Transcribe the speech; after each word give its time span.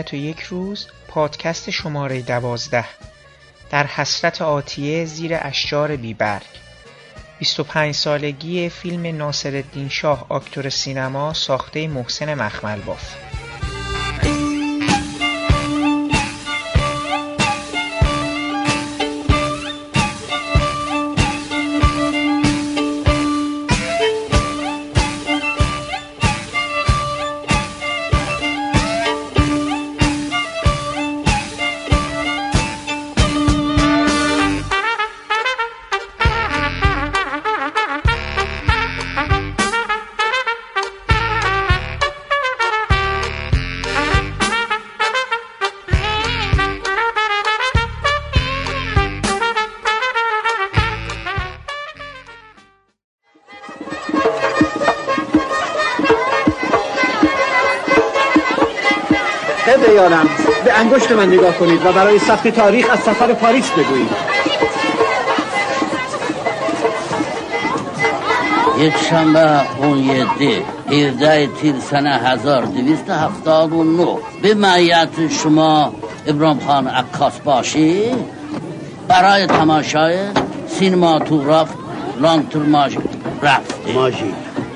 ابدیت 0.00 0.12
و 0.12 0.16
یک 0.16 0.40
روز 0.40 0.86
پادکست 1.08 1.70
شماره 1.70 2.22
دوازده. 2.22 2.84
در 3.70 3.86
حسرت 3.86 4.42
آتیه 4.42 5.04
زیر 5.04 5.32
اشجار 5.40 5.96
بیبرگ. 5.96 6.46
25 7.38 7.94
سالگی 7.94 8.68
فیلم 8.68 9.16
ناصرالدین 9.16 9.88
شاه 9.88 10.26
آکتور 10.28 10.68
سینما 10.68 11.32
ساخته 11.32 11.88
محسن 11.88 12.34
مخملباف 12.34 13.29
انگشت 60.90 61.12
من 61.12 61.26
نگاه 61.26 61.54
کنید 61.58 61.86
و 61.86 61.92
برای 61.92 62.18
ثبت 62.18 62.48
تاریخ 62.48 62.90
از 62.90 62.98
سفر 62.98 63.32
پاریس 63.32 63.70
بگویید. 63.70 64.10
یک 68.78 68.92
شنبه 69.10 69.60
اون 69.78 69.98
یده 69.98 70.62
17 70.88 71.46
تیر 71.46 71.74
سنه 71.90 72.20
1279 72.24 74.06
به 74.42 74.54
معیت 74.54 75.08
شما 75.42 75.92
ابراهیم 76.26 76.60
خان 76.66 76.86
عکاس 76.86 77.38
باشی؟ 77.38 78.02
برای 79.08 79.46
تماشای 79.46 80.18
سینماتوگراف 80.68 81.68
لانتر 82.20 82.58
ماژی 82.58 82.98
رفته 83.42 83.92
ماژی. 83.94 84.34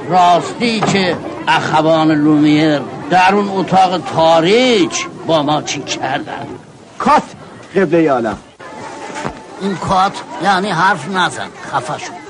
راستی 0.09 0.81
که 0.81 1.17
اخوان 1.49 2.11
لومیر 2.11 2.81
در 3.11 3.35
اون 3.35 3.49
اتاق 3.49 3.99
تاریک 3.99 5.07
با 5.27 5.43
ما 5.43 5.63
چی 5.63 5.81
کردن؟ 5.81 6.47
کات 6.99 7.23
قبله 7.77 8.11
عالم 8.11 8.39
این 9.61 9.77
کات 9.77 10.13
یعنی 10.43 10.71
حرف 10.71 11.09
نزن 11.09 11.49
خفه 11.73 11.99
شد 11.99 12.24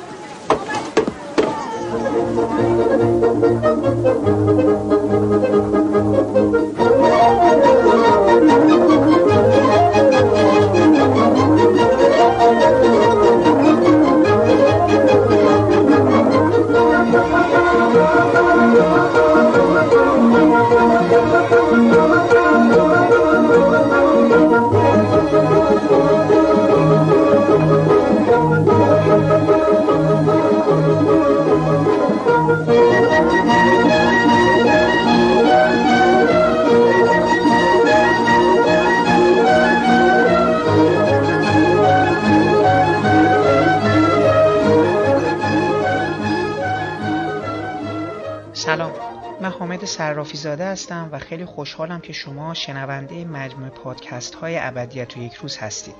زاده 50.57 50.67
هستم 50.67 51.09
و 51.13 51.19
خیلی 51.19 51.45
خوشحالم 51.45 52.01
که 52.01 52.13
شما 52.13 52.55
شنونده 52.55 53.25
مجموع 53.25 53.69
پادکست 53.69 54.35
های 54.35 54.59
ابدیت 54.59 55.17
و 55.17 55.21
یک 55.21 55.35
روز 55.35 55.57
هستید. 55.57 55.95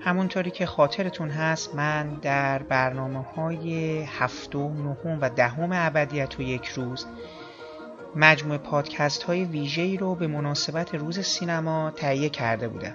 همونطوری 0.00 0.50
که 0.50 0.66
خاطرتون 0.66 1.30
هست 1.30 1.74
من 1.74 2.14
در 2.14 2.62
برنامه 2.62 3.22
های 3.22 4.02
هفتم، 4.02 4.58
نهم 4.58 5.18
و 5.20 5.30
دهم 5.30 5.70
ابدیت 5.72 6.38
و 6.38 6.42
یک 6.42 6.66
روز 6.66 7.06
مجموع 8.16 8.56
پادکست 8.56 9.22
های 9.22 9.44
ویژه‌ای 9.44 9.96
رو 9.96 10.14
به 10.14 10.26
مناسبت 10.26 10.94
روز 10.94 11.20
سینما 11.20 11.90
تهیه 11.90 12.28
کرده 12.28 12.68
بودم. 12.68 12.94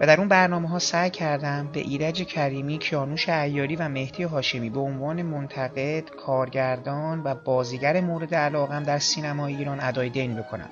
و 0.00 0.06
در 0.06 0.18
اون 0.18 0.28
برنامه 0.28 0.68
ها 0.68 0.78
سعی 0.78 1.10
کردم 1.10 1.68
به 1.72 1.80
ایرج 1.80 2.22
کریمی، 2.22 2.78
کیانوش 2.78 3.28
ایاری 3.28 3.76
و 3.76 3.88
مهدی 3.88 4.22
هاشمی 4.22 4.70
به 4.70 4.80
عنوان 4.80 5.22
منتقد، 5.22 6.10
کارگردان 6.10 7.22
و 7.24 7.34
بازیگر 7.34 8.00
مورد 8.00 8.34
علاقم 8.34 8.82
در 8.82 8.98
سینما 8.98 9.46
ایران 9.46 9.80
ادای 9.80 10.08
دین 10.08 10.34
بکنم. 10.34 10.68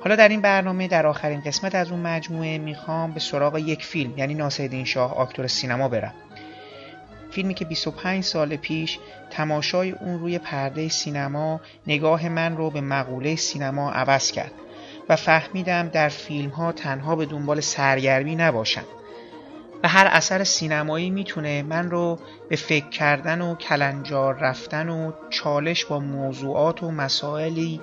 حالا 0.00 0.16
در 0.16 0.28
این 0.28 0.40
برنامه 0.40 0.88
در 0.88 1.06
آخرین 1.06 1.40
قسمت 1.40 1.74
از 1.74 1.90
اون 1.90 2.00
مجموعه 2.00 2.58
می‌خوام 2.58 3.12
به 3.12 3.20
سراغ 3.20 3.58
یک 3.58 3.84
فیلم 3.84 4.18
یعنی 4.18 4.34
ناصرالدین 4.34 4.84
شاه 4.84 5.14
آکتور 5.16 5.46
سینما 5.46 5.88
برم. 5.88 6.14
فیلمی 7.30 7.54
که 7.54 7.64
25 7.64 8.24
سال 8.24 8.56
پیش 8.56 8.98
تماشای 9.30 9.90
اون 9.90 10.18
روی 10.18 10.38
پرده 10.38 10.88
سینما 10.88 11.60
نگاه 11.86 12.28
من 12.28 12.56
رو 12.56 12.70
به 12.70 12.80
مقوله 12.80 13.36
سینما 13.36 13.90
عوض 13.90 14.30
کرد. 14.30 14.52
و 15.08 15.16
فهمیدم 15.16 15.88
در 15.88 16.08
فیلم 16.08 16.50
ها 16.50 16.72
تنها 16.72 17.16
به 17.16 17.26
دنبال 17.26 17.60
سرگرمی 17.60 18.36
نباشم. 18.36 18.84
و 19.82 19.88
هر 19.88 20.06
اثر 20.06 20.44
سینمایی 20.44 21.10
می‌تونه 21.10 21.62
من 21.62 21.90
رو 21.90 22.18
به 22.48 22.56
فکر 22.56 22.88
کردن 22.88 23.40
و 23.40 23.54
کلنجار 23.54 24.34
رفتن 24.34 24.88
و 24.88 25.12
چالش 25.30 25.84
با 25.84 25.98
موضوعات 25.98 26.82
و 26.82 26.90
مسائلی 26.90 27.80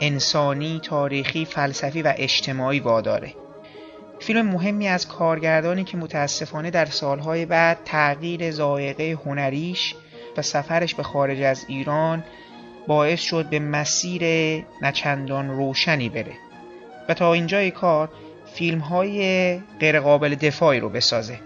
انسانی، 0.00 0.80
تاریخی، 0.82 1.44
فلسفی 1.44 2.02
و 2.02 2.14
اجتماعی 2.16 2.80
واداره. 2.80 3.34
فیلم 4.18 4.46
مهمی 4.46 4.88
از 4.88 5.08
کارگردانی 5.08 5.84
که 5.84 5.96
متاسفانه 5.96 6.70
در 6.70 6.84
سالهای 6.84 7.46
بعد 7.46 7.78
تغییر 7.84 8.50
زائقه 8.50 9.18
هنریش 9.26 9.94
و 10.36 10.42
سفرش 10.42 10.94
به 10.94 11.02
خارج 11.02 11.40
از 11.40 11.64
ایران 11.68 12.24
باعث 12.86 13.20
شد 13.20 13.48
به 13.48 13.58
مسیر 13.58 14.22
نچندان 14.82 15.50
روشنی 15.50 16.08
بره. 16.08 16.32
و 17.08 17.14
تا 17.14 17.32
اینجای 17.32 17.70
کار 17.70 18.08
فیلم 18.54 18.78
های 18.78 19.60
غیرقابل 19.80 20.34
دفاعی 20.34 20.80
رو 20.80 20.88
بسازه. 20.88 21.40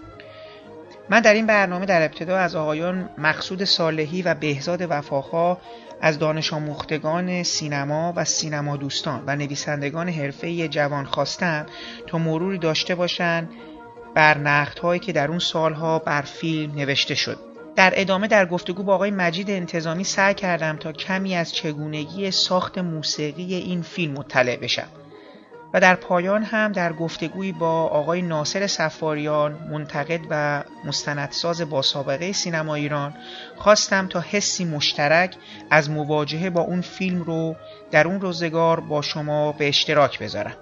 من 1.09 1.19
در 1.19 1.33
این 1.33 1.45
برنامه 1.45 1.85
در 1.85 2.01
ابتدا 2.01 2.37
از 2.37 2.55
آقایان 2.55 3.09
مقصود 3.17 3.63
صالحی 3.63 4.21
و 4.21 4.33
بهزاد 4.33 4.81
وفاخا 4.89 5.57
از 6.01 6.19
دانش 6.19 6.53
آموختگان 6.53 7.43
سینما 7.43 8.13
و 8.15 8.25
سینما 8.25 8.77
دوستان 8.77 9.23
و 9.27 9.35
نویسندگان 9.35 10.09
حرفه‌ای 10.09 10.67
جوان 10.67 11.05
خواستم 11.05 11.65
تا 12.07 12.17
مروری 12.17 12.57
داشته 12.57 12.95
باشند 12.95 13.49
بر 14.15 14.37
نقدهایی 14.37 14.99
که 14.99 15.11
در 15.11 15.27
اون 15.27 15.39
سالها 15.39 15.99
بر 15.99 16.21
فیلم 16.21 16.75
نوشته 16.75 17.15
شد. 17.15 17.37
در 17.75 17.93
ادامه 17.95 18.27
در 18.27 18.45
گفتگو 18.45 18.83
با 18.83 18.95
آقای 18.95 19.11
مجید 19.11 19.49
انتظامی 19.49 20.03
سعی 20.03 20.33
کردم 20.33 20.77
تا 20.77 20.91
کمی 20.91 21.35
از 21.35 21.53
چگونگی 21.53 22.31
ساخت 22.31 22.77
موسیقی 22.77 23.55
این 23.55 23.81
فیلم 23.81 24.13
مطلع 24.13 24.55
بشم. 24.55 24.87
و 25.73 25.79
در 25.79 25.95
پایان 25.95 26.43
هم 26.43 26.71
در 26.71 26.93
گفتگویی 26.93 27.51
با 27.51 27.83
آقای 27.83 28.21
ناصر 28.21 28.67
سفاریان 28.67 29.67
منتقد 29.71 30.19
و 30.29 30.63
مستندساز 30.85 31.61
با 31.61 31.81
سابقه 31.81 32.31
سینما 32.31 32.75
ایران 32.75 33.13
خواستم 33.55 34.07
تا 34.07 34.19
حسی 34.19 34.65
مشترک 34.65 35.35
از 35.69 35.89
مواجهه 35.89 36.49
با 36.49 36.61
اون 36.61 36.81
فیلم 36.81 37.21
رو 37.21 37.55
در 37.91 38.07
اون 38.07 38.21
روزگار 38.21 38.79
با 38.79 39.01
شما 39.01 39.51
به 39.51 39.67
اشتراک 39.67 40.19
بذارم. 40.19 40.55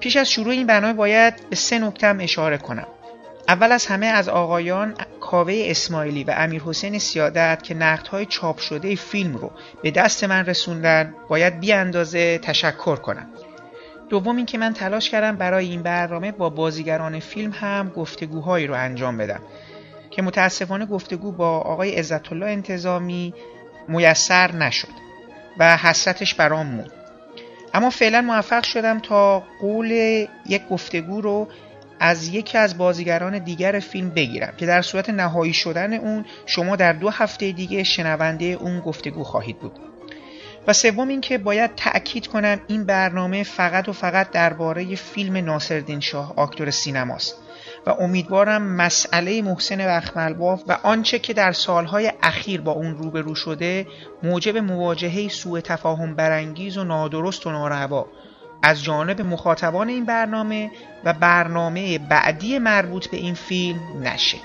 پیش 0.00 0.16
از 0.16 0.30
شروع 0.30 0.50
این 0.50 0.66
برنامه 0.66 0.92
باید 0.92 1.48
به 1.50 1.56
سه 1.56 1.78
نکتم 1.78 2.20
اشاره 2.20 2.58
کنم. 2.58 2.86
اول 3.48 3.72
از 3.72 3.86
همه 3.86 4.06
از 4.06 4.28
آقایان 4.28 4.94
کاوه 5.20 5.62
اسماعیلی 5.66 6.24
و 6.24 6.34
امیر 6.36 6.62
حسین 6.62 6.98
سیادت 6.98 7.62
که 7.62 7.74
نقدهای 7.74 8.26
چاپ 8.26 8.58
شده 8.58 8.94
فیلم 8.94 9.36
رو 9.36 9.50
به 9.82 9.90
دست 9.90 10.24
من 10.24 10.46
رسوندن 10.46 11.14
باید 11.28 11.60
بی 11.60 11.72
اندازه 11.72 12.38
تشکر 12.38 12.96
کنم. 12.96 13.26
دوم 14.08 14.36
اینکه 14.36 14.58
من 14.58 14.72
تلاش 14.72 15.10
کردم 15.10 15.36
برای 15.36 15.68
این 15.68 15.82
برنامه 15.82 16.32
با 16.32 16.50
بازیگران 16.50 17.20
فیلم 17.20 17.50
هم 17.50 17.88
گفتگوهایی 17.88 18.66
رو 18.66 18.74
انجام 18.74 19.16
بدم. 19.16 19.40
که 20.10 20.22
متاسفانه 20.22 20.86
گفتگو 20.86 21.32
با 21.32 21.58
آقای 21.58 21.94
عزت 21.94 22.32
الله 22.32 22.46
انتظامی 22.46 23.34
میسر 23.88 24.52
نشد 24.52 24.88
و 25.58 25.76
حسرتش 25.76 26.34
برام 26.34 26.66
موند. 26.66 26.92
اما 27.74 27.90
فعلا 27.90 28.20
موفق 28.20 28.62
شدم 28.64 28.98
تا 28.98 29.42
قول 29.60 29.90
یک 30.46 30.68
گفتگو 30.70 31.20
رو 31.20 31.48
از 32.00 32.28
یکی 32.28 32.58
از 32.58 32.78
بازیگران 32.78 33.38
دیگر 33.38 33.80
فیلم 33.80 34.10
بگیرم 34.10 34.54
که 34.56 34.66
در 34.66 34.82
صورت 34.82 35.10
نهایی 35.10 35.52
شدن 35.52 35.92
اون 35.92 36.24
شما 36.46 36.76
در 36.76 36.92
دو 36.92 37.10
هفته 37.10 37.52
دیگه 37.52 37.82
شنونده 37.82 38.44
اون 38.44 38.80
گفتگو 38.80 39.24
خواهید 39.24 39.58
بود. 39.58 39.87
و 40.68 40.72
سوم 40.72 41.08
اینکه 41.08 41.38
باید 41.38 41.74
تأکید 41.74 42.26
کنم 42.26 42.60
این 42.66 42.84
برنامه 42.84 43.42
فقط 43.42 43.88
و 43.88 43.92
فقط 43.92 44.30
درباره 44.30 44.94
فیلم 44.94 45.36
ناصرالدین 45.36 46.00
شاه 46.00 46.34
آکتور 46.36 46.70
سینماست. 46.70 47.34
و 47.86 47.90
امیدوارم 47.90 48.62
مسئله 48.62 49.42
محسن 49.42 49.76
بخملباف 49.76 50.62
و 50.66 50.78
آنچه 50.82 51.18
که 51.18 51.32
در 51.32 51.52
سالهای 51.52 52.12
اخیر 52.22 52.60
با 52.60 52.72
اون 52.72 52.94
روبرو 52.94 53.34
شده 53.34 53.86
موجب 54.22 54.56
مواجهه 54.56 55.28
سوء 55.28 55.60
تفاهم 55.60 56.14
برانگیز 56.14 56.78
و 56.78 56.84
نادرست 56.84 57.46
و 57.46 57.50
ناروا 57.50 58.06
از 58.62 58.82
جانب 58.82 59.20
مخاطبان 59.20 59.88
این 59.88 60.04
برنامه 60.04 60.70
و 61.04 61.12
برنامه 61.12 61.98
بعدی 61.98 62.58
مربوط 62.58 63.06
به 63.06 63.16
این 63.16 63.34
فیلم 63.34 63.80
نشه. 64.02 64.38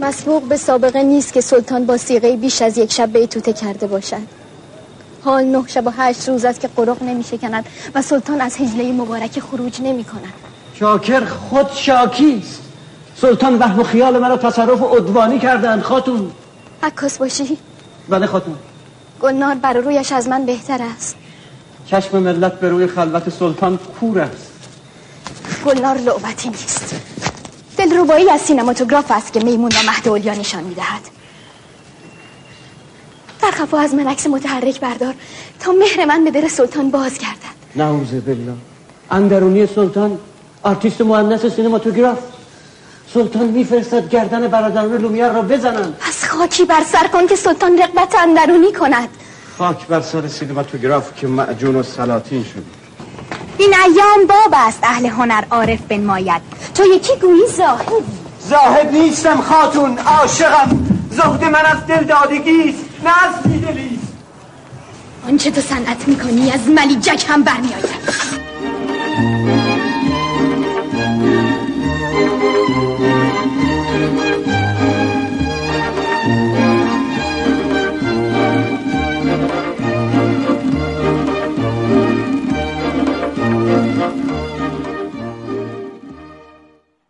مسبوق 0.00 0.42
به 0.42 0.56
سابقه 0.56 1.02
نیست 1.02 1.32
که 1.32 1.40
سلطان 1.40 1.86
با 1.86 1.96
سیغه 1.96 2.36
بیش 2.36 2.62
از 2.62 2.78
یک 2.78 2.92
شب 2.92 3.12
بیتوته 3.12 3.52
کرده 3.52 3.86
باشد. 3.86 4.26
حال 5.24 5.44
نه 5.44 5.64
شب 5.66 5.86
و 5.86 5.90
هشت 5.90 6.28
روز 6.28 6.44
است 6.44 6.60
که 6.60 6.68
قرق 6.68 7.02
نمی 7.02 7.24
شکند 7.24 7.66
و 7.94 8.02
سلطان 8.02 8.40
از 8.40 8.56
هجله 8.56 8.92
مبارک 8.92 9.40
خروج 9.40 9.80
نمی 9.82 10.04
کند 10.04 10.32
شاکر 10.74 11.24
خود 11.24 11.70
شاکیست 11.72 12.62
سلطان 13.16 13.58
وهم 13.58 13.80
و 13.80 13.82
خیال 13.82 14.18
مرا 14.18 14.36
تصرف 14.36 14.82
ادوانی 14.82 15.38
کردن 15.38 15.80
خاتون. 15.80 16.32
عکاس 16.82 17.18
باشی؟ 17.18 17.58
بله 18.08 18.26
خاتون. 18.26 18.54
گلنار 19.20 19.54
بر 19.54 19.72
رویش 19.72 20.12
از 20.12 20.28
من 20.28 20.46
بهتر 20.46 20.80
است. 20.96 21.16
چشم 21.86 22.18
ملت 22.18 22.60
به 22.60 22.68
روی 22.68 22.86
خلوت 22.86 23.30
سلطان 23.30 23.78
کور 24.00 24.20
است. 24.20 24.52
گلنار 25.66 25.96
لعبتی 25.98 26.48
نیست. 26.48 26.94
دلربایی 27.96 28.30
از 28.30 28.40
سینماتوگراف 28.40 29.10
است 29.10 29.32
که 29.32 29.40
میمون 29.40 29.72
و 29.72 29.90
مهد 29.90 30.08
اولیا 30.08 30.34
نشان 30.34 30.64
می‌دهد. 30.64 31.00
در 33.42 33.50
خفا 33.50 33.78
از 33.78 33.94
من 33.94 34.06
عکس 34.06 34.26
متحرک 34.26 34.80
بردار 34.80 35.14
تا 35.60 35.72
مهر 35.72 36.04
من 36.04 36.24
به 36.24 36.30
در 36.30 36.48
سلطان 36.48 36.90
باز 36.90 37.18
گردد 37.18 37.56
نعوذ 37.76 38.10
بالله. 38.10 38.54
اندرونی 39.10 39.66
سلطان 39.66 40.18
آرتیست 40.62 41.00
مهندس 41.00 41.46
سینماتوگراف. 41.46 42.18
سلطان 43.14 43.46
میفرستد 43.46 44.08
گردن 44.08 44.48
برادران 44.48 44.96
لومیر 44.96 45.28
را 45.28 45.42
بزنن 45.42 45.92
پس 46.00 46.24
خاکی 46.24 46.64
بر 46.64 46.84
سر 46.92 47.06
کن 47.06 47.26
که 47.26 47.36
سلطان 47.36 47.78
رقبت 47.78 48.14
اندرونی 48.14 48.72
کند. 48.72 49.08
خاک 49.58 49.86
بر 49.86 50.00
سر 50.00 50.28
سینماتوگراف 50.28 51.14
که 51.16 51.26
معجون 51.26 51.76
و 51.76 51.82
سلاطین 51.82 52.44
شد. 52.44 52.64
این 53.58 53.74
ایام 53.84 54.26
باب 54.26 54.54
است 54.54 54.78
اهل 54.82 55.06
هنر 55.06 55.44
عارف 55.50 55.80
بنماید. 55.80 56.55
تو 56.76 56.84
یکی 56.84 57.16
گویی 57.20 57.46
زاهد 57.56 58.04
زاهد 58.40 58.92
نیستم 58.92 59.40
خاتون 59.40 59.98
عاشقم. 59.98 60.86
زهد 61.10 61.44
من 61.44 61.66
از 61.66 61.86
دل 61.86 62.04
دادگیست 62.04 62.84
نه 63.04 63.24
از 63.24 63.42
بیدلیست 63.42 64.12
آنچه 65.28 65.50
تو 65.50 65.60
صنعت 65.60 66.08
می‌کنی 66.08 66.50
از 66.52 66.68
ملیجک 66.68 67.24
هم 67.28 67.42
برمیآید. 67.42 67.86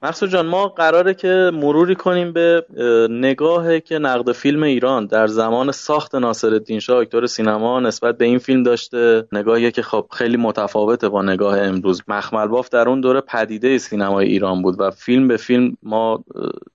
مقصود 0.06 0.30
جان 0.30 0.46
ما 0.46 0.68
قراره 0.68 1.14
که 1.14 1.50
مروری 1.54 1.94
کنیم 1.94 2.32
به 2.32 2.66
نگاهی 3.10 3.80
که 3.80 3.98
نقد 3.98 4.32
فیلم 4.32 4.62
ایران 4.62 5.06
در 5.06 5.26
زمان 5.26 5.72
ساخت 5.72 6.14
ناصرالدین 6.14 6.80
شاه 6.80 7.00
اکتور 7.00 7.26
سینما 7.26 7.80
نسبت 7.80 8.18
به 8.18 8.24
این 8.24 8.38
فیلم 8.38 8.62
داشته. 8.62 9.28
نگاهی 9.32 9.70
که 9.70 9.82
خب 9.82 10.06
خیلی 10.12 10.36
متفاوته 10.36 11.08
با 11.08 11.22
نگاه 11.22 11.60
امروز. 11.60 12.02
مخمل 12.08 12.46
باف 12.46 12.68
در 12.68 12.88
اون 12.88 13.00
دوره 13.00 13.20
پدیده 13.20 13.78
سینمای 13.78 14.26
ایران 14.26 14.62
بود 14.62 14.80
و 14.80 14.90
فیلم 14.90 15.28
به 15.28 15.36
فیلم 15.36 15.76
ما 15.82 16.24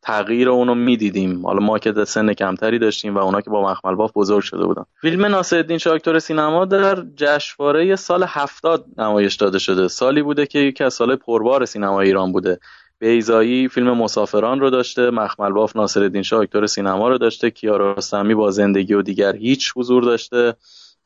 تغییر 0.01 0.50
اونو 0.50 0.75
می‌دیدیم. 0.75 1.45
حالا 1.45 1.60
ما 1.60 1.80
که 1.80 2.06
سن 2.06 2.34
کمتری 2.34 2.80
داشتیم 2.80 3.16
و 3.16 3.19
اونا 3.19 3.42
که 3.42 3.50
با 3.50 3.72
مخمل 3.72 3.95
باف 3.95 4.12
بزرگ 4.16 4.44
شده 4.44 4.66
بودن. 4.66 4.84
فیلم 5.01 5.25
ناصرالدین 5.25 5.77
شاه 5.77 5.94
اکتور 5.94 6.19
سینما 6.19 6.66
در 6.66 7.04
جشنواره 7.16 7.95
سال 7.95 8.25
هفتاد 8.27 8.86
نمایش 8.98 9.36
داده 9.36 9.60
شده. 9.60 9.88
سالی 9.88 10.22
بوده 10.22 10.45
که 10.45 10.60
یکی 10.60 10.84
از 10.84 10.94
سال 10.94 11.16
پربار 11.16 11.66
سینما 11.66 12.01
ایران 12.01 12.31
بوده. 12.31 12.60
بیزایی 13.01 13.68
فیلم 13.68 13.98
مسافران 13.98 14.59
رو 14.59 14.69
داشته 14.69 15.09
مخمل 15.09 15.51
باف 15.51 15.75
ناصرالدین 15.75 16.21
شاه 16.21 16.42
اکتور 16.42 16.68
سینما 16.68 17.09
رو 17.09 17.18
داشته 17.18 17.50
کیارستمی 17.50 18.36
با 18.36 18.51
زندگی 18.51 18.94
و 18.94 19.01
دیگر 19.01 19.36
هیچ 19.36 19.74
حضور 19.75 20.03
داشته 20.03 20.56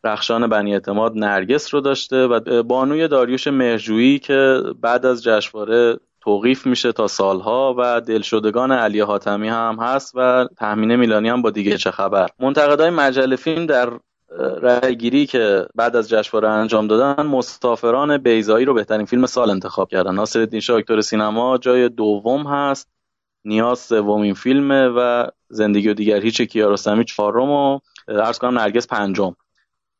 رخشان 0.03 0.47
بنی 0.47 0.73
اعتماد 0.73 1.13
نرگس 1.15 1.73
رو 1.73 1.81
داشته 1.81 2.27
و 2.27 2.63
بانوی 2.63 3.07
داریوش 3.07 3.47
مهرجویی 3.47 4.19
که 4.19 4.61
بعد 4.81 5.05
از 5.05 5.23
جشنواره 5.23 5.99
توقیف 6.21 6.65
میشه 6.65 6.91
تا 6.91 7.07
سالها 7.07 7.75
و 7.77 8.01
دلشدگان 8.01 8.71
علی 8.71 8.99
حاتمی 8.99 9.49
هم 9.49 9.77
هست 9.81 10.11
و 10.15 10.47
تهمینه 10.57 10.95
میلانی 10.95 11.29
هم 11.29 11.41
با 11.41 11.49
دیگه 11.49 11.77
چه 11.77 11.91
خبر. 11.91 12.27
منتقدای 12.39 12.89
مجله 12.89 13.35
فیلم 13.35 13.65
در 13.65 13.89
رأیگیری 14.39 15.25
که 15.25 15.67
بعد 15.75 15.95
از 15.95 16.09
جشنواره 16.09 16.49
انجام 16.49 16.87
دادن 16.87 17.23
مسافران 17.23 18.17
بیزایی 18.17 18.65
رو 18.65 18.73
بهترین 18.73 19.05
فیلم 19.05 19.25
سال 19.25 19.49
انتخاب 19.49 19.89
کردن. 19.89 20.15
ناصرالدین 20.15 20.59
شاه 20.59 20.77
اکتور 20.77 21.01
سینما 21.01 21.57
جای 21.57 21.89
دوم 21.89 22.47
هست 22.47 22.89
نیاز 23.45 23.79
سومین 23.79 24.33
فیلمه 24.33 24.87
و 24.87 25.27
زندگی 25.49 25.89
و 25.89 25.93
دیگر 25.93 26.21
هیچ 26.21 26.41
کیارستمی 26.41 27.05
چهارم 27.05 27.49
و 27.49 27.79
عرض 28.07 28.39
کنم 28.39 28.59
نرگس 28.59 28.87
پنجم. 28.87 29.35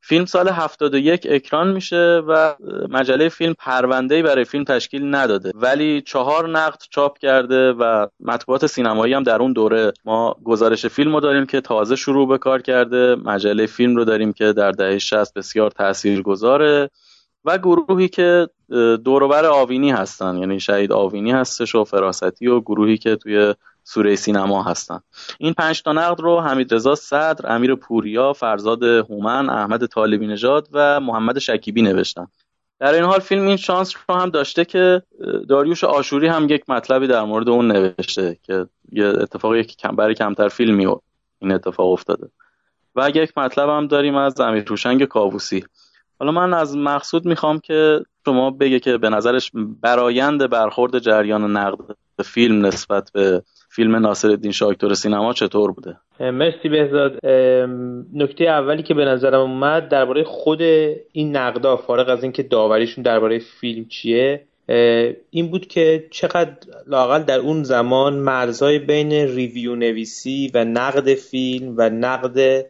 فیلم 0.07 0.25
سال 0.25 0.50
71 0.50 1.27
اکران 1.29 1.74
میشه 1.74 2.21
و 2.27 2.55
مجله 2.89 3.29
فیلم 3.29 3.53
پرونده‌ای 3.59 4.21
برای 4.21 4.45
فیلم 4.45 4.63
تشکیل 4.63 5.15
نداده. 5.15 5.51
ولی 5.55 6.01
چهار 6.01 6.50
نقد 6.50 6.81
چاپ 6.89 7.17
کرده 7.17 7.71
و 7.71 8.07
مطبوعات 8.19 8.65
سینمایی 8.65 9.13
هم 9.13 9.24
در 9.24 9.41
اون 9.41 9.53
دوره 9.53 9.93
ما 10.05 10.35
گزارش 10.43 10.85
فیلم 10.85 11.13
رو 11.13 11.19
داریم 11.19 11.45
که 11.45 11.62
تازه 11.62 11.95
شروع 11.95 12.27
به 12.27 12.38
کار 12.38 12.62
کرده. 12.62 13.15
مجله 13.15 13.65
فیلم 13.65 13.95
رو 13.95 14.05
داریم 14.05 14.33
که 14.33 14.53
در 14.53 14.71
دهه 14.71 14.97
60 14.97 15.33
بسیار 15.33 15.71
تاثیرگذاره 15.71 16.89
و 17.45 17.57
گروهی 17.57 18.07
که 18.07 18.47
دوروبر 19.05 19.45
آوینی 19.45 19.91
هستن. 19.91 20.38
یعنی 20.38 20.59
شهید 20.59 20.91
آوینی 20.91 21.31
هستش 21.31 21.75
و 21.75 21.83
فراستی 21.83 22.47
و 22.47 22.62
گروهی 22.62 22.97
که 22.97 23.15
توی 23.15 23.53
سوره 23.87 24.15
سینما 24.15 24.63
هستن. 24.63 24.99
این 25.39 25.53
پنج 25.53 25.81
تا 25.81 25.93
نقد 25.93 26.21
رو 26.21 26.39
حمید 26.39 26.73
رضا 26.73 26.95
صدر 26.95 27.55
امیر 27.55 27.75
پوریا 27.75 28.33
فرزاد 28.33 28.83
هومن 28.83 29.49
احمد 29.49 29.85
طالبی 29.85 30.27
نژاد 30.27 30.67
و 30.71 30.99
محمد 30.99 31.39
شکیبی 31.39 31.81
نوشتن. 31.81 32.27
در 32.79 32.93
این 32.93 33.03
حال 33.03 33.19
فیلم 33.19 33.47
این 33.47 33.57
شانس 33.57 33.93
رو 34.09 34.15
هم 34.15 34.29
داشته 34.29 34.65
که 34.65 35.01
داریوش 35.49 35.83
آشوری 35.83 36.27
هم 36.27 36.47
یک 36.49 36.69
مطلبی 36.69 37.07
در 37.07 37.23
مورد 37.23 37.49
اون 37.49 37.71
نوشته 37.71 38.37
که 38.43 38.65
یه 38.91 39.05
اتفاقی 39.05 39.63
که 39.63 39.75
کم 39.75 39.95
برای 39.95 40.15
کمتر 40.15 40.47
فیلمی 40.47 40.87
این 41.39 41.51
اتفاق 41.51 41.91
افتاده. 41.91 42.29
و 42.95 43.09
یک 43.15 43.37
مطلب 43.37 43.69
هم 43.69 43.87
داریم 43.87 44.15
از 44.15 44.39
امیر 44.39 44.63
توشنگ 44.63 45.05
کاووسی. 45.05 45.65
حالا 46.19 46.31
من 46.31 46.53
از 46.53 46.77
مقصود 46.77 47.25
می‌خوام 47.25 47.59
که 47.59 47.99
شما 48.25 48.51
بگه 48.51 48.79
که 48.79 48.97
به 48.97 49.09
نظرش 49.09 49.51
برایند 49.81 50.49
برخورد 50.49 50.99
جریان 50.99 51.57
نقد 51.57 51.95
فیلم 52.23 52.65
نسبت 52.65 53.11
به 53.13 53.43
فیلم 53.75 53.96
ناصر 53.96 54.38
شاه 54.51 54.75
سینما 54.94 55.34
چطور 55.34 55.72
بوده؟ 55.72 55.98
مرسی 56.20 56.70
بهزاد. 56.70 57.25
نکته 58.13 58.44
اولی 58.44 58.84
که 58.84 58.94
به 58.94 59.05
نظرم 59.05 59.39
اومد 59.39 59.89
درباره 59.89 60.24
خود 60.24 60.62
این 61.12 61.36
نقدا 61.36 61.77
فارغ 61.77 62.10
از 62.10 62.24
اینکه 62.24 62.44
داوریشون 62.44 63.03
درباره 63.03 63.39
فیلم 63.39 63.86
چیه 63.86 64.41
این 65.29 65.51
بود 65.51 65.67
که 65.67 66.08
چقدر 66.12 66.51
لاقل 66.88 67.24
در 67.24 67.39
اون 67.39 67.63
زمان 67.63 68.15
مرزهای 68.15 68.79
بین 68.79 69.12
ریویو 69.12 69.75
نویسی 69.75 70.51
و 70.53 70.65
نقد 70.65 71.13
فیلم 71.13 71.74
و 71.77 71.89
نقد 71.89 72.65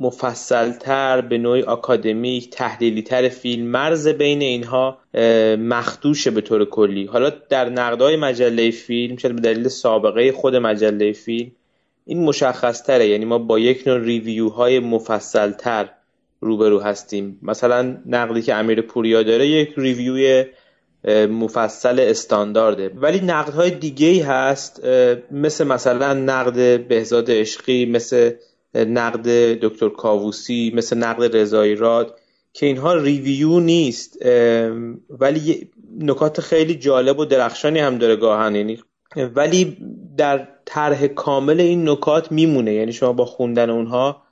مفصلتر 0.00 1.20
به 1.20 1.38
نوعی 1.38 1.62
آکادمیک 1.62 2.50
تحلیلی 2.50 3.02
تر 3.02 3.28
فیلم 3.28 3.66
مرز 3.66 4.08
بین 4.08 4.42
اینها 4.42 4.98
مخدوشه 5.56 6.30
به 6.30 6.40
طور 6.40 6.64
کلی. 6.64 7.06
حالا 7.06 7.32
در 7.48 7.68
نقدهای 7.68 8.16
مجله 8.16 8.70
فیلم 8.70 9.16
شاید 9.16 9.34
به 9.34 9.40
دلیل 9.40 9.68
سابقه 9.68 10.32
خود 10.32 10.56
مجله 10.56 11.12
فیلم 11.12 11.50
این 12.06 12.24
مشخص 12.24 12.82
تره 12.82 13.08
یعنی 13.08 13.24
ما 13.24 13.38
با 13.38 13.58
یک 13.58 13.86
نوع 13.86 13.98
ریویو 13.98 14.48
های 14.48 14.78
مفصل 14.80 15.52
تر 15.52 15.88
روبرو 16.40 16.80
هستیم. 16.80 17.38
مثلا 17.42 17.96
نقدی 18.06 18.42
که 18.42 18.54
امیر 18.54 18.82
پوریا 18.82 19.22
داره 19.22 19.46
یک 19.46 19.72
ریویوی 19.76 20.44
مفصل 21.28 22.00
استاندارده. 22.00 22.88
ولی 22.94 23.20
نقد 23.20 23.54
های 23.54 23.70
دیگه 23.70 24.06
ای 24.06 24.20
هست 24.20 24.84
مثل 25.30 25.66
مثلا 25.66 26.14
نقد 26.14 26.88
بهزاد 26.88 27.30
عشقی 27.30 27.86
مثل 27.86 28.30
نقد 28.74 29.28
دکتر 29.60 29.88
کاووسی 29.88 30.72
مثل 30.74 30.98
نقد 30.98 31.36
رضایی 31.36 31.74
راد 31.74 32.18
که 32.52 32.66
اینها 32.66 32.94
ریویو 32.94 33.60
نیست. 33.60 34.26
ولی 35.10 35.70
نکات 35.98 36.40
خیلی 36.40 36.74
جالب 36.74 37.18
و 37.18 37.24
درخشانی 37.24 37.78
هم 37.78 37.98
داره 37.98 38.16
گاهن. 38.16 38.54
یعنی 38.54 38.78
ولی 39.16 39.76
در 40.16 40.48
طرح 40.64 41.06
کامل 41.06 41.60
این 41.60 41.88
نکات 41.88 42.32
میمونه. 42.32 42.74
یعنی 42.74 42.92
شما 42.92 43.12
با 43.12 43.24
خوندن 43.24 43.70
اونها 43.70 44.22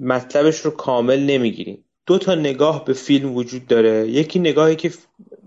مطلبش 0.00 0.60
رو 0.60 0.70
کامل 0.70 1.20
نمی‌گیرین. 1.20 1.78
دو 2.06 2.18
تا 2.18 2.34
نگاه 2.34 2.84
به 2.84 2.92
فیلم 2.92 3.34
وجود 3.34 3.66
داره. 3.66 4.08
یکی 4.08 4.38
نگاهی 4.38 4.76
که 4.76 4.90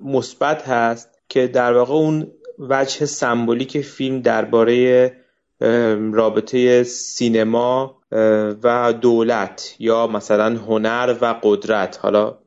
مثبت 0.04 0.68
هست 0.68 1.10
که 1.30 1.48
در 1.48 1.74
واقع 1.74 1.94
اون 1.94 2.28
وجه 2.60 3.06
سمبولیک 3.06 3.82
فیلم 3.82 4.22
درباره 4.22 5.14
رابطه 6.14 6.84
سینما 6.84 7.98
و 8.64 8.94
دولت 9.02 9.76
یا 9.80 10.08
مثلا 10.08 10.58
هنر 10.58 11.16
و 11.22 11.36
قدرت. 11.44 12.00
حالا 12.02 12.38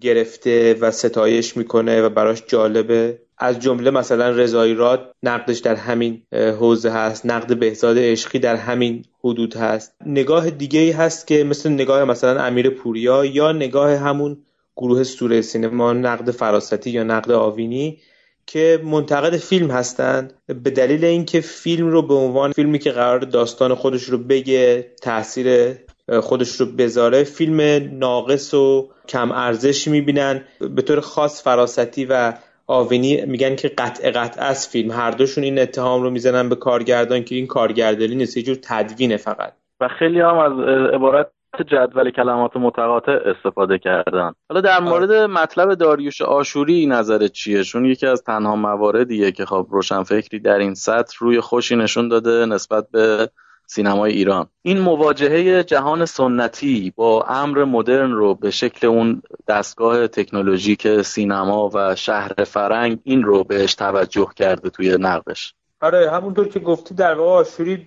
گرفته 0.00 0.74
و 0.74 0.90
ستایش 0.90 1.56
می‌کنه 1.56 2.02
و 2.02 2.08
براش 2.08 2.42
جالبه. 2.46 3.18
از 3.38 3.60
جمله 3.60 3.90
مثلا 3.90 4.30
رضایی 4.30 4.74
راد 4.74 5.14
نقدش 5.22 5.58
در 5.58 5.74
همین 5.74 6.22
حوزه 6.32 6.90
هست. 6.90 7.26
نقد 7.26 7.58
بهزاد 7.58 7.98
عشقی 7.98 8.38
در 8.38 8.56
همین 8.56 9.04
حدود 9.24 9.56
هست. 9.56 9.94
نگاه 10.06 10.50
دیگه 10.50 10.80
ای 10.80 10.90
هست 10.90 11.26
که 11.26 11.44
مثل 11.44 11.70
نگاه 11.70 12.04
مثلا 12.04 12.42
امیر 12.42 12.70
پوریا 12.70 13.24
یا 13.24 13.52
نگاه 13.52 13.96
همون 13.96 14.36
گروه 14.76 15.02
سوره 15.02 15.40
سینما 15.40 15.92
نقد 15.92 16.30
فراستی 16.30 16.90
یا 16.90 17.02
نقد 17.02 17.30
آوینی. 17.30 17.98
که 18.46 18.80
منتقد 18.84 19.36
فیلم 19.36 19.70
هستند 19.70 20.34
به 20.46 20.70
دلیل 20.70 21.04
اینکه 21.04 21.40
فیلم 21.40 21.88
رو 21.88 22.02
به 22.02 22.14
عنوان 22.14 22.52
فیلمی 22.52 22.78
که 22.78 22.90
قرار 22.90 23.18
داستان 23.18 23.74
خودش 23.74 24.02
رو 24.02 24.18
بگه 24.18 24.86
تاثیر 25.02 25.76
خودش 26.20 26.60
رو 26.60 26.66
بذاره 26.66 27.24
فیلم 27.24 27.88
ناقص 27.98 28.54
و 28.54 28.88
کم 29.08 29.32
ارزش 29.32 29.88
می‌بینن. 29.88 30.44
به 30.60 30.82
طور 30.82 31.00
خاص 31.00 31.42
فراستی 31.42 32.04
و 32.04 32.32
آوینی 32.66 33.26
میگن 33.26 33.56
که 33.56 33.68
قطع 33.68 34.10
قطع 34.10 34.42
از 34.42 34.68
فیلم. 34.68 34.90
هر 34.90 35.10
دوشون 35.10 35.44
این 35.44 35.58
اتهام 35.58 36.02
رو 36.02 36.10
می‌زنن 36.10 36.48
به 36.48 36.56
کارگردان 36.56 37.24
که 37.24 37.34
این 37.34 37.46
کارگردانی 37.46 38.14
نیست 38.14 38.36
یه 38.36 38.42
جور 38.42 38.56
تدوینه 38.62 39.16
فقط. 39.16 39.52
و 39.80 39.88
خیلی 39.98 40.20
هم 40.20 40.38
از 40.38 40.52
عبارت 40.94 41.30
جدول 41.66 42.10
کلمات 42.10 42.56
متقاطع 42.56 43.18
استفاده 43.24 43.78
کردن. 43.78 44.32
حالا 44.48 44.60
در. 44.60 44.80
مورد 44.80 45.12
مطلب 45.12 45.74
داریوش 45.74 46.22
آشوری 46.22 46.86
نظرت 46.86 47.32
چیه؟ 47.32 47.64
چون 47.64 47.84
یکی 47.84 48.06
از 48.06 48.22
تنها 48.22 48.56
مواردیه 48.56 49.32
که 49.32 49.46
خب 49.46 49.66
روشنفکری 49.70 50.40
در 50.40 50.58
این 50.58 50.74
سطح 50.74 51.16
روی 51.18 51.40
خوشی 51.40 51.76
نشون 51.76 52.08
داده 52.08 52.46
نسبت 52.46 52.90
به 52.90 53.30
سینمای 53.66 54.12
ایران. 54.12 54.46
این 54.62 54.80
مواجهه 54.80 55.64
جهان 55.64 56.04
سنتی 56.04 56.92
با 56.96 57.22
امر 57.22 57.64
مدرن 57.64 58.12
رو 58.12 58.34
به 58.34 58.50
شکل 58.50 58.86
اون 58.86 59.22
دستگاه 59.48 60.08
تکنولوژیک 60.08 61.02
سینما 61.02 61.70
و 61.74 61.94
شهر 61.94 62.44
فرنگ 62.44 62.98
این 63.04 63.22
رو 63.22 63.44
بهش 63.44 63.74
توجه 63.74 64.28
کرده 64.36 64.70
توی 64.70 64.96
نقدش. 65.00 65.54
آره 65.80 66.10
همونطور 66.10 66.48
که 66.48 66.60
گفتی 66.60 66.94
در 66.94 67.14
واقع 67.14 67.30
آشوری 67.30 67.86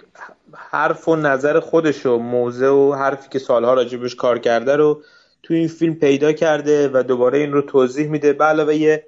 حرف 0.54 1.08
و 1.08 1.16
نظر 1.16 1.60
خودش 1.60 2.06
و 2.06 2.18
موزه 2.18 2.68
و 2.68 2.94
حرفی 2.94 3.30
که 3.30 3.40
سالها 3.40 3.74
راجبش 3.74 4.16
کار 4.16 4.40
کرده 4.40 4.76
رو 4.76 5.04
تو 5.44 5.54
این 5.54 5.68
فیلم 5.68 5.96
پیدا 5.96 6.34
کرده 6.34 6.90
و 6.94 7.04
دوباره 7.04 7.40
این 7.40 7.52
رو 7.52 7.62
توضیح 7.62 8.08
میده. 8.08 8.34
به 8.34 8.46
علاوه 8.46 8.76
یه 8.76 9.06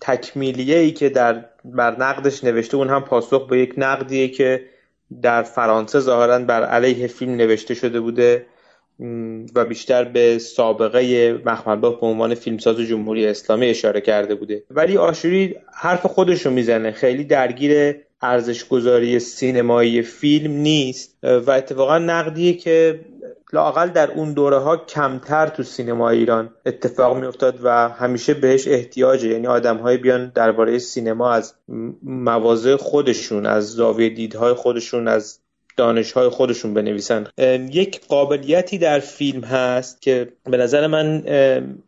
تکمیلیه 0.00 0.78
ای 0.78 0.90
که 0.90 1.08
در 1.08 1.44
بر 1.64 1.96
نقدش 1.96 2.44
نوشته 2.44 2.76
اون 2.76 2.88
هم 2.88 3.04
پاسخ 3.04 3.46
به 3.46 3.58
یک 3.58 3.74
نقدیه 3.76 4.28
که 4.28 4.64
در 5.22 5.42
فرانسه 5.42 6.00
ظاهرا 6.00 6.38
بر 6.38 6.64
علیه 6.64 7.06
فیلم 7.06 7.34
نوشته 7.34 7.74
شده 7.74 8.00
بوده. 8.00 8.46
و 9.54 9.64
بیشتر 9.64 10.04
به 10.04 10.38
سابقه 10.38 11.32
مخملباف 11.44 12.00
به 12.00 12.06
عنوان 12.06 12.34
فیلمساز 12.34 12.76
جمهوری 12.76 13.26
اسلامی 13.26 13.66
اشاره 13.66 14.00
کرده 14.00 14.34
بوده. 14.34 14.62
ولی 14.70 14.96
آشوری 14.96 15.56
حرف 15.72 16.06
خودش 16.06 16.46
رو 16.46 16.52
می‌زنه. 16.52 16.90
خیلی 16.92 17.24
درگیر 17.24 17.96
ارزش 18.22 18.68
گذاری 18.68 19.18
سینمایی 19.18 20.02
فیلم 20.02 20.52
نیست 20.52 21.18
و 21.22 21.50
اتفاقا 21.50 21.98
نقدیه 21.98 22.52
که 22.52 23.00
لاقل 23.52 23.88
در 23.88 24.10
اون 24.10 24.32
دوره 24.32 24.58
ها 24.58 24.76
کمتر 24.76 25.46
تو 25.46 25.62
سینما 25.62 26.10
ایران 26.10 26.50
اتفاق 26.66 27.16
میافتاد 27.16 27.58
و 27.62 27.88
همیشه 27.88 28.34
بهش 28.34 28.68
احتیاجه. 28.68 29.28
یعنی 29.28 29.46
آدم 29.46 29.96
بیان 29.96 30.32
درباره 30.34 30.78
سینما 30.78 31.32
از 31.32 31.54
مواضع 32.02 32.76
خودشون 32.76 33.46
از 33.46 33.72
زاویه 33.72 34.08
دیدهای 34.08 34.52
خودشون 34.52 35.08
از 35.08 35.41
دانشهای 35.76 36.28
خودشون 36.28 36.74
بنویسن. 36.74 37.26
یک 37.72 38.00
قابلیتی 38.08 38.78
در 38.78 38.98
فیلم 38.98 39.44
هست 39.44 40.02
که 40.02 40.32
به 40.44 40.56
نظر 40.56 40.86
من 40.86 41.22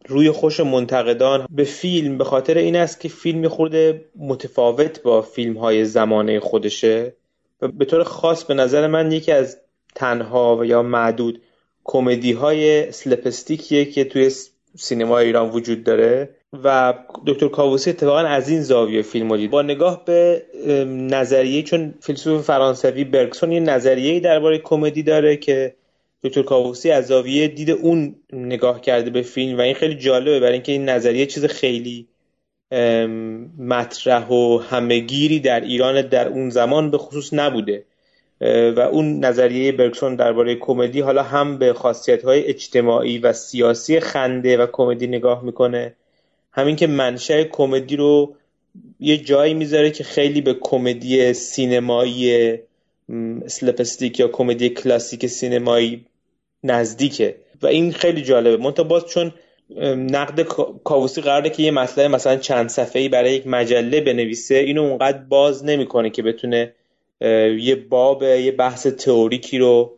روی 0.07 0.31
خوش 0.31 0.61
منتقدان 0.61 1.47
به 1.51 1.65
فیلم 1.65 2.19
به 2.19 2.25
خاطر 2.25 2.59
این 2.59 2.77
است 2.77 3.01
که 3.01 3.09
فیلم 3.09 3.49
خورده 3.49 4.05
متفاوت 4.17 5.03
با 5.03 5.23
فیلم 5.23 5.59
های 5.59 5.85
زمانه 5.85 6.41
خودشه 6.41 7.15
و 7.63 7.69
به 7.69 7.85
طور 7.85 8.05
خاص 8.05 8.45
به 8.45 8.55
نظر 8.55 8.87
من 8.87 9.13
یکی 9.13 9.33
از 9.33 9.61
تنها 9.95 10.57
و 10.57 10.65
یا 10.65 10.83
معدود 10.83 11.43
کمدی 11.85 12.33
های 12.33 12.93
سلپستیکیه 12.93 13.85
که 13.85 14.05
توی 14.05 14.31
سینما 14.77 15.19
ایران 15.19 15.51
وجود 15.51 15.85
داره 15.85 16.29
و 16.65 16.95
دکتر 17.27 17.49
کاووسی 17.49 17.91
اتفاقا 17.91 18.19
از 18.19 18.49
این 18.49 18.63
زاویه 18.63 19.03
فیلم 19.03 19.37
دید. 19.37 19.51
با 19.51 19.63
نگاه 19.63 20.05
به 20.05 20.43
نظریه 20.87 21.63
چون 21.63 21.95
فیلسوف 22.01 22.45
فرانسوی 22.45 23.05
برگسون 23.05 23.53
یه 23.53 23.61
نظریه 23.61 24.21
درباره 24.21 24.59
کمدی 24.59 25.03
داره 25.03 25.37
که 25.37 25.75
دکتر 26.23 26.43
کاووسی 26.43 26.91
از 26.91 27.07
زاویه 27.07 27.49
دید 27.49 27.71
اون 27.71 28.15
نگاه 28.33 28.81
کرده 28.81 29.11
به 29.11 29.23
فیلم 29.23 29.59
و 29.59 29.61
این 29.61 29.75
خیلی 29.75 29.95
جالبه 29.95 30.41
برای 30.41 30.53
اینکه 30.53 30.73
این 30.73 30.89
نظریه 30.89 31.27
چیز 31.27 31.45
خیلی 31.45 32.09
مطرح 33.59 34.29
و 34.29 34.59
همهگیری 34.59 35.41
در 35.41 35.61
ایران 35.61 36.03
در 36.03 36.29
اون 36.29 36.51
زمان 36.51 36.91
به 36.91 36.99
خصوص 36.99 37.35
نبوده. 37.35 37.85
و 38.77 38.81
اون 38.81 39.25
نظریه 39.25 39.73
برگسون 39.73 40.17
درباره 40.17 40.55
کمدی 40.55 41.01
حالا 41.01 41.23
هم 41.23 41.59
به 41.59 41.73
خاصیت 41.73 42.25
های 42.25 42.45
اجتماعی 42.47 43.19
و 43.19 43.33
سیاسی 43.33 44.01
خنده 44.01 44.57
و 44.57 44.67
کمدی 44.73 45.07
نگاه 45.07 45.45
می‌کنه. 45.45 45.95
همین 46.53 46.77
که 46.77 46.87
منشأ 46.87 47.45
کمدی 47.45 47.97
رو 47.97 48.35
یه 49.01 49.17
جایی 49.17 49.55
می‌ذاره 49.55 49.91
که 49.91 50.05
خیلی 50.05 50.41
به 50.41 50.55
کمدی 50.61 51.33
سینمایی 51.33 52.55
سلپستیک 53.47 54.21
یا 54.21 54.29
کمدی 54.29 54.69
کلاسیک 54.69 55.27
سینمایی 55.27 56.05
نزدیکه. 56.65 57.35
و 57.63 57.67
این 57.67 57.93
خیلی 57.93 58.23
جالبه. 58.23 58.57
منتها 58.57 58.85
باز 58.85 59.07
چون 59.07 59.33
نقد 59.97 60.43
کاووسی 60.85 61.21
قراره 61.21 61.51
که 61.51 61.63
یه 61.63 61.71
مسئله 61.71 62.09
مثلا 62.09 62.37
چند 62.37 62.69
صفحه‌ای 62.69 63.09
برای 63.09 63.33
یک 63.33 63.47
مجله 63.47 64.01
بنویسه 64.01 64.55
اینو 64.55 64.83
اونقدر 64.83 65.19
باز 65.19 65.65
نمی‌کنه 65.65 66.11
که 66.11 66.23
بتونه 66.23 66.73
یه 67.21 67.87
باب 67.91 68.23
یه 68.23 68.53
بحث 68.53 68.87
تئوریکی 68.87 69.59
رو 69.59 69.93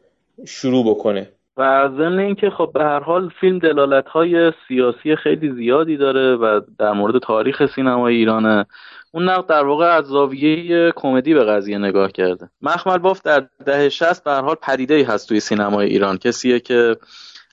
شروع 0.47 0.91
بکنه. 0.91 1.29
و 1.57 1.89
ضمن 1.97 2.19
اینکه 2.19 2.51
خب 2.51 2.71
به 2.75 2.85
هر 2.85 3.01
حال 3.01 3.31
فیلم 3.41 3.59
دلالت 3.59 4.09
های 4.09 4.53
سیاسی 4.69 5.17
خیلی 5.17 5.53
زیادی 5.53 5.97
داره 5.97 6.37
و 6.37 6.61
در 6.79 6.93
مورد 6.93 7.19
تاریخ 7.23 7.67
سینمای 7.75 8.17
ایرانه. 8.17 8.67
اون 9.13 9.29
نقد 9.29 9.47
در 9.47 9.65
واقع 9.65 9.87
از 9.87 10.05
زاویه 10.05 10.93
کمدی 10.97 11.35
به 11.35 11.45
قضیه 11.45 11.79
نگاه 11.79 12.13
کرده. 12.13 12.49
مخمل 12.63 12.99
باف 12.99 13.23
در 13.23 13.47
دهه 13.67 13.89
60 13.89 14.25
به 14.25 14.31
هر 14.31 14.43
حال 14.43 14.57
پدیده 14.63 14.95
ای 14.95 15.03
هست 15.03 15.29
توی 15.29 15.41
سینمای 15.41 15.87
ایران. 15.87 16.19
کسیه 16.19 16.61
که 16.61 16.97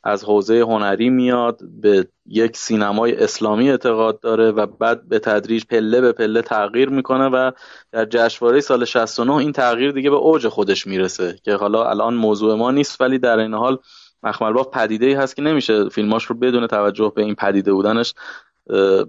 از 0.03 0.23
حوزه 0.23 0.59
هنری 0.59 1.09
میاد 1.09 1.59
به 1.81 2.07
یک 2.25 2.57
سینمای 2.57 3.15
اسلامی 3.15 3.69
اعتقاد 3.69 4.19
داره 4.19 4.51
و 4.51 4.65
بعد 4.65 5.09
به 5.09 5.19
تدریج 5.19 5.65
پله 5.65 6.01
به 6.01 6.11
پله 6.11 6.41
تغییر 6.41 6.89
می‌کنه 6.89 7.25
و 7.25 7.51
در 7.91 8.05
جشنواره 8.05 8.59
سال 8.59 8.85
69 8.85 9.35
این 9.35 9.51
تغییر 9.51 9.91
دیگه 9.91 10.09
به 10.09 10.15
اوج 10.15 10.47
خودش 10.47 10.87
می‌رسه 10.87 11.35
که 11.43 11.55
حالا 11.55 11.89
الان 11.89 12.13
موضوع 12.13 12.55
ما 12.55 12.71
نیست 12.71 13.01
ولی 13.01 13.19
در 13.19 13.37
این 13.39 13.53
حال 13.53 13.77
مخمل 14.23 14.53
باف 14.53 14.67
پدیده 14.67 15.05
ای 15.05 15.13
هست 15.13 15.35
که 15.35 15.41
نمیشه 15.41 15.89
فیلماش 15.89 16.25
رو 16.25 16.35
بدون 16.35 16.67
توجه 16.67 17.11
به 17.15 17.21
این 17.21 17.35
پدیده 17.35 17.73
بودنش 17.73 18.13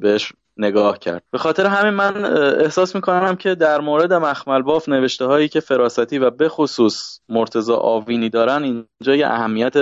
بهش 0.00 0.32
نگاه 0.56 0.98
کرد. 0.98 1.22
به 1.30 1.38
خاطر 1.38 1.66
همین 1.66 1.94
من 1.94 2.24
احساس 2.60 2.94
می‌کنم 2.94 3.36
که 3.36 3.54
در 3.54 3.80
مورد 3.80 4.12
مخمل 4.12 4.62
باف 4.62 4.88
نوشته 4.88 5.24
هایی 5.24 5.48
که 5.48 5.60
فراستی 5.60 6.18
و 6.18 6.30
به 6.30 6.48
خصوص 6.48 7.20
مرتزا 7.28 7.76
آوینی 7.76 8.28
دارن 8.28 8.62
اینجا 8.62 9.14
یه 9.16 9.26
اهمیت 9.26 9.76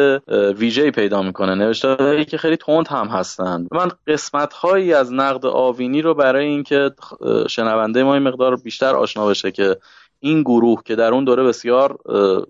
ویژه‌ای 0.56 0.90
پیدا 0.90 1.22
می‌کنه. 1.22 1.54
نوشته 1.54 1.88
هایی 1.88 2.24
که 2.24 2.38
خیلی 2.38 2.56
تند 2.56 2.88
هم 2.88 3.06
هستند. 3.06 3.68
من 3.72 3.88
قسمت 4.06 4.52
هایی 4.52 4.94
از 4.94 5.12
نقد 5.12 5.46
آوینی 5.46 6.02
رو 6.02 6.14
برای 6.14 6.46
اینکه 6.46 6.90
شنونده 7.48 8.02
ما 8.02 8.14
این 8.14 8.22
مقدار 8.22 8.56
بیشتر 8.56 8.96
آشنا 8.96 9.26
بشه 9.26 9.50
که 9.50 9.76
این 10.24 10.42
گروه 10.42 10.82
که 10.84 10.96
در 10.96 11.14
اون 11.14 11.24
دوره 11.24 11.42
بسیار 11.42 11.98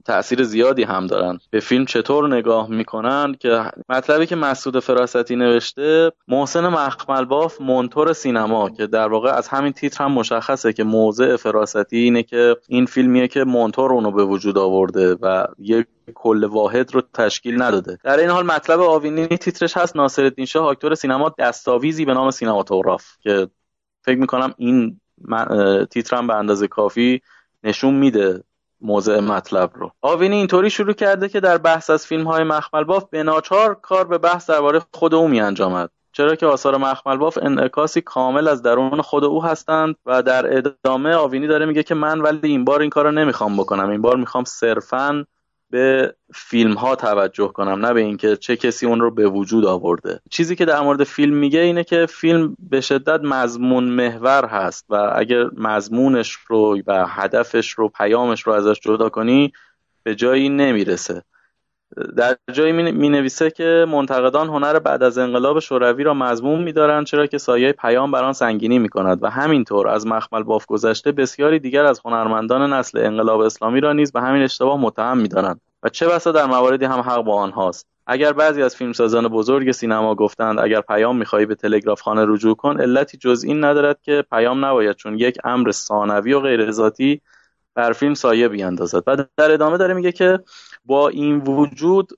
تاثیر 0.05 0.43
زیادی 0.43 0.83
هم 0.83 1.07
دارن. 1.07 1.39
به 1.51 1.61
فیلم 1.61 1.85
چطور 1.85 2.29
نگاه 2.29 2.71
می‌کنن؟ 2.71 3.35
که 3.41 3.65
مطلبی 3.89 4.27
که 4.27 4.37
مسعود 4.37 4.79
فراستی 4.79 5.37
نوشته 5.37 6.13
محسن 6.29 6.69
مخمل 6.69 7.25
باف 7.25 7.61
مونتور 7.61 8.13
سینما 8.13 8.71
که 8.71 8.87
در 8.87 9.09
واقع 9.09 9.31
از 9.31 9.49
همین 9.49 9.73
تیتر 9.73 10.05
هم 10.05 10.13
مشخصه 10.13 10.73
که 10.73 10.85
موضع 10.85 11.37
فراستی 11.37 11.97
اینه 11.97 12.23
که 12.23 12.57
این 12.69 12.87
فیلمیه 12.87 13.29
که 13.29 13.45
مونتور 13.45 13.93
اونو 13.93 14.11
به 14.11 14.25
وجود 14.25 14.59
آورده 14.59 15.15
و 15.15 15.47
یک 15.59 15.87
کل 16.15 16.45
واحد 16.45 16.95
رو 16.95 17.03
تشکیل 17.15 17.63
نداده. 17.63 17.99
در 18.05 18.19
این 18.19 18.31
حال 18.31 18.47
مطلب 18.47 18.81
آوینی 18.81 19.27
تیترش 19.27 19.77
هست. 19.77 19.97
ناصرالدین 19.97 20.45
شاه 20.45 20.67
اکتور 20.67 20.95
سینما 20.95 21.35
دستاویزی 21.39 22.05
به 22.05 22.15
نام 22.15 22.31
سینماتوگراف 22.31 23.05
که 23.21 23.49
فکر 24.05 24.19
می‌کنم 24.19 24.55
این 24.59 25.01
تیترم 25.91 26.27
به 26.27 26.35
اندازه 26.35 26.69
کافی 26.69 27.23
نشون 27.65 27.95
میده 27.95 28.45
موضع 28.81 29.21
مطلب 29.21 29.71
رو. 29.75 29.93
آوینی 30.03 30.37
اینطوری 30.37 30.71
شروع 30.71 30.93
کرده 30.93 31.29
که 31.29 31.41
در 31.41 31.59
بحث 31.59 31.91
از 31.91 32.07
فیلم 32.07 32.25
های 32.25 32.45
مخمل 32.45 32.85
باف 32.85 33.05
به 33.11 33.23
ناچار 33.23 33.75
کار 33.75 34.07
به 34.07 34.19
بحث 34.19 34.51
درباره 34.51 34.83
خود 34.93 35.15
او 35.15 35.29
می 35.29 35.41
انجامد 35.41 35.91
چرا 36.13 36.35
که 36.35 36.47
آثار 36.47 36.77
مخمل 36.77 37.17
باف 37.17 37.39
انعکاسی 37.43 38.01
کامل 38.01 38.49
از 38.49 38.63
درون 38.63 39.03
خود 39.03 39.25
او 39.25 39.45
هستند 39.45 39.95
و 40.07 40.23
در 40.23 40.57
ادامه 40.57 41.15
آوینی 41.15 41.47
داره 41.47 41.67
میگه 41.67 41.83
که 41.83 41.95
من 41.95 42.21
ولی 42.21 42.49
این 42.49 42.65
بار 42.65 42.81
این 42.81 42.91
کار 42.91 43.05
رو 43.05 43.11
نمی‌خوام 43.11 43.57
بکنم. 43.57 43.91
این 43.91 44.03
بار 44.03 44.17
می‌خوام 44.17 44.45
صرفا 44.45 45.27
به 45.73 46.15
فیلم 46.35 46.73
ها 46.73 46.97
توجه 46.97 47.49
کنم 47.49 47.87
نه 47.87 47.93
به 47.93 48.01
اینکه 48.01 48.37
چه 48.37 48.57
کسی 48.57 48.87
اون 48.87 49.01
رو 49.01 49.11
به 49.11 49.29
وجود 49.29 49.65
آورده. 49.65 50.21
چیزی 50.31 50.57
که 50.57 50.65
در 50.65 50.81
مورد 50.81 51.05
فیلم 51.05 51.35
میگه 51.35 51.61
اینه 51.61 51.85
که 51.85 52.07
فیلم 52.07 52.57
به 52.71 52.81
شدت 52.81 53.21
مضمون 53.21 53.85
محور 53.85 54.45
هست 54.45 54.85
و 54.89 55.13
اگر 55.17 55.45
مضمونش 55.57 56.39
رو 56.47 56.79
و 56.87 57.07
هدفش 57.09 57.71
رو 57.71 57.89
پیامش 57.89 58.43
رو 58.43 58.53
ازش 58.53 58.81
جدا 58.81 59.09
کنی 59.09 59.53
به 60.03 60.15
جایی 60.15 60.49
نمی‌رسه. 60.49 61.23
در 62.17 62.37
جایی 62.53 62.73
می 62.73 63.09
نویسه 63.09 63.51
که 63.51 63.87
منتقدان 63.89 64.49
هنر 64.49 64.79
بعد 64.79 65.03
از 65.03 65.19
انقلاب 65.19 65.59
شوروی 65.59 66.05
را 66.05 66.15
مضمون 66.15 66.63
میدارند 66.63 67.07
چرا 67.07 67.27
که 67.27 67.39
سایه 67.39 67.73
پیام 67.73 68.11
بر 68.11 68.25
آن 68.25 68.33
سنگینی 68.33 68.79
می 68.79 68.89
کند 68.89 69.23
و 69.23 69.31
همینطور 69.31 69.89
از 69.89 70.07
مخمل 70.07 70.43
باف 70.43 70.67
گذشته 70.67 71.13
بسیاری 71.13 71.59
دیگر 71.59 71.85
از 71.85 72.01
هنرمندان 72.05 72.73
نسل 72.73 72.99
انقلاب 72.99 73.41
اسلامی 73.41 73.81
را 73.81 73.93
نیز 73.93 74.13
به 74.13 74.21
همین 74.21 74.43
اشتباه 74.43 74.81
متهم 74.81 75.19
می‌دانند. 75.19 75.61
و 75.83 75.89
چه 75.89 76.09
بسا 76.09 76.33
در 76.33 76.47
مواردی 76.47 76.85
هم 76.85 77.01
حق 77.01 77.21
با 77.21 77.35
آنهاست. 77.35 77.87
اگر 78.07 78.33
بعضی 78.33 78.63
از 78.63 78.77
فیلمسازان 78.77 79.29
بزرگ 79.29 79.73
سینما 79.73 80.15
گفتند 80.15 80.59
اگر 80.59 80.81
پیام 80.81 81.17
می‌خواهی 81.17 81.47
به 81.47 81.55
تلگراف 81.55 82.01
خانه 82.01 82.25
رجوع 82.29 82.57
کن 82.57 82.81
علتی 82.81 83.19
جز 83.19 83.45
این 83.45 83.65
ندارد 83.65 83.99
که 84.03 84.25
پیام 84.31 84.65
نباید 84.65 84.97
چون 84.97 85.19
یک 85.19 85.39
امر 85.45 85.71
ثانوی 85.71 86.33
و 86.33 86.41
غیر 86.41 86.71
ذاتی 86.71 87.21
بر 87.75 87.93
فیلم 87.93 88.15
سایه 88.15 88.49
بیاندازد. 88.49 89.03
و 89.07 89.17
در 89.37 89.51
ادامه 89.51 89.79
داره 89.79 89.95
میگه 89.95 90.13
که 90.13 90.39
با 90.85 91.09
این 91.09 91.39
وجود 91.39 92.09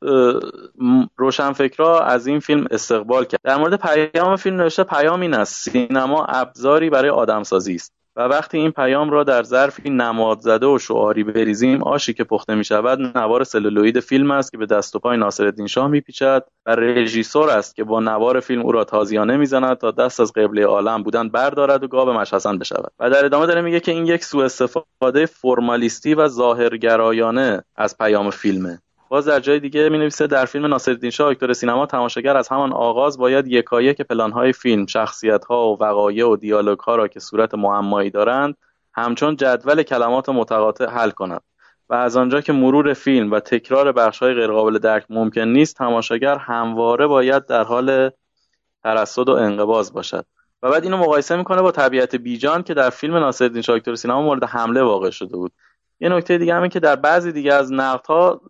روشنفکرا 1.17 2.01
از 2.01 2.27
این 2.27 2.41
فیلم 2.41 2.67
استقبال 2.71 3.25
کرد. 3.25 3.41
در 3.45 3.57
مورد 3.57 3.81
پیام 3.81 4.37
فیلم 4.37 4.57
نوشته 4.57 4.85
پیام 4.85 5.21
این 5.21 5.35
است 5.35 5.71
سینما 5.71 6.25
ابزاری 6.25 6.91
برای 6.91 7.11
آدمسازی 7.11 7.75
است. 7.75 7.93
و 8.17 8.23
وقتی 8.23 8.59
این 8.59 8.71
پیام 8.71 9.11
را 9.11 9.25
در 9.25 9.43
ظرفی 9.43 9.91
نماد 9.91 10.41
زده 10.41 10.67
و 10.67 10.79
شعاری 10.79 11.25
بریزیم 11.25 11.83
آشی 11.83 12.15
که 12.15 12.25
پخته 12.25 12.55
می 12.55 12.65
شود 12.65 13.19
نوار 13.19 13.45
سلولوید 13.45 14.01
فیلم 14.01 14.31
است 14.31 14.53
که 14.53 14.59
به 14.59 14.67
دست 14.67 14.97
و 14.97 14.99
پای 14.99 15.17
ناصرالدین 15.17 15.67
شاه 15.67 15.89
میپیچد 15.89 16.45
و 16.67 16.71
رژیسور 16.75 17.51
است 17.51 17.77
که 17.77 17.85
با 17.85 18.01
نوار 18.01 18.41
فیلم 18.41 18.63
او 18.63 18.73
را 18.73 18.85
تازیانه 18.85 19.37
می‌زند 19.37 19.77
تا 19.77 19.91
دست 19.91 20.21
از 20.21 20.33
قبله 20.33 20.67
عالم 20.67 21.03
بودن 21.03 21.29
بردارد 21.29 21.85
و 21.85 21.89
گاب 21.89 22.09
مشحسن 22.09 22.59
بشود. 22.59 22.93
و 22.99 23.11
در 23.11 23.25
ادامه 23.25 23.47
داره 23.47 23.61
میگه 23.61 23.81
که 23.81 23.93
این 23.93 24.07
یک 24.07 24.25
سوء 24.25 24.45
استفاده 24.45 25.27
فرمالیستی 25.27 26.15
و 26.15 26.29
ظاهرگرایانه 26.29 27.65
از 27.77 27.99
پیام 27.99 28.31
فیلمه. 28.31 28.79
باز 29.15 29.29
در 29.29 29.41
جای 29.41 29.61
دیگه 29.61 29.89
می 29.89 29.99
نویسه 29.99 30.27
در 30.27 30.45
فیلم 30.45 30.67
ناصرالدین 30.67 31.11
شاه 31.11 31.31
اکتور 31.31 31.53
سینما 31.53 31.87
تماشاگر 31.87 32.37
از 32.37 32.49
همان 32.49 32.73
آغاز 32.73 33.19
باید 33.19 33.47
یکایک 33.47 34.01
های 34.11 34.53
فیلم 34.53 34.87
شخصیت 34.87 35.45
ها 35.45 35.75
و 35.75 35.79
وقایع 35.83 36.27
و 36.27 36.37
دیالوگ 36.37 36.79
ها 36.79 36.97
را 36.97 37.09
که 37.09 37.21
صورت 37.21 37.55
معمایی 37.55 38.11
دارند 38.11 38.57
همچون 38.95 39.37
جدول 39.37 39.83
کلمات 39.83 40.29
متقاطع 40.29 40.87
حل 40.87 41.11
کند 41.11 41.41
و 41.89 41.95
از 41.95 42.17
آنجا 42.17 42.41
که 42.41 42.53
مرور 42.53 42.93
فیلم 42.93 43.31
و 43.31 43.41
تکرار 43.41 43.93
بخش 43.93 44.19
های 44.19 44.35
غیرقابل 44.35 44.79
درک 44.79 45.05
ممکن 45.11 45.41
نیست 45.41 45.77
تماشاگر 45.77 46.39
همواره 46.39 47.07
باید 47.07 47.47
در 47.47 47.65
حال 47.65 48.11
ترصد 48.83 49.29
و 49.29 49.33
انقباز 49.33 49.93
باشد. 49.93 50.27
و 50.63 50.71
بعد 50.71 50.85
اینو 50.85 50.97
مقایسه 50.97 51.37
می‌کنه 51.37 51.63
با 51.63 51.71
طبیعت 51.71 52.17
بیجان 52.17 52.63
که 52.63 52.75
در 52.75 52.91
فیلم 52.91 53.17
ناصرالدین 53.17 53.63
شاه 53.63 53.77
اکتور 53.77 53.95
سینما 53.95 54.23
مورد 54.23 54.45
حمله 54.45 54.83
واقع 54.83 55.11
شده 55.11 55.37
بود. 55.37 55.53
یه 56.01 56.09
نکته 56.09 56.39
دیگه 56.39 56.55
همین 56.55 56.71
که 56.71 56.81
در 56.81 56.97
بعضی 56.97 57.33
دیگه 57.33 57.55
از 57.55 57.73
نقدها 57.73 58.41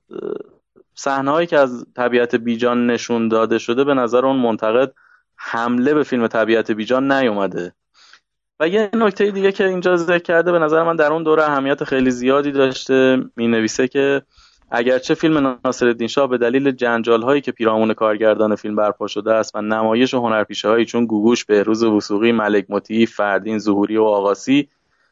صحنه‌هایی 0.94 1.46
که 1.46 1.58
از 1.58 1.86
طبیعت 1.96 2.34
بیجان 2.34 2.86
نشون 2.86 3.28
داده 3.28 3.58
شده 3.58 3.84
به 3.84 3.94
نظر 3.94 4.26
اون 4.26 4.36
منتقد 4.36 4.92
حمله 5.36 5.94
به 5.94 6.02
فیلم 6.02 6.26
طبیعت 6.26 6.70
بیجان 6.70 7.12
نیومده. 7.12 7.72
و 8.60 8.68
یه 8.68 8.90
نکته 8.94 9.30
دیگه 9.30 9.52
که 9.52 9.66
اینجا 9.66 9.96
ذکر 9.96 10.18
کرده 10.18 10.52
به 10.52 10.58
نظر 10.58 10.82
من 10.82 10.96
در 10.96 11.12
اون 11.12 11.22
دوره 11.22 11.42
اهمیت 11.42 11.84
خیلی 11.84 12.10
زیادی 12.10 12.52
داشته. 12.52 13.24
می 13.36 13.48
نویسه 13.48 13.88
که 13.88 14.22
اگرچه 14.70 15.14
فیلم 15.14 15.58
ناصر 15.64 16.06
شاه 16.06 16.28
به 16.28 16.38
دلیل 16.38 16.70
جنجال 16.70 17.22
هایی 17.22 17.40
که 17.40 17.52
پیرامون 17.52 17.94
کارگردان 17.94 18.56
فیلم 18.56 18.76
برپا 18.76 19.06
شده 19.06 19.34
است 19.34 19.56
و 19.56 19.62
نمایش 19.62 20.14
هنرپیشه 20.14 20.68
هایی 20.68 20.84
چون 20.84 21.06
گوگوش 21.06 21.44
بهروز 21.44 21.84
وسوقی 21.84 22.32
ملک 22.32 22.66
مطیع 22.68 23.06
فردین 23.06 23.58
ظهوری 23.58 23.96
و 23.96 24.04
آقاسی 24.04 24.68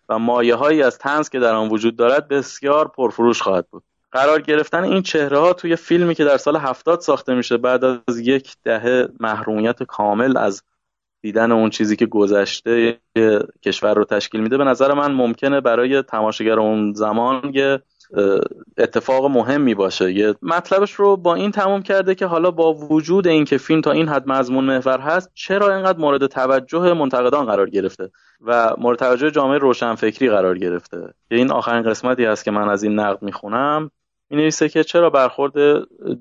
و 0.08 0.18
مایه 0.18 0.54
هایی 0.54 0.82
از 0.82 0.98
تنز 0.98 1.28
که 1.28 1.40
در 1.40 1.54
آن 1.54 1.68
وجود 1.68 1.96
دارد 1.96 2.28
بسیار 2.28 2.88
پرفروش 2.88 3.42
خواهد 3.42 3.66
بود. 3.70 3.82
قرار 4.12 4.40
گرفتن 4.40 4.84
این 4.84 5.02
چهره 5.02 5.38
ها 5.38 5.52
توی 5.52 5.76
فیلمی 5.76 6.14
که 6.14 6.24
در 6.24 6.36
سال 6.36 6.56
هفتاد 6.56 7.00
ساخته 7.00 7.34
میشه 7.34 7.56
بعد 7.56 7.84
از 7.84 8.18
یک 8.18 8.56
دهه 8.64 9.08
محرومیت 9.20 9.82
کامل 9.82 10.36
از 10.36 10.62
دیدن 11.22 11.52
اون 11.52 11.70
چیزی 11.70 11.96
که 11.96 12.06
گذشته 12.06 12.98
کشور 13.62 13.94
رو 13.94 14.04
تشکیل 14.04 14.40
میده 14.40 14.58
به 14.58 14.64
نظر 14.64 14.94
من 14.94 15.12
ممکنه 15.12 15.60
برای 15.60 16.02
تماشاگر 16.02 16.58
اون 16.58 16.92
زمان 16.92 17.50
یه 17.54 17.82
اتفاق 18.78 19.24
مهمی 19.24 19.74
باشه. 19.74 20.12
یه 20.12 20.34
مطلبش 20.42 20.92
رو 20.92 21.16
با 21.16 21.34
این 21.34 21.50
تموم 21.50 21.82
کرده 21.82 22.14
که 22.14 22.26
حالا 22.26 22.50
با 22.50 22.74
وجود 22.74 23.26
اینکه 23.26 23.58
فیلم 23.58 23.80
تا 23.80 23.90
این 23.90 24.08
حد 24.08 24.28
مضمون 24.28 24.64
محور 24.64 25.00
هست 25.00 25.30
چرا 25.34 25.74
اینقدر 25.76 25.98
مورد 25.98 26.26
توجه 26.26 26.92
منتقدان 26.92 27.46
قرار 27.46 27.70
گرفته 27.70 28.10
و 28.40 28.74
مورد 28.78 28.98
توجه 28.98 29.30
جامعه 29.30 29.58
روشنفکری 29.58 30.30
قرار 30.30 30.58
گرفته؟ 30.58 31.14
که 31.28 31.36
این 31.36 31.50
آخرین 31.50 31.82
قسمتی 31.82 32.24
هست 32.24 32.44
که 32.44 32.50
من 32.50 32.68
از 32.68 32.82
این 32.82 32.98
نقد 33.00 33.22
می‌خونم. 33.22 33.90
می 34.32 34.38
نویسه 34.38 34.68
که 34.68 34.84
چرا 34.84 35.10
برخورد 35.10 35.52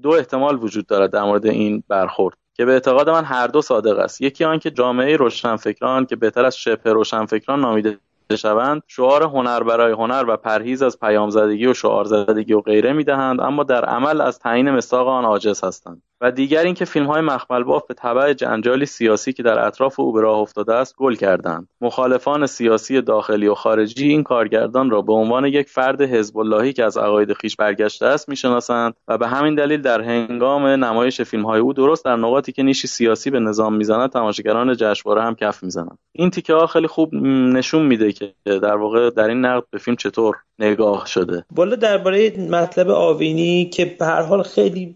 دو 0.02 0.10
احتمال 0.10 0.64
وجود 0.64 0.86
دارد 0.86 1.12
در 1.12 1.24
مورد 1.24 1.46
این 1.46 1.84
برخورد 1.88 2.38
که 2.54 2.66
به 2.66 2.72
اعتقاد 2.72 3.10
من 3.10 3.24
هر 3.24 3.48
دو 3.48 3.62
صادق 3.62 4.00
است. 4.00 4.22
یکی 4.22 4.44
آنکه 4.44 4.72
جامعه 4.72 5.16
روشنفکران 5.16 6.06
که 6.06 6.16
بهتر 6.16 6.46
از 6.46 6.58
شبه 6.58 6.94
روشنفکران 6.94 7.60
نامیده 7.60 7.98
شوند 8.36 8.84
شعار 8.88 9.24
هنر 9.24 9.64
برای 9.64 9.92
هنر 9.92 10.26
و 10.28 10.38
پرهیز 10.38 10.82
از 10.82 11.00
پیام 11.00 11.30
زدگی 11.30 11.66
و 11.66 11.74
شعار 11.74 12.06
زدگی 12.06 12.54
و 12.54 12.62
غیره 12.62 12.94
می‌دهند 12.94 13.42
اما 13.42 13.64
در 13.64 13.86
عمل 13.86 14.22
از 14.22 14.40
تعیین 14.40 14.72
مستاق 14.72 15.08
آن 15.08 15.26
عاجز 15.26 15.64
هستند. 15.64 16.02
و 16.22 16.32
دیگر 16.32 16.64
اینکه 16.64 16.86
فیلم 16.86 17.06
های 17.06 17.22
مخمل 17.22 17.64
باف 17.64 17.88
به 17.88 17.94
تبع 17.94 18.34
جنجالی 18.34 18.86
سیاسی 18.86 19.34
که 19.34 19.44
در 19.44 19.66
اطراف 19.66 20.00
او 20.00 20.12
به 20.12 20.22
راه 20.22 20.38
افتاده 20.38 20.74
است 20.74 20.96
گل 20.98 21.16
کردند 21.16 21.68
مخالفان 21.82 22.46
سیاسی 22.46 23.02
داخلی 23.02 23.48
و 23.48 23.54
خارجی 23.54 24.08
این 24.08 24.24
کارگردان 24.24 24.90
را 24.90 25.02
به 25.02 25.14
عنوان 25.14 25.46
یک 25.46 25.70
فرد 25.70 26.02
حزب 26.02 26.38
اللهی 26.38 26.74
که 26.74 26.84
از 26.84 26.98
عقاید 26.98 27.34
خیش 27.34 27.56
برگشته 27.56 28.06
است 28.06 28.30
می‌شناسند 28.30 28.94
و 29.08 29.18
به 29.18 29.28
همین 29.28 29.56
دلیل 29.56 29.82
در 29.82 30.02
هنگام 30.02 30.66
نمایش 30.66 31.22
فیلم 31.22 31.46
های 31.46 31.60
او 31.60 31.74
درست 31.74 32.06
در 32.06 32.16
نقاطی 32.16 32.52
که 32.52 32.64
نیشی 32.64 32.88
سیاسی 32.88 33.30
به 33.30 33.40
نظام 33.40 33.76
می‌زند 33.76 34.10
تماشاگران 34.10 34.76
جشنواره 34.76 35.24
هم 35.24 35.36
کف 35.36 35.64
می‌زنند. 35.64 35.98
این 36.12 36.30
تیکه 36.30 36.54
ها 36.54 36.68
خیلی 36.68 36.88
خوب 36.88 37.16
نشون 37.16 37.86
میده 37.86 38.12
که 38.12 38.34
در 38.46 38.76
واقع 38.76 39.10
در 39.10 39.28
این 39.28 39.46
نقد 39.46 39.64
به 39.72 39.78
فیلم 39.78 39.96
چطور 39.96 40.36
نگاه 40.62 41.08
شده. 41.08 41.46
بالا 41.56 41.76
درباره 41.76 42.40
مطلب 42.40 42.90
آوینی 42.90 43.66
که 43.66 43.86
به 43.86 44.06
هر 44.06 44.22
حال 44.22 44.44
خیلی 44.44 44.96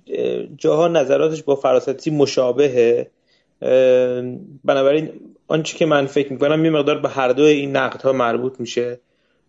جاها 0.58 0.88
نظراتش 0.88 1.44
با 1.44 1.56
فراستی 1.56 2.12
مشابهه. 2.12 3.12
بنابراین 4.64 5.10
آنچه 5.48 5.78
که 5.78 5.86
من 5.86 6.06
فکر 6.06 6.34
می‌کنم 6.34 6.66
یه 6.66 6.72
مقدار 6.72 7.00
به 7.00 7.10
هر 7.10 7.30
دو 7.30 7.44
این 7.44 7.76
نقدها 7.76 8.12
مربوط 8.12 8.60
میشه. 8.60 9.00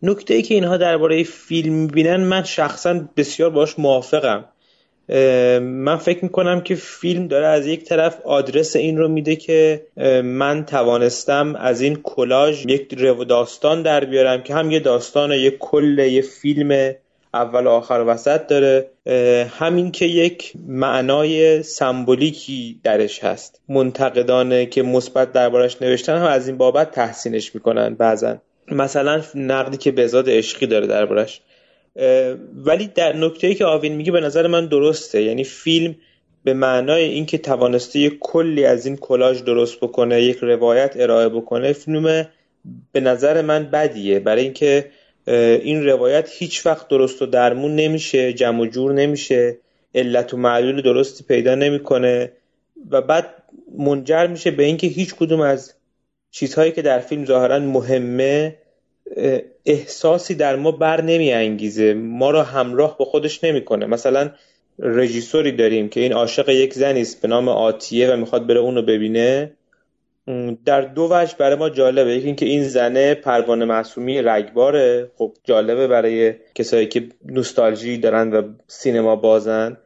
نکته 0.02 0.34
ای 0.34 0.42
که 0.42 0.54
اینها 0.54 0.76
درباره 0.76 1.22
فیلم 1.22 1.74
می‌بینن 1.74 2.16
من 2.16 2.42
شخصا 2.42 3.00
بسیار 3.16 3.50
باش 3.50 3.78
موافقم. 3.78 4.44
من 5.60 5.96
فکر 5.96 6.24
می‌کنم 6.24 6.60
که 6.60 6.74
فیلم 6.74 7.28
داره 7.28 7.46
از 7.46 7.66
یک 7.66 7.84
طرف 7.84 8.20
آدرس 8.24 8.76
این 8.76 8.98
رو 8.98 9.08
میده 9.08 9.36
که 9.36 9.82
من 10.24 10.64
توانستم 10.64 11.56
از 11.56 11.80
این 11.80 11.96
کلاژ 12.02 12.66
یک 12.66 12.94
رو 12.98 13.24
داستان 13.24 13.82
در 13.82 14.04
بیارم 14.04 14.42
که 14.42 14.54
هم 14.54 14.70
یه 14.70 14.80
داستان 14.80 15.32
یک 15.32 15.58
کل 15.58 15.98
یه 15.98 16.22
فیلم 16.22 16.94
اول 17.34 17.66
و 17.66 17.70
آخر 17.70 17.94
و 17.94 18.04
وسط 18.04 18.46
داره. 18.46 18.90
همین 19.58 19.90
که 19.90 20.04
یک 20.04 20.52
معنای 20.68 21.62
سمبولیکی 21.62 22.80
درش 22.84 23.24
هست. 23.24 23.60
منتقدانه 23.68 24.66
که 24.66 24.82
مثبت 24.82 25.32
دربارش 25.32 25.82
نوشتن 25.82 26.16
هم 26.16 26.26
از 26.26 26.48
این 26.48 26.56
بابت 26.56 26.90
تحسینش 26.90 27.54
می‌کنن 27.54 27.94
بعضا. 27.94 28.36
مثلا 28.72 29.22
نقدی 29.34 29.76
که 29.76 29.92
بزاد 29.92 30.30
عشقی 30.30 30.66
داره 30.66 30.86
دربارش. 30.86 31.40
ولی 32.56 32.86
در 32.94 33.16
نکته 33.16 33.54
که 33.54 33.64
آوین 33.64 33.92
میگه 33.92 34.12
به 34.12 34.20
نظر 34.20 34.46
من 34.46 34.66
درسته. 34.66 35.22
یعنی 35.22 35.44
فیلم 35.44 35.94
به 36.44 36.54
معنای 36.54 37.04
اینکه 37.04 37.38
توانسته 37.38 37.98
یک 37.98 38.16
کلی 38.20 38.64
از 38.64 38.86
این 38.86 38.96
کلاژ 38.96 39.42
درست 39.42 39.80
بکنه 39.80 40.22
یک 40.22 40.36
روایت 40.36 40.92
ارائه 40.96 41.28
بکنه 41.28 41.72
فیلم 41.72 42.26
به 42.92 43.00
نظر 43.00 43.42
من 43.42 43.64
بدیه. 43.64 44.18
برای 44.18 44.42
اینکه 44.42 44.90
این 45.62 45.84
روایت 45.84 46.28
هیچ 46.32 46.66
وقت 46.66 46.88
درست 46.88 47.22
و 47.22 47.26
درمون 47.26 47.76
نمیشه 47.76 48.32
جمع 48.32 48.60
و 48.60 48.66
جور 48.66 48.92
نمیشه 48.92 49.58
علت 49.94 50.34
و 50.34 50.36
معلول 50.36 50.82
درستی 50.82 51.24
پیدا 51.24 51.54
نمی‌کنه 51.54 52.32
و 52.90 53.02
بعد 53.02 53.42
منجر 53.78 54.26
میشه 54.26 54.50
به 54.50 54.64
اینکه 54.64 54.86
هیچ 54.86 55.14
کدوم 55.14 55.40
از 55.40 55.74
چیزهایی 56.30 56.72
که 56.72 56.82
در 56.82 56.98
فیلم 56.98 57.24
ظاهرا 57.24 57.58
مهمه 57.58 58.56
احساسی 59.66 60.34
در 60.34 60.56
ما 60.56 60.70
بر 60.70 61.00
نمی 61.00 61.32
انگیزه 61.32 61.94
ما 61.94 62.30
رو 62.30 62.42
همراه 62.42 62.98
با 62.98 63.04
خودش 63.04 63.44
نمی‌کنه. 63.44 63.86
مثلا 63.86 64.30
رژیسوری 64.78 65.52
داریم 65.52 65.88
که 65.88 66.00
این 66.00 66.12
عاشق 66.12 66.48
یک 66.48 66.74
زنی 66.74 67.00
است 67.00 67.22
به 67.22 67.28
نام 67.28 67.48
آتیه 67.48 68.12
و 68.12 68.16
می‌خواد 68.16 68.46
بره 68.46 68.60
اونو 68.60 68.82
ببینه. 68.82 69.52
در 70.64 70.80
دو 70.80 71.08
وجه 71.10 71.34
برای 71.38 71.56
ما 71.56 71.70
جالبه. 71.70 72.16
یکی 72.16 72.26
اینکه 72.26 72.46
این 72.46 72.64
زنه 72.64 73.14
پروانه 73.14 73.64
معصومی 73.64 74.22
رگباره. 74.22 75.10
خب 75.16 75.32
جالبه 75.44 75.86
برای 75.86 76.34
کسایی 76.54 76.86
که 76.86 77.08
نوستالژی 77.24 77.98
دارن 77.98 78.32
و 78.32 78.42
سینما 78.66 79.16
بازن. 79.16 79.76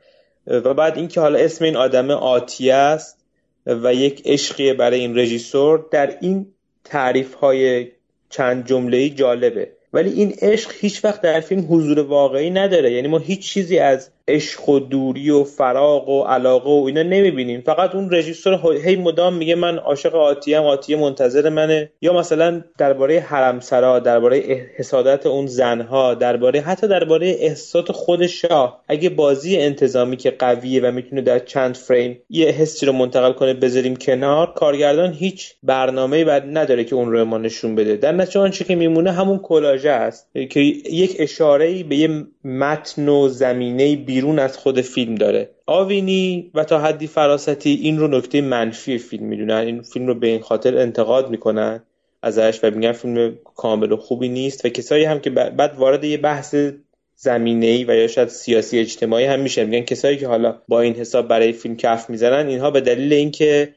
و 0.47 0.75
بعد 0.75 0.97
اینکه 0.97 1.21
حالا 1.21 1.39
اسم 1.39 1.65
این 1.65 1.77
آدم 1.77 2.11
آتیه 2.11 2.75
است 2.75 3.25
و 3.67 3.95
یک 3.95 4.23
عشقیه 4.25 4.75
برای 4.75 5.01
این 5.01 5.19
رژیسور. 5.19 5.89
در 5.91 6.17
این 6.21 6.47
تعریف 6.85 7.35
های 7.35 7.89
چند 8.31 8.67
جمله 8.67 9.09
جالبه. 9.09 9.69
ولی 9.93 10.11
این 10.11 10.35
عشق 10.43 10.73
هیچ 10.81 11.05
وقت 11.05 11.21
در 11.21 11.41
فیلم 11.41 11.67
حضور 11.69 12.01
واقعی 12.01 12.51
نداره. 12.51 12.93
یعنی 12.93 13.09
ما 13.09 13.19
هیچ 13.19 13.41
چیزی 13.41 13.79
از 13.79 14.11
عشق 14.31 14.69
و 14.69 14.79
دوری 14.79 15.31
و 15.31 15.45
فراغ 15.45 16.09
و 16.09 16.23
علاقه 16.23 16.71
و 16.71 16.85
اینا 16.87 17.03
نمی‌بینیم. 17.03 17.61
فقط 17.61 17.95
اون 17.95 18.11
رژیسور 18.13 18.77
هی 18.85 18.97
مدام 18.97 19.35
میگه 19.35 19.55
من 19.55 19.79
عاشق 19.79 20.15
آتیه 20.15 20.59
ام 20.59 20.67
آتیه 20.67 20.97
منتظر 20.97 21.49
منه. 21.49 21.91
یا 22.01 22.13
مثلا 22.13 22.65
درباره 22.79 23.21
حرمسرا 23.21 23.99
درباره 23.99 24.39
حسادت 24.77 25.27
اون 25.27 25.47
زنها 25.47 26.15
درباره 26.15 26.61
حتی 26.61 26.89
درباره 26.89 27.29
احساسات 27.29 27.93
خود 27.93 28.27
شاه. 28.27 28.83
اگه 28.89 29.09
بازی 29.09 29.57
انتظامی 29.57 30.17
که 30.17 30.31
قویه 30.31 30.81
و 30.83 30.91
می‌تونه 30.91 31.23
در 31.23 31.39
چند 31.39 31.75
فریم 31.75 32.19
یه 32.31 32.47
حسی 32.47 32.87
رو 32.87 32.93
منتقل 32.93 33.33
کنه 33.33 33.55
بذاریم 33.55 33.97
کنار 33.97 34.53
کارگردان 34.53 35.13
هیچ 35.13 35.55
برنامه‌ای 35.63 36.25
بعد 36.25 36.59
نداره 36.59 36.85
که 36.85 36.95
اون 36.95 37.13
رو 37.13 37.25
ما 37.25 37.39
نشون 37.39 37.75
بده. 37.75 37.97
در 37.97 38.13
نتیجه 38.13 38.41
آنچه 38.41 38.65
که 38.65 38.75
میمونه 38.75 39.13
همون 39.13 39.39
کلاژه 39.39 39.91
است. 39.91 40.31
که 40.51 40.61
یک 40.61 41.17
اشاره 41.19 41.83
به 41.83 41.97
یه 41.97 42.09
متن 42.45 43.09
و 43.09 43.29
زمینه 43.29 43.97
بیرون 44.21 44.39
از 44.39 44.59
خود 44.59 44.81
فیلم 44.81 45.15
داره. 45.15 45.51
آوینی 45.67 46.51
و 46.55 46.65
تا 46.65 46.79
حدی 46.79 47.07
فراستی 47.07 47.71
این 47.83 47.99
رو 47.99 48.09
نکته 48.09 48.41
منفی 48.41 48.99
فیلم 48.99 49.25
می‌دونن. 49.25 49.55
این 49.55 49.83
فیلم 49.83 50.07
رو 50.07 50.15
به 50.15 50.27
این 50.27 50.41
خاطر 50.41 50.79
انتقاد 50.79 51.31
می‌کنن 51.31 51.83
ازش 52.23 52.61
و 52.63 52.71
میگن 52.71 52.93
فیلم 52.93 53.39
کامل 53.57 53.93
و 53.93 53.97
خوبی 53.97 54.29
نیست 54.29 54.65
و 54.65 54.69
کسایی 54.69 55.05
هم 55.05 55.21
که 55.21 55.31
بعد 55.31 55.75
وارد 55.77 56.05
یه 56.05 56.17
بحث 56.17 56.55
زمینه 57.17 57.67
ای 57.67 57.85
و 57.85 57.95
یا 57.95 58.07
شاید 58.07 58.29
سیاسی 58.29 58.79
اجتماعی 58.79 59.25
هم 59.25 59.41
میشه 59.41 59.65
میگن 59.65 59.85
کسایی 59.85 60.17
که 60.17 60.27
حالا 60.27 60.59
با 60.69 60.81
این 60.81 60.95
حساب 60.95 61.29
برای 61.29 61.53
فیلم 61.53 61.77
کف 61.77 62.11
می‌زنن 62.11 62.49
اینها 62.49 62.71
به 62.71 62.81
دلیل 62.81 63.13
اینکه 63.13 63.75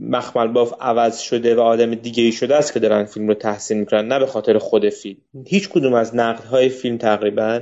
مخمل 0.00 0.48
باف 0.48 0.72
عوض 0.80 1.18
شده 1.18 1.54
و 1.54 1.60
آدم 1.60 1.94
دیگه 1.94 2.22
ای 2.22 2.32
شده 2.32 2.56
است 2.56 2.72
که 2.72 2.80
دارن 2.80 3.04
فیلم 3.04 3.28
رو 3.28 3.34
تحسین 3.34 3.78
می‌کنن 3.78 4.08
نه 4.08 4.18
به 4.18 4.26
خاطر 4.26 4.58
خود 4.58 4.88
فیلم. 4.88 5.16
هیچ 5.46 5.68
کدوم 5.68 5.94
از 5.94 6.16
نقدهای 6.16 6.68
فیلم 6.68 6.98
تقریبا 6.98 7.60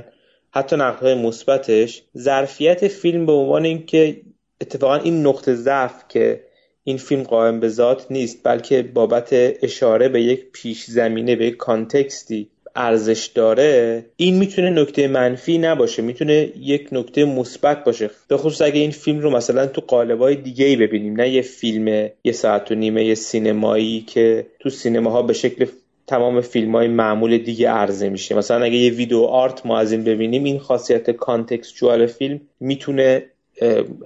حتی 0.55 0.75
نقدهای 0.75 1.15
مثبتش 1.15 2.03
ظرفیت 2.17 2.87
فیلم 2.87 3.25
به 3.25 3.31
عنوان 3.31 3.65
اینکه 3.65 4.21
اتفاقا 4.61 4.95
این 4.95 5.27
نقطه 5.27 5.55
ضعف 5.55 6.03
که 6.09 6.41
این 6.83 6.97
فیلم 6.97 7.23
قائم 7.23 7.59
به 7.59 7.69
ذات 7.69 8.05
نیست 8.09 8.39
بلکه 8.43 8.83
بابت 8.83 9.29
اشاره 9.63 10.09
به 10.09 10.21
یک 10.21 10.51
پیش 10.51 10.83
زمینه 10.83 11.35
به 11.35 11.45
یک 11.45 11.57
کانتکستی 11.57 12.49
ارزش 12.75 13.25
داره 13.25 14.05
این 14.15 14.37
می‌تونه 14.37 14.69
نکته 14.69 15.07
منفی 15.07 15.57
نباشه 15.57 16.01
می‌تونه 16.01 16.51
یک 16.59 16.89
نکته 16.91 17.25
مثبت 17.25 17.83
باشه. 17.83 18.09
به 18.27 18.37
خصوص 18.37 18.61
اگه 18.61 18.79
این 18.79 18.91
فیلم 18.91 19.19
رو 19.19 19.29
مثلا 19.29 19.67
تو 19.67 19.81
قالبای 19.81 20.35
دیگه 20.35 20.65
ای 20.65 20.75
ببینیم 20.75 21.21
نه 21.21 21.29
یه 21.29 21.41
فیلم 21.41 22.09
یه 22.23 22.31
ساعت 22.31 22.71
و 22.71 22.75
نیمه 22.75 23.05
یه 23.05 23.15
سینمایی 23.15 24.01
که 24.01 24.45
تو 24.59 24.69
سینماها 24.69 25.21
به 25.21 25.33
شکل 25.33 25.65
تمام 26.07 26.41
فیلم 26.41 26.75
های 26.75 26.87
معمول 26.87 27.37
دیگه 27.37 27.69
عرضه 27.69 28.09
میشه. 28.09 28.35
مثلا 28.35 28.63
اگه 28.63 28.75
یه 28.75 28.91
ویدیو 28.91 29.19
آرت 29.19 29.65
ما 29.65 29.79
از 29.79 29.91
این 29.91 30.03
ببینیم 30.03 30.43
این 30.43 30.59
خاصیت 30.59 31.11
کانتکستوال 31.11 32.05
فیلم 32.05 32.41
می‌تونه 32.59 33.25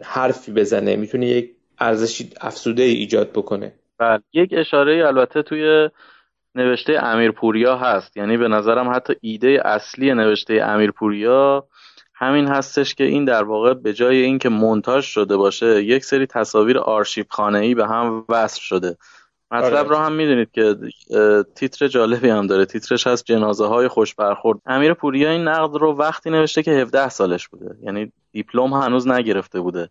حرفی 0.04 0.52
بزنه 0.52 0.96
می‌تونه 0.96 1.26
یک 1.28 1.52
ارزشی 1.80 2.30
افسوده 2.42 2.84
ایجاد 2.84 3.32
بکنه. 3.32 3.74
بله. 3.98 4.22
یک 4.34 4.54
اشاره 4.58 5.08
البته 5.08 5.42
توی 5.42 5.90
نوشته 6.56 7.04
امیر 7.04 7.32
پوریا 7.32 7.78
هست. 7.78 8.18
یعنی 8.18 8.38
به 8.38 8.48
نظرم 8.48 8.90
حتی 8.96 9.14
ایده 9.22 9.62
اصلی 9.66 10.14
نوشته 10.14 10.54
امیر 10.54 10.92
پوریا 10.92 11.68
همین 12.14 12.48
هستش 12.48 12.96
که 12.96 13.04
این 13.04 13.26
در 13.26 13.44
واقع 13.44 13.74
به 13.74 13.94
جای 13.94 14.22
اینکه 14.22 14.50
مونتاژ 14.50 15.06
شده 15.06 15.38
باشه 15.38 15.84
یک 15.84 16.06
سری 16.06 16.26
تصاویر 16.26 16.78
آرشیو 16.78 17.26
خانه 17.30 17.60
ای 17.60 17.76
به 17.76 17.88
هم 17.88 18.26
وصل 18.30 18.62
شده. 18.62 18.98
مطلب 19.52 19.74
آره. 19.74 19.90
رو 19.90 19.96
هم 19.96 20.12
می‌دونید 20.14 20.52
که 20.52 20.76
تیتر 21.56 21.88
جالبی 21.88 22.30
هم 22.30 22.48
داره. 22.48 22.66
تیترش 22.66 23.08
هست 23.08 23.26
جنازه 23.26 23.66
های 23.66 23.88
خوش 23.88 24.16
برخورد. 24.16 24.60
امیر 24.66 24.94
پوریا 24.94 25.30
این 25.30 25.48
نقد 25.48 25.76
رو 25.76 25.94
وقتی 25.94 26.30
نوشته 26.30 26.64
که 26.64 26.72
17 26.72 27.10
سالش 27.10 27.48
بوده. 27.48 27.78
یعنی 27.84 28.12
دیپلم 28.32 28.74
هنوز 28.74 29.08
نگرفته 29.08 29.62
بوده. 29.62 29.90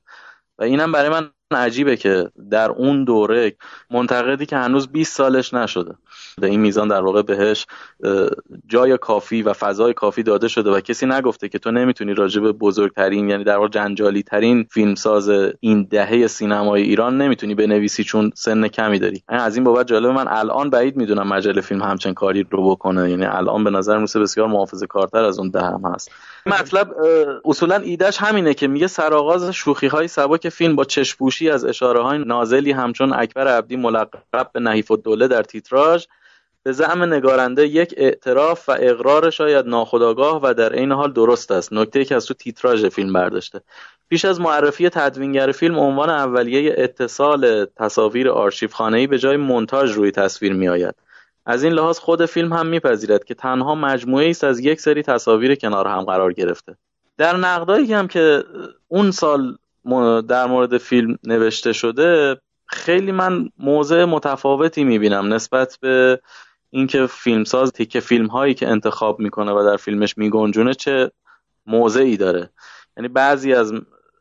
و 0.58 0.62
اینم 0.62 0.92
برای 0.92 1.08
من 1.08 1.30
عجیبه 1.56 1.96
که 1.96 2.30
در 2.50 2.70
اون 2.70 3.04
دوره 3.04 3.52
منتقدی 3.90 4.46
که 4.46 4.56
هنوز 4.56 4.88
20 4.88 5.16
سالش 5.16 5.54
نشده. 5.54 5.94
این 6.42 6.61
میزان 6.61 6.88
در 6.88 7.00
واقع 7.00 7.22
بهش 7.22 7.66
جای 8.66 8.98
کافی 8.98 9.42
و 9.42 9.52
فضای 9.52 9.92
کافی 9.92 10.22
داده 10.22 10.48
شده 10.48 10.70
و 10.70 10.80
کسی 10.80 11.06
نگفته 11.06 11.48
که 11.48 11.58
تو 11.58 11.70
نمی‌تونی 11.70 12.14
راجع 12.14 12.40
به 12.40 12.52
بزرگترین 12.52 13.28
یعنی 13.28 13.44
در 13.44 13.56
واقع 13.56 13.68
جنجالی 13.68 14.22
ترین 14.22 14.66
فیلمساز 14.70 15.30
این 15.61 15.88
دهه 15.90 16.26
سینمای 16.26 16.82
ایران 16.82 17.18
نمی‌تونی 17.22 17.54
بنویسی 17.54 18.04
چون 18.04 18.32
سن 18.34 18.68
کمی 18.68 18.98
داری. 18.98 19.22
از 19.28 19.56
این 19.56 19.64
بابت 19.64 19.87
جالب 19.87 20.11
من 20.11 20.28
الان 20.28 20.70
بعید 20.70 20.96
می‌دونم 20.96 21.28
مجله 21.28 21.61
فیلم 21.61 21.82
همچین 21.82 22.14
کاری 22.14 22.46
رو 22.50 22.70
بکنه. 22.70 23.11
یعنی 23.11 23.24
الان 23.24 23.64
به 23.64 23.70
نظر 23.70 23.98
میسه 23.98 24.20
بسیار 24.20 24.48
محافظه 24.48 24.87
کارتر 24.87 25.24
از 25.24 25.38
اون 25.38 25.50
دهم 25.50 25.82
هست. 25.94 26.11
مطلب 26.46 26.94
اصولا 27.44 27.76
ایدهش 27.76 28.18
همینه 28.18 28.54
که 28.54 28.68
میگه 28.68 28.87
سرآغاز 28.87 29.50
شوخی 29.50 29.87
های 29.87 30.08
سبک 30.08 30.48
فیلم 30.48 30.76
با 30.76 30.84
چشپوشی 31.38 31.51
از 31.51 31.64
اشاره 31.64 32.03
های 32.03 32.18
نازلی 32.18 32.72
همچون 32.72 33.12
اکبر 33.12 33.48
عبدی 33.48 33.77
ملقب 33.77 34.51
به 34.53 34.61
نحیف 34.61 34.90
الدوله 34.90 35.29
در 35.29 35.42
تیتراژ 35.42 36.07
به 36.62 36.72
زعم 36.72 37.03
نگارنده 37.03 37.66
یک 37.66 37.94
اعتراف 37.96 38.68
و 38.68 38.77
اقرار 38.81 39.31
شاید 39.31 39.66
ناخودآگاه 39.66 40.40
و 40.42 40.55
در 40.55 40.72
عین 40.72 40.92
حال 40.92 41.12
درست 41.12 41.51
است. 41.51 41.72
نکته 41.72 42.05
که 42.05 42.14
از 42.14 42.27
تو 42.27 42.35
تیتراژ 42.35 42.85
فیلم 42.85 43.12
برداشته. 43.12 43.61
پیش 44.09 44.24
از 44.24 44.40
معرفی 44.40 44.88
تدوینگر 44.88 45.53
فیلم 45.53 45.79
عنوان 45.79 46.11
اولیه 46.11 46.74
اتصال 46.79 47.66
تصاویر 47.77 48.29
آرشیو 48.31 48.68
خانه‌ای 48.70 49.07
به 49.07 49.18
جای 49.18 49.37
مونتاژ 49.37 49.92
روی 49.92 50.11
تصویر 50.11 50.53
می 50.53 50.68
آید 50.68 50.94
از 51.46 51.64
این 51.64 51.72
لحاظ 51.72 51.98
خود 51.98 52.27
فیلم 52.27 52.53
هم 52.53 52.66
میپذیرد 52.66 53.24
که 53.24 53.35
تنها 53.35 53.74
مجموعه 53.74 54.31
است 54.31 54.44
از 54.44 54.61
یک 54.61 54.81
سری 54.81 55.03
تصاویر 55.03 55.55
کنار 55.55 55.87
هم 55.87 56.03
قرار 56.03 56.33
گرفته. 56.33 56.77
در 57.18 57.37
نقدایی 57.37 57.92
هم 57.92 58.09
که 58.09 58.44
اون 58.88 59.11
سال 59.11 59.59
در 60.29 60.46
مورد 60.46 60.79
فیلم 60.79 61.18
نوشته 61.24 61.72
شده 61.72 62.40
خیلی 62.66 63.12
من 63.12 63.48
موضع 63.59 64.05
متفاوتی 64.05 64.85
می‌بینم 64.85 65.35
نسبت 65.35 65.79
به 65.81 66.20
اینکه 66.70 67.07
فیلمساز 67.07 67.72
تیکه 67.72 68.01
فیلم 68.01 68.27
هایی 68.27 68.55
که 68.55 68.68
انتخاب 68.68 69.20
می‌کنه 69.20 69.53
و 69.53 69.64
در 69.70 69.77
فیلمش 69.77 70.18
میگنجونه 70.18 70.74
چه 70.74 71.11
موضعی 71.66 72.16
داره. 72.16 72.51
یعنی 72.96 73.09
بعضی 73.09 73.55
از 73.55 73.72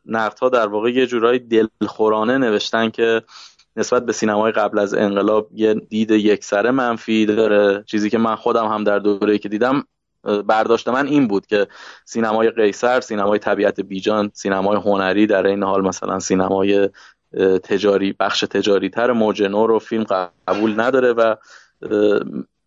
نقدها 0.06 0.50
در 0.50 0.68
واقع 0.68 0.92
یه 0.92 1.08
جورایی 1.08 1.40
دلخورانه 1.40 2.38
نوشتن 2.38 2.90
که 2.90 3.22
نسبت 3.76 4.06
به 4.06 4.14
سینمای 4.14 4.52
قبل 4.52 4.80
از 4.80 4.94
انقلاب 4.94 5.50
یه 5.54 5.74
دید 5.74 6.12
یکسره 6.12 6.72
منفی 6.72 7.26
داره 7.26 7.84
چیزی 7.88 8.10
که 8.10 8.18
من 8.18 8.36
خودم 8.36 8.66
هم 8.66 8.84
در 8.84 9.00
دوره 9.00 9.38
که 9.38 9.50
دیدم 9.50 9.84
برداشت 10.48 10.88
من 10.88 11.08
این 11.08 11.28
بود 11.28 11.46
که 11.46 11.68
سینمای 12.06 12.50
قیصر 12.50 13.02
سینمای 13.02 13.40
طبیعت 13.40 13.82
بیجان 13.82 14.32
سینمای 14.34 14.78
هنری 14.78 15.28
در 15.28 15.48
این 15.48 15.64
حال 15.64 15.82
مثلا 15.82 16.20
سینمای 16.20 16.90
تجاری 17.64 18.16
بخش 18.20 18.40
تجاری 18.40 18.90
تر 18.90 19.12
موج 19.12 19.44
نو 19.44 19.68
رو 19.68 19.80
فیلم 19.80 20.06
قبول 20.48 20.80
نداره 20.80 21.14
و 21.14 21.36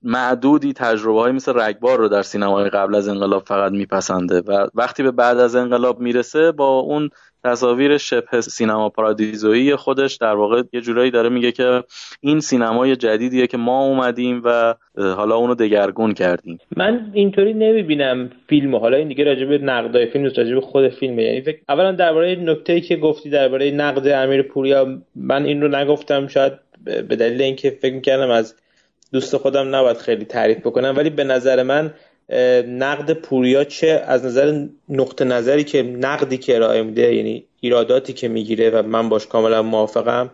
معدودی 0.03 0.73
تجربه 0.73 1.21
های 1.21 1.33
مثل 1.33 1.61
رگبار 1.61 1.99
رو 1.99 2.09
در 2.09 2.23
سینمای 2.23 2.71
قبل 2.71 2.95
از 2.95 3.09
انقلاب 3.09 3.45
فقط 3.47 3.73
میپسنده 3.73 4.41
و 4.41 4.67
وقتی 4.75 5.03
به 5.03 5.11
بعد 5.11 5.39
از 5.39 5.55
انقلاب 5.55 6.01
می‌رسه 6.01 6.53
با 6.53 6.79
اون 6.79 7.11
تصاویر 7.45 7.99
شبه 7.99 8.41
سینما 8.41 8.89
پارادیزویی 8.89 9.77
خودش 9.77 10.17
در 10.17 10.35
واقع 10.35 10.63
یه 10.73 10.81
جورایی 10.81 11.11
داره 11.11 11.29
میگه 11.29 11.53
که 11.53 11.85
این 12.21 12.41
سینمای 12.41 12.97
جدیدیه 12.97 13.47
که 13.47 13.57
ما 13.57 13.85
اومدیم 13.85 14.43
و 14.45 14.75
حالا 14.97 15.37
اونو 15.37 15.55
دگرگون 15.55 16.15
کردیم. 16.15 16.59
من 16.77 17.11
اینطوری 17.13 17.55
نمی‌بینم 17.55 18.31
فیلم 18.49 18.77
حالا 18.77 18.97
این 18.97 19.09
دیگه 19.09 19.25
راجب 19.25 19.53
نقدای 19.53 20.07
فیلم 20.07 20.25
نیست 20.25 20.39
راجب 20.39 20.61
خود 20.61 20.89
فیلمه. 20.89 21.23
یعنی 21.23 21.41
فکر 21.41 21.59
اولا 21.69 21.93
درباره 21.93 22.37
نکته 22.37 22.81
که 22.81 22.97
گفتی 22.97 23.31
درباره 23.31 23.71
نقد 23.71 24.09
امیر 24.09 24.43
پوریا 24.43 24.99
من 25.15 25.45
این 25.45 25.63
رو 25.63 25.69
نگفتم. 25.69 26.27
شاید 26.27 26.53
به 26.85 27.17
دلیل 27.17 27.43
اینکه 27.43 27.71
فکر 27.71 27.95
می‌کردم 27.95 28.31
از 28.31 28.55
دوست 29.13 29.37
خودم 29.37 29.75
نباید 29.75 29.97
خیلی 29.97 30.25
تعریف 30.25 30.59
بکنم. 30.59 30.95
ولی 30.97 31.11
به 31.11 31.25
نظر 31.25 31.63
من 31.63 31.95
نقد 32.67 33.13
پوریا 33.13 33.65
چه 33.65 34.05
از 34.07 34.25
نظر 34.25 34.67
نقطه 34.89 35.25
نظری 35.25 35.65
که 35.65 35.83
نقدی 35.83 36.39
که 36.39 36.55
ارائه 36.55 36.83
میده 36.83 37.15
یعنی 37.15 37.45
ایراداتی 37.61 38.13
که 38.13 38.29
می‌گیره 38.29 38.71
و 38.71 38.83
من 38.83 39.09
باش 39.09 39.27
کاملا 39.27 39.63
موافقم 39.63 40.31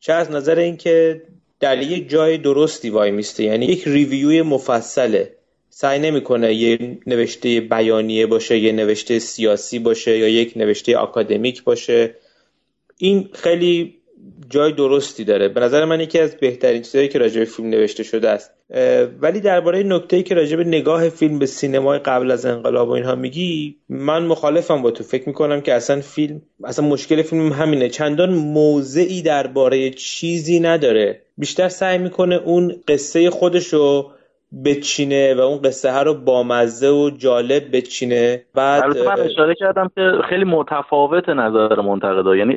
چه 0.00 0.12
از 0.12 0.30
نظر 0.30 0.58
اینکه 0.58 1.22
در 1.60 1.82
یک 1.82 2.08
جای 2.08 2.38
درستی 2.38 2.90
وای 2.90 3.10
میسته. 3.10 3.44
یعنی 3.44 3.66
یک 3.66 3.82
ریویوی 3.86 4.42
مفصله. 4.42 5.32
سعی 5.70 5.98
نمی‌کنه 5.98 6.54
یه 6.54 6.98
نوشته 7.06 7.60
بیانیه 7.60 8.26
باشه 8.26 8.58
یه 8.58 8.72
نوشته 8.72 9.18
سیاسی 9.18 9.78
باشه 9.78 10.18
یا 10.18 10.28
یک 10.28 10.52
نوشته 10.56 10.96
آکادمیک 10.96 11.64
باشه. 11.64 12.14
این 12.98 13.28
خیلی 13.32 13.94
جای 14.50 14.72
درستی 14.72 15.24
داره. 15.24 15.48
به 15.48 15.60
نظر 15.60 15.84
من 15.84 16.00
یکی 16.00 16.18
از 16.18 16.36
بهترین 16.36 16.82
چیزهایی 16.82 17.08
که 17.08 17.18
راجع 17.18 17.38
به 17.38 17.44
فیلم 17.44 17.68
نوشته 17.68 18.02
شده 18.02 18.30
است. 18.30 18.50
ولی 19.20 19.40
درباره 19.40 19.82
نکته‌ای 19.82 20.22
که 20.22 20.34
راجع 20.34 20.56
به 20.56 20.64
نگاه 20.64 21.08
فیلم 21.08 21.38
به 21.38 21.46
سینمای 21.46 21.98
قبل 21.98 22.30
از 22.30 22.46
انقلاب 22.46 22.88
و 22.88 22.92
اینها 22.92 23.14
میگی 23.14 23.76
من 23.88 24.26
مخالفم 24.26 24.82
با 24.82 24.90
تو. 24.90 25.04
فکر 25.04 25.28
می‌کنم 25.28 25.60
که 25.60 25.74
اصلا 25.74 26.00
فیلم 26.00 26.42
اصلا 26.64 26.86
مشکل 26.86 27.22
فیلم 27.22 27.52
همینه. 27.52 27.88
چندان 27.88 28.34
موضعی 28.34 29.22
درباره 29.22 29.90
چیزی 29.90 30.60
نداره. 30.60 31.20
بیشتر 31.38 31.68
سعی 31.68 31.98
می‌کنه 31.98 32.34
اون 32.34 32.74
قصه 32.88 33.30
خودشو 33.30 34.10
بچینه 34.64 35.34
و 35.34 35.40
اون 35.40 35.58
قصه 35.62 35.92
ها 35.92 36.02
رو 36.02 36.14
بامزه 36.14 36.88
و 36.88 37.10
جالب 37.10 37.76
بچینه. 37.76 38.42
بعد 38.54 38.98
من 38.98 39.20
اشاره 39.20 39.54
کردم 39.54 39.90
که 39.94 40.12
خیلی 40.28 40.44
متفاوت 40.44 41.28
نظر 41.28 41.80
منتقدا. 41.80 42.36
یعنی 42.36 42.56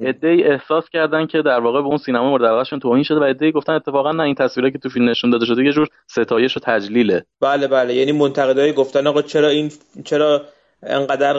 عده 0.00 0.36
احساس 0.44 0.84
کردن 0.92 1.26
که 1.26 1.42
در 1.42 1.60
واقع 1.60 1.80
به 1.80 1.86
اون 1.86 1.96
سینما 1.96 2.30
مورد 2.30 2.44
علاقهشون 2.44 2.78
توهین 2.78 3.02
شده 3.02 3.20
و 3.20 3.24
عده 3.24 3.50
گفتن 3.50 3.72
اتفاقا 3.72 4.12
نه 4.12 4.22
این 4.22 4.34
تصویری 4.34 4.72
که 4.72 4.78
تو 4.78 4.88
فیلم 4.88 5.10
نشون 5.10 5.30
داده 5.30 5.46
شده 5.46 5.64
یه 5.64 5.72
جور 5.72 5.88
ستایش 6.06 6.56
و 6.56 6.60
تجلیله. 6.60 7.24
بله 7.40 7.66
بله. 7.68 7.94
یعنی 7.94 8.12
منتقدای 8.12 8.72
گفتن 8.72 9.06
آقا 9.06 9.22
چرا 9.22 9.48
این 9.48 9.70
چرا 10.04 10.42
انقدر 10.82 11.36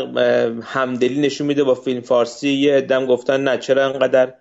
همدلی 0.64 1.22
نشون 1.22 1.48
میده 1.48 1.64
با 1.64 1.74
فیلم 1.74 2.02
فارسی؟ 2.02 2.50
یه 2.50 2.74
عدم 2.74 3.06
گفتن 3.06 3.44
نه 3.44 3.58
چرا 3.58 3.86
انقدر 3.86 4.34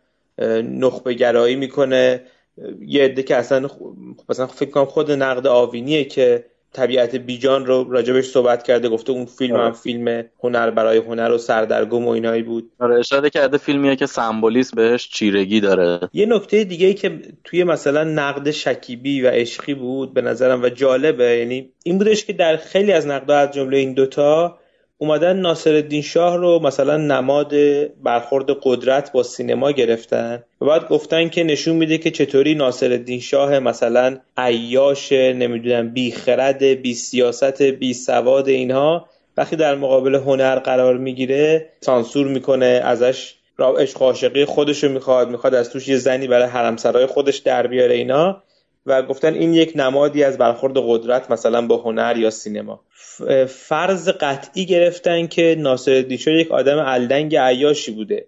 نخبه 0.62 1.14
گرایی 1.14 1.56
می‌کنه؟ 1.56 2.20
یه 2.80 3.04
عده 3.04 3.22
که 3.22 3.36
اصلا 3.36 3.68
مثلا 4.28 4.46
فکر 4.46 4.70
کنم 4.70 4.84
خود 4.84 5.12
نقد 5.12 5.46
آوینیه 5.46 6.04
که 6.04 6.44
طبیعت 6.76 7.16
بیجان 7.16 7.66
رو 7.66 7.92
راجبش 7.92 8.24
صحبت 8.24 8.62
کرده 8.62 8.88
گفته 8.88 9.12
اون 9.12 9.24
فیلم 9.24 9.56
هم 9.56 9.60
آره. 9.60 9.72
فیلم 9.72 10.24
هنر 10.42 10.70
برای 10.70 10.98
هنر 10.98 11.30
و 11.30 11.38
سردرگم 11.38 12.04
و 12.04 12.08
اینایی 12.08 12.42
بود 12.42 12.70
آره 12.80 12.98
اشاره 12.98 13.30
کرده 13.30 13.58
فیلمیه 13.58 13.96
که 13.96 14.06
سمبولیسم 14.06 14.76
بهش 14.76 15.08
چیرگی 15.08 15.60
داره 15.60 16.00
یه 16.12 16.26
نکته 16.26 16.64
دیگه 16.64 16.86
ای 16.86 16.94
که 16.94 17.22
توی 17.44 17.64
مثلا 17.64 18.04
نقد 18.04 18.50
شکیبی 18.50 19.22
و 19.22 19.30
عشقی 19.30 19.74
بود 19.74 20.14
به 20.14 20.20
نظرم 20.20 20.62
و 20.62 20.68
جالبه 20.68 21.38
یعنی 21.38 21.70
این 21.84 21.98
بودش 21.98 22.24
که 22.24 22.32
در 22.32 22.56
خیلی 22.56 22.92
از 22.92 23.06
نقدها 23.06 23.36
از 23.36 23.50
جمله 23.50 23.76
این 23.76 23.94
دوتا 23.94 24.58
اومدن 24.98 25.36
ناصر 25.36 26.00
شاه 26.02 26.36
رو 26.36 26.58
مثلا 26.58 26.96
نماد 26.96 27.52
برخورد 28.02 28.46
قدرت 28.62 29.12
با 29.12 29.22
سینما 29.22 29.70
گرفتن 29.70 30.42
و 30.60 30.66
بعد 30.66 30.88
گفتن 30.88 31.28
که 31.28 31.44
نشون 31.44 31.76
میده 31.76 31.98
که 31.98 32.10
چطوری 32.10 32.54
ناصر 32.54 33.18
شاه 33.20 33.58
مثلا 33.58 34.18
عیاش 34.36 35.12
نمی‌دونم 35.12 35.90
بی 35.90 36.12
خرد 36.12 36.62
بی 36.62 36.94
سیاست 36.94 37.62
بی 37.62 37.94
سواد 37.94 38.48
اینها 38.48 39.08
وقتی 39.36 39.56
در 39.56 39.74
مقابل 39.74 40.14
هنر 40.14 40.58
قرار 40.58 40.96
می‌گیره 40.96 41.68
سانسور 41.80 42.26
می‌کنه 42.26 42.80
ازش 42.84 43.34
را 43.56 43.76
عشق 43.76 44.02
عاشقی 44.02 44.44
خودش 44.44 44.84
رو 44.84 44.92
می‌خواد 44.92 45.30
می‌خواد 45.30 45.54
از 45.54 45.70
توش 45.70 45.88
یه 45.88 45.96
زنی 45.96 46.26
برای 46.26 46.48
حرمسرای 46.48 47.06
خودش 47.06 47.36
در 47.36 47.66
بیاره 47.66 47.94
اینا. 47.94 48.42
و 48.86 49.02
گفتن 49.02 49.34
این 49.34 49.54
یک 49.54 49.72
نمادی 49.74 50.24
از 50.24 50.38
برخورد 50.38 50.74
قدرت 50.76 51.30
مثلا 51.30 51.66
با 51.66 51.76
هنر 51.76 52.16
یا 52.16 52.30
سینما. 52.30 52.80
فرض 53.48 54.08
قطعی 54.08 54.66
گرفتن 54.66 55.26
که 55.26 55.56
ناصر 55.58 56.16
شاه 56.16 56.34
یک 56.34 56.50
آدم 56.50 56.78
الدنگ 56.86 57.36
عیاشی 57.36 57.92
بوده. 57.92 58.26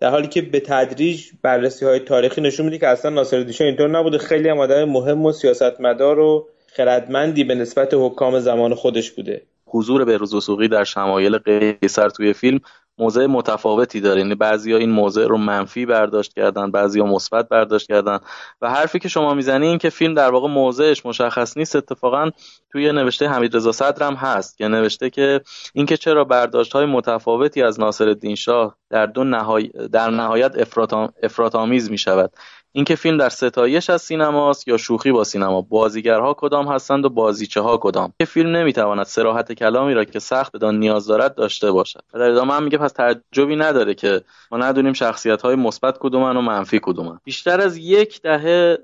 در 0.00 0.10
حالی 0.10 0.28
که 0.28 0.42
به 0.42 0.60
تدریج 0.60 1.30
بررسی 1.42 1.84
های 1.84 1.98
تاریخی 1.98 2.40
نشون 2.40 2.66
میده 2.66 2.78
که 2.78 2.88
اصلا 2.88 3.10
ناصر 3.10 3.50
شاه 3.50 3.66
اینطور 3.66 3.88
نبوده. 3.88 4.18
خیلی 4.18 4.48
هم 4.48 4.58
آدم 4.58 4.84
مهم 4.84 5.26
و 5.26 5.32
سیاستمدار 5.32 6.18
و 6.18 6.48
خردمندی 6.66 7.44
به 7.44 7.54
نسبت 7.54 7.94
حکام 7.94 8.40
زمان 8.40 8.74
خودش 8.74 9.10
بوده. 9.10 9.42
حضور 9.66 10.04
بهروز 10.04 10.34
وسوقی 10.34 10.68
در 10.68 10.84
شمایل 10.84 11.38
قیصر 11.38 12.08
توی 12.08 12.32
فیلم 12.32 12.60
موضع 12.98 13.26
متفاوتی 13.26 14.00
داره. 14.00 14.20
یعنی 14.20 14.34
بعضیا 14.34 14.76
این 14.76 14.90
موضع 14.90 15.26
رو 15.26 15.38
منفی 15.38 15.86
برداشت 15.86 16.34
کردن 16.34 16.70
بعضیا 16.70 17.04
مثبت 17.04 17.48
برداشت 17.48 17.88
کردن. 17.88 18.18
و 18.62 18.70
حرفی 18.70 18.98
که 18.98 19.08
شما 19.08 19.34
می‌زنی 19.34 19.66
این 19.66 19.78
که 19.78 19.90
فیلم 19.90 20.14
در 20.14 20.30
واقع 20.30 20.48
موضعش 20.48 21.06
مشخص 21.06 21.56
نیست 21.56 21.76
اتفاقا 21.76 22.30
توی 22.72 22.92
نوشته 22.92 23.28
حمید 23.28 23.56
رضا 23.56 23.72
صدر 23.72 24.06
هم 24.06 24.14
هست 24.14 24.58
که 24.58 24.68
نوشته 24.68 25.10
که 25.10 25.40
اینکه 25.74 25.96
چرا 25.96 26.24
برداشت 26.24 26.72
های 26.72 26.86
متفاوتی 26.86 27.62
از 27.62 27.80
ناصر 27.80 28.16
شاه 28.36 28.76
در 28.90 29.06
دو 29.06 29.24
نهای... 29.24 29.70
در 29.92 30.10
نهایت 30.10 30.76
افراط 31.22 31.54
آمیز 31.54 31.90
می 31.90 31.98
شود 31.98 32.32
اینکه 32.76 32.94
فیلم 32.94 33.16
در 33.16 33.28
ستایش 33.28 33.90
از 33.90 34.02
سینماست 34.02 34.68
یا 34.68 34.76
شوخی 34.76 35.12
با 35.12 35.24
سینما. 35.24 35.60
بازیگرها 35.60 36.34
کدام 36.34 36.68
هستند 36.68 37.04
و 37.04 37.08
بازیچه 37.08 37.60
ها 37.60 37.76
کدام؟ 37.76 38.12
که 38.18 38.24
فیلم 38.24 38.56
نمی‌تواند 38.56 39.06
سراحت 39.06 39.52
کلامی 39.52 39.94
را 39.94 40.04
که 40.04 40.18
سخت 40.18 40.56
بدان 40.56 40.78
نیاز 40.78 41.06
دارد 41.06 41.34
داشته 41.34 41.72
باشد. 41.72 42.02
و 42.14 42.18
در 42.18 42.30
ادامه 42.30 42.54
هم 42.54 42.62
میگه 42.62 42.78
پس 42.78 42.92
تعجبی 42.92 43.56
نداره 43.56 43.94
که 43.94 44.22
ما 44.50 44.58
ندونیم 44.58 44.92
شخصیت 44.92 45.42
های 45.42 45.56
مثبت 45.56 45.98
کدومن 45.98 46.36
و 46.36 46.40
منفی 46.40 46.80
کدومن. 46.82 47.18
بیشتر 47.24 47.60
از 47.60 47.76
یک 47.76 48.22
دهه 48.22 48.78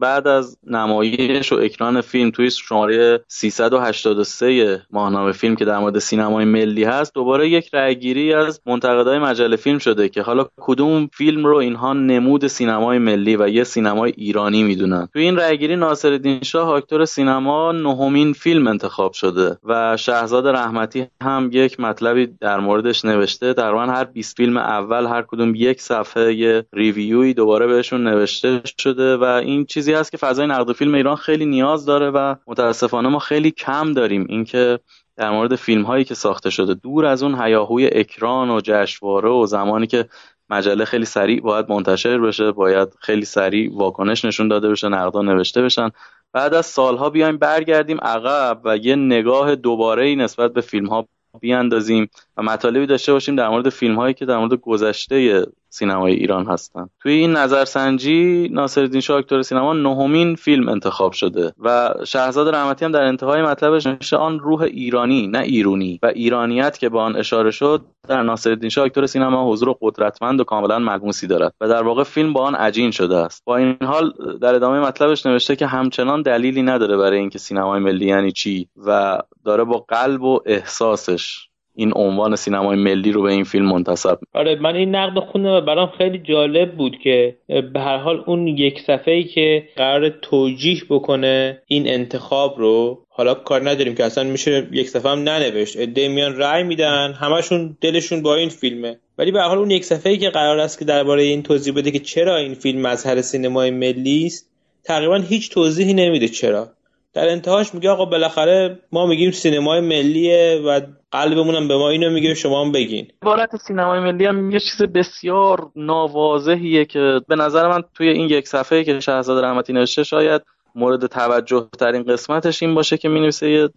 بعد 0.00 0.28
از 0.28 0.58
نمایش 0.66 1.52
و 1.52 1.56
اکران 1.56 2.00
فیلم 2.00 2.30
توی 2.30 2.50
شماره 2.50 3.24
383 3.28 4.82
ماهنامه 4.90 5.32
فیلم 5.32 5.56
که 5.56 5.64
در 5.64 5.78
مورد 5.78 5.98
سینمای 5.98 6.44
ملی 6.44 6.84
هست 6.84 7.14
دوباره 7.14 7.48
یک 7.48 7.74
رأیگیری 7.74 8.34
از 8.34 8.60
منتقدای 8.66 9.18
مجله 9.18 9.56
فیلم 9.56 9.78
شده 9.78 10.08
که 10.08 10.22
حالا 10.22 10.46
کدوم 10.56 11.06
فیلم 11.12 11.46
رو 11.46 11.56
اینها 11.56 11.92
نمود 11.92 12.46
سینمای 12.46 12.98
ملی 12.98 13.36
و 13.36 13.48
یه 13.48 13.64
سینمای 13.64 14.12
ایرانی 14.16 14.62
می‌دونن. 14.62 15.08
توی 15.12 15.22
این 15.22 15.36
رأیگیری 15.36 15.76
ناصرالدین 15.76 16.42
شاه 16.42 16.68
اکتور 16.68 17.04
سینما 17.04 17.72
نهمین 17.72 18.32
فیلم 18.32 18.66
انتخاب 18.66 19.12
شده 19.12 19.58
و 19.64 19.96
شهزاد 19.96 20.46
رحمتی 20.46 21.06
هم 21.22 21.50
یک 21.52 21.80
مطلبی 21.80 22.26
در 22.26 22.60
موردش 22.60 23.04
نوشته. 23.04 23.52
در 23.52 23.74
هر 23.74 24.04
20 24.04 24.36
فیلم 24.36 24.56
اول 24.56 25.06
هر 25.06 25.22
کدوم 25.22 25.52
یک 25.54 25.80
صفحه 25.80 26.64
ریویوی 26.72 27.34
دوباره 27.34 27.66
بهشون 27.66 28.04
نوشته 28.04 28.60
شده 28.78 29.16
و 29.16 29.40
این 29.50 29.64
چیزی 29.64 29.92
هست 29.92 30.10
که 30.10 30.16
فضای 30.16 30.46
نقد 30.46 30.72
فیلم 30.72 30.94
ایران 30.94 31.16
خیلی 31.16 31.46
نیاز 31.46 31.86
داره 31.86 32.10
و 32.10 32.34
متاسفانه 32.46 33.08
ما 33.08 33.18
خیلی 33.18 33.50
کم 33.50 33.92
داریم. 33.92 34.26
اینکه 34.28 34.78
در 35.16 35.30
مورد 35.30 35.54
فیلم 35.54 35.82
هایی 35.82 36.04
که 36.04 36.14
ساخته 36.14 36.50
شده 36.50 36.74
دور 36.74 37.06
از 37.06 37.22
اون 37.22 37.42
هیاهوی 37.42 37.86
اکران 37.86 38.50
و 38.50 38.60
جشنواره 38.64 39.28
و 39.28 39.46
زمانی 39.46 39.86
که 39.86 40.08
مجله 40.50 40.84
خیلی 40.84 41.04
سریع 41.04 41.40
باید 41.40 41.70
منتشر 41.70 42.18
بشه 42.18 42.52
باید 42.52 42.88
خیلی 43.00 43.24
سریع 43.24 43.70
واکنش 43.74 44.24
نشون 44.24 44.48
داده 44.48 44.68
بشه 44.68 44.88
نقدا 44.88 45.22
نوشته 45.22 45.62
بشن. 45.62 45.90
بعد 46.32 46.54
از 46.54 46.66
سالها 46.66 47.10
بیایم 47.10 47.36
برگردیم 47.36 47.98
عقب 47.98 48.60
و 48.64 48.76
یه 48.76 48.96
نگاه 48.96 49.54
دوباره 49.54 50.14
نسبت 50.14 50.52
به 50.52 50.60
فیلم 50.60 50.86
ها 50.86 51.08
بیاندازیم. 51.40 52.10
مطالبی 52.42 52.86
داشته 52.86 53.12
باشیم 53.12 53.36
در 53.36 53.48
مورد 53.48 53.68
فیلم 53.68 53.96
هایی 53.96 54.14
که 54.14 54.26
در 54.26 54.38
مورد 54.38 54.54
گذشته 54.54 55.46
سینمای 55.70 56.12
ایران 56.12 56.46
هستن. 56.46 56.88
توی 57.00 57.12
این 57.12 57.32
نظرسنجی 57.32 58.48
ناصرالدین 58.52 59.00
شاه 59.00 59.18
اکتور 59.18 59.42
سینما 59.42 59.72
نهمین 59.72 60.34
فیلم 60.34 60.68
انتخاب 60.68 61.12
شده 61.12 61.52
و 61.58 61.94
شهرزاد 62.06 62.54
رحمتی 62.54 62.84
هم 62.84 62.92
در 62.92 63.02
انتهای 63.02 63.42
مطلبش 63.42 63.86
نوشته 63.86 64.16
آن 64.16 64.38
روح 64.38 64.62
ایرانی 64.62 65.26
نه 65.26 65.38
ایرونی 65.38 65.98
و 66.02 66.06
ایرانیت 66.06 66.78
که 66.78 66.88
به 66.88 66.98
آن 66.98 67.16
اشاره 67.16 67.50
شد 67.50 67.84
در 68.08 68.22
ناصرالدین 68.22 68.70
شاه 68.70 68.84
اکتور 68.84 69.06
سینما 69.06 69.52
حضور 69.52 69.76
قدرتمند 69.80 70.40
و 70.40 70.44
کاملا 70.44 70.78
ملموسی 70.78 71.26
دارد 71.26 71.54
و 71.60 71.68
در 71.68 71.82
واقع 71.82 72.02
فیلم 72.02 72.32
با 72.32 72.42
آن 72.42 72.54
عجین 72.54 72.90
شده 72.90 73.16
است. 73.16 73.42
با 73.44 73.56
این 73.56 73.76
حال 73.82 74.12
در 74.40 74.54
ادامه 74.54 74.80
مطلبش 74.80 75.26
نوشته 75.26 75.56
که 75.56 75.66
همچنان 75.66 76.22
دلیلی 76.22 76.62
نداره 76.62 76.96
برای 76.96 77.18
اینکه 77.18 77.38
سینمای 77.38 77.80
ملی 77.80 78.06
یعنی 78.06 78.32
چی 78.32 78.68
و 78.86 79.18
داره 79.44 79.64
با 79.64 79.84
قلب 79.88 80.22
و 80.22 80.40
احساسش 80.46 81.49
این 81.74 81.92
عنوان 81.96 82.36
سینمای 82.36 82.76
ملی 82.76 83.12
رو 83.12 83.22
به 83.22 83.32
این 83.32 83.44
فیلم 83.44 83.66
منتصب 83.66 84.18
آره 84.34 84.60
من 84.60 84.74
این 84.76 84.94
نقد 84.94 85.18
خوندم 85.18 85.50
و 85.50 85.60
برام 85.60 85.90
خیلی 85.98 86.18
جالب 86.18 86.76
بود 86.76 86.98
که 87.02 87.36
به 87.48 87.80
هر 87.80 87.96
حال 87.96 88.24
اون 88.26 88.46
یک 88.46 88.80
صفحه 88.80 89.14
ای 89.14 89.24
که 89.24 89.68
قرار 89.76 90.08
توجیه 90.08 90.82
بکنه 90.90 91.62
این 91.66 91.88
انتخاب 91.88 92.58
رو 92.58 93.04
حالا 93.08 93.34
کار 93.34 93.70
نداریم 93.70 93.94
که 93.94 94.04
اصلا 94.04 94.24
میشه 94.24 94.68
یک 94.72 94.88
صفحه 94.88 95.12
هم 95.12 95.18
ننوشت. 95.18 95.76
عده 95.76 96.08
میان 96.08 96.36
رأی 96.36 96.62
میدن 96.62 97.12
همشون 97.12 97.76
دلشون 97.80 98.22
با 98.22 98.34
این 98.34 98.48
فیلمه. 98.48 98.98
ولی 99.18 99.32
به 99.32 99.40
هر 99.40 99.48
حال 99.48 99.58
اون 99.58 99.70
یک 99.70 99.84
صفحه 99.84 100.12
ای 100.12 100.18
که 100.18 100.30
قرار 100.30 100.58
است 100.58 100.78
که 100.78 100.84
درباره 100.84 101.22
این 101.22 101.42
توضیح 101.42 101.74
بده 101.74 101.90
که 101.90 101.98
چرا 101.98 102.36
این 102.36 102.54
فیلم 102.54 102.80
مظهر 102.80 103.20
سینمای 103.20 103.70
ملی 103.70 104.26
است 104.26 104.50
تقریبا 104.84 105.16
هیچ 105.16 105.50
توضیحی 105.50 105.94
نمیده 105.94 106.28
چرا. 106.28 106.68
در 107.12 107.28
انتهاش 107.28 107.74
میگه 107.74 107.90
آقا 107.90 108.04
بالاخره 108.04 108.78
ما 108.92 109.06
میگیم 109.06 109.30
سینمای 109.30 109.80
ملیه 109.80 110.62
و 110.66 110.80
قلبمون 111.10 111.54
هم 111.54 111.68
به 111.68 111.76
ما 111.76 111.90
اینو 111.90 112.10
میگه 112.10 112.34
شما 112.34 112.64
هم 112.64 112.72
بگین. 112.72 113.08
عبارت 113.22 113.56
سینمای 113.56 114.00
ملی 114.00 114.26
هم 114.26 114.50
یه 114.50 114.60
چیز 114.60 114.82
بسیار 114.82 115.70
ناواضحیه 115.76 116.84
که 116.84 117.20
به 117.28 117.36
نظر 117.36 117.68
من 117.68 117.82
توی 117.94 118.08
این 118.08 118.28
یک 118.30 118.48
صفحه 118.48 118.84
که 118.84 119.00
شهزاد 119.00 119.44
رحمتی 119.44 119.72
نوشته 119.72 120.04
شاید 120.04 120.42
مورد 120.74 121.06
توجه 121.06 121.68
ترین 121.78 122.02
قسمتش 122.02 122.62
این 122.62 122.74
باشه 122.74 122.96
که 122.96 123.08
می 123.08 123.30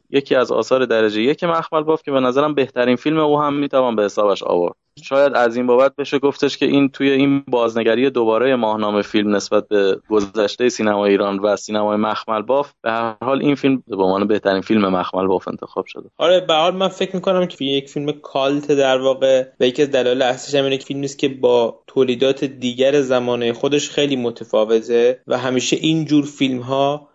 یکی 0.09 0.35
از 0.35 0.51
آثار 0.51 0.85
درجه 0.85 1.21
یک 1.21 1.43
مخمل 1.43 1.83
باف 1.83 2.03
که 2.03 2.11
به 2.11 2.19
نظرم 2.19 2.53
بهترین 2.53 2.95
فیلم 2.95 3.19
او 3.19 3.41
هم 3.41 3.53
می‌توان 3.53 3.95
به 3.95 4.03
حسابش 4.03 4.43
آورد. 4.43 4.75
شاید 5.01 5.33
از 5.33 5.55
این 5.55 5.67
بابت 5.67 5.95
بشه 5.95 6.19
گفتش 6.19 6.57
که 6.57 6.65
این 6.65 6.89
توی 6.89 7.09
این 7.09 7.43
بازنگری 7.47 8.09
دوباره 8.09 8.55
ماهنامه 8.55 9.01
فیلم 9.01 9.35
نسبت 9.35 9.67
به 9.67 9.97
گذشته 10.09 10.69
سینما 10.69 11.05
ایران 11.05 11.39
و 11.39 11.55
سینمای 11.55 11.97
مخمل 11.97 12.41
باف 12.41 12.71
به 12.81 12.91
هر 12.91 13.15
حال 13.21 13.41
این 13.41 13.55
فیلم 13.55 13.83
به 13.87 14.03
عنوان 14.03 14.27
بهترین 14.27 14.61
فیلم 14.61 14.87
مخمل 14.87 15.27
باف 15.27 15.47
انتخاب 15.47 15.85
شده. 15.85 16.09
آره 16.17 16.39
به 16.39 16.53
حال 16.53 16.75
من 16.75 16.87
فکر 16.87 17.15
می‌کنم 17.15 17.45
که 17.45 17.65
یک 17.65 17.89
فیلم 17.89 18.11
کالت 18.11 18.71
در 18.71 19.01
واقع 19.01 19.45
و 19.59 19.65
یکی 19.65 19.81
از 19.81 19.91
دلایل 19.91 20.21
اصلیش 20.21 20.63
هم 20.63 20.69
که 20.69 20.85
فیلم 20.85 20.99
نیست 20.99 21.19
که 21.19 21.27
با 21.29 21.79
تولیدات 21.87 22.43
دیگر 22.43 23.01
زمانه 23.01 23.53
خودش 23.53 23.89
خیلی 23.89 24.15
متفاوته 24.15 25.21
و 25.27 25.37
همیشه 25.37 25.75
این 25.75 26.05
جور 26.05 26.25
فیلم 26.25 26.59
ها 26.59 27.07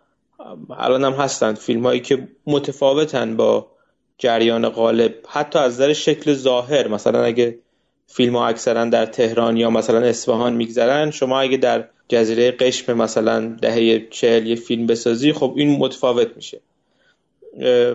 الان 0.71 1.05
هم 1.05 1.13
هستند 1.13 1.57
فیلم 1.57 1.87
هایی 1.87 2.01
که 2.01 2.29
متفاوتن 2.47 3.37
با 3.37 3.67
جریان 4.19 4.69
غالب 4.69 5.15
حتی 5.29 5.59
از 5.59 5.73
نظر 5.73 5.93
شکل 5.93 6.35
ظاهر. 6.35 6.89
مثلا 6.89 7.25
اگه 7.25 7.59
فیلم 8.11 8.37
ها 8.37 8.47
اکثرا 8.47 8.85
در 8.85 9.07
تهران 9.07 9.57
یا 9.57 9.71
مثلا 9.71 9.99
اصفهان 10.01 10.53
میگذرن. 10.53 11.11
شما 11.11 11.41
اگه 11.41 11.57
در 11.57 11.89
جزیره 12.09 12.51
قشم 12.51 12.93
مثلا 12.93 13.57
دهه 13.63 14.09
چهل 14.11 14.47
یه 14.47 14.57
فیلم 14.57 14.87
بسازی 14.87 15.33
خب 15.33 15.55
این 15.57 15.79
متفاوت 15.79 16.37
میشه. 16.37 16.61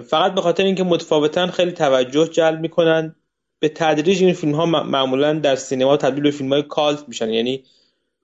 فقط 0.08 0.34
به 0.36 0.42
خاطر 0.42 0.64
اینکه 0.64 0.84
متفاوتن 0.84 1.48
خیلی 1.48 1.72
توجه 1.72 2.28
جلب 2.28 2.60
می‌کنن. 2.60 3.16
به 3.60 3.70
تدریج 3.70 4.24
این 4.24 4.34
فیلم 4.34 4.56
ها 4.56 4.66
معمولا 4.66 5.34
در 5.34 5.56
سینما 5.56 5.98
تبدیل 5.98 6.24
به 6.24 6.32
فیلم 6.32 6.54
های 6.54 6.64
کالت 6.64 7.04
میشن. 7.08 7.30
یعنی 7.30 7.64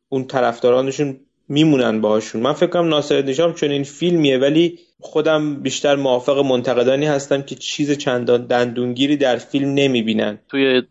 اون 0.09 0.27
طرفدارانشون 0.27 1.19
میمونن 1.49 2.01
باهاشون. 2.01 2.41
من 2.41 2.53
فکر 2.53 2.69
کنم 2.69 2.87
ناصر 2.87 3.33
شام 3.33 3.53
چون 3.53 3.71
این 3.71 3.83
فیلمیه 3.83 4.37
ولی 4.37 4.79
خودم 4.99 5.55
بیشتر 5.55 5.95
موافق 5.95 6.37
منتقدانی 6.37 7.05
هستم 7.05 7.41
که 7.41 7.55
چیز 7.55 7.97
چندان 7.97 8.45
دندونگیری 8.45 9.17
در 9.17 9.35
فیلم 9.35 9.73
نمی‌بینن. 9.73 10.39
توی 10.49 10.81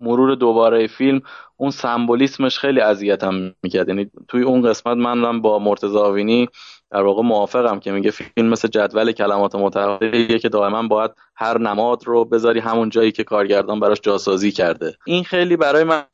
مرور 0.00 0.34
دوباره 0.34 0.86
فیلم 0.86 1.20
اون 1.56 1.70
سمبولیسمش 1.70 2.58
خیلی 2.58 2.80
اذیتم 2.80 3.54
می‌کرد. 3.62 3.88
یعنی 3.88 4.10
توی 4.28 4.42
اون 4.42 4.62
قسمت 4.62 4.96
من 4.96 5.40
با 5.40 5.58
مرتضی 5.58 5.98
آوینی 5.98 6.48
در 6.90 7.02
واقع 7.02 7.22
موافقم 7.22 7.80
که 7.80 7.92
میگه 7.92 8.10
فیلم 8.10 8.48
مثل 8.48 8.68
جدول 8.68 9.12
کلمات 9.12 9.54
متحرکه 9.54 10.38
که 10.38 10.48
دائما 10.48 10.88
باید 10.88 11.10
هر 11.36 11.58
نماد 11.58 12.06
رو 12.06 12.24
بذاری 12.24 12.60
همون 12.60 12.88
جایی 12.88 13.12
که 13.12 13.24
کارگردان 13.24 13.80
براش 13.80 14.00
جاسازی 14.02 14.52
کرده. 14.52 14.96
این 15.06 15.24
خیلی 15.24 15.56
برای 15.56 15.84
من 15.84 16.04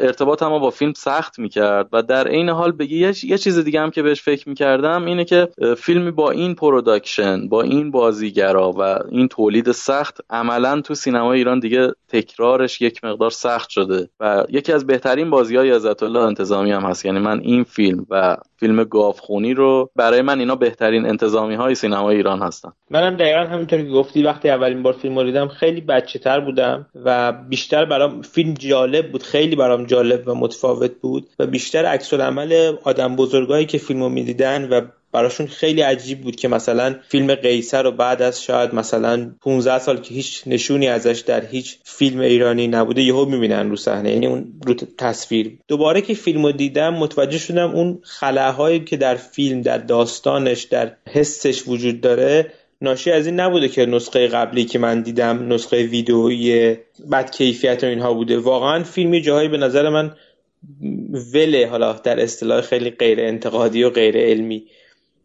ارتباطم 0.00 0.58
با 0.58 0.70
فیلم 0.70 0.92
سخت 0.92 1.38
می‌کرد 1.38 1.88
و 1.92 2.02
در 2.02 2.28
عین 2.28 2.48
حال 2.48 2.72
بگی 2.72 2.98
یه 3.22 3.38
چیز 3.38 3.58
دیگه 3.58 3.80
هم 3.80 3.90
که 3.90 4.02
بهش 4.02 4.22
فکر 4.22 4.48
می‌کردم 4.48 5.04
اینه 5.04 5.24
که 5.24 5.48
فیلمی 5.76 6.10
با 6.10 6.30
این 6.30 6.54
production 6.54 7.48
با 7.48 7.62
این 7.62 7.90
بازیگرا 7.90 8.72
و 8.72 8.80
این 9.10 9.28
تولید 9.28 9.72
سخت 9.72 10.18
عملا 10.30 10.80
تو 10.80 10.94
سینما 10.94 11.32
ایران 11.32 11.60
دیگه 11.60 11.92
تکرارش 12.08 12.80
یک 12.80 13.04
مقدار 13.04 13.30
سخت 13.30 13.70
شده 13.70 14.08
و 14.20 14.44
یکی 14.48 14.72
از 14.72 14.86
بهترین 14.86 15.30
بازی 15.30 15.56
های 15.56 15.70
عزت 15.70 16.02
الله 16.02 16.20
انتظامی 16.20 16.72
هم 16.72 16.82
هست. 16.82 17.04
یعنی 17.04 17.18
من 17.18 17.40
این 17.40 17.64
فیلم 17.64 18.06
و 18.10 18.36
فیلم 18.56 18.84
گاوخونی 18.84 19.54
رو 19.54 19.90
برای 19.96 20.22
من 20.22 20.38
اینا 20.38 20.54
بهترین 20.54 21.06
انتظامی 21.06 21.54
های 21.54 21.74
سینما 21.74 22.10
ایران 22.10 22.42
هستن. 22.42 22.72
منم 22.90 23.16
دقیقا 23.16 23.40
همینطور 23.40 23.78
که 23.78 23.88
گفتی 23.88 24.22
وقتی 24.28 24.50
اولین 24.50 24.82
بار 24.82 24.92
فیلم 24.92 25.18
رو 25.18 25.24
دیدم 25.24 25.48
خیلی 25.48 25.80
بچه 25.80 26.18
تر 26.18 26.40
بودم 26.40 26.86
و 27.04 27.32
بیشتر 27.32 27.84
برام 27.84 28.22
فیلم 28.22 28.54
جالب 28.54 29.12
بود 29.12 29.22
خیلی 29.22 29.56
برام 29.56 29.86
جالب 29.86 30.28
و 30.28 30.34
متفاوت 30.34 30.92
بود 31.00 31.28
و 31.38 31.46
بیشتر 31.46 31.86
عکس 31.86 32.14
عمل 32.14 32.76
آدم 32.84 33.16
بزرگایی 33.16 33.66
که 33.66 33.78
فیلم 33.78 34.02
رو 34.02 34.08
می‌دیدن 34.08 34.68
و 34.68 34.80
براشون 35.12 35.46
خیلی 35.46 35.80
عجیب 35.80 36.20
بود 36.20 36.36
که 36.36 36.48
مثلا 36.48 36.96
فیلم 37.08 37.34
قیصر 37.34 37.82
رو 37.82 37.92
بعد 37.92 38.22
از 38.22 38.42
شاید 38.42 38.74
مثلا 38.74 39.30
15 39.40 39.78
سال 39.78 40.00
که 40.00 40.14
هیچ 40.14 40.42
نشونی 40.46 40.88
ازش 40.88 41.20
در 41.26 41.44
هیچ 41.46 41.78
فیلم 41.84 42.20
ایرانی 42.20 42.68
نبوده 42.68 43.02
یهو 43.02 43.24
می‌بینن 43.24 43.70
رو 43.70 43.76
صحنه 43.76 44.10
یعنی 44.10 44.26
اون 44.26 44.52
رو 44.66 44.74
تصویر. 44.74 45.58
دوباره 45.68 46.00
که 46.00 46.14
فیلم 46.14 46.46
رو 46.46 46.52
دیدم 46.52 46.94
متوجه 46.94 47.38
شدم 47.38 47.70
اون 47.70 47.98
خلاهایی 48.02 48.80
که 48.80 48.96
در 48.96 49.14
فیلم 49.14 49.62
در 49.62 49.78
داستانش 49.78 50.62
در 50.62 50.92
حسش 51.06 51.68
وجود 51.68 52.00
داره 52.00 52.52
ناشی 52.80 53.10
از 53.10 53.26
این 53.26 53.40
نبوده 53.40 53.68
که 53.68 53.86
نسخه 53.86 54.28
قبلی 54.28 54.64
که 54.64 54.78
من 54.78 55.02
دیدم 55.02 55.52
نسخه 55.52 55.82
ویدئویی 55.82 56.76
بد 57.12 57.30
کیفیت 57.30 57.84
و 57.84 57.86
اینها 57.86 58.14
بوده. 58.14 58.38
واقعا 58.38 58.84
فیلمی 58.84 59.20
جاهایی 59.20 59.48
به 59.48 59.56
نظر 59.56 59.88
من 59.88 60.14
وله 61.34 61.66
حالا 61.66 61.92
در 61.92 62.20
اصطلاح 62.20 62.60
خیلی 62.60 62.90
غیر 62.90 63.20
انتقادی 63.20 63.82
و 63.82 63.90
غیر 63.90 64.16
علمی. 64.16 64.64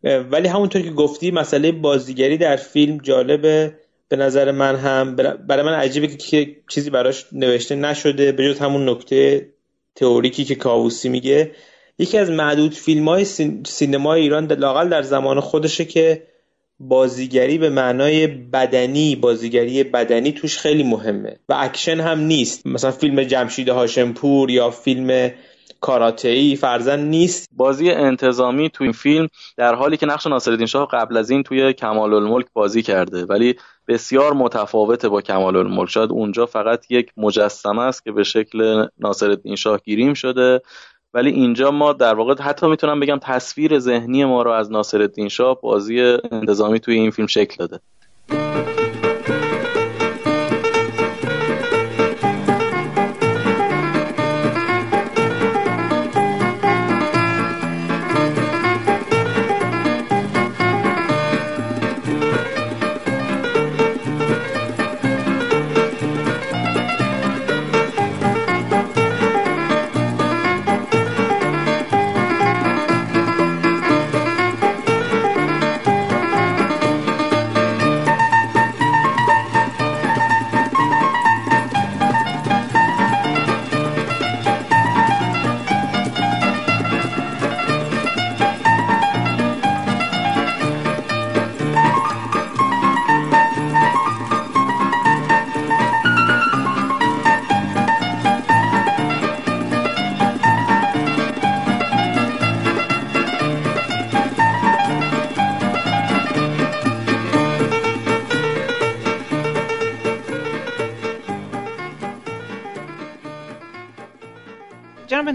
ولی 0.04 0.48
همونطور 0.48 0.82
که 0.82 0.90
گفتی 0.90 1.32
مسئله 1.32 1.72
بازیگری 1.72 2.38
در 2.38 2.56
فیلم 2.56 2.98
جالبه. 2.98 3.74
به 4.10 4.16
نظر 4.16 4.52
من 4.52 4.76
هم 4.76 5.16
برای 5.48 5.66
من 5.66 5.74
عجیبه 5.74 6.08
که 6.08 6.56
چیزی 6.70 6.90
براش 6.90 7.26
نوشته 7.32 7.76
نشده 7.76 8.32
به 8.32 8.44
جز 8.44 8.60
همون 8.60 8.90
نکته 8.90 9.50
تئوریکی 9.96 10.46
که 10.46 10.56
کاووسی 10.56 11.10
میگه. 11.10 11.52
یکی 12.00 12.18
از 12.18 12.30
معدود 12.30 12.74
فیلم 12.74 13.10
های 13.10 13.26
سینما 13.66 14.14
ایران 14.14 14.52
لاقل 14.52 14.90
در 14.90 15.02
زمان 15.02 15.40
خودشه 15.40 15.86
که 15.86 16.24
بازیگری 16.80 17.58
به 17.58 17.70
معنای 17.70 18.28
بدنی 18.28 19.16
بازیگری 19.16 19.84
بدنی 19.84 20.32
توش 20.32 20.58
خیلی 20.58 20.84
مهمه. 20.84 21.40
و 21.50 21.56
اکشن 21.58 22.00
هم 22.00 22.20
نیست. 22.20 22.68
مثلا 22.68 22.92
فیلم 22.92 23.24
جمشید 23.24 23.70
هاشمپور 23.70 24.50
یا 24.50 24.70
فیلم 24.70 25.32
کاراته 25.84 26.28
ای 26.28 26.56
فرزن 26.56 27.00
نیست. 27.00 27.50
بازی 27.52 27.92
انتظامی 27.92 28.70
تو 28.70 28.84
این 28.84 28.94
فیلم 28.94 29.28
در 29.58 29.76
حالی 29.76 29.98
که 29.98 30.06
نقش 30.06 30.28
ناصرالدین 30.28 30.66
شاه 30.66 30.88
قبل 30.92 31.18
از 31.18 31.30
این 31.30 31.44
توی 31.44 31.74
کمال 31.74 32.14
الملک 32.14 32.46
بازی 32.54 32.82
کرده 32.82 33.26
ولی 33.26 33.56
بسیار 33.88 34.34
متفاوته 34.34 35.10
با 35.10 35.22
کمال 35.22 35.56
الملک 35.56 35.90
شاید 35.90 36.12
اونجا 36.12 36.46
فقط 36.46 36.92
یک 36.92 37.12
مجسمه 37.18 37.82
است 37.82 38.04
که 38.04 38.12
به 38.12 38.24
شکل 38.24 38.88
ناصرالدین 39.00 39.56
شاه 39.56 39.80
گریم 39.86 40.14
شده. 40.14 40.62
ولی 41.14 41.32
اینجا 41.32 41.72
ما 41.72 41.94
در 41.94 42.14
واقع 42.14 42.44
حتی 42.44 42.68
می‌تونم 42.68 43.00
بگم 43.00 43.20
تصویر 43.22 43.80
ذهنی 43.80 44.26
ما 44.26 44.42
رو 44.42 44.52
از 44.52 44.72
ناصرالدین 44.72 45.30
شاه 45.30 45.62
بازی 45.62 46.00
انتظامی 46.32 46.80
توی 46.80 46.96
این 46.96 47.12
فیلم 47.12 47.28
شکل 47.28 47.56
داده. 47.60 47.80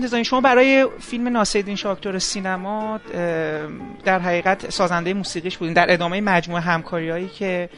انتظامی 0.09 0.25
شما 0.25 0.41
برای 0.41 0.87
فیلم 1.01 1.29
ناصرالدین 1.29 1.77
شاکتور 1.77 2.19
سینما 2.19 3.01
در 4.05 4.19
حقیقت 4.19 4.71
سازنده 4.71 5.15
موسیقیش 5.15 5.57
بودین. 5.57 5.75
در 5.75 5.93
ادامه 5.93 6.21
مجموعه 6.21 6.63
همکاریهایی 6.63 7.29
که 7.29 7.69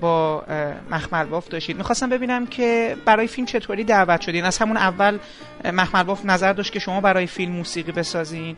با 0.00 0.42
مخمل 0.90 1.24
باف 1.24 1.48
داشتید. 1.48 1.76
می‌خواستم 1.76 2.08
ببینم 2.08 2.46
که 2.46 2.96
برای 3.04 3.26
فیلم 3.26 3.46
چطوری 3.46 3.84
دعوت 3.84 4.20
شدین. 4.20 4.44
از 4.44 4.58
همون 4.58 4.76
اول 4.76 5.18
مخمل 5.64 6.02
باف 6.02 6.24
نظر 6.24 6.52
داشت 6.52 6.72
که 6.72 6.78
شما 6.78 7.00
برای 7.00 7.26
فیلم 7.26 7.52
موسیقی 7.52 7.92
بسازین. 7.92 8.56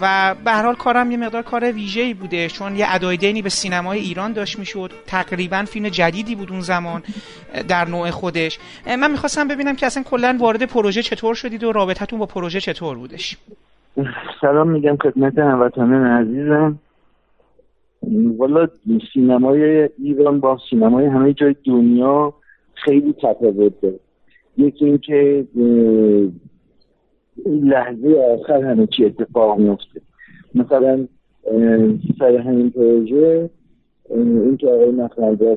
و 0.00 0.34
به 0.44 0.50
هر 0.50 0.62
حال 0.62 0.74
کارم 0.74 1.10
یه 1.10 1.16
مقدار 1.16 1.42
کار 1.42 1.72
ویژه‌ای 1.72 2.14
بوده 2.14 2.48
چون 2.48 2.76
یه 2.76 2.86
ادای 2.88 3.16
دینی 3.16 3.42
به 3.42 3.48
سینمای 3.48 3.98
ایران 3.98 4.32
داشت 4.32 4.58
می‌شد. 4.58 4.92
تقریبا 5.06 5.64
فیلم 5.64 5.88
جدیدی 5.88 6.34
بود 6.34 6.50
اون 6.50 6.60
زمان 6.60 7.02
در 7.68 7.88
نوع 7.88 8.10
خودش. 8.10 8.58
من 8.86 9.10
می‌خواستم 9.10 9.48
ببینم 9.48 9.76
که 9.76 9.86
اصلا 9.86 10.02
کلا 10.02 10.36
وارد 10.40 10.62
پروژه 10.62 11.02
چطور 11.02 11.34
شدید 11.34 11.64
و 11.64 11.72
رابطتون 11.72 12.18
با 12.18 12.26
پروژه 12.26 12.60
چطور 12.60 12.98
بودش؟ 12.98 13.36
سلام 14.40 14.68
میگم 14.68 14.96
خدمت 14.96 15.38
هموطنان 15.38 16.06
عزیزم. 16.06 16.78
والا 18.36 18.68
سینمای 19.12 19.88
ایران 19.98 20.40
با 20.40 20.58
سینمای 20.70 21.06
همه 21.06 21.32
جای 21.32 21.54
دنیا 21.64 22.34
خیلی 22.74 23.12
تفاوت 23.12 23.80
داره 23.80 23.98
یکی 24.56 24.84
اینکه 24.84 25.46
لحظه 27.46 28.36
آخر 28.40 28.64
همه 28.64 28.86
چی 28.86 29.04
اتفاق 29.04 29.58
میفته 29.58 30.00
مثلا 30.54 31.06
سر 32.18 32.36
همین 32.36 32.70
پروژه 32.70 33.50
این 34.10 34.56
که 34.56 34.66
آقای 34.66 34.90
مخنجر 34.90 35.56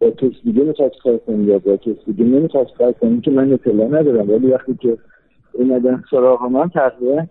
با 0.00 0.10
کس 0.10 0.32
دیگه 0.44 0.62
می‌خواست 0.62 0.94
کار 1.02 1.18
کنی 1.18 1.44
یا 1.44 1.58
با 1.58 1.76
کس 1.76 1.96
دیگه 2.06 2.24
نمی‌خواست 2.24 2.70
کار 2.78 2.92
کنی 2.92 3.20
که 3.20 3.30
من 3.30 3.52
اطلاع 3.52 3.86
ندارم. 3.88 4.30
ولی 4.30 4.46
وقتی 4.46 4.74
که 4.80 4.98
اومدن 5.52 6.02
سراغ 6.10 6.42
من 6.42 6.68
تقریبا 6.68 7.26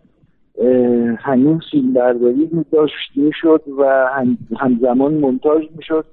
هنوز 1.17 1.61
فیلم 1.71 1.93
برداری 1.93 2.49
داشت 2.71 3.11
شد 3.41 3.61
و 3.77 4.09
همزمان 4.59 5.13
منتاج 5.13 5.63
می‌شد 5.77 6.05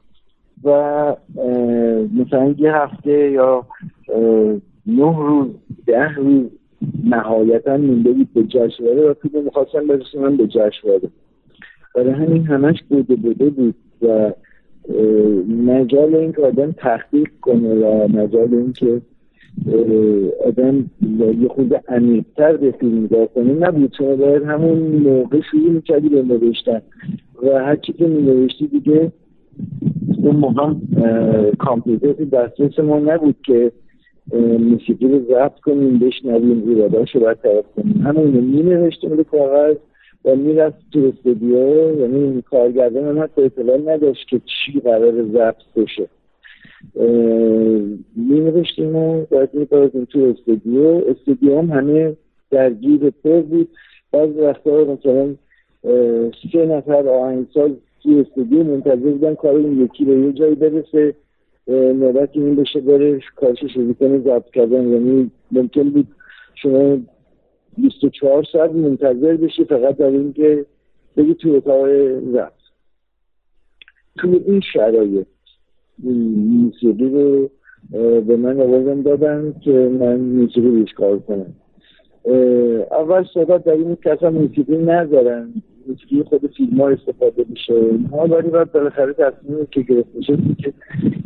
و 0.65 0.71
مثلا 2.15 2.55
یه 2.59 2.75
هفته 2.75 3.31
یا 3.31 3.67
نه 4.87 5.19
روز 5.19 5.49
ده 5.87 6.15
روز 6.15 6.51
نهایتا 7.05 7.77
مونده 7.77 8.13
بود 8.13 8.29
به 8.35 8.43
جشنواره 8.43 9.11
و 9.11 9.15
فیلم 9.15 9.45
می‌خواستم 9.45 9.87
برسونم 9.87 10.37
به 10.37 10.47
جشنواره. 10.47 11.09
برای 11.95 12.11
همین 12.11 12.47
همش 12.47 12.83
بوده 12.89 13.17
بوده 13.17 13.51
بود 13.51 13.75
و 14.03 14.33
مجال 15.67 16.15
این 16.15 16.33
که 16.33 16.43
آدم 16.43 16.73
تحقیق 16.73 17.29
کنه 17.41 17.75
و 17.75 18.09
مجال 18.09 18.55
این 18.55 18.73
که 18.73 19.01
آدم 20.47 20.91
یه 21.41 21.49
خود 21.49 21.75
عمیقتر 21.89 22.57
به 22.57 22.71
فیلم 22.71 23.05
نگاه 23.05 23.27
کنه. 23.27 23.53
نبود 23.53 23.93
چون 23.99 24.17
باید 24.17 24.43
همون 24.43 24.79
موقع 24.79 25.41
شروع 25.51 25.71
می‌کردی 25.71 26.09
به 26.09 26.23
نوشتن. 26.23 26.83
و 27.43 27.49
هر 27.49 27.77
چی 27.77 27.93
که 27.93 28.07
نوشتی 28.09 28.67
دیگه 28.67 29.13
اون 30.23 30.37
موقع 30.37 30.75
کامپیوتر 31.59 32.13
دسترس 32.13 32.79
ما 32.79 32.99
نبود 32.99 33.37
که 33.45 33.73
موسیقی 34.59 35.09
رو 35.09 35.19
ضبط 35.19 35.61
کنیم 35.61 35.99
بشنویم 35.99 36.69
ایراداش 36.69 37.15
رو 37.15 37.21
برطرف 37.21 37.65
کنیم. 37.77 38.03
همون 38.07 38.35
رو 38.35 38.41
می 38.41 38.63
نوشتیم 38.63 39.17
به 39.17 39.25
کاغذ 39.25 39.77
و 40.25 40.37
می‌رفت 40.37 40.77
تو 40.93 41.13
استودیو. 41.15 42.01
یعنی 42.01 42.43
کارگردان 42.43 43.05
هم 43.05 43.23
حتی 43.23 43.43
اطلاع 43.43 43.79
نداشت 43.79 44.29
که 44.29 44.41
چی 44.45 44.81
قرار 44.81 45.23
ضبط 45.23 45.63
بشه. 45.77 46.07
می 48.17 48.41
نوشتیم 48.41 48.97
و 48.97 49.25
باید 49.31 49.55
می 49.55 49.67
تو 49.67 50.19
استودیو. 50.19 51.03
استودیو 51.09 51.59
هم 51.59 51.71
همه 51.71 52.17
درگیر 52.51 53.11
پر 53.11 53.41
بود. 53.41 53.69
بعض 54.13 54.31
وقتا 54.37 54.85
مثلا 54.85 55.35
سه 56.53 56.67
نفر 56.67 57.09
آهنگساز 57.09 57.71
تو 58.03 58.25
استودیو 58.27 58.65
منتظر 58.65 58.97
بودن 58.97 59.35
کار 59.35 59.55
این 59.55 59.81
یکی 59.85 60.05
به 60.05 60.13
یه 60.13 60.33
جایی 60.33 60.55
برسه. 60.55 61.15
نوبت 61.69 62.31
این 62.33 62.55
بشه 62.55 62.81
بره 62.81 63.21
کارش 63.37 63.65
شروع 63.75 63.93
کنه 63.93 64.19
ضبط 64.19 64.51
کردن. 64.51 64.89
یعنی 64.89 65.31
ممکن 65.53 65.91
بود 65.91 66.07
شما 66.55 66.99
24 67.79 68.45
ساعت 68.53 68.71
منتظر 68.71 69.37
بشی 69.37 69.65
فقط 69.65 69.97
در 69.97 70.07
اینکه 70.07 70.65
بگی 71.17 71.35
تو 71.35 71.51
اتاق 71.51 71.87
ضبط 72.33 72.53
تو 74.19 74.41
این 74.47 74.61
شرایط. 74.73 75.27
موسیقی 76.03 77.09
رو 77.09 77.51
به 78.21 78.37
من 78.37 78.61
آوازم 78.61 79.03
دادن 79.03 79.55
که 79.61 79.91
من 80.01 80.21
موسیقی 80.21 80.69
روش 80.69 80.93
کار 80.93 81.19
کنم. 81.19 81.55
اول 82.91 83.25
صحبت 83.35 83.65
در 83.65 83.73
این 83.73 83.97
که 84.03 84.13
اصلا 84.13 84.31
موسیقی 84.31 84.77
ندارن. 84.77 85.53
موسیقی 85.89 86.23
خود 86.23 86.51
فیلم 86.57 86.81
ها 86.81 86.89
استفاده 86.89 87.45
میشه. 87.49 87.75
اینها 87.75 88.27
ولی 88.27 88.49
باید 88.49 88.73
بالاخره 88.73 89.13
تصمیم 89.13 89.67
که 89.71 89.83
گرفته 89.83 90.23
شد 90.23 90.39
که 90.59 90.73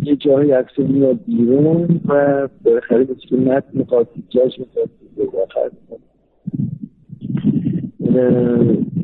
یه 0.03 0.17
جایی 0.17 0.51
عکس 0.51 0.79
میاد 0.79 1.19
بیرون 1.27 2.01
و 2.09 2.49
بالاخره 2.65 2.99
موسیقی 2.99 3.37
متن 3.37 3.71
می‌خواد 3.73 4.09
جاش 4.29 4.59
می‌خواد. 4.59 4.91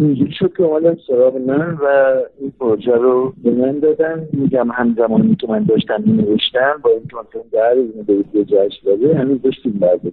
اینجوری 0.00 0.32
شد 0.32 0.52
که 0.56 0.62
اومدن 0.62 0.96
سراغ 1.06 1.36
من 1.36 1.78
و 1.82 2.16
این 2.40 2.52
پروژه 2.60 2.92
رو 2.92 3.32
به 3.44 3.50
من 3.50 3.78
دادن. 3.78 4.28
میگم 4.32 4.70
همزمانی 4.70 5.34
که 5.34 5.46
من 5.46 5.64
داشتم 5.64 6.02
می 6.06 6.12
نوشتم 6.12 6.80
با 6.82 6.90
اینکه 6.90 7.16
مثلا 7.16 7.42
در 7.52 7.74
به 8.06 8.24
به 8.32 8.44
جشن 8.44 8.86
داده 8.86 9.18
همین 9.18 9.40
داشتیم 9.44 9.72
برداری 9.72 10.12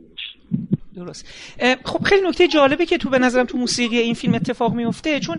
درست. 0.94 1.26
خب 1.84 2.04
خیلی 2.04 2.28
نکته 2.28 2.48
جالبه 2.48 2.86
که 2.86 2.98
تو 2.98 3.10
به 3.10 3.20
نظرم 3.20 3.46
تو 3.46 3.58
موسیقی 3.58 3.98
این 3.98 4.14
فیلم 4.14 4.34
اتفاق 4.34 4.74
میفته 4.74 5.20
چون 5.20 5.38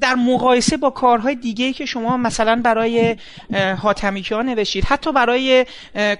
در 0.00 0.14
مقایسه 0.14 0.76
با 0.76 0.90
کارهای 0.90 1.34
دیگه 1.34 1.72
که 1.72 1.86
شما 1.86 2.16
مثلا 2.16 2.60
برای 2.64 3.16
حاتمیکی 3.82 4.34
ها 4.34 4.42
نوشید 4.42 4.84
حتی 4.84 5.12
برای 5.12 5.66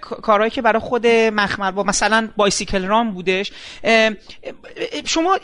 کارهایی 0.01 0.51
که 0.51 0.63
برای 0.63 0.81
خود 0.81 1.07
مخمل 1.07 1.71
با 1.71 1.83
مثلا 1.83 2.29
بایسیکل 2.37 2.85
رام 2.85 3.11
بودش 3.11 3.53
شما 5.05 5.39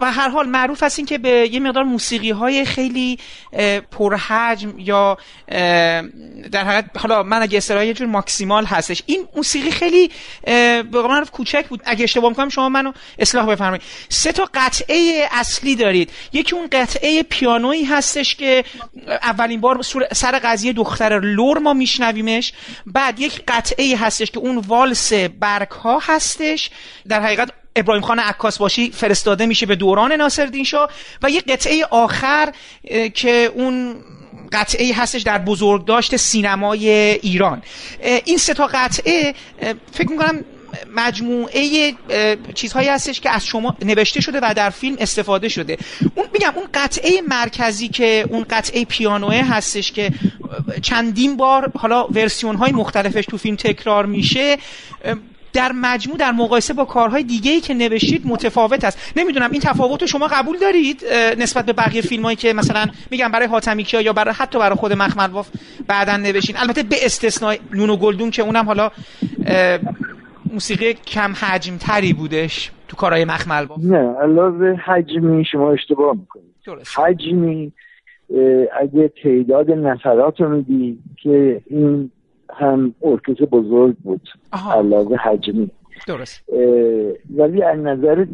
و 0.00 0.12
هر 0.12 0.28
حال 0.28 0.48
معروف 0.48 0.82
هستین 0.82 1.06
که 1.06 1.18
به 1.18 1.48
یه 1.52 1.60
مقدار 1.60 1.84
موسیقی 1.84 2.30
های 2.30 2.64
خیلی 2.64 3.18
پرحجم 3.90 4.78
یا 4.78 5.18
در 6.52 6.64
حقیقت 6.64 6.84
حالا 6.96 7.22
من 7.22 7.42
اگه 7.42 7.58
اصطلاح 7.58 7.86
یه 7.86 7.94
جور 7.94 8.06
ماکسیمال 8.06 8.64
هستش 8.64 9.02
این 9.06 9.28
موسیقی 9.36 9.70
خیلی 9.70 10.10
به 10.44 10.82
معروف 10.92 11.30
کوچک 11.30 11.66
بود. 11.68 11.80
اگه 11.84 12.06
اشتباه 12.12 12.30
می‌کنم 12.30 12.48
شما 12.48 12.68
منو 12.68 12.92
اصلاح 13.18 13.46
بفرمایید. 13.46 13.82
سه 14.08 14.32
تا 14.32 14.48
قطعه 14.54 15.28
اصلی 15.30 15.76
دارید. 15.76 16.10
یکی 16.32 16.56
اون 16.56 16.68
قطعه 16.72 17.22
پیانویی 17.22 17.84
هستش 17.84 18.36
که 18.36 18.64
اولین 19.08 19.60
بار 19.60 19.82
سر 20.12 20.38
قضیه 20.44 20.72
دختر 20.72 21.20
لور 21.20 21.58
ما 21.58 21.72
میشنویمش. 21.72 22.52
بعد 22.86 23.20
یک 23.20 23.42
قطعه 23.48 23.96
هستش 23.96 24.30
که 24.30 24.38
اون 24.38 24.56
والس 24.58 25.12
برگ 25.12 25.70
ها 25.70 25.98
هستش. 26.02 26.70
در 27.08 27.22
حقیقت 27.22 27.50
ابراهیم 27.76 28.02
خان 28.02 28.18
عکاس 28.18 28.58
باشی 28.58 28.90
فرستاده 28.90 29.46
میشه 29.46 29.66
به 29.66 29.76
دوران 29.76 30.12
ناصرالدین 30.12 30.64
شاه. 30.64 30.90
و 31.22 31.30
یک 31.30 31.44
قطعه 31.44 31.84
آخر 31.90 32.52
که 33.14 33.52
اون 33.54 33.96
قطعه 34.52 34.94
هستش 34.94 35.22
در 35.22 35.38
بزرگداشت 35.38 36.16
سینمای 36.16 36.88
ایران. 36.90 37.62
این 38.24 38.38
سه 38.38 38.54
تا 38.54 38.66
قطعه 38.66 39.34
فکر 39.92 40.10
می‌کنم 40.10 40.44
مجموعه 40.96 41.92
چیزهایی 42.54 42.88
هستش 42.88 43.20
که 43.20 43.30
از 43.30 43.46
شما 43.46 43.76
نوشته 43.84 44.20
شده 44.20 44.40
و 44.42 44.54
در 44.56 44.70
فیلم 44.70 44.96
استفاده 45.00 45.48
شده. 45.48 45.78
اون 46.14 46.26
میگم 46.32 46.52
اون 46.54 46.66
قطعه 46.74 47.20
مرکزی 47.28 47.88
که 47.88 48.24
اون 48.28 48.46
قطعه 48.50 48.84
پیانوه 48.84 49.36
هستش 49.36 49.92
که 49.92 50.10
چندین 50.82 51.36
بار 51.36 51.72
حالا 51.78 52.06
ورسیون 52.06 52.56
های 52.56 52.72
مختلفش 52.72 53.24
تو 53.26 53.38
فیلم 53.38 53.56
تکرار 53.56 54.06
میشه 54.06 54.58
در 55.52 55.72
مجموع 55.72 56.16
در 56.16 56.32
مقایسه 56.32 56.74
با 56.74 56.84
کارهای 56.84 57.22
دیگه 57.22 57.50
ای 57.50 57.60
که 57.60 57.74
نوشتید 57.74 58.26
متفاوت 58.26 58.84
است. 58.84 58.98
نمی‌دونم 59.16 59.50
این 59.50 59.60
تفاوت 59.60 60.00
رو 60.00 60.06
شما 60.06 60.26
قبول 60.26 60.58
دارید 60.58 61.04
نسبت 61.38 61.66
به 61.66 61.72
بقیه 61.72 62.02
فیلم 62.02 62.22
هایی 62.22 62.36
که 62.36 62.52
مثلا 62.52 62.86
میگم 63.10 63.28
برای 63.28 63.46
حاتمیکیا 63.46 64.00
یا 64.00 64.12
برای 64.12 64.34
حتی 64.34 64.58
برای 64.58 64.76
خود 64.76 64.92
مخمل 64.92 65.42
بعدا 65.86 66.16
نوشین. 66.16 66.56
البته 66.56 66.82
به 66.82 67.06
استثنای 67.06 67.58
نون 67.72 67.90
و 67.90 67.96
گلدون 67.96 68.30
که 68.30 68.42
اونم 68.42 68.66
حالا 68.66 68.90
موسیقی 70.52 70.94
کم 70.94 71.32
حجم 71.32 71.76
تری 71.76 72.12
بودش 72.12 72.72
تو 72.88 72.96
کارهای 72.96 73.24
مخمل 73.24 73.66
با؟ 73.66 73.76
نه 73.82 74.14
علاوه 74.22 74.74
حجمی 74.84 75.44
شما 75.44 75.72
اشتباه 75.72 76.16
می‌کنید. 76.16 76.52
حجمی 76.96 77.72
اگه 78.80 79.12
تعداد 79.22 79.70
نفرات 79.70 80.40
رو 80.40 80.48
میدی 80.48 80.98
که 81.22 81.60
این 81.66 82.10
هم 82.50 82.94
ارکستر 83.02 83.44
بزرگ 83.44 83.96
بود 83.96 84.28
لحاظ 84.52 85.16
حجمی. 85.16 85.70
درست. 86.06 86.44
ولی 87.36 87.62
از 87.62 87.78
نظر 87.78 88.26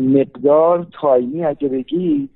مقدار 0.00 0.86
تایمی 1.00 1.44
اگه 1.44 1.68
بگی 1.68 2.28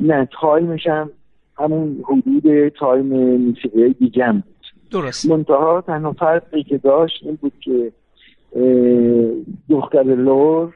نه 0.00 0.28
تایمش 0.40 0.86
هم 0.86 1.10
همون 1.58 2.04
حدود 2.04 2.68
تایم 2.68 3.36
موسیقی 3.36 3.92
دیگه 3.92 4.24
هم 4.24 4.34
بود. 4.34 4.66
درست. 4.90 5.26
منتها 5.26 5.80
تنها 5.86 6.12
فرقی 6.12 6.62
که 6.62 6.78
داشت 6.78 7.22
این 7.22 7.38
بود 7.40 7.52
که 7.60 7.92
دختر 9.70 10.02
لور 10.02 10.74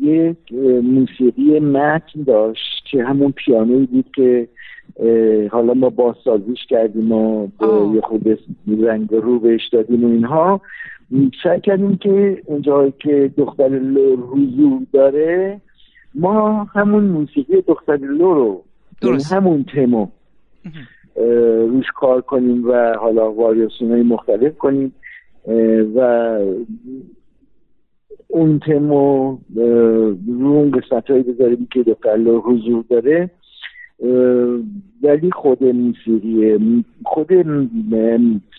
یک 0.00 0.52
موسیقی 0.82 1.60
متن 1.60 2.22
داشت 2.26 2.84
که 2.90 3.04
همون 3.04 3.32
پیانوی 3.32 3.86
بود 3.86 4.06
که 4.14 4.48
حالا 5.50 5.74
ما 5.74 5.90
بازسازیش 5.90 6.66
کردیم 6.68 7.12
و 7.12 7.48
یه 7.94 8.00
خود 8.00 8.38
رنگ 8.82 9.08
رو 9.12 9.38
بهش 9.38 9.68
دادیم 9.72 10.04
و 10.04 10.08
اینها. 10.08 10.60
سعی 11.44 11.60
کردیم 11.60 11.96
که 11.96 12.42
اونجایی 12.46 12.92
که 12.98 13.30
دختر 13.36 13.68
لور 13.68 14.18
حضور 14.18 14.80
داره 14.92 15.60
ما 16.14 16.64
همون 16.64 17.04
موسیقی 17.04 17.60
دختر 17.60 17.96
لو 17.96 18.34
رو 18.34 18.62
یعنی 19.02 19.22
همون 19.30 19.64
تمو 19.74 20.06
روش 21.68 21.86
کار 21.94 22.20
کنیم 22.20 22.68
و 22.68 22.94
حالا 23.00 23.32
واریاسون 23.32 23.90
های 23.90 24.02
مختلف 24.02 24.58
کنیم. 24.58 24.94
و 25.94 26.38
اون 28.28 28.58
تمو 28.58 29.38
رو 30.26 30.46
اون 30.46 30.70
قسمت 30.70 31.10
هایی 31.10 31.22
بذاریم 31.22 31.68
که 31.72 31.84
لو 32.16 32.40
حضور 32.40 32.84
داره 32.90 33.30
ولی 35.02 35.30
خود 35.30 35.64
موسیقی 35.64 36.84
خود 37.04 37.28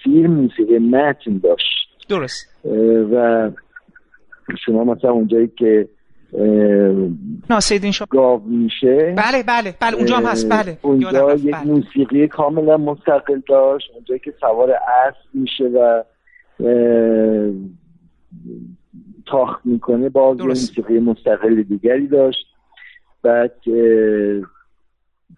فیلم 0.03 0.31
موسیقی 0.31 0.79
متن 0.79 1.37
داشت. 1.37 1.89
درست. 2.09 2.65
و 3.13 3.51
شما 4.65 4.83
مثلا 4.83 5.11
اونجایی 5.11 5.47
که 5.57 5.87
ناسیدین 7.49 7.91
شما 7.91 8.07
گاو 8.09 8.41
میشه. 8.45 9.15
بله 9.17 9.43
بله 9.47 9.75
بله 9.81 9.95
اونجا 9.95 10.17
هم 10.17 10.25
هست. 10.25 10.49
بله 10.51 10.77
اونجا 10.81 11.33
یک 11.33 11.51
بله. 11.51 11.63
موسیقی 11.63 12.27
کاملا 12.27 12.77
مستقل 12.77 13.41
داشت 13.49 13.91
اونجایی 13.93 14.19
که 14.19 14.33
سوار 14.39 14.71
اسب 14.71 15.29
میشه 15.33 15.63
و 15.63 16.03
تاخت 19.25 19.65
می‌کنه 19.65 20.09
باز 20.09 20.41
موسیقی 20.41 20.99
مستقل 20.99 21.63
دیگری 21.63 22.07
داشت. 22.07 22.45
بعد 23.23 23.51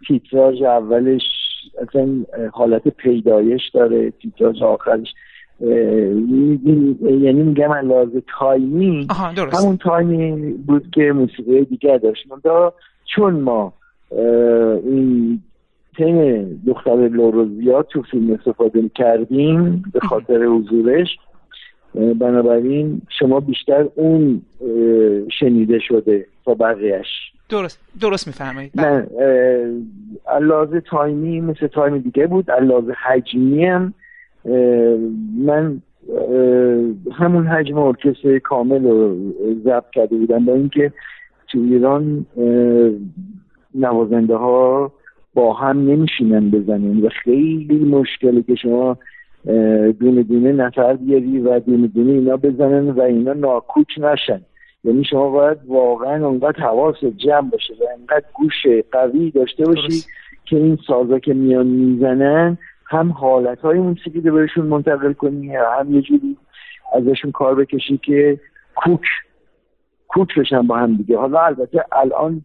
تیتراژ 0.08 0.62
اولش 0.62 1.22
اصلا 1.82 2.24
حالت 2.54 2.88
پیدایش 2.88 3.62
داره 3.74 4.12
تیتراژ 4.12 4.62
آخرش 4.62 5.14
یعنی 5.60 7.44
میگم 7.44 7.74
لحاظ 7.74 8.10
تایمی 8.40 9.08
همون 9.54 9.78
تایمی 9.78 10.52
بود 10.52 10.92
که 10.94 11.12
موسیقی 11.12 11.66
دیگر 11.66 11.98
داشت. 11.98 12.28
چون 13.16 13.40
ما 13.40 13.74
این 14.84 15.42
تیم 15.98 16.44
دختر 16.68 17.08
لوروزیات 17.08 17.88
تو 17.88 18.02
فیلم 18.02 18.34
استفاده 18.34 18.90
کردیم 18.96 19.84
به 19.94 20.00
خاطر 20.00 20.44
حضورش. 20.44 21.18
بنابراین 22.20 23.02
شما 23.20 23.40
بیشتر 23.40 23.88
اون 23.96 24.42
شنیده 25.40 25.80
شده 25.80 26.26
تا 26.46 26.54
بقیهش 26.54 27.32
درست 27.50 27.80
درست 28.02 28.28
میفرمایید. 28.28 28.72
نه 28.82 29.08
لحاظ 30.28 30.80
تایمی 30.80 31.42
مثل 31.42 31.68
تایم 31.68 31.98
دیگه 31.98 32.28
بود. 32.28 32.52
لحاظ 32.52 32.94
حجمی 32.94 33.66
هم 33.66 33.94
من 35.38 35.82
همون 37.12 37.48
حجم 37.48 37.78
ارکستر 37.78 38.40
کامل 38.40 38.84
رو 38.84 39.16
ضبط 39.64 39.90
کرده 39.94 40.16
بودم 40.16 40.46
با 40.46 40.54
اینکه 40.54 40.94
تو 41.52 41.60
ایران 41.60 42.26
نوازنده 43.76 44.36
ها 44.36 44.92
با 45.36 45.54
هم 45.54 45.78
نمیشینن 45.78 46.50
بزنن 46.50 47.02
و 47.02 47.10
خیلی 47.24 47.80
مشکله 47.80 48.42
که 48.42 48.56
شما 48.56 48.98
دونه 50.00 50.24
دونه 50.24 50.52
نفر 50.52 50.94
بیاری 50.94 51.40
و 51.40 51.60
دونه 51.60 51.88
دونه 51.88 52.12
اینا 52.12 52.38
بزنن 52.38 52.90
و 52.90 53.02
اینا 53.02 53.34
ناکوک 53.34 53.88
نشن. 53.98 54.42
یعنی 54.84 55.04
شما 55.04 55.30
باید 55.30 55.58
واقعا 55.68 56.28
اونقدر 56.28 56.60
حواس 56.60 57.04
جمع 57.18 57.50
باشه 57.50 57.74
و 57.74 57.84
انقدر 58.00 58.26
گوش 58.34 58.68
قوی 58.92 59.32
داشته 59.32 59.66
باشی 59.66 60.04
که 60.46 60.58
این 60.58 60.78
سازا 60.88 61.20
که 61.20 61.34
میان 61.34 61.68
می‌زنن 61.68 62.58
هم 62.86 63.12
حالت 63.12 63.60
های 63.60 63.80
موسیقی 63.80 64.22
رو 64.22 64.36
بهشون 64.36 64.66
منتقل 64.66 65.14
کنی 65.14 65.56
هم 65.56 65.96
یه 65.96 66.02
جوری 66.02 66.38
ازشون 66.96 67.32
کار 67.32 67.56
بکشی 67.56 67.98
که 67.98 68.40
کوک 68.76 69.02
کوک 70.08 70.40
بشن 70.40 70.62
با 70.62 70.78
هم 70.78 70.96
دیگه. 70.96 71.18
حالا 71.18 71.40
البته 71.40 71.86
الان 71.92 72.42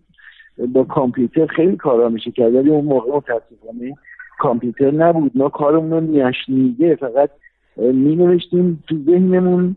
با 0.69 0.85
کامپیوتر 0.85 1.47
خیلی 1.47 1.77
کارا 1.77 2.09
میشه 2.09 2.31
کرد 2.31 2.55
ولی 2.55 2.71
اون 2.71 2.85
موقع 2.85 3.17
متاسفانه 3.17 3.97
کامپیوتر 4.39 4.91
نبود. 4.91 5.33
ما 5.35 5.49
کارمون 5.49 5.91
رو 5.91 6.01
نیشنیده 6.01 6.97
فقط 6.97 7.31
می 7.77 8.17
نوشتیم 8.17 8.85
تو 8.89 8.97
ذهنمون 9.07 9.77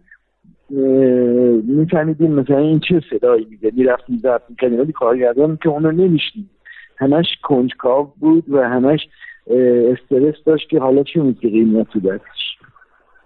میفهمیدیم 1.67 2.31
مثلا 2.31 2.57
این 2.57 2.79
چه 2.79 3.01
صدایی 3.09 3.47
میده 3.49 3.71
می‌رفتیم 3.73 4.17
ضبط 4.17 4.41
می‌کردیم 4.49 4.79
ولی 4.79 4.91
کارگردان 4.91 5.57
که 5.63 5.69
اونو 5.69 5.91
نمیشنید. 5.91 6.49
همش 6.97 7.25
کنجکاو 7.43 8.13
بود 8.19 8.43
و 8.49 8.61
همش 8.61 8.99
استرس 9.47 10.35
داشت 10.45 10.69
که 10.69 10.79
حالا 10.79 11.03
چی 11.03 11.19
موسیقی 11.19 11.61
میاد 11.61 11.87
تو 11.93 11.99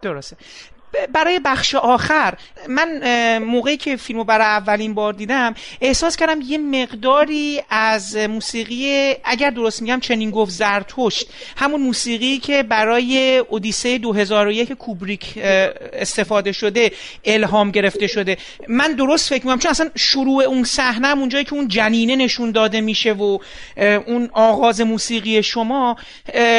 درسته. 0.01 0.35
برای 1.13 1.39
بخش 1.39 1.75
آخر 1.75 2.33
من 2.67 3.37
موقعی 3.37 3.77
که 3.77 3.95
فیلمو 3.95 4.23
برای 4.23 4.45
اولین 4.45 4.93
بار 4.93 5.13
دیدم 5.13 5.55
احساس 5.81 6.15
کردم 6.15 6.41
یه 6.41 6.57
مقداری 6.57 7.61
از 7.69 8.15
موسیقی 8.15 9.13
اگر 9.23 9.49
درست 9.49 9.81
میگم 9.81 9.99
چنین 9.99 10.31
گفت 10.31 10.51
زرتشت. 10.51 11.29
همون 11.57 11.81
موسیقی 11.81 12.37
که 12.37 12.63
برای 12.63 13.37
اودیسه 13.37 13.97
2001 13.97 14.73
کوبریک 14.73 15.33
استفاده 15.93 16.51
شده 16.51 16.91
الهام 17.25 17.71
گرفته 17.71 18.07
شده. 18.07 18.37
من 18.67 18.93
درست 18.93 19.29
فکر 19.29 19.45
می‌کنم 19.45 19.59
چون 19.59 19.71
اصلا 19.71 19.89
شروع 19.95 20.43
اون 20.43 20.63
صحنه 20.63 21.17
اونجایی 21.17 21.45
که 21.45 21.53
اون 21.53 21.67
جنینه 21.67 22.15
نشون 22.15 22.51
داده 22.51 22.81
میشه 22.81 23.13
و 23.13 23.37
اون 23.77 24.29
آغاز 24.33 24.81
موسیقی 24.81 25.43
شما 25.43 25.97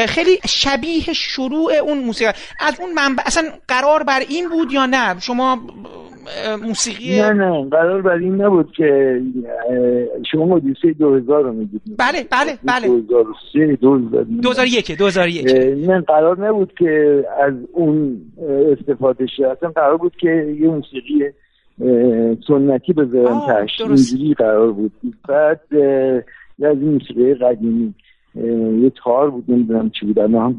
خیلی 0.09 0.41
شبیه 0.49 1.13
شروع 1.13 1.73
اون 1.75 1.99
موسیقی. 1.99 2.33
از 2.61 2.75
اون 2.81 2.93
منبع 2.93 3.23
اصلا 3.27 3.53
قرار 3.69 4.03
بر 4.03 4.25
این 4.29 4.49
بود 4.49 4.73
یا 4.73 4.87
نه؟ 4.87 5.21
شما 5.21 5.59
موسیقی 6.63 7.21
نه 7.21 7.33
نه 7.33 7.69
قرار 7.71 8.03
بر 8.03 8.13
این 8.13 8.43
نبود 8.43 8.73
که 8.77 9.21
شما 10.33 10.47
مدیسه 10.47 10.93
2000 10.99 11.43
رو 11.45 11.53
میگید 11.53 11.83
بله 11.99 12.27
بله 12.31 12.59
بله. 12.65 12.89
2003 12.89 13.79
2001 14.43 14.99
2001 14.99 15.47
نه. 15.89 16.01
قرار 16.01 16.49
نبود 16.49 16.73
که 16.79 17.25
از 17.41 17.55
اون 17.73 18.21
استفاده 18.73 19.27
شه. 19.37 19.47
اصلا 19.47 19.71
قرار 19.71 19.97
بود 19.97 20.13
که 20.21 20.57
یه 20.61 20.69
موسیقی 20.69 21.25
سنتی 22.49 22.93
بذارن 22.93 23.41
تش 23.49 23.81
اینجوری 23.81 24.35
قرار 24.35 24.73
بود. 24.73 24.93
بعد 25.29 25.61
از 26.63 26.77
این 26.81 26.93
موسیقی 26.93 27.35
قدیمی. 27.35 27.95
یه 28.35 28.93
تار 29.05 29.31
بود 29.31 29.45
نمی‌دونم 29.49 29.91
چی 29.91 30.07
بود 30.07 30.19
اما 30.19 30.55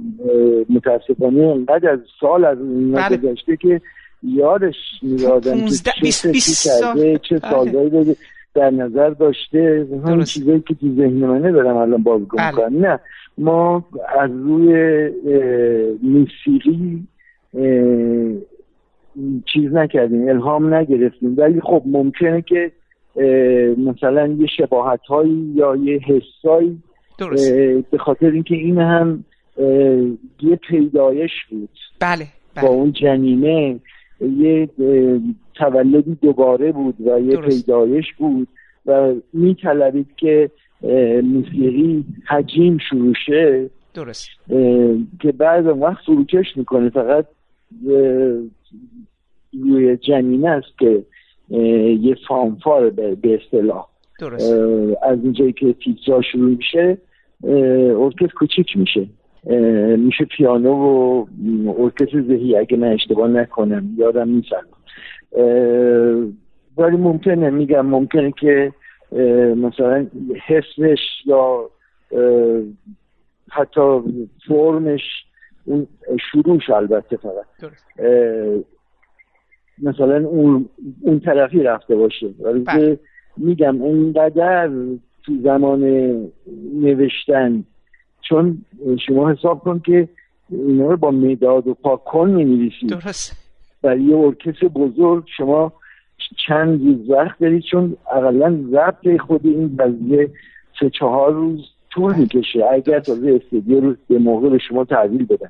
متاسفانه 0.70 1.44
انقدر 1.44 1.90
از 1.90 2.00
سال 2.20 2.46
از 2.46 2.58
این 2.60 2.92
بله. 2.92 3.18
گذشته 3.18 3.58
که 3.58 3.82
یادش 4.24 4.76
میادم 5.02 5.66
که 5.66 6.12
چه 6.12 6.40
کرده 6.64 7.18
چه 7.18 7.40
بله. 7.40 8.16
در 8.56 8.70
نظر 8.70 9.10
داشته 9.10 9.88
همین 10.06 10.24
چیزایی 10.24 10.64
که 10.68 10.74
تو 10.74 10.96
ذهن 10.96 11.26
منه 11.26 11.52
دارم 11.52 11.78
الان 11.78 12.04
بازگو 12.04 12.38
بله. 12.38 12.70
نه 12.70 13.00
ما 13.38 13.86
از 14.20 14.32
روی 14.32 15.10
موسیقی 16.04 17.08
چیز 19.46 19.74
نکردیم 19.74 20.28
الهام 20.28 20.74
نگرفتیم 20.74 21.36
ولی 21.38 21.62
خب 21.62 21.84
ممکنه 21.86 22.42
که 22.42 22.72
مثلا 23.78 24.28
یه 24.28 24.48
شباهت 24.58 25.02
هایی 25.02 25.52
یا 25.56 25.76
یه 25.76 26.00
حسایی 26.00 26.84
به 27.92 27.98
خاطر 27.98 28.32
اینکه 28.32 28.56
این 28.56 28.78
هم 28.78 29.24
یه 30.42 30.56
پیدایش 30.56 31.32
بود. 31.50 31.70
بله, 32.00 32.28
بله. 32.56 32.68
با 32.68 32.74
اون 32.74 32.92
جنینه 32.92 33.80
یه 34.22 34.70
تولدی 35.54 36.18
دوباره 36.22 36.72
بود 36.72 36.96
و 37.08 37.20
یه 37.20 37.38
پیدایش 37.38 38.06
بود 38.18 38.48
و 38.86 39.14
میطلبید 39.34 40.08
که 40.18 40.52
موسیقی 41.24 42.06
حجیم 42.28 42.78
شروع 42.90 43.14
شه. 43.26 43.70
درست. 43.94 44.30
که 45.22 45.32
بعد 45.38 45.68
اون 45.68 45.80
وقت 45.80 46.06
فروکش 46.06 46.46
می‌کنه. 46.56 46.90
فقط 46.90 47.26
روی 49.54 49.98
جنینه 49.98 50.50
است 50.50 50.80
که 50.80 51.04
یه 52.02 52.16
فانفار 52.28 52.90
به 52.90 53.40
اصطلاح. 53.44 53.88
از 55.02 55.20
اینجایی 55.24 55.54
که 55.54 55.74
تیترا 55.74 56.22
شروع 56.22 56.50
میشه 56.50 56.98
ارکستر 57.44 58.34
کوچیک 58.38 58.78
میشه. 58.78 59.08
میشه 59.98 60.26
پیانو 60.26 60.74
و 60.74 61.26
ارکستر 61.84 62.22
زهی 62.22 62.56
اگه 62.56 62.78
من 62.78 62.88
اشتباه 62.88 63.28
نکنم 63.28 63.96
یادم 63.98 64.30
نیست. 64.30 64.52
ولی 66.78 66.98
ممکنه 66.98 67.50
میگم 67.50 67.86
ممکنه 67.86 68.32
که 68.32 68.74
مثلا 69.56 70.08
حسش 70.48 71.00
یا 71.26 71.70
حتی 73.50 73.82
فرمش 74.48 75.02
اون 75.66 75.88
شروعش 76.32 76.70
البته 76.70 77.18
فقط. 77.18 77.72
مثلا 79.84 80.28
اون, 80.28 80.70
اون 81.02 81.20
طرفی 81.20 81.64
رفته 81.64 81.96
باشه. 81.96 82.28
ولی 82.40 82.60
بله. 82.60 83.00
میگم 83.38 83.82
اینقدر 83.82 84.70
تو 85.30 85.42
زمان 85.44 85.84
نوشتن. 86.74 87.64
چون 88.22 88.58
شما 89.08 89.32
حساب 89.32 89.60
کن 89.60 89.82
که 89.86 90.08
اینا 90.50 90.92
رو 90.92 90.98
با 90.98 91.12
مداد 91.12 91.68
و 91.68 91.74
پاکن 91.74 92.30
می 92.30 92.72
درست. 92.90 93.50
برای 93.82 94.02
یه 94.02 94.18
ارکستر 94.18 94.68
بزرگ 94.68 95.24
شما 95.38 95.74
چند 96.48 96.86
روز 96.86 97.10
وقت 97.10 97.40
دارید 97.40 97.64
چون 97.64 97.98
اقلا 98.12 98.60
ضبط 98.72 99.22
خود 99.22 99.42
این 99.44 99.78
قضیه 99.80 100.30
سه 100.80 100.90
چهار 100.90 101.34
روز 101.34 101.66
طول 101.94 102.16
می‌کشه. 102.16 102.66
اگر 102.72 103.00
تازه 103.00 103.40
استودیو 103.44 103.80
رو 103.80 103.96
به 104.10 104.20
موقع 104.20 104.50
به 104.50 104.58
شما 104.58 104.86
تحویل 104.86 105.26
بدن. 105.26 105.50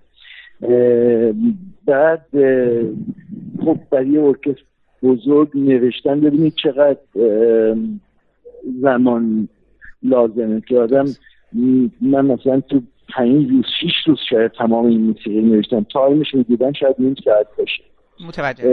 بعد 1.85 2.25
خب 3.65 3.77
برای 3.91 4.17
ارکستر 4.17 4.63
بزرگ 5.03 5.49
نوشتن 5.55 6.19
ببینید 6.19 6.53
چقدر 6.55 6.99
زمان 8.81 9.47
لازمه 10.03 10.61
که 10.61 10.77
آدم 10.77 11.05
من 12.01 12.25
مثلا 12.25 12.59
تو 12.59 12.81
پنج 13.15 13.49
روز 13.49 13.65
شیش 13.79 13.93
روز 14.07 14.19
شاید 14.29 14.51
تمام 14.51 14.85
این 14.85 15.01
موسیقی 15.01 15.41
نوشتم. 15.41 15.85
تایمش 15.93 16.33
رو 16.33 16.43
دیدن 16.43 16.73
شاید 16.73 16.95
نیم 16.99 17.15
ساعت 17.25 17.47
باشه. 17.57 17.83
متوجه 18.27 18.63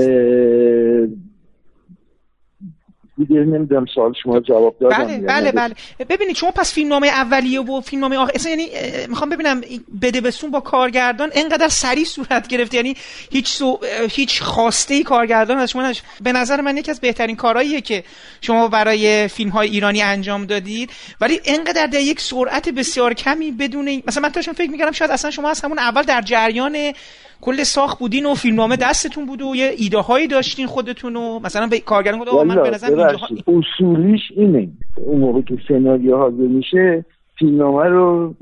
دیگه 3.18 3.40
نمی‌دونم 3.40 3.86
سوال 3.94 4.12
شما 4.22 4.40
جواب 4.40 4.76
دادم 4.80 4.96
بله 4.96 5.18
بله. 5.18 5.52
بله. 5.52 5.74
ببینید 6.08 6.36
شما 6.36 6.50
پس 6.50 6.72
فیلمنامه 6.72 7.06
اولیه 7.06 7.60
و 7.60 7.80
فیلمنامه 7.80 8.16
آخر 8.16 8.32
اصلا 8.34 8.50
یعنی 8.50 8.68
می‌خوام 9.08 9.30
ببینم 9.30 9.60
بده 10.02 10.20
بسون 10.20 10.50
با 10.50 10.60
کارگردان 10.60 11.30
انقدر 11.34 11.68
سریع 11.68 12.04
صورت 12.04 12.48
گرفت 12.48 12.74
یعنی 12.74 12.96
هیچ 13.30 13.48
سو... 13.48 13.80
هیچ 14.10 14.42
خواسته 14.42 14.94
ای 14.94 15.02
کارگردان 15.02 15.58
از 15.58 15.70
شما 15.70 15.82
نداشت. 15.82 16.02
به 16.20 16.32
نظر 16.32 16.60
من 16.60 16.76
یکی 16.76 16.90
از 16.90 17.00
بهترین 17.00 17.36
کارهاییه 17.36 17.80
که 17.80 18.04
شما 18.40 18.68
برای 18.68 19.28
فیلم 19.28 19.50
های 19.50 19.68
ایرانی 19.68 20.02
انجام 20.02 20.46
دادید. 20.46 20.90
ولی 21.20 21.40
انقدر 21.44 21.86
در 21.86 22.00
یک 22.00 22.20
سرعت 22.20 22.68
بسیار 22.68 23.14
کمی 23.14 23.52
بدون 23.52 24.02
مثلا 24.06 24.22
من 24.22 24.28
داشتم 24.28 24.52
فکر 24.52 24.70
می‌کردم 24.70 24.92
شاید 24.92 25.10
اصلا 25.10 25.30
شما 25.30 25.50
از 25.50 25.60
همون 25.60 25.78
اول 25.78 26.02
در 26.02 26.22
جریان 26.22 26.92
کل 27.40 27.62
ساخت 27.62 27.98
بودین 27.98 28.26
و 28.26 28.34
فیلمنامه 28.34 28.76
دستتون 28.76 29.26
بود 29.26 29.42
و 29.42 29.56
یه 29.56 29.70
ایده 29.78 29.98
هایی 29.98 30.26
داشتین 30.26 30.66
خودتون 30.66 31.16
و 31.16 31.38
مثلا 31.44 31.66
به 31.66 31.80
کارگردان 31.80 32.20
گفت 32.20 32.46
من 32.46 32.62
به 32.62 32.70
نظر 32.70 32.94
ببخشید. 32.94 33.44
اصولیش 33.46 34.20
اینه 34.36 34.68
اون 35.06 35.20
موقع 35.20 35.40
که 35.40 35.58
سناریو 35.68 36.16
حاضر 36.16 36.36
میشه 36.36 37.04
فیلمنامه 37.38 37.84
رو 37.84 38.34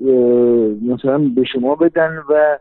مثلا 0.83 1.19
به 1.19 1.45
شما 1.53 1.75
بدن 1.75 2.19
و 2.31 2.59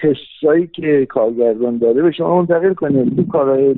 حسایی 0.00 0.66
که 0.66 1.06
کارگردان 1.06 1.78
داره 1.78 2.02
به 2.02 2.12
شما 2.12 2.36
منتقل 2.36 2.74
کنه 2.74 3.10
تو 3.16 3.26
کارهای 3.32 3.74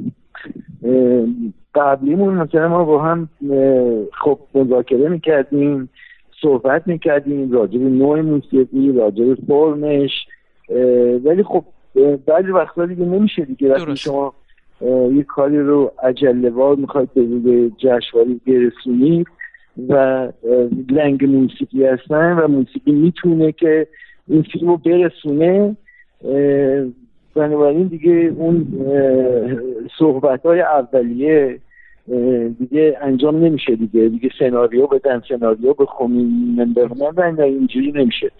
قبلیمون 1.75 2.35
مثلا 2.35 2.69
ما 2.69 2.85
با 2.85 3.03
هم 3.03 3.29
خب 4.25 4.39
مذاکره 4.55 5.09
می‌کردیم 5.09 5.89
صحبت 6.43 6.83
می‌کردیم 6.87 7.53
راجع 7.53 7.79
به 7.79 7.85
نوع 7.85 8.21
موسیقی 8.21 8.93
راجع 8.93 9.25
به 9.25 9.35
فرمش 9.35 10.11
ولی 11.25 11.43
خب 11.43 11.65
بعضی 12.27 12.51
وقتا 12.51 12.87
دیگه 12.87 13.05
نمیشه 13.05 13.45
دیگه 13.45 13.73
وقتی. 13.73 13.97
شما 13.97 14.35
یه 15.13 15.23
کاری 15.23 15.59
رو 15.59 15.93
عجلوار 16.03 16.77
می‌خواید 16.77 17.15
به 17.15 17.21
روی 17.21 17.73
جشنواره 17.79 18.31
برسونید 18.47 19.27
و 19.89 20.29
لنگ 20.91 21.25
موسیقی 21.25 21.85
هستن 21.85 22.33
و 22.33 22.49
موسیقی 22.49 22.93
می‌تونه 22.93 23.53
که 23.53 23.87
این 24.29 24.43
فیلم 24.43 24.69
رو 24.69 24.77
برسونه 24.77 25.77
بنابراین 27.35 27.87
دیگه 27.87 28.33
اون 28.37 28.67
صحبت 29.99 30.47
های 30.47 30.61
اولیه 30.61 31.59
دیگه 32.59 32.99
انجام 33.01 33.45
نمیشه 33.45 33.77
دیگه. 33.77 34.09
دیگه 34.09 34.31
سناریو 34.39 34.87
بدن 34.87 35.23
سناریو 35.29 35.75
بخونیم 35.75 36.75
بخونم. 36.75 37.39
اینجوری 37.39 37.93
نمیشه. 37.93 38.31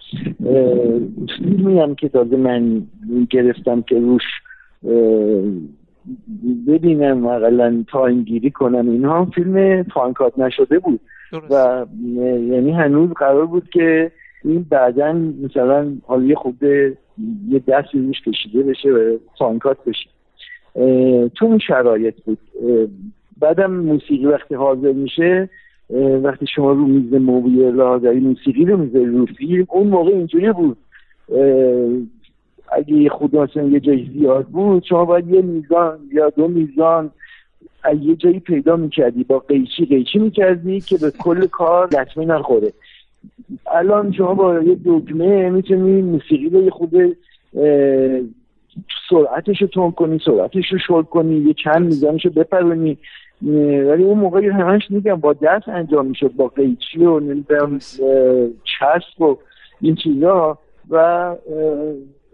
فیلمی 1.37 1.79
هم 1.79 1.95
که 1.95 2.09
تازه 2.09 2.37
من 2.37 2.83
گرفتم 3.29 3.81
که 3.81 3.99
روش 3.99 4.23
ببینم 6.67 7.27
اقلا 7.27 7.83
تایم 7.91 8.23
گیری 8.23 8.51
کنم 8.51 8.89
اینها 8.89 9.19
هم 9.19 9.31
فیلم 9.31 9.83
fine 9.83 10.15
cut 10.15 10.39
نشده 10.39 10.79
بود. 10.79 10.99
و 11.49 11.85
یعنی 12.49 12.71
هنوز 12.71 13.09
قرار 13.09 13.45
بود 13.45 13.69
که 13.69 14.11
این 14.43 14.65
بعدا 14.69 15.13
مثلا 15.43 15.93
حالا 16.05 16.23
یه 16.23 16.35
خود 16.35 16.63
یه 17.49 17.61
دستی 17.67 17.99
روش 17.99 18.21
کشیده 18.21 18.63
بشه 18.63 18.89
و 18.89 19.17
fine 19.39 19.61
cut 19.61 19.77
بشه. 19.85 20.09
تو 21.35 21.45
اون 21.45 21.57
شرایط 21.57 22.15
بود. 22.25 22.37
بعدم 23.39 23.71
موسیقی 23.71 24.25
وقتی 24.25 24.55
حاضر 24.55 24.91
میشه 24.91 25.49
وقتی 26.23 26.47
شما 26.47 26.71
رو 26.71 26.85
میز 26.85 27.13
موویلا 27.13 27.75
داری 27.75 28.19
موسیقی 28.19 28.65
رو 28.65 28.77
می‌ذاری 28.77 29.05
رو 29.05 29.25
فیلم 29.25 29.65
اون 29.69 29.87
موقع 29.87 30.11
اینجوری 30.11 30.51
بود. 30.51 30.77
اگه 32.71 33.09
خود 33.09 33.35
مثلا 33.35 33.63
یه 33.63 33.79
جای 33.79 34.09
زیاد 34.13 34.45
بود 34.45 34.83
شما 34.83 35.05
باید 35.05 35.29
یه 35.29 35.41
میزان 35.41 35.99
یا 36.13 36.29
دو 36.29 36.47
میزان 36.47 37.11
از 37.83 37.97
یه 38.01 38.15
جایی 38.15 38.39
پیدا 38.39 38.75
می‌کردی 38.75 39.23
با 39.23 39.39
قیچی 39.39 39.85
قیچی 39.85 40.19
می‌کردی 40.19 40.81
که 40.81 40.97
به 40.97 41.11
کل 41.11 41.47
کار 41.47 41.87
لطمه 41.87 42.25
نخوره. 42.25 42.73
الان 43.71 44.11
شما 44.11 44.33
با 44.33 44.59
یه 44.59 44.77
دکمه 44.85 45.49
می‌تونی 45.49 46.01
موسیقی 46.01 46.49
رو 46.49 46.63
یه 46.63 46.71
خود 46.71 47.17
سرعتش 49.09 49.61
رو 49.61 49.67
تون 49.67 49.91
کنی 49.91 50.19
سرعتش 50.25 50.71
رو 50.71 50.79
شل 50.87 51.01
کنی 51.01 51.35
یه 51.35 51.53
چند 51.63 51.85
میزانش 51.85 52.25
رو 52.25 52.31
بپرونی. 52.31 52.97
ولی 53.41 54.03
اون 54.03 54.19
موقع 54.19 54.45
همش 54.45 54.81
میگم 54.89 55.15
با 55.15 55.33
دست 55.33 55.67
انجام 55.67 56.05
می‌شد 56.05 56.31
با 56.31 56.47
قیچی 56.47 56.99
و 56.99 57.19
نمی‌دونم 57.19 57.79
چسب 58.79 59.21
و 59.21 59.37
این 59.81 59.95
چیزا. 59.95 60.57
و 60.89 61.35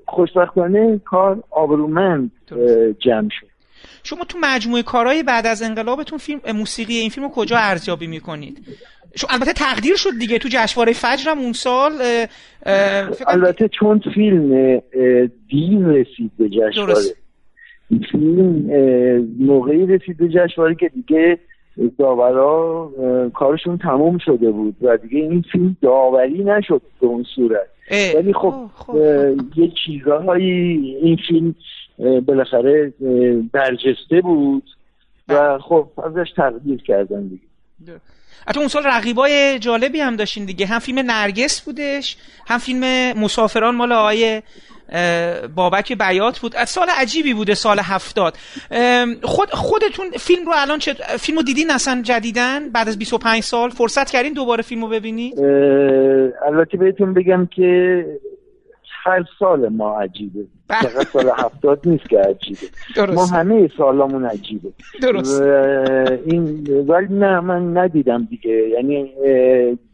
خوشبختانه 0.06 1.02
کار 1.06 1.44
آبرومند 1.50 2.32
جمع 3.00 3.30
شد. 3.40 3.48
شما 4.04 4.24
تو 4.24 4.38
مجموعه 4.42 4.84
کارهای 4.84 5.24
بعد 5.24 5.48
از 5.48 5.62
انقلابتون 5.62 6.18
فیلم 6.18 6.40
موسیقی 6.56 6.94
این 6.94 7.10
فیلم 7.10 7.26
رو 7.26 7.32
کجا 7.32 7.58
ارزیابی 7.58 8.08
می‌کنید؟ 8.08 8.60
شو 9.16 9.28
البته 9.30 9.54
تقدیر 9.54 9.96
شد 9.96 10.10
دیگه 10.20 10.40
تو 10.40 10.50
جشنواره 10.52 10.94
فجر 10.94 11.30
هم 11.32 11.40
اون 11.40 11.54
سال 11.54 11.92
اه، 11.92 12.28
اه، 12.66 13.10
البته 13.28 13.68
چون 13.80 14.02
فیلم 14.14 14.82
دیر 15.50 15.80
رسید 15.86 16.32
به 16.38 16.50
جشنواره. 16.50 16.94
اه، 17.92 19.20
موقعی 19.40 19.86
رسید 19.86 20.18
به 20.18 20.30
جشنواره 20.30 20.76
که 20.76 20.90
دیگه 20.90 21.40
داورا 21.98 22.92
کارشون 23.34 23.78
تموم 23.78 24.18
شده 24.18 24.52
بود 24.52 24.76
و 24.82 24.98
دیگه 24.98 25.20
این 25.20 25.44
فیلم 25.52 25.78
داوری 25.82 26.44
نشد 26.44 26.82
به 27.02 27.08
اون 27.08 27.24
صورت. 27.36 27.68
ولی 28.16 28.34
خب 28.34 28.54
خب، 28.76 28.96
اه، 28.96 29.32
یه 29.56 29.72
چیزهایی 29.86 30.52
این 31.02 31.18
فیلم 31.28 31.56
بالاخره 32.26 32.94
برجسته 33.52 34.22
بود 34.22 34.64
و 35.30 35.58
خب 35.58 35.88
ازش 36.04 36.32
تقدیر 36.36 36.82
کردن 36.82 37.28
دیگه. 37.28 37.51
حتی 38.48 38.60
اون 38.60 38.68
سال 38.68 38.84
رقیبای 38.84 39.60
جالبی 39.60 40.00
هم 40.00 40.16
داشتین 40.16 40.46
دیگه. 40.46 40.66
هم 40.66 40.80
فیلم 40.80 41.00
نرگس 41.12 41.62
بودش 41.62 42.18
هم 42.48 42.58
فیلم 42.58 43.14
مسافران 43.20 43.76
مال 43.76 43.92
آقای 43.92 44.42
بابک 45.56 45.94
بیات 45.94 46.40
بود. 46.40 46.66
سال 46.66 46.88
عجیبی 46.90 47.34
بوده 47.34 47.54
سال 47.56 47.80
هفتاد. 47.80 48.38
خود 49.24 49.50
خودتون 49.50 50.12
فیلم 50.12 50.46
رو 50.46 50.52
الان 50.56 50.80
چه 50.80 50.94
فیلم 50.94 51.38
رو 51.38 51.44
دیدین 51.44 51.72
اصلا 51.72 52.02
جدیدن 52.02 52.70
بعد 52.70 52.88
از 52.88 53.00
25 53.00 53.44
سال؟ 53.44 53.70
فرصت 53.70 54.12
کردین 54.12 54.34
دوباره 54.34 54.64
فیلم 54.64 54.82
رو 54.82 54.88
ببینید 54.88 55.40
اه، 55.40 55.46
البته 56.48 56.78
بهتون 56.78 57.14
بگم 57.14 57.50
که 57.56 58.06
هر 59.04 59.26
سال 59.40 59.70
ما 59.70 60.00
عجیبه 60.00 60.46
بله. 60.68 60.80
فقط 60.80 61.08
سال 61.08 61.30
هفتاد 61.38 61.80
نیست 61.86 62.10
که 62.10 62.20
عجیبه 62.20 62.60
درست. 62.96 63.14
ما 63.14 63.26
همه 63.26 63.70
سالامون 63.78 64.26
عجیبه 64.26 64.70
درست. 65.02 65.42
این 66.26 66.68
ولی 66.88 67.14
نه 67.14 67.40
من 67.40 67.78
ندیدم 67.78 68.28
دیگه 68.30 68.70
یعنی 68.70 69.12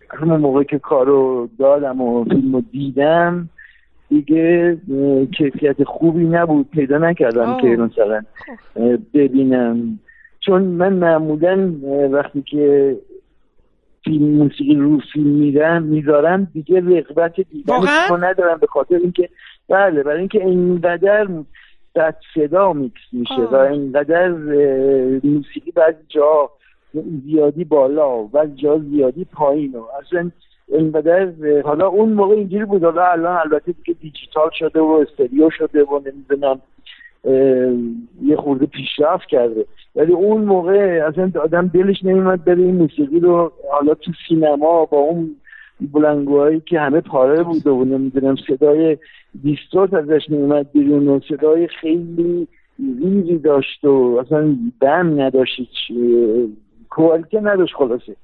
همون 0.09 0.39
موقع 0.39 0.63
که 0.63 0.79
کارو 0.79 1.49
دادم 1.59 2.01
و 2.01 2.23
فیلم 2.23 2.53
رو 2.53 2.61
دیدم 2.71 3.49
دیگه 4.09 4.77
کیفیت 5.37 5.83
خوبی 5.83 6.23
نبود 6.23 6.69
پیدا 6.69 6.97
نکردم 6.97 7.49
آه. 7.49 7.61
که 7.61 7.67
مثلا 7.67 8.21
اه، 8.75 8.97
ببینم 9.13 9.99
چون 10.39 10.61
من 10.61 10.93
معمولا 10.93 11.73
وقتی 12.11 12.41
که 12.41 12.95
فیلم 14.07 14.37
موسیقی 14.37 14.75
رو 14.75 14.99
فیلم 15.13 15.27
میرم 15.27 15.83
می‌ذارم 15.83 16.47
دیگه 16.53 16.79
رغبت 16.79 17.35
دیدن 17.35 17.73
واقعا؟ 17.73 18.07
فیلمو 18.07 18.25
ندارم 18.25 18.57
به 18.57 18.67
خاطر 18.67 18.95
اینکه 18.95 19.29
بله 19.69 20.03
برای 20.03 20.19
اینکه 20.19 20.45
اینقدر 20.45 21.27
بد 21.95 22.15
صدا 22.35 22.73
میکس 22.73 23.01
میشه. 23.11 23.41
و 23.51 23.55
اینقدر 23.55 24.27
موسیقی 25.23 25.71
بعضی 25.75 26.03
جا 26.09 26.49
زیادی 27.25 27.63
بالا 27.63 28.17
و 28.17 28.27
بعضی 28.27 28.55
جا 28.55 28.79
زیادی 28.79 29.25
پایین 29.25 29.75
و 29.75 29.83
اصلا 30.01 30.31
اینقدر 30.67 31.31
حالا 31.61 31.87
اون 31.87 32.13
موقع 32.13 32.35
اینجوری 32.35 32.65
بود 32.65 32.83
حالا 32.83 33.05
الان 33.11 33.37
البته 33.37 33.71
دیگه 33.71 33.99
دیجیتال 34.01 34.49
شده 34.53 34.79
و 34.79 35.05
استریو 35.07 35.49
شده 35.49 35.83
و 35.83 35.99
نمی‌دونم 36.05 36.61
یه 38.21 38.35
خورده 38.37 38.65
پیشرفت 38.65 39.27
کرده. 39.27 39.65
ولی 39.95 40.13
اون 40.13 40.41
موقع 40.41 41.05
اصلا 41.07 41.31
آدم 41.43 41.67
دلش 41.67 42.03
نمیمد 42.03 42.45
بره 42.45 42.57
این 42.57 42.75
موسیقی 42.75 43.19
رو 43.19 43.51
حالا 43.71 43.93
تو 43.93 44.11
سینما 44.27 44.85
با 44.85 44.97
اون 44.97 45.35
بلنگوهایی 45.81 46.59
که 46.65 46.79
همه 46.79 47.01
پاره 47.01 47.43
بود 47.43 47.67
و 47.67 47.85
نمی‌دونم 47.85 48.35
صدای 48.47 48.97
دیستوت 49.43 49.93
ازش 49.93 50.29
نمیمد 50.29 50.71
بیرون 50.71 51.07
و 51.07 51.19
صدای 51.29 51.67
خیلی 51.67 52.47
ریزی 52.79 53.37
داشت 53.37 53.85
و 53.85 54.23
اصلا 54.25 54.55
دم 54.81 55.21
نداشت 55.21 55.61
کوالیتی 56.89 57.37
نداشت 57.37 57.75
خلاصه. 57.75 58.15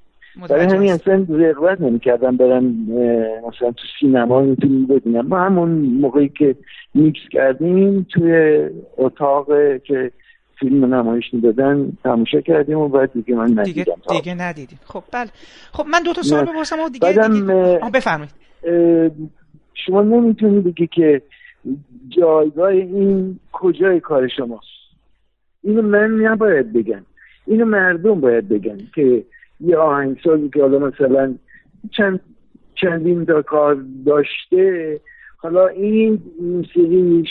برای 0.48 0.66
همین 0.66 0.92
اصلا 0.92 1.26
رغبت 1.28 1.80
نمی‌کردم 1.80 2.36
برم 2.36 2.64
مثلا 3.48 3.70
تو 3.70 3.86
سینما 4.00 4.40
می‌تونیم 4.40 4.86
ببینم. 4.86 5.26
ما 5.26 5.40
همون 5.40 5.70
موقعی 5.70 6.28
که 6.28 6.56
میکس 6.94 7.20
کردیم 7.30 8.06
توی 8.10 8.58
اتاق 8.96 9.46
که 9.78 10.10
فیلم 10.58 10.94
نمایش 10.94 11.24
می‌دادن 11.32 11.92
تماشا 12.04 12.40
کردیم 12.40 12.78
و 12.78 12.88
بعد 12.88 13.12
دیگه 13.12 13.34
من 13.34 13.58
ندیدم. 13.58 13.94
دیگه, 14.08 14.20
دیگه 14.20 14.34
ندیدیم. 14.34 14.78
خب 14.84 15.02
بله. 15.12 15.30
خب 15.72 15.84
من 15.86 16.02
دو 16.02 16.12
تا 16.12 16.22
سوال 16.22 16.44
بپرسم 16.44 16.80
و 16.80 16.88
دیگه, 16.88 17.12
دیگه... 17.12 17.80
بفرمایید. 17.94 18.30
شما 19.74 20.02
نمی‌تونید 20.02 20.64
بگی 20.64 20.86
که 20.86 21.22
جایگاه 22.08 22.68
این 22.68 23.38
کجای 23.52 24.00
کار 24.00 24.28
شماست. 24.28 24.66
اینو 25.62 25.82
من 25.82 26.10
نباید 26.10 26.72
بگم. 26.72 27.02
اینو 27.46 27.64
مردم 27.64 28.20
باید 28.20 28.48
بگن 28.48 28.78
که 28.94 29.24
یه 29.64 29.76
آهنگسازی 29.76 30.48
که 30.48 30.60
حالا 30.60 30.78
مثلا 30.78 31.34
چند 31.90 32.20
چندین 32.74 33.24
تا 33.24 33.42
کار 33.42 33.84
داشته. 34.06 35.00
حالا 35.36 35.66
این 35.66 36.22
موسیقیش 36.40 37.30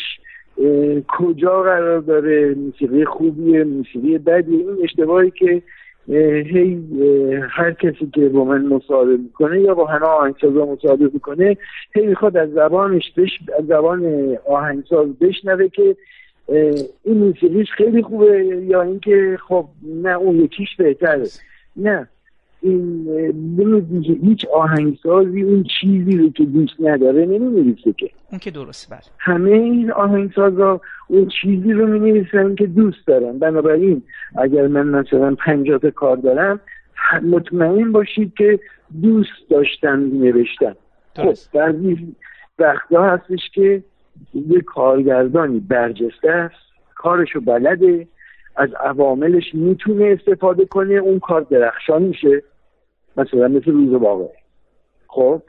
کجا 1.07 1.63
قرار 1.63 1.99
داره؟ 1.99 2.55
موسیقی 2.55 3.05
خوبیه 3.05 3.63
موسیقی 3.63 4.17
بدیه؟ 4.17 4.57
این 4.57 4.77
اشتباهی 4.83 5.31
که 5.31 5.61
هی 6.07 6.83
هر 7.49 7.71
کسی 7.71 8.09
که 8.13 8.29
با 8.29 8.43
من 8.43 8.65
مصاحبه 8.65 9.17
می‌کنه 9.17 9.61
یا 9.61 9.73
با 9.73 9.85
همه 9.85 10.05
آهنگسازا 10.05 10.65
مصاحبه 10.65 11.09
می‌کنه 11.13 11.57
هی 11.95 12.07
می‌خواد 12.07 12.37
از 12.37 12.51
زبانش 12.51 13.11
بش... 13.17 13.39
از 13.59 13.65
زبان 13.65 14.35
آهنگساز 14.47 15.19
بشنوه 15.19 15.67
که 15.67 15.95
این 17.03 17.17
موسیقیش 17.17 17.71
خیلی 17.71 18.01
خوبه 18.01 18.45
یا 18.45 18.81
اینکه 18.81 19.37
خب 19.47 19.65
نه 19.83 20.17
اون 20.17 20.35
یکیش 20.35 20.75
بهتره. 20.75 21.27
نه. 21.75 22.07
این 22.63 23.07
هیچ 24.23 24.45
آهنگسازی 24.45 25.41
اون 25.41 25.63
چیزی 25.63 26.17
رو 26.17 26.29
که 26.29 26.45
دوست 26.45 26.73
نداره 26.79 27.25
نمی‌نویسه 27.25 27.93
که. 27.97 28.09
اون 28.31 28.39
که 28.39 28.51
درست 28.51 28.89
بله. 28.89 28.99
همه 29.19 29.51
این 29.51 29.91
آهنگسازا 29.91 30.81
اون 31.07 31.27
چیزی 31.41 31.73
رو 31.73 31.87
می 31.87 32.27
که 32.57 32.67
دوست 32.67 33.07
دارن. 33.07 33.39
بنابراین 33.39 34.01
اگر 34.35 34.67
من 34.67 34.87
مثلا 34.87 35.35
پنجاه 35.35 35.79
کار 35.79 36.17
دارم 36.17 36.59
مطمئن 37.23 37.91
باشید 37.91 38.33
که 38.37 38.59
دوست 39.01 39.49
داشتن 39.49 39.99
نوشتن. 39.99 40.75
خب 41.15 41.33
بعضی 41.53 42.15
وقتا 42.59 43.03
هستش 43.03 43.49
که 43.53 43.83
یه 44.33 44.61
کارگردانی 44.61 45.59
برجسته 45.59 46.31
است 46.31 46.55
کارشو 46.95 47.41
بلده 47.41 48.07
از 48.55 48.69
عواملش 48.73 49.55
می‌تونه 49.55 50.17
استفاده 50.19 50.65
کنه 50.65 50.93
اون 50.93 51.19
کار 51.19 51.41
درخشان 51.41 52.01
میشه. 52.01 52.43
مثلا 53.17 53.47
مثل 53.47 53.71
روز 53.71 53.93
واقع 53.93 54.27
خب؟ 55.07 55.41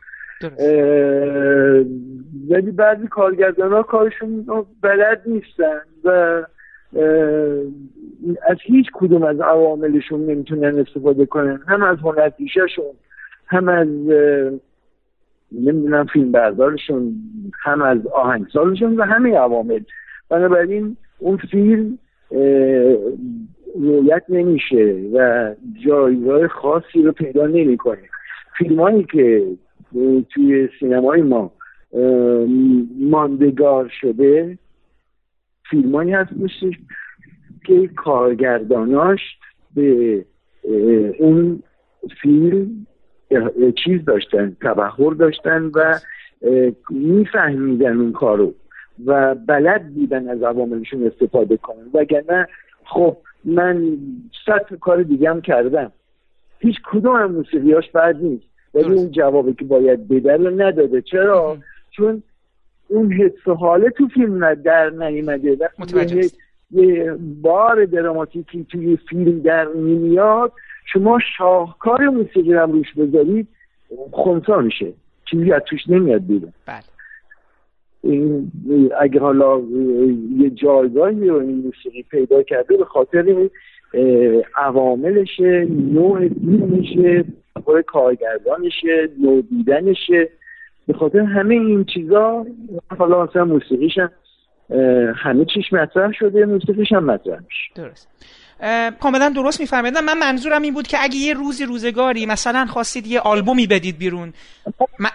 ولی 2.51 2.71
بعضی 2.71 3.07
کارگردان 3.07 3.73
ها 3.73 3.83
کارشون 3.83 4.47
بلد 4.81 5.23
نیستن 5.27 5.81
و 6.05 6.43
از 8.43 8.57
هیچ 8.63 8.87
کدوم 8.93 9.23
از 9.23 9.41
عواملشون 9.41 10.27
نمی‌تونن 10.27 10.79
استفاده 10.79 11.27
کنن. 11.27 11.61
هم 11.69 11.83
از 11.83 11.99
هنرپیشهشون 11.99 12.93
هم 13.47 13.69
از 13.69 13.89
نمی‌دونم 15.53 16.07
فیلم 16.13 16.33
بردارشون 16.33 17.15
هم 17.63 17.83
از 17.83 18.07
آهنگسازشون 18.07 18.97
و 18.97 19.03
همه 19.03 19.37
عوامل. 19.37 19.81
بنابراین 20.29 20.97
اون 21.19 21.37
فیلم 21.37 21.99
رویت 23.75 24.23
نمیشه 24.29 25.11
و 25.15 25.55
جایگاه 25.87 26.49
خاصی 26.49 27.03
رو 27.03 27.13
پیدا 27.13 27.47
نمی‌کنه. 27.47 27.99
فیلمایی 28.59 29.05
که 29.05 29.47
توی 30.31 30.69
سینمای 30.81 31.23
ما 31.23 31.53
ماندگار 33.01 33.93
شده 34.01 34.59
فیلمانی 35.71 36.13
هست 36.13 36.31
که 37.67 37.89
کارگرداناش 37.97 39.21
به 39.75 40.25
اون 41.19 41.63
فیلم 42.23 42.87
چیز 43.85 44.05
داشتن 44.05 44.57
تبهر 44.61 45.11
داشتن 45.11 45.71
و 45.75 45.99
میفهمیدن 46.91 47.97
اون 47.97 48.13
کارو 48.13 48.55
و 49.07 49.35
بلد 49.35 49.95
بودن 49.95 50.29
از 50.29 50.43
عواملشون 50.43 51.07
استفاده 51.07 51.57
کنن. 51.57 51.91
وگرنه 51.95 52.49
خب 52.85 53.17
من 53.45 53.99
صد 54.47 54.75
کار 54.81 55.03
دیگه 55.03 55.31
هم 55.31 55.41
کردم. 55.41 55.93
هیچ 56.59 56.77
کدوم 56.85 57.17
هم 57.17 57.33
موسیقیاش 57.33 57.91
بد 57.91 58.17
نیست. 58.23 58.45
ولی 58.75 58.95
اون 58.95 59.11
جوابی 59.11 59.55
که 59.55 59.65
باید 59.65 60.09
بده 60.09 60.37
رو 60.37 60.51
نداده. 60.51 61.03
چرا؟ 61.03 61.59
چون 61.91 62.23
اون 62.89 63.13
حس 63.13 63.49
حاله 63.59 63.91
تو 63.91 64.09
فیلم 64.09 64.55
در 64.55 64.91
نیومده. 64.91 65.57
وقتی 65.61 66.31
یه 66.71 67.17
بار 67.43 67.85
دراماتیکی 67.85 68.65
توی 68.65 68.99
فیلم 69.09 69.39
در 69.39 69.65
نمیاد 69.65 70.53
شما 70.85 71.19
شاهکار 71.39 72.09
موسیقی 72.09 72.55
هم 72.55 72.73
روش 72.73 72.95
بذارید 72.95 73.49
خونسا 74.11 74.61
میشه. 74.61 74.93
چیزی 75.31 75.53
از 75.53 75.63
توش 75.67 75.81
نمیاد 75.89 76.27
بیرون. 76.27 76.53
بله. 76.67 76.94
این 78.05 78.53
اگه 79.01 79.21
حالا 79.21 79.63
یه 80.39 80.51
جایگاهی 80.51 81.29
رو 81.29 81.37
این 81.37 81.65
موسیقی 81.65 82.03
پیدا 82.03 82.43
کرده 82.43 82.77
به 82.77 82.85
خاطر 82.85 83.49
عواملشه 84.57 85.67
نوع 85.71 86.29
فیلمشه 86.29 87.25
خود 87.65 87.81
کارگردانشه 87.81 89.09
نوع 89.23 89.43
دیدنشه. 89.43 90.29
به 90.87 90.93
خاطر 90.93 91.19
همه 91.19 91.55
این 91.55 91.85
چیزا 91.85 92.47
حالا 92.99 93.25
مثلا 93.25 93.45
موسیقیش 93.45 93.99
همه 95.15 95.45
چیش 95.45 95.73
مطرح 95.73 96.13
شده 96.13 96.47
موسیقیش 96.47 96.93
هم 96.93 97.05
مطرح 97.05 97.41
میشه. 97.41 97.89
درست. 97.89 98.09
کاملا 99.01 99.29
درست 99.29 99.61
میفهمیدم 99.61 100.05
من 100.05 100.19
منظورم 100.19 100.63
این 100.63 100.75
بود 100.75 100.87
که 100.87 101.03
اگه 101.03 101.17
یه 101.17 101.35
روزی 101.35 101.65
روزگاری 101.65 102.27
مثلا 102.27 102.67
خواستید 102.67 103.07
یه 103.07 103.21
آلبومی 103.21 103.67
بدید 103.67 103.99
بیرون 103.99 104.33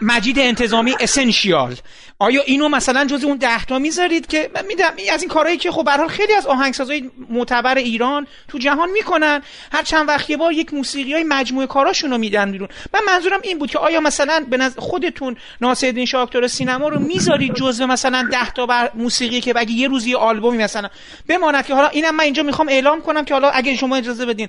مجید 0.02 0.40
انتظامی 0.40 0.96
اسنشیال 1.00 1.76
آیا 2.20 2.42
اینو 2.42 2.70
مثلا 2.70 3.06
جز 3.06 3.24
اون 3.24 3.38
ده 3.38 3.66
تا 3.66 3.80
می‌ذارید 3.80 4.28
که 4.28 4.50
من 4.56 4.66
میدم 4.66 4.94
از 5.14 5.22
این 5.22 5.32
کارهایی 5.32 5.58
که 5.58 5.72
خب 5.72 5.86
به 5.86 6.08
خیلی 6.08 6.34
از 6.34 6.46
آهنگسازای 6.46 7.12
معتبر 7.30 7.78
ایران 7.78 8.28
تو 8.48 8.58
جهان 8.58 8.90
می‌کنن. 8.90 9.42
هر 9.72 9.84
چند 9.84 10.08
وقت 10.08 10.30
یه 10.30 10.38
بار 10.38 10.54
یک 10.54 10.74
موسیقی 10.74 11.14
های 11.14 11.24
مجموعه 11.24 11.68
کاراشون 11.68 12.12
رو 12.12 12.18
میدن 12.18 12.52
بیرون. 12.52 12.70
من 12.94 13.00
منظورم 13.08 13.40
این 13.44 13.60
بود 13.60 13.72
که 13.72 13.80
آیا 13.80 14.00
مثلا 14.00 14.46
به 14.50 14.58
نظر 14.58 14.80
خودتون 14.80 15.38
ناصرالدین 15.62 16.06
شاه 16.06 16.48
سینما 16.48 16.88
رو 16.88 17.00
می‌ذارید 17.00 17.54
جزء 17.54 17.86
مثلا 17.86 18.28
ده 18.32 18.52
تا 18.52 18.66
بر 18.66 18.92
موسیقی 18.94 19.42
که 19.42 19.54
اگه 19.56 19.72
یه 19.72 19.88
روزی 19.88 20.16
آلبومی 20.16 20.58
مثلا 20.58 20.90
بماند 21.28 21.66
که 21.66 21.76
حالا 21.76 21.88
اینم 21.88 22.16
من 22.16 22.24
اینجا 22.24 22.44
می‌خوام 22.44 22.70
اعلام 22.70 23.02
کنم 23.02 23.26
که 23.30 23.34
حالا 23.34 23.50
اگه 23.50 23.76
شما 23.76 23.96
اجازه 23.96 24.26
بدین 24.26 24.48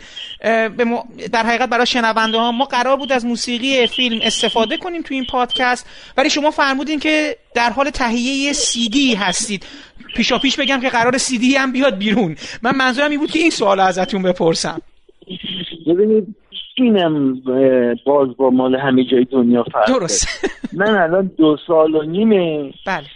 در 1.33 1.43
حقیقت 1.47 1.69
برای 1.69 1.87
شنونده 1.87 2.39
ها 2.39 2.53
ما 2.53 2.65
قرار 2.65 2.97
بود 2.97 3.13
از 3.13 3.27
موسیقی 3.27 3.87
فیلم 3.87 4.21
استفاده 4.23 4.77
کنیم 4.77 5.03
تو 5.03 5.15
این 5.15 5.25
پادکست 5.25 5.87
ولی 6.17 6.31
شما 6.31 6.51
فرمودین 6.51 6.99
که 6.99 7.37
در 7.55 7.71
حال 7.71 7.91
تهیه 7.91 8.53
سی 8.53 8.89
دی 8.89 9.15
هستید. 9.15 9.67
پیشا 10.17 10.39
پیش 10.39 10.57
بگم 10.57 10.81
که 10.81 10.89
قرار 10.89 11.19
سی 11.19 11.39
دی 11.39 11.55
هم 11.55 11.73
بیاد 11.73 11.99
بیرون. 11.99 12.37
من 12.63 12.77
منظورم 12.77 13.11
این 13.11 13.21
بود 13.21 13.31
که 13.31 13.39
این 13.39 13.51
سوال 13.51 13.81
ازتون 13.81 14.23
بپرسم. 14.23 14.81
ببینید 15.87 16.37
اینم 16.77 17.43
باز 18.07 18.37
با 18.37 18.51
مال 18.51 18.77
همه 18.77 19.05
جای 19.05 19.25
دنیا 19.25 19.65
فرق 19.73 19.89
درست. 19.89 20.29
من 20.81 20.97
الان 20.97 21.31
دو 21.39 21.57
سال 21.67 21.95
و 21.95 22.03
نیمه 22.03 22.73
بله. 22.87 23.07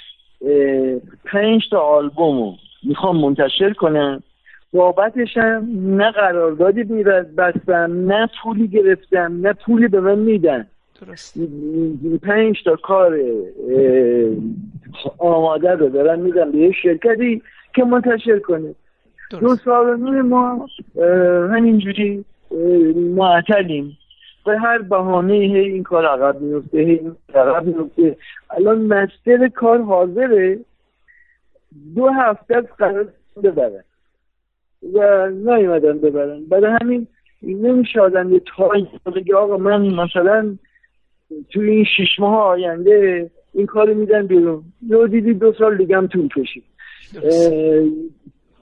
پنج 1.33 1.63
تا 1.71 1.81
آلبومو 1.81 2.57
می‌خوام 2.83 3.17
منتشر 3.17 3.73
کنم. 3.73 4.23
بابتش 4.75 5.37
هم 5.37 5.69
نه 5.97 6.11
قراردادی 6.11 6.85
بستم 7.39 8.13
نه 8.13 8.29
پولی 8.43 8.69
گرفتم 8.69 9.47
نه 9.47 9.53
پولی 9.53 9.89
به 9.89 10.01
من 10.01 10.19
میدن. 10.19 10.67
درست. 11.01 11.39
پنج 12.23 12.63
تا 12.65 12.77
کار 12.77 13.19
آماده 15.19 15.71
رو 15.71 15.89
دارن 15.89 16.21
میدن 16.21 16.53
به 16.53 16.59
یه 16.59 16.73
شرکتی 16.83 17.43
که 17.75 17.85
منتشر 17.85 18.39
کنه. 18.39 18.75
دو 19.31 19.57
سال 19.57 19.97
ما 20.21 20.67
همینجوری 21.53 22.25
معطلیم. 23.17 23.99
به 24.47 24.59
هر 24.59 24.79
بهانه 24.79 25.35
هی 25.35 25.59
این 25.59 25.83
کار 25.83 26.07
عقب 26.07 26.41
میفته 26.41 26.79
هی 26.79 26.91
این 26.91 27.17
عقب 27.35 27.67
میفته 27.67 28.17
الان 28.51 28.79
مستر 28.79 29.49
کار 29.49 29.83
حاضره 29.83 30.59
دو 31.97 32.09
هفته 32.09 32.57
از 32.57 32.65
قرار 32.79 33.09
ببرن 33.43 33.85
و 34.93 35.31
نیومدن 35.31 35.99
ببرن. 35.99 36.45
برای 36.45 36.77
همین 36.81 37.07
نمیشه 37.43 38.01
آدم 38.01 38.33
یه 38.33 38.41
بگه 39.17 39.37
آقا 39.37 39.57
من 39.57 39.87
مثلا 39.87 40.57
توی 41.51 41.71
این 41.71 41.85
شیش 41.97 42.19
ماه 42.19 42.39
آینده 42.39 43.31
این 43.55 43.67
کار 43.67 43.93
میدن 43.93 44.27
بیرون. 44.27 44.63
یه 44.89 45.07
دیدی 45.07 45.35
دو 45.35 45.53
سال 45.53 45.77
دیگه 45.77 45.97
هم 45.97 46.07
طول 46.07 46.29
کشید. 46.29 46.65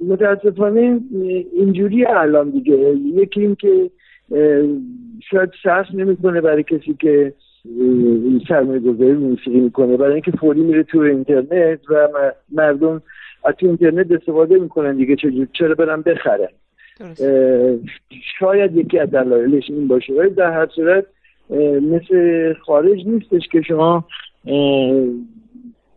متاسفانه 0.08 1.00
اینجوری 1.52 2.06
الان 2.06 2.50
دیگه. 2.50 2.74
یکی 3.14 3.40
این 3.40 3.54
که 3.54 3.90
شاید 5.30 5.50
سخت 5.64 5.94
نمی‌کنه 5.94 6.40
برای 6.40 6.62
کسی 6.62 6.96
که 7.00 7.34
سرمایه 8.48 8.80
گذاری 8.80 9.12
موسیقی 9.12 9.60
می‌کنه 9.60 9.96
برای 9.96 10.12
اینکه 10.12 10.30
فوری 10.30 10.60
میره 10.60 10.82
تو 10.82 10.98
اینترنت 10.98 11.80
و 11.90 12.08
مردم 12.52 13.02
از 13.45 13.55
تو 13.55 13.66
اینترنت 13.66 14.11
استفاده 14.11 14.59
می‌کنن 14.59 14.97
دیگه 14.97 15.16
چرا 15.53 15.74
برن 15.74 16.03
بخرن؟ 16.03 16.49
شاید 18.38 18.76
یکی 18.76 18.99
از 18.99 19.11
دلایلش 19.11 19.70
این 19.70 19.88
باشه. 19.88 20.12
ولی 20.12 20.30
در 20.30 20.53
هر 20.53 20.66
صورت 20.66 21.05
مثل 21.82 22.53
خارج 22.55 23.07
نیستش 23.07 23.49
که 23.53 23.62
شما 23.62 24.05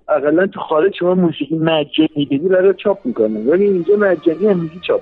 اقلا 0.09 0.47
تو 0.47 0.59
خارج 0.59 0.95
شما 0.95 1.15
موسیقی 1.15 1.57
مجانی 1.57 2.25
بدی 2.25 2.37
برای 2.37 2.73
چاپ 2.73 3.05
می‌کنه 3.05 3.39
ولی 3.39 3.63
اینجا 3.63 3.95
مجانی 3.95 4.47
هم 4.47 4.71
چاپ 4.87 5.01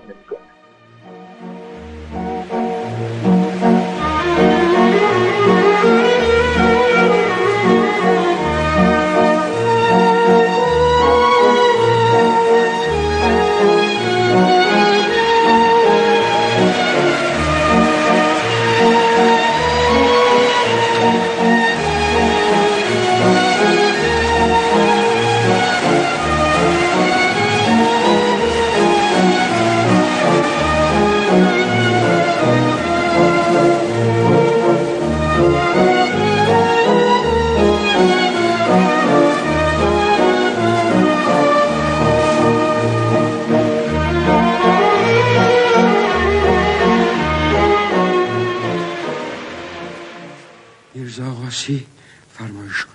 نمی‌کنه 52.39 52.93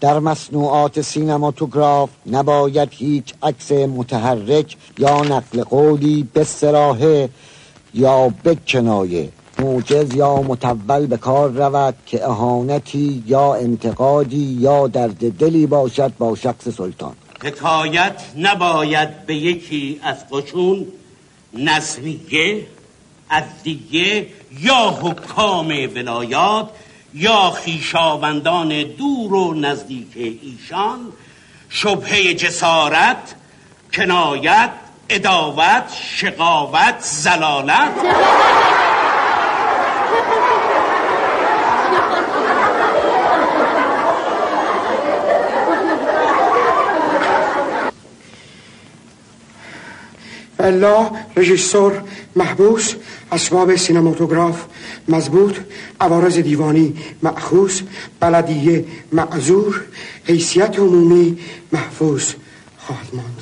در 0.00 0.18
مصنوعات 0.18 1.00
سینماتوگراف 1.00 2.10
نباید 2.26 2.88
هیچ 2.92 3.34
عکس 3.42 3.72
متحرک 3.72 4.76
یا 4.98 5.22
نقل 5.22 5.62
قولی 5.62 6.28
به 6.32 6.44
سراحه 6.44 7.28
یا 7.94 8.28
به 8.42 8.54
کنایه. 8.68 9.28
موجز 9.58 10.14
یا 10.14 10.36
متول 10.36 11.06
به 11.06 11.16
کار 11.16 11.50
رود 11.50 11.94
که 12.06 12.24
اهانتی 12.24 13.22
یا 13.26 13.54
انتقادی 13.54 14.56
یا 14.60 14.88
درد 14.88 15.38
دلی 15.38 15.66
باشد 15.66 16.12
با 16.18 16.36
شخص 16.36 16.68
سلطان. 16.68 17.14
حکایت 17.42 18.22
نباید 18.38 19.26
به 19.26 19.34
یکی 19.34 20.00
از 20.02 20.28
قشون 20.30 20.86
نظریه 21.52 22.66
از 23.28 23.44
دیگه 23.62 24.26
یا 24.60 24.98
حکام 25.02 25.68
ولایات 25.68 26.68
یا 27.14 27.50
خیشاوندان 27.50 28.82
دور 28.82 29.34
و 29.34 29.54
نزدیک 29.54 30.08
ایشان 30.42 31.12
شبهه 31.68 32.34
جسارت 32.34 33.34
کنایت 33.92 34.70
اداوت 35.08 35.92
شقاوت 36.16 37.00
زلالت. 37.00 37.92
الله 50.58 51.10
رژیسور 51.36 52.02
محبوس 52.36 52.94
اسباب 53.34 53.76
سینماتوگراف 53.76 54.64
مضبوط 55.08 55.56
عوارض 56.00 56.38
دیوانی 56.38 56.94
معخوص 57.22 57.82
بلدیه 58.20 58.84
معذور 59.12 59.84
حیثیت 60.24 60.78
عمومی 60.78 61.38
محفوظ 61.72 62.34
خواهد 62.78 63.14
ماند. 63.14 63.33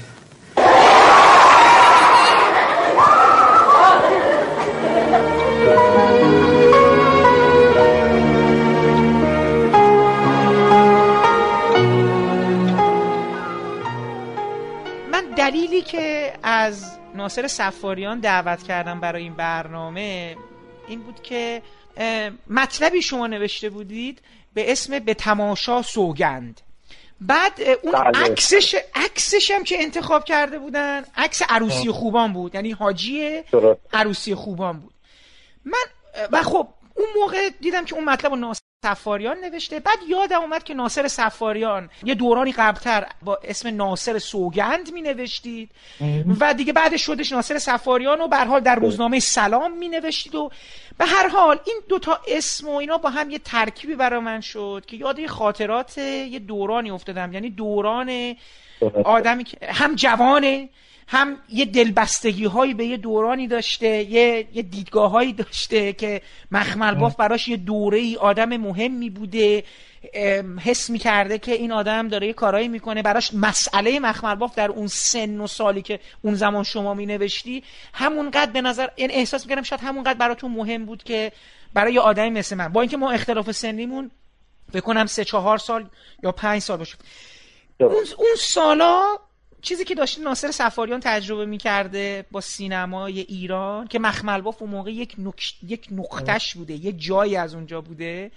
ناصر 17.14 17.46
سفاریان 17.46 18.20
دعوت 18.20 18.62
کردم 18.62 19.00
برای 19.00 19.22
این 19.22 19.34
برنامه 19.34 20.36
این 20.88 21.00
بود 21.00 21.22
که 21.22 21.62
مطلبی 22.50 23.02
شما 23.02 23.26
نوشته 23.26 23.70
بودید 23.70 24.22
به 24.54 24.72
اسم 24.72 24.98
به 24.98 25.14
تماشا 25.14 25.82
سوگند 25.82 26.60
بعد 27.20 27.52
اون 27.82 27.92
بله. 27.92 28.24
عکسش 28.24 28.76
عکسش 28.94 29.50
هم 29.50 29.64
که 29.64 29.82
انتخاب 29.82 30.24
کرده 30.24 30.58
بودن 30.58 31.04
عکس 31.16 31.42
عروسی 31.48 31.90
خوبان 31.90 32.32
بود 32.32 32.54
یعنی 32.54 32.70
حاجی. 32.70 33.42
عروسی 33.92 34.34
خوبان 34.34 34.80
بود 34.80 34.94
من 35.64 35.78
و 36.32 36.42
خب 36.42 36.68
اون 36.94 37.06
موقع 37.20 37.50
دیدم 37.60 37.84
که 37.84 37.94
اون 37.94 38.04
مطلب 38.04 38.32
رو 38.32 38.38
سفاریان 38.84 39.36
نوشته. 39.44 39.80
بعد 39.80 39.98
یادم 40.08 40.40
اومد 40.40 40.64
که 40.64 40.74
ناصر 40.74 41.08
سفاریان 41.08 41.90
یه 42.04 42.14
دورانی 42.14 42.52
قبلتر 42.52 43.06
با 43.22 43.38
اسم 43.44 43.76
ناصر 43.76 44.18
سوگند 44.18 44.92
می 44.92 45.02
نوشتید 45.02 45.70
و 46.40 46.54
دیگه 46.54 46.72
بعدش 46.72 47.06
شدش 47.06 47.32
ناصر 47.32 47.58
سفاریان 47.58 48.20
و 48.20 48.28
به 48.28 48.36
حال 48.36 48.60
در 48.60 48.74
روزنامه 48.74 49.20
سلام 49.20 49.78
می 49.78 49.88
نوشتید 49.88 50.34
و 50.34 50.50
به 50.98 51.04
هر 51.04 51.28
حال 51.28 51.58
این 51.66 51.80
دوتا 51.88 52.20
اسم 52.28 52.68
و 52.68 52.76
اینا 52.76 52.98
با 52.98 53.10
هم 53.10 53.30
یه 53.30 53.38
ترکیبی 53.38 53.94
برای 53.94 54.20
من 54.20 54.40
شد 54.40 54.84
که 54.86 54.96
یاد 54.96 55.18
یه 55.18 55.28
خاطرات 55.28 55.98
یه 55.98 56.38
دورانی 56.38 56.90
افتادم. 56.90 57.32
یعنی 57.32 57.50
دوران 57.50 58.36
آدمی 59.04 59.44
که 59.44 59.58
هم 59.62 59.94
جوانه 59.94 60.68
هم 61.08 61.38
یه 61.48 61.64
دلبستگی 61.64 62.44
هایی 62.44 62.74
به 62.74 62.86
یه 62.86 62.96
دورانی 62.96 63.48
داشته 63.48 63.86
یه, 63.86 64.48
یه 64.52 64.62
دیدگاه 64.62 65.10
هایی 65.10 65.32
داشته 65.32 65.92
که 65.92 66.22
مخمل 66.50 66.94
باف 66.94 67.16
براش 67.16 67.48
یه 67.48 67.56
دوره 67.56 67.98
ای 67.98 68.16
آدم 68.16 68.56
مهمی 68.56 69.10
بوده. 69.10 69.64
حس 70.60 70.90
می‌کرده 70.90 71.38
که 71.38 71.52
این 71.52 71.72
آدم 71.72 72.08
داره 72.08 72.26
یه 72.26 72.32
کارایی 72.32 72.68
می‌کنه. 72.68 73.02
براش 73.02 73.34
مسئله 73.34 74.00
مخمل 74.00 74.34
باف 74.34 74.54
در 74.54 74.70
اون 74.70 74.86
سن 74.86 75.40
و 75.40 75.46
سالی 75.46 75.82
که 75.82 76.00
اون 76.22 76.34
زمان 76.34 76.64
شما 76.64 76.94
مینوشتی 76.94 77.64
همونقدر 77.94 78.50
به 78.50 78.60
نظر 78.60 78.88
یعنی 78.96 79.12
احساس 79.12 79.44
می‌کردم 79.44 79.62
شاید 79.62 79.80
همونقدر 79.80 80.18
براتون 80.18 80.50
مهم 80.50 80.86
بود 80.86 81.02
که 81.02 81.32
برای 81.74 81.94
یه 81.94 82.00
آدمی 82.00 82.30
مثل 82.30 82.56
من. 82.56 82.68
با 82.68 82.80
اینکه 82.80 82.96
ما 82.96 83.10
اختلاف 83.10 83.50
سنیمون 83.50 84.10
بکنم 84.74 85.06
سه 85.06 85.24
چهار 85.24 85.58
سال 85.58 85.88
یا 86.22 86.32
پنج 86.32 86.62
سال 86.62 86.76
باشه. 86.78 86.96
اون, 87.80 87.90
اون 87.90 88.34
سالا 88.38 89.02
چیزی 89.62 89.84
که 89.84 89.94
داشته 89.94 90.22
ناصر 90.22 90.50
سفاریان 90.50 91.00
تجربه 91.00 91.46
می‌کرده 91.46 92.26
با 92.30 92.40
سینمای 92.40 93.20
ایران 93.20 93.86
که 93.86 93.98
مخمل 93.98 94.40
باف 94.40 94.62
اون 94.62 94.70
موقع 94.70 94.92
یک, 94.92 95.14
نکش... 95.18 95.54
یک 95.66 95.88
نقطش 95.90 96.54
بوده 96.54 96.74
یک 96.74 97.02
جایی 97.02 97.36
از 97.36 97.54
اونجا 97.54 97.80
بوده. 97.80 98.30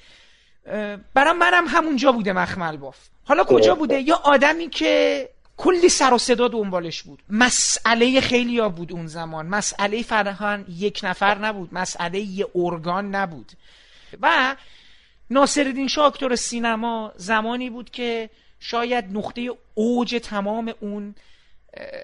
برام 1.13 1.37
منم 1.37 1.67
همونجا 1.67 2.11
بوده 2.11 2.33
مخمل 2.33 2.77
باف 2.77 2.97
حالا 3.23 3.43
کجا 3.43 3.75
بوده؟ 3.75 4.01
یا 4.01 4.15
آدمی 4.15 4.69
که 4.69 5.29
کلی 5.57 5.89
سر 5.89 6.13
و 6.13 6.17
صدا 6.17 6.47
دنبالش 6.47 7.03
بود. 7.03 7.19
مسئله 7.29 8.21
خیلی 8.21 8.59
ها 8.59 8.69
بود 8.69 8.91
اون 8.91 9.07
زمان. 9.07 9.45
مسئله 9.47 10.01
فرهان 10.01 10.65
یک 10.69 10.99
نفر 11.03 11.37
نبود. 11.37 11.69
مسئله 11.71 12.19
یه 12.19 12.47
ارگان 12.55 13.15
نبود. 13.15 13.51
و 14.21 14.55
ناصرالدین 15.29 15.87
شاه 15.87 16.05
اکتور 16.05 16.35
سینما 16.35 17.11
زمانی 17.15 17.69
بود 17.69 17.89
که 17.89 18.29
شاید 18.59 19.17
نقطه 19.17 19.49
اوج 19.73 20.19
تمام 20.23 20.73
اون 20.79 21.15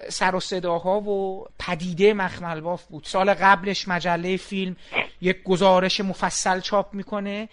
سر 0.08 0.34
و 0.34 0.40
صداها 0.40 1.00
و 1.00 1.46
پدیده 1.58 2.14
مخمل 2.14 2.60
باف 2.60 2.84
بود. 2.84 3.04
سال 3.04 3.34
قبلش 3.34 3.88
مجله 3.88 4.36
فیلم 4.36 4.76
یک 5.20 5.42
گزارش 5.42 6.00
مفصل 6.00 6.60
چاپ 6.60 6.94
می‌کنه 6.94 7.48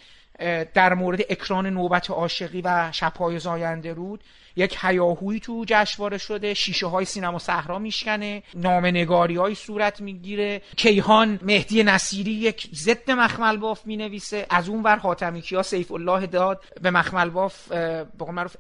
در 0.74 0.94
مورد 0.94 1.20
اکران 1.30 1.68
نوبت 1.68 2.10
عاشقی 2.10 2.62
و 2.62 2.90
شبهای 2.92 3.40
زاینده 3.40 3.94
رود. 3.94 4.24
یک 4.60 4.78
هیاهویی 4.82 5.40
تو 5.40 5.66
جشنواره 5.68 6.18
شده 6.18 6.54
شیشه 6.54 6.88
های 6.88 7.06
سینما 7.06 7.40
صحرا 7.40 7.80
میشکنه 7.80 8.44
نگاری 8.84 9.36
های 9.36 9.56
صورت 9.56 10.02
می‌گیره. 10.02 10.62
کیهان 10.78 11.40
مهدی 11.42 11.84
نصیری 11.84 12.32
یک 12.32 12.70
ضد 12.74 13.12
مخمل 13.12 13.58
باف 13.58 13.86
می‌نویسه. 13.86 14.46
از 14.50 14.70
اون 14.70 14.84
ور 14.84 14.96
حاتمی 14.96 15.42
کیا 15.42 15.64
سیف 15.64 15.92
الله 15.92 16.26
داد 16.28 16.64
به 16.82 16.92
مخمل 16.92 17.30
باف 17.30 17.68
به 17.68 18.06
معروف 18.32 18.56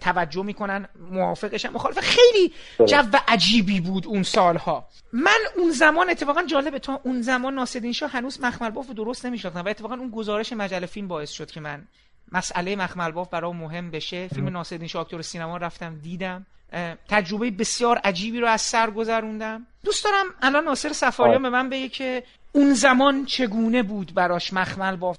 توجه 0.00 0.42
می‌کنن. 0.42 0.88
موافقشن 1.10 1.68
مخالف 1.68 1.98
خیلی 1.98 2.52
جو 2.86 3.02
عجیبی 3.28 3.80
بود 3.80 4.06
اون 4.06 4.22
سالها. 4.22 4.88
من 5.12 5.40
اون 5.56 5.70
زمان 5.70 6.10
اتفاقا 6.10 6.42
جالبه 6.42 6.78
تا 6.78 7.00
اون 7.04 7.22
زمان 7.22 7.54
ناصرالدین 7.54 7.92
شاه 7.92 8.10
هنوز 8.10 8.40
مخمل 8.40 8.70
باف 8.70 8.90
درست 8.90 9.26
نمیشناختم 9.26 9.64
و 9.64 9.68
اتفاقا 9.68 9.94
اون 9.94 10.10
گزارش 10.10 10.52
مجله 10.52 10.86
فیلم 10.86 11.08
باعث 11.08 11.30
شد 11.30 11.50
که 11.50 11.60
من 11.60 11.88
مسئله 12.32 12.76
مخمل 12.76 13.10
باف 13.10 13.30
برای 13.30 13.52
مهم 13.52 13.90
بشه. 13.90 14.28
فیلم 14.28 14.48
ناصرالدین 14.48 14.88
شاه 14.88 15.02
اکتور 15.02 15.22
سینما 15.22 15.56
رفتم 15.56 15.94
دیدم. 16.02 16.46
تجربه 17.08 17.50
بسیار 17.50 17.98
عجیبی 18.04 18.40
رو 18.40 18.46
از 18.46 18.60
سر 18.60 18.90
گذروندم. 18.90 19.66
دوست 19.84 20.04
دارم 20.04 20.26
الان 20.42 20.64
ناصر 20.64 20.88
سفاریان 20.88 21.42
به 21.42 21.50
من 21.50 21.70
بگه 21.70 21.88
که 21.88 22.22
اون 22.52 22.72
زمان 22.72 23.24
چگونه 23.24 23.82
بود 23.82 24.14
براش 24.14 24.52
مخمل 24.52 24.96
باف 24.96 25.18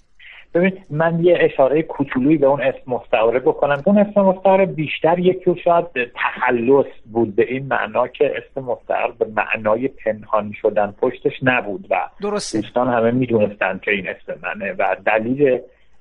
ببین 0.53 0.77
من 0.89 1.23
یه 1.23 1.37
اشاره 1.41 1.83
کوچولویی 1.83 2.37
به 2.37 2.47
اون 2.47 2.61
اسم 2.61 2.81
مستعاره 2.87 3.39
بکنم. 3.39 3.81
اون 3.85 3.97
اسم 3.97 4.21
مستعاره 4.21 4.65
بیشتر 4.65 5.19
یکی 5.19 5.61
شاید 5.63 5.85
تخلص 6.15 6.85
بود 7.05 7.35
به 7.35 7.45
این 7.53 7.65
معنا 7.67 8.07
که 8.07 8.33
اسم 8.37 8.61
مستعار 8.61 9.11
به 9.19 9.25
معنای 9.25 9.87
پنهان 9.87 10.53
شدن 10.61 10.95
پشتش 11.01 11.33
نبود 11.43 11.87
و 11.89 12.09
درسته. 12.21 12.61
دوستان 12.61 12.93
همه 12.93 13.11
می‌دونستن 13.11 13.79
که 13.83 13.91
این 13.91 14.07
اسم 14.07 14.39
منه 14.43 14.75
و 14.79 14.95
دلیل 15.05 15.59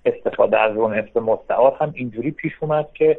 استفاده 0.09 0.59
از 0.59 0.77
اون 0.77 0.95
اسم 0.95 1.21
مستعار 1.21 1.77
هم 1.81 1.93
اینجوری 1.95 2.31
پیش 2.31 2.53
اومد 2.61 2.89
که 2.95 3.19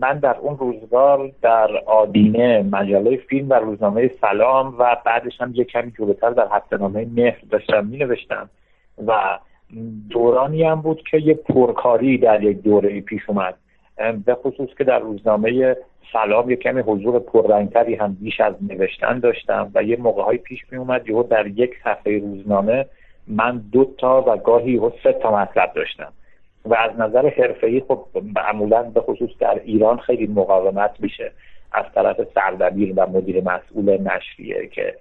من 0.00 0.18
در 0.22 0.36
اون 0.36 0.58
روزگار 0.58 1.32
در 1.42 1.76
آدینه 1.86 2.62
مجله 2.62 3.16
فیلم 3.16 3.50
و 3.50 3.54
روزنامه 3.54 4.10
سلام 4.20 4.74
و 4.78 4.96
بعدش 5.06 5.40
هم 5.40 5.52
یه 5.54 5.64
کمی 5.64 5.92
جلوتر 5.98 6.30
در 6.30 6.48
هفته 6.50 6.76
نامه 6.76 7.06
مهر 7.14 7.38
داشتم 7.50 7.86
می 7.86 7.96
نوشتم 7.96 8.50
و 9.06 9.38
دورانی 10.10 10.62
هم 10.62 10.80
بود 10.80 11.02
که 11.10 11.18
یه 11.18 11.34
پرکاری 11.34 12.18
در 12.18 12.42
یک 12.42 12.62
دوره 12.62 13.00
پیش 13.00 13.22
اومد. 13.26 13.54
به 14.24 14.34
خصوص 14.34 14.68
که 14.78 14.84
در 14.84 14.98
روزنامه 14.98 15.76
سلام 16.12 16.50
یه 16.50 16.56
کمی 16.56 16.80
حضور 16.80 17.18
پررنگتری 17.18 17.94
هم 17.94 18.16
بیش 18.20 18.40
از 18.40 18.54
نوشتن 18.68 19.18
داشتم 19.18 19.70
و 19.74 19.82
یه 19.82 19.96
موقع 19.96 20.22
های 20.22 20.38
پیش 20.38 20.60
می 20.70 20.78
اومد 20.78 21.08
یهو 21.08 21.22
در 21.22 21.46
یک 21.46 21.70
صفحه 21.84 22.18
روزنامه 22.18 22.86
من 23.28 23.58
دو 23.72 23.94
تا 23.98 24.24
و 24.26 24.36
گاهی 24.36 24.76
و 24.76 24.90
سه 25.02 25.12
تا 25.12 25.36
مطلب 25.36 25.72
داشتم. 25.74 26.12
و 26.64 26.74
از 26.74 26.90
نظر 26.98 27.28
حرفه‌ای 27.28 27.80
خب 27.88 28.06
معمولا 28.34 28.82
به 28.82 29.00
خصوص 29.00 29.30
در 29.38 29.60
ایران 29.64 29.98
خیلی 29.98 30.26
مقاومت 30.26 30.90
میشه. 30.98 31.32
از 31.72 31.84
طرف 31.94 32.16
سردبیر 32.34 32.92
و 32.96 33.06
مدیر 33.06 33.42
مسئول 33.44 33.98
نشریه 34.02 34.66
که 34.66 34.94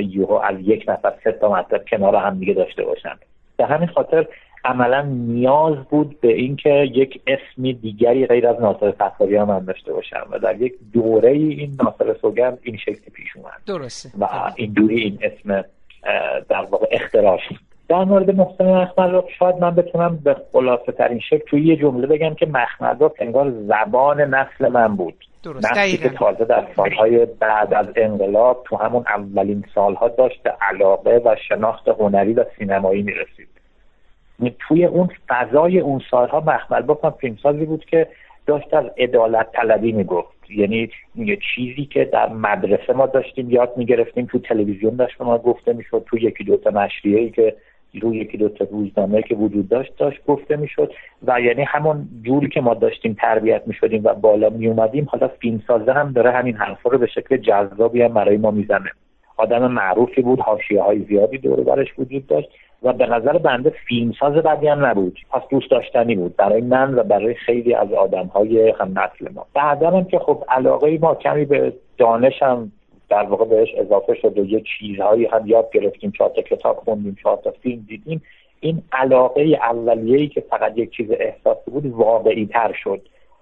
یوهو 0.00 0.32
از 0.32 0.56
یک 0.60 0.84
نفر 0.88 1.12
سه 1.24 1.32
تا 1.32 1.52
مطلب 1.52 1.84
کنار 1.90 2.16
هم 2.16 2.38
دیگه 2.38 2.54
داشته 2.54 2.84
باشن. 2.84 3.14
به 3.56 3.66
همین 3.66 3.88
خاطر 3.88 4.26
عملا 4.64 5.02
نیاز 5.02 5.76
بود 5.90 6.20
به 6.20 6.28
اینکه 6.28 6.70
یک 6.94 7.20
اسمی 7.26 7.72
دیگری 7.72 8.26
غیر 8.26 8.48
از 8.48 8.60
ناصر 8.60 8.94
هم 9.20 9.44
من 9.44 9.64
داشته 9.64 9.92
باشم 9.92 10.26
و 10.30 10.38
در 10.38 10.60
یک 10.60 10.74
دوره 10.92 11.30
این 11.30 11.76
ناصر 11.84 12.16
سوگند 12.20 12.58
این 12.62 12.76
شکلی 12.76 13.10
پیش 13.12 13.36
اومد. 13.36 13.52
درسته. 13.66 14.10
و 14.18 14.28
این 14.56 14.72
دوری 14.72 15.00
این 15.00 15.18
اسم 15.22 15.64
در 16.48 16.62
واقع 16.70 16.86
اختراع 16.90 17.38
در 17.92 18.04
مورد 18.04 18.36
محسن 18.36 18.64
مخمل 18.64 19.20
شاید 19.38 19.56
من 19.56 19.74
بتونم 19.74 20.18
به 20.24 20.36
خلاصه 20.52 20.92
ترین 20.92 21.20
شکل 21.20 21.44
توی 21.46 21.66
یه 21.66 21.76
جمله 21.76 22.06
بگم 22.06 22.34
که 22.34 22.46
مخمل 22.46 23.08
انگار 23.18 23.50
زبان 23.50 24.20
نسل 24.20 24.68
من 24.68 24.96
بود. 24.96 25.14
درست. 25.42 25.74
که 25.74 26.08
تازه 26.08 26.44
در 26.44 26.66
سالهای 26.76 27.26
بعد 27.40 27.74
از 27.74 27.86
انقلاب 27.96 28.62
تو 28.64 28.76
همون 28.76 29.04
اولین 29.08 29.64
سالها 29.74 30.08
داشت 30.08 30.42
به 30.42 30.54
علاقه 30.60 31.22
و 31.24 31.36
شناخت 31.48 31.88
هنری 31.88 32.32
و 32.32 32.44
سینمایی 32.58 33.02
می‌رسید. 33.02 33.48
توی 34.58 34.84
اون 34.84 35.08
فضای 35.28 35.80
اون 35.80 36.00
سالها 36.10 36.40
مخمل 36.40 36.82
هم 37.04 37.14
فیلمسازی 37.20 37.64
بود 37.64 37.84
که 37.84 38.06
داشت 38.46 38.74
از 38.74 38.84
عدالت 38.98 39.52
طلبی 39.52 39.92
می‌گفت. 39.92 40.50
یعنی 40.50 40.90
یه 41.16 41.38
چیزی 41.54 41.84
که 41.84 42.04
در 42.04 42.28
مدرسه 42.28 42.92
ما 42.92 43.06
داشتیم 43.06 43.50
یاد 43.50 43.72
می‌گرفتیم 43.76 44.26
تو 44.26 44.38
تلویزیون 44.38 44.96
داشت 44.96 45.20
ما 45.20 45.38
گفته 45.38 45.72
می‌شد 45.72 46.04
تو 46.06 46.18
یکی 46.18 46.44
دوتا 46.44 46.70
نشریه 46.70 47.18
ای 47.18 47.30
که 47.30 47.56
روی 48.00 48.18
یکی 48.18 48.38
دو 48.38 48.48
تا 48.48 48.66
روزنامه 48.70 49.22
که 49.22 49.34
وجود 49.34 49.68
داشت 49.68 49.96
داشت 49.96 50.26
گفته 50.26 50.56
می‌شد. 50.56 50.92
و 51.26 51.40
یعنی 51.40 51.62
همون 51.62 52.08
جوری 52.22 52.48
که 52.48 52.60
ما 52.60 52.74
داشتیم 52.74 53.16
تربیت 53.20 53.62
می‌شدیم 53.66 54.04
و 54.04 54.14
بالا 54.14 54.50
می 54.50 54.66
اومدیم 54.66 55.06
حالا 55.10 55.28
فیلمسازه 55.28 55.92
هم 55.92 56.12
داره 56.12 56.30
همین 56.30 56.56
حرفا 56.56 56.90
رو 56.90 56.98
به 56.98 57.06
شکل 57.06 57.36
جذابی 57.36 58.02
هم 58.02 58.14
برای 58.14 58.36
ما 58.36 58.50
می‌زنه. 58.50 58.90
آدم 59.36 59.66
معروفی 59.66 60.22
بود 60.22 60.40
حاشیه 60.40 60.82
های 60.82 60.98
زیادی 60.98 61.38
دور 61.38 61.60
برش 61.60 61.88
وجود 61.98 62.26
داشت 62.26 62.48
و 62.82 62.92
به 62.92 63.06
نظر 63.06 63.38
بنده 63.38 63.72
فیلمساز 63.88 64.34
بدی 64.34 64.68
هم 64.68 64.86
نبود. 64.86 65.18
پس 65.30 65.42
دوست 65.50 65.70
داشتنی 65.70 66.14
بود 66.14 66.36
برای 66.36 66.60
من 66.60 66.94
و 66.94 67.02
برای 67.02 67.34
خیلی 67.34 67.74
از 67.74 67.92
آدم 67.92 68.26
های 68.26 68.70
هم 68.70 68.88
نسل 68.88 69.32
ما. 69.34 69.46
بعدا 69.54 69.90
هم 69.90 70.04
که 70.04 70.18
خب 70.18 70.44
علاقه 70.48 70.98
ما 70.98 71.14
کمی 71.14 71.44
به 71.44 71.72
دانشم 71.98 72.72
در 73.12 73.22
واقع 73.22 73.44
بهش 73.44 73.74
اضافه 73.74 74.14
شد 74.14 74.38
و 74.38 74.44
یه 74.44 74.62
چیزهایی 74.78 75.24
هم 75.24 75.46
یاد 75.46 75.70
گرفتیم 75.72 76.12
چهار 76.18 76.30
تا 76.30 76.42
کتاب 76.42 76.76
خوندیم 76.76 77.16
چهار 77.22 77.36
تا 77.36 77.50
فیلم 77.50 77.84
دیدیم. 77.88 78.22
این 78.60 78.82
علاقه 78.92 79.42
اولیه‌ای 79.42 80.28
که 80.28 80.40
فقط 80.40 80.78
یک 80.78 80.90
چیز 80.90 81.10
احساسی 81.10 81.70
بود 81.70 81.86
واقعی 81.86 82.46
تر 82.46 82.72
شد. 82.84 83.00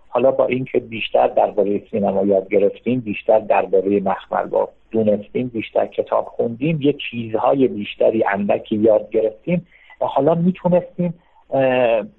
حالا 0.09 0.31
با 0.31 0.47
اینکه 0.47 0.79
بیشتر 0.79 1.27
درباره 1.27 1.83
سینما 1.91 2.23
یاد 2.23 2.49
گرفتیم 2.49 3.01
بیشتر 3.01 3.39
درباره 3.39 4.01
مخمل 4.01 4.47
با 4.47 4.69
دونستیم 4.91 5.49
بیشتر 5.49 5.87
کتاب 5.87 6.25
خوندیم 6.25 6.79
یه 6.83 6.95
چیزهای 7.11 7.69
بیشتری 7.69 8.25
اندکی 8.25 8.77
یاد 8.77 9.11
گرفتیم. 9.11 9.67
و 10.01 10.07
حالا 10.07 10.35
می‌تونستیم 10.35 11.15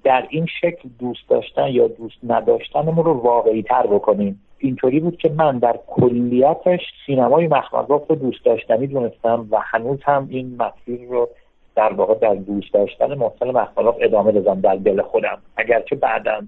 در 0.04 0.26
این 0.30 0.46
شکل 0.60 0.88
دوست 0.98 1.28
داشتن 1.28 1.68
یا 1.68 1.88
دوست 1.88 2.18
نداشتنمون 2.24 3.04
رو 3.04 3.12
واقعی 3.12 3.62
تر 3.62 3.86
بکنیم. 3.86 4.40
اینطوری 4.58 5.00
بود 5.00 5.16
که 5.16 5.28
من 5.28 5.58
در 5.58 5.78
کلیتش 5.86 6.80
سینمای 7.06 7.48
مخملباف 7.48 8.02
رو 8.08 8.16
دوست 8.16 8.44
داشتنی 8.44 8.86
دونستم 8.86 9.46
و 9.50 9.58
هنوز 9.60 9.98
هم 10.02 10.28
این 10.30 10.56
مسیر 10.58 11.08
رو 11.08 11.28
در 11.76 11.92
واقع 11.92 12.14
در 12.14 12.34
دوست 12.34 12.74
داشتن 12.74 13.14
محسن 13.14 13.50
مخملباف 13.50 13.96
ادامه 14.00 14.32
دادم 14.32 14.60
در 14.60 14.76
دل 14.76 15.02
خودم. 15.02 15.38
اگرچه 15.56 15.96
بعدا 15.96 16.40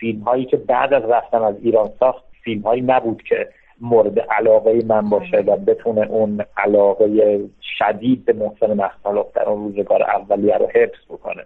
فیلم 0.00 0.20
هایی 0.20 0.44
که 0.44 0.56
بعد 0.56 0.94
از 0.94 1.02
رفتن 1.04 1.42
از 1.42 1.54
ایران 1.62 1.90
ساخت 2.00 2.24
فیلم 2.44 2.62
هایی 2.62 2.82
نبود 2.82 3.22
که 3.22 3.48
مورد 3.80 4.20
علاقه 4.20 4.84
من 4.86 5.10
باشه 5.10 5.36
و 5.36 5.56
بتونه 5.56 6.06
اون 6.06 6.44
علاقه 6.56 7.40
شدید 7.78 8.24
به 8.24 8.32
محسن 8.32 8.72
مخملباف 8.74 9.32
در 9.34 9.42
اون 9.42 9.64
روزگار 9.64 10.02
اولیه 10.02 10.56
رو 10.56 10.66
حفظ 10.66 11.04
بکنه. 11.08 11.44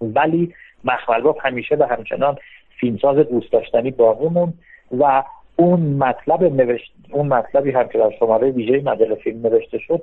ولی 0.00 0.54
مخملباف 0.84 1.36
همیشه 1.40 1.76
به 1.76 1.86
همچنان 1.86 2.36
فیلمساز 2.80 3.16
دوست 3.16 3.52
داشتنی 3.52 3.90
باقی 3.90 4.28
موند 4.28 4.54
و 4.98 5.22
اون 5.56 5.80
مطلب 5.80 6.42
نوشت 6.42 6.92
اون 7.10 7.28
مطلبی 7.28 7.70
هم 7.70 7.88
که 7.88 7.98
در 7.98 8.10
شماره 8.18 8.50
ویژه 8.50 8.82
مجله 8.84 9.14
فیلم 9.14 9.46
نوشته 9.46 9.78
شد 9.78 10.02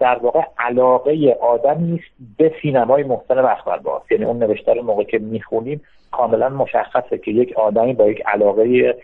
در 0.00 0.18
واقع 0.18 0.42
علاقه 0.58 1.36
آدمی 1.40 1.94
است 1.94 2.38
به 2.38 2.52
سینمای 2.62 3.02
محسن 3.02 3.40
مخبر 3.40 3.80
یعنی 4.10 4.24
اون 4.24 4.42
نوشته 4.42 4.72
رو 4.72 4.82
موقع 4.82 5.04
که 5.04 5.18
می‌خونیم 5.18 5.80
کاملا 6.12 6.48
مشخصه 6.48 7.18
که 7.18 7.30
یک 7.30 7.52
آدمی 7.52 7.92
با 7.92 8.08
یک 8.08 8.22
علاقه 8.26 8.94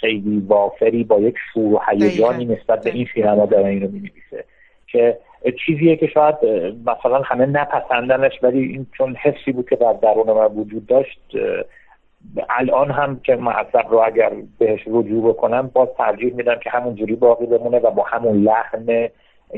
خیلی 0.00 0.44
وافری 0.48 1.04
با 1.04 1.20
یک 1.20 1.34
شور 1.52 1.74
و 1.74 1.80
هیجانی 1.88 2.44
نسبت 2.44 2.84
به 2.84 2.90
این 2.90 3.06
سینما 3.14 3.46
داره 3.46 3.68
این 3.68 3.82
رو 3.82 3.88
می‌نویسه 3.88 4.44
که 4.86 5.18
چیزیه 5.52 5.96
که 5.96 6.06
شاید 6.06 6.34
مثلا 6.86 7.22
همه 7.24 7.46
نپسندنش 7.46 8.32
ولی 8.42 8.62
این 8.62 8.86
چون 8.98 9.16
حسی 9.16 9.52
بود 9.52 9.68
که 9.68 9.76
در 9.76 9.92
درون 9.92 10.32
من 10.32 10.46
وجود 10.46 10.86
داشت 10.86 11.20
الان 12.50 12.90
هم 12.90 13.20
که 13.20 13.36
معصب 13.36 13.84
رو 13.90 14.02
اگر 14.06 14.32
بهش 14.58 14.80
رجوع 14.86 15.28
بکنم 15.28 15.70
باز 15.74 15.88
ترجیح 15.98 16.34
میدم 16.34 16.54
که 16.54 16.70
همون 16.70 16.94
جوری 16.94 17.14
باقی 17.14 17.46
بمونه 17.46 17.78
و 17.78 17.90
با 17.90 18.02
همون 18.02 18.42
لحن 18.42 19.08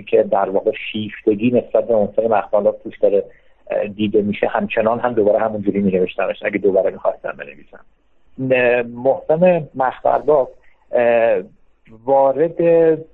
که 0.06 0.22
در 0.22 0.50
واقع 0.50 0.72
شیفتگی 0.92 1.50
نسبت 1.50 1.86
به 1.86 1.94
عنصر 1.94 2.28
مخمالات 2.28 2.82
توش 2.82 2.98
داره 2.98 3.24
دیده 3.96 4.22
میشه 4.22 4.46
همچنان 4.46 5.00
هم 5.00 5.12
دوباره 5.12 5.38
همون 5.38 5.62
جوری 5.62 5.80
می 5.80 5.90
نوشتمش 5.90 6.42
اگه 6.42 6.58
دوباره 6.58 6.90
می‌خواستم 6.90 7.36
بنویسم. 7.38 7.84
محسن 8.94 9.68
مخمالات 9.74 10.48
وارد 12.04 12.56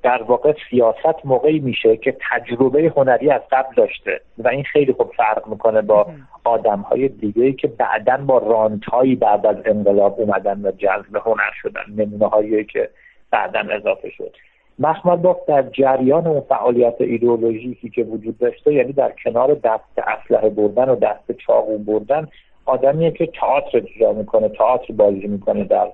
در 0.02 0.22
واقع 0.22 0.54
سیاست 0.70 1.24
موقعی 1.24 1.58
میشه 1.58 1.96
که 1.96 2.16
تجربه 2.30 2.92
هنری 2.96 3.30
از 3.30 3.40
قبل 3.52 3.74
داشته 3.76 4.20
و 4.38 4.48
این 4.48 4.64
خیلی 4.64 4.92
خوب 4.92 5.12
فرق 5.16 5.48
می‌کنه 5.48 5.82
با 5.82 6.06
آدم 6.44 6.80
های 6.80 7.08
دیگه 7.08 7.52
که 7.52 7.68
بعدا 7.68 8.16
با 8.16 8.38
رانت 8.38 8.84
هایی 8.84 9.16
بعد 9.16 9.46
از 9.46 9.56
انقلاب 9.64 10.20
اومدن 10.20 10.60
و 10.66 10.70
جذب 10.70 11.16
هنر 11.16 11.50
شدن 11.62 11.82
نمونه 11.96 12.26
هایی 12.26 12.64
که 12.64 12.90
بعدا 13.30 13.60
اضافه 13.70 14.10
شد. 14.10 14.36
مخمل 14.78 15.34
در 15.48 15.62
جریان 15.62 16.26
اون 16.26 16.40
فعالیت 16.40 17.00
ایدئولوژیکی 17.00 17.88
که 17.88 18.02
وجود 18.02 18.38
داشته 18.38 18.74
یعنی 18.74 18.92
در 18.92 19.12
کنار 19.24 19.54
دست 19.54 19.98
اسلحه 19.98 20.50
بردن 20.50 20.88
و 20.88 20.96
دست 20.96 21.32
چاقو 21.46 21.78
بردن 21.78 22.28
آدمیه 22.66 23.10
که 23.10 23.26
تئاتر 23.26 23.78
اجرا 23.78 24.12
می‌کنه 24.12 24.48
تئاتر 24.48 24.94
بازی 24.94 25.26
می‌کنه 25.26 25.64
در 25.64 25.88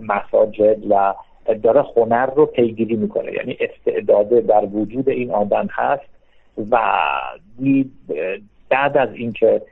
مساجد 0.00 0.90
و 0.90 1.14
داره 1.62 1.84
هنر 1.96 2.26
رو 2.26 2.46
پیگیری 2.46 2.96
می‌کنه. 2.96 3.32
یعنی 3.32 3.58
استعداده 3.60 4.40
در 4.40 4.64
وجود 4.64 5.08
این 5.08 5.30
آدم 5.30 5.68
هست 5.70 6.04
و 6.70 6.78
بعد 8.68 8.96
از 8.96 9.08
اینکه 9.14 9.62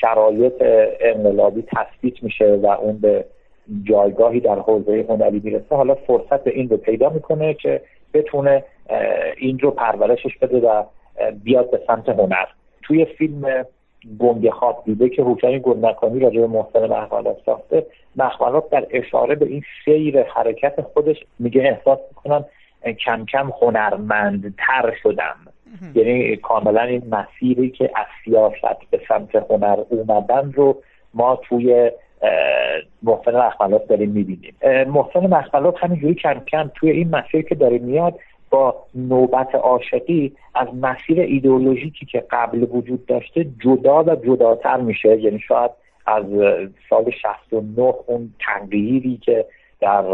شرایط 0.00 0.52
انقلابی 1.00 1.64
تثبیت 1.76 2.22
میشه 2.22 2.54
و 2.54 2.66
اون 2.66 2.98
به 2.98 3.24
جایگاهی 3.82 4.40
در 4.40 4.58
حوزه 4.58 5.06
هنری 5.08 5.40
می‌رسه 5.44 5.76
حالا 5.76 5.94
فرصت 5.94 6.46
این 6.46 6.68
رو 6.68 6.76
پیدا 6.76 7.08
می‌کنه 7.08 7.54
که 7.54 7.80
بتونه 8.14 8.64
این 9.36 9.58
رو 9.58 9.70
پرورشش 9.70 10.38
بده 10.38 10.58
و 10.58 10.84
بیاد 11.44 11.70
به 11.70 11.80
سمت 11.86 12.08
هنر. 12.08 12.46
توی 12.82 13.04
فیلم 13.04 13.64
گنگ 14.18 14.50
خواب 14.50 14.82
دیده 14.84 15.08
که 15.08 15.22
حکمی 15.22 15.58
گلنکانی 15.58 16.20
راجع 16.20 16.40
به 16.40 16.46
محسن 16.46 16.86
محملات 16.86 17.36
ساخته. 17.46 17.86
محملات 18.16 18.70
در 18.70 18.86
اشاره 18.90 19.34
به 19.34 19.46
این 19.46 19.62
سیر 19.84 20.22
حرکت 20.22 20.80
خودش 20.80 21.16
میگه 21.38 21.62
احساس 21.62 21.98
می‌کنم 22.08 22.44
کم 23.04 23.24
کم 23.24 23.50
هنرمندتر 23.62 24.94
شدم. 25.02 25.36
یعنی 25.94 26.36
کاملا 26.36 26.82
این 26.82 27.02
مسیری 27.10 27.70
که 27.70 27.90
از 27.94 28.06
سیاست 28.24 28.90
به 28.90 29.00
سمت 29.08 29.36
هنر 29.50 29.78
اومدن 29.88 30.52
رو 30.52 30.76
ما 31.14 31.36
توی 31.36 31.90
محسن 33.02 33.36
مخملات 33.36 33.88
داریم 33.88 34.10
می‌بینیم. 34.10 34.54
محسن 34.88 35.26
مخملات 35.26 35.74
همینجوری 35.78 36.14
کم 36.14 36.40
کم 36.40 36.70
توی 36.74 36.90
این 36.90 37.10
مسیری 37.10 37.42
که 37.42 37.54
داره 37.54 37.78
میاد 37.78 38.14
با 38.50 38.74
نوبت 38.94 39.54
عاشقی 39.54 40.32
از 40.54 40.68
مسیر 40.74 41.20
ایدئولوژیکی 41.20 42.06
که 42.06 42.24
قبل 42.30 42.66
وجود 42.70 43.06
داشته 43.06 43.46
جدا 43.64 44.04
و 44.04 44.16
جداتر 44.16 44.76
میشه. 44.76 45.20
یعنی 45.20 45.38
شاید 45.38 45.70
از 46.06 46.24
سال 46.90 47.10
69 47.10 47.94
اون 48.06 48.34
تغییری 48.40 49.16
که 49.22 49.46
در 49.80 50.04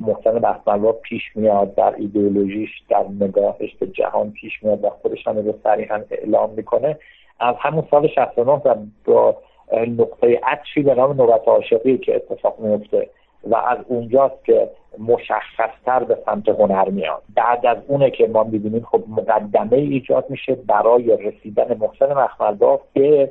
محسن 0.00 0.38
بحثملوا 0.38 0.92
پیش 0.92 1.22
میاد 1.34 1.74
در 1.74 1.94
ایدئولوژیش 1.94 2.70
در 2.88 3.04
نگاهش 3.20 3.76
به 3.80 3.86
جهان 3.86 4.30
پیش 4.30 4.62
میاد 4.62 4.84
و 4.84 4.90
خودش 4.90 5.26
هم 5.26 5.36
رو 5.36 5.54
صریحا 5.64 6.02
اعلام 6.10 6.50
می‌کنه. 6.50 6.98
از 7.40 7.54
همون 7.58 7.84
سال 7.90 8.08
69 8.08 8.52
و 8.52 8.74
با 9.04 9.36
نقطه 9.72 10.40
عطفی 10.42 10.82
به 10.82 10.94
نام 10.94 11.16
نوبت 11.16 11.48
عاشقی 11.48 11.98
که 11.98 12.16
اتفاق 12.16 12.60
میفته 12.60 13.08
و 13.44 13.56
از 13.56 13.78
اونجاست 13.88 14.44
که 14.44 14.68
مشخصتر 14.98 16.04
به 16.04 16.18
سمت 16.26 16.48
هنر 16.48 16.88
میاد. 16.88 17.22
بعد 17.34 17.66
از 17.66 17.76
اونه 17.86 18.10
که 18.10 18.26
ما 18.26 18.44
می‌بینیم 18.44 18.86
خب 18.90 19.02
مقدمه 19.08 19.76
ایجاد 19.76 20.24
میشه 20.28 20.54
برای 20.54 21.16
رسیدن 21.16 21.76
محسن 21.80 22.12
مخملباف 22.12 22.80
به 22.92 23.30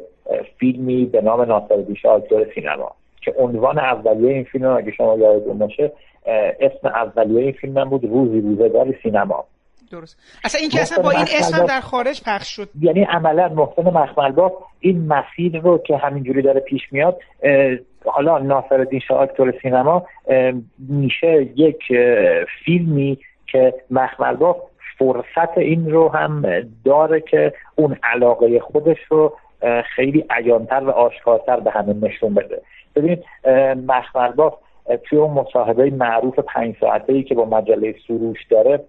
فیلمی 0.57 1.05
به 1.05 1.21
نام 1.21 1.41
ناصر 1.41 1.93
شاه 2.01 2.21
سینما 2.55 2.91
که 3.21 3.33
عنوان 3.37 3.79
اولیه 3.79 4.33
این 4.33 4.43
فیلم 4.43 4.65
اگه 4.65 4.91
شما 4.91 5.17
یادتون 5.17 5.57
باشه 5.57 5.91
اسم 6.59 6.87
اولیه 6.87 7.41
این 7.41 7.51
فیلم 7.51 7.89
بود 7.89 8.05
روزی 8.05 8.41
روزگار 8.41 8.95
سینما. 9.03 9.45
درست. 9.91 10.39
اصلا 10.43 10.61
این 10.61 10.69
که 10.69 10.81
اصلا 10.81 11.03
با 11.03 11.11
این 11.11 11.25
اسم 11.37 11.65
در 11.65 11.79
خارج 11.79 12.21
پخش 12.25 12.47
شد. 12.55 12.69
یعنی 12.81 13.03
عملا 13.03 13.49
محسن 13.49 13.97
مخملباف 13.97 14.51
این 14.79 15.07
مسیر 15.07 15.61
رو 15.61 15.77
که 15.77 15.97
همینجوری 15.97 16.41
داره 16.41 16.59
پیش 16.59 16.81
میاد 16.91 17.19
حالا 18.05 18.37
ناصرالدین 18.37 18.99
شاه 18.99 19.21
اکتور 19.21 19.53
سینما 19.61 20.05
میشه 20.89 21.47
یک 21.55 21.79
فیلمی 22.65 23.17
که 23.47 23.73
مخملباف 23.91 24.57
فرصت 24.97 25.57
این 25.57 25.91
رو 25.91 26.09
هم 26.09 26.45
داره 26.85 27.21
که 27.21 27.53
اون 27.75 27.97
علاقه 28.03 28.59
خودش 28.59 28.97
رو 29.09 29.33
خیلی 29.95 30.25
عیانتر 30.29 30.83
و 30.83 30.89
آشکارتر 30.89 31.59
به 31.59 31.71
همه 31.71 31.93
نشون 31.93 32.33
بده. 32.33 32.61
ببینید 32.95 33.23
مخملباف 33.87 34.53
توی 35.03 35.19
اون 35.19 35.33
مصاحبه 35.33 35.89
معروف 35.89 36.39
پنج 36.39 36.75
ساعته 36.79 37.13
ای 37.13 37.23
که 37.23 37.35
با 37.35 37.45
مجله 37.45 37.95
سروش 38.07 38.37
داره 38.49 38.79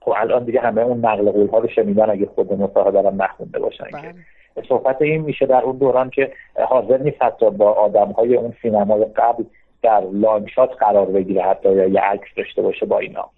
خب 0.00 0.14
الان 0.16 0.44
دیگه 0.44 0.60
همه 0.60 0.82
اون 0.82 0.98
نقل 0.98 1.30
قول 1.30 1.48
ها 1.48 1.58
رو 1.58 1.68
شنیدن 1.68 2.10
اگه 2.10 2.26
خود 2.26 2.52
مصاحبه 2.52 3.02
رو 3.02 3.10
نخونده 3.10 3.58
باشن 3.58 3.84
که 3.84 4.14
بله. 4.56 4.66
صحبت 4.68 5.02
این 5.02 5.22
میشه 5.22 5.46
در 5.46 5.62
اون 5.62 5.76
دوران 5.76 6.10
که 6.10 6.32
حاضر 6.68 6.98
نیست 6.98 7.22
حتی 7.22 7.50
با 7.50 7.72
آدم 7.72 8.12
های 8.12 8.36
اون 8.36 8.54
سینمای 8.62 9.04
قبل 9.04 9.44
در 9.82 10.00
لانگشات 10.12 10.70
قرار 10.80 11.06
بگیره 11.06 11.42
حتی 11.42 11.72
یا 11.72 11.86
یه 11.86 12.00
عکس 12.00 12.28
داشته 12.36 12.62
باشه 12.62 12.86
با 12.86 12.98
اینا 12.98 13.30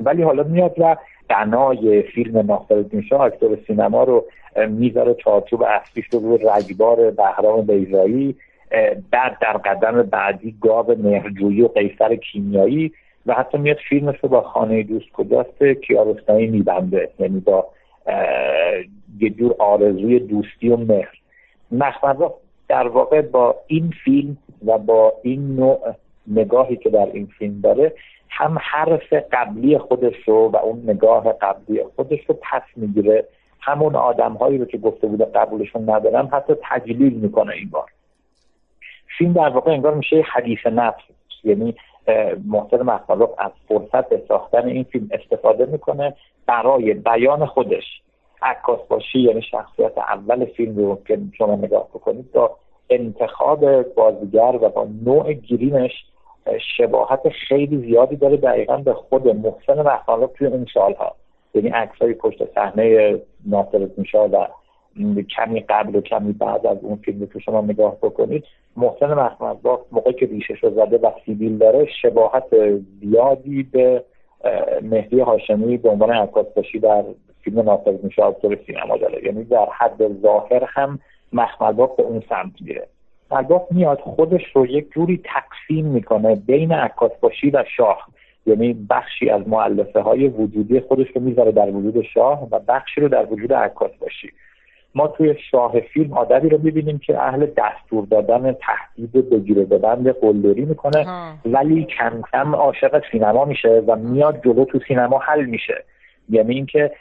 ولی 0.00 0.22
حالا 0.22 0.42
میاد 0.42 0.74
و 0.78 0.96
بنای 1.28 2.02
فیلم 2.02 2.38
ناصرالدین 2.38 3.02
شاه 3.02 3.20
اکتور 3.20 3.58
سینما 3.66 4.04
رو 4.04 4.24
می‌ذاره 4.68 5.14
چارچوب 5.14 5.62
اصلیش 5.62 6.06
رو 6.12 6.20
روی 6.20 6.38
رگبار 6.38 7.10
بهرام 7.10 7.66
بیزایی 7.66 8.36
بعد 9.10 9.38
در 9.40 9.52
قدم 9.52 10.02
بعدی 10.02 10.56
گاو 10.60 10.94
مهرجویی 10.98 11.62
و 11.62 11.68
قیصر 11.68 12.16
کیمیایی 12.16 12.92
و 13.26 13.34
حتی 13.34 13.58
میاد 13.58 13.76
فیلمش 13.88 14.16
رو 14.22 14.28
با 14.28 14.42
خانه 14.42 14.82
دوست 14.82 15.12
کجاست 15.12 15.62
کیارستانی 15.64 16.46
میبنده 16.46 17.10
یعنی 17.18 17.40
با 17.40 17.66
یه 19.18 19.30
جور 19.30 19.54
آرزوی 19.58 20.18
دوستی 20.20 20.68
و 20.68 20.76
مهر. 20.76 21.18
مخمزا 21.72 22.34
در 22.68 22.88
واقع 22.88 23.20
با 23.20 23.56
این 23.66 23.92
فیلم 24.04 24.36
و 24.66 24.78
با 24.78 25.12
این 25.22 25.56
نوع 25.56 25.94
نگاهی 26.26 26.76
که 26.76 26.90
در 26.90 27.06
این 27.12 27.26
فیلم 27.38 27.60
داره 27.60 27.92
هم 28.28 28.58
حرف 28.60 29.12
قبلی 29.32 29.78
خودش 29.78 30.14
رو 30.26 30.48
و 30.48 30.56
اون 30.56 30.82
نگاه 30.86 31.32
قبلی 31.32 31.84
خودش 31.96 32.20
رو 32.26 32.38
پس 32.42 32.62
می‌گیره. 32.76 33.24
همون 33.60 33.96
آدم 33.96 34.32
هایی 34.32 34.58
رو 34.58 34.64
که 34.64 34.78
گفته 34.78 35.06
بوده 35.06 35.24
قبولشون 35.24 35.90
ندارم 35.90 36.28
حتی 36.32 36.54
تجلیل 36.62 37.12
می‌کنه 37.12 37.52
این 37.52 37.70
بار. 37.70 37.90
فیلم 39.18 39.32
در 39.32 39.48
واقع 39.48 39.72
انگار 39.72 39.94
میشه 39.94 40.24
حدیث 40.32 40.66
نفس 40.66 41.02
یعنی 41.44 41.74
محسن 42.44 42.82
مخالف 42.82 43.28
از 43.38 43.50
فرصت 43.68 44.26
ساختن 44.28 44.66
این 44.66 44.82
فیلم 44.82 45.08
استفاده 45.12 45.66
می‌کنه 45.66 46.14
برای 46.46 46.94
بیان 46.94 47.46
خودش. 47.46 48.02
عکاس 48.42 48.80
باشی 48.88 49.18
یعنی 49.18 49.42
شخصیت 49.42 49.98
اول 49.98 50.44
فیلم 50.44 50.76
رو 50.76 50.98
که 51.06 51.18
شما 51.38 51.54
نگاه 51.56 51.88
بکنید 51.88 52.32
با 52.32 52.56
انتخاب 52.90 53.82
بازیگر 53.82 54.58
و 54.62 54.68
با 54.68 54.88
نوع 55.04 55.32
گیرینش 55.32 55.92
شباهت 56.76 57.28
خیلی 57.28 57.78
زیادی 57.78 58.16
داره 58.16 58.36
دقیقا 58.36 58.76
به 58.76 58.94
خود 58.94 59.28
محسن 59.28 59.82
مخالف 59.82 60.30
توی 60.32 60.46
اون 60.46 60.66
سالها. 60.74 61.14
یعنی 61.54 61.68
عکسای 61.68 62.14
پشت 62.14 62.54
صحنه 62.54 63.16
ناصر 63.46 63.88
و 64.32 64.48
کمی 65.36 65.60
قبل 65.60 65.96
و 65.96 66.00
کمی 66.00 66.32
بعد 66.32 66.66
از 66.66 66.78
اون 66.82 66.96
فیلم 66.96 67.26
که 67.26 67.38
شما 67.38 67.60
نگاه 67.60 67.96
بکنید 67.96 68.44
محسن 68.76 69.30
با 69.62 69.86
موقعی 69.92 70.12
که 70.12 70.26
ریشش 70.26 70.64
رو 70.64 70.70
زده 70.70 70.98
و 70.98 71.10
سیبیل 71.26 71.58
داره 71.58 71.86
شباهت 72.02 72.44
زیادی 73.00 73.62
به 73.62 74.04
مهدی 74.82 75.20
هاشمی 75.20 75.76
به 75.76 75.88
عنوان 75.88 76.10
عکاس 76.10 76.46
باشی 76.56 76.78
در 76.78 77.04
فیلم 77.40 77.60
ناصر 77.60 77.94
میشه 78.02 78.22
سینما 78.66 78.96
داره. 78.96 79.24
یعنی 79.24 79.44
در 79.44 79.68
حد 79.78 80.20
ظاهر 80.22 80.64
هم 80.68 80.98
مخملباف 81.32 81.96
به 81.96 82.02
اون 82.02 82.22
سمت 82.28 82.52
میره. 82.60 82.86
مخملباف 83.30 83.72
میاد 83.72 83.98
خودش 84.00 84.42
رو 84.54 84.66
یک 84.66 84.90
جوری 84.90 85.22
تقسیم 85.24 85.86
می‌کنه 85.86 86.34
بین 86.34 86.72
عکاس 86.72 87.12
باشی 87.20 87.50
و 87.50 87.64
شاه. 87.76 88.08
یعنی 88.46 88.86
بخشی 88.90 89.30
از 89.30 89.48
معلفه 89.48 90.00
های 90.00 90.28
وجودی 90.28 90.80
خودش 90.80 91.06
رو 91.14 91.22
می‌ذاره 91.22 91.52
در 91.52 91.70
وجود 91.70 92.02
شاه 92.02 92.48
و 92.50 92.58
بخشی 92.68 93.00
رو 93.00 93.08
در 93.08 93.26
وجود 93.26 93.52
عکاس 93.52 93.90
باشی 94.00 94.32
ما 94.94 95.06
توی 95.06 95.34
شاه 95.50 95.80
فیلم 95.80 96.12
آدمی 96.12 96.48
رو 96.48 96.58
می‌بینیم 96.62 96.98
که 96.98 97.18
اهل 97.18 97.46
دستور 97.46 98.06
دادن 98.10 98.52
تهدید 98.52 99.30
بگیره 99.30 99.64
به 99.64 99.78
بند 99.78 100.08
قلدری 100.08 100.64
می‌کنه. 100.64 101.06
ولی 101.46 101.84
کم 101.84 102.22
کم 102.32 102.54
عاشق 102.54 103.02
سینما 103.12 103.44
میشه 103.44 103.82
و 103.86 103.96
میاد 103.96 104.40
جلو 104.44 104.64
تو 104.64 104.78
سینما 104.88 105.18
حل 105.18 105.44
میشه. 105.44 105.84
یعنی 106.30 106.54
اینکه 106.54 106.92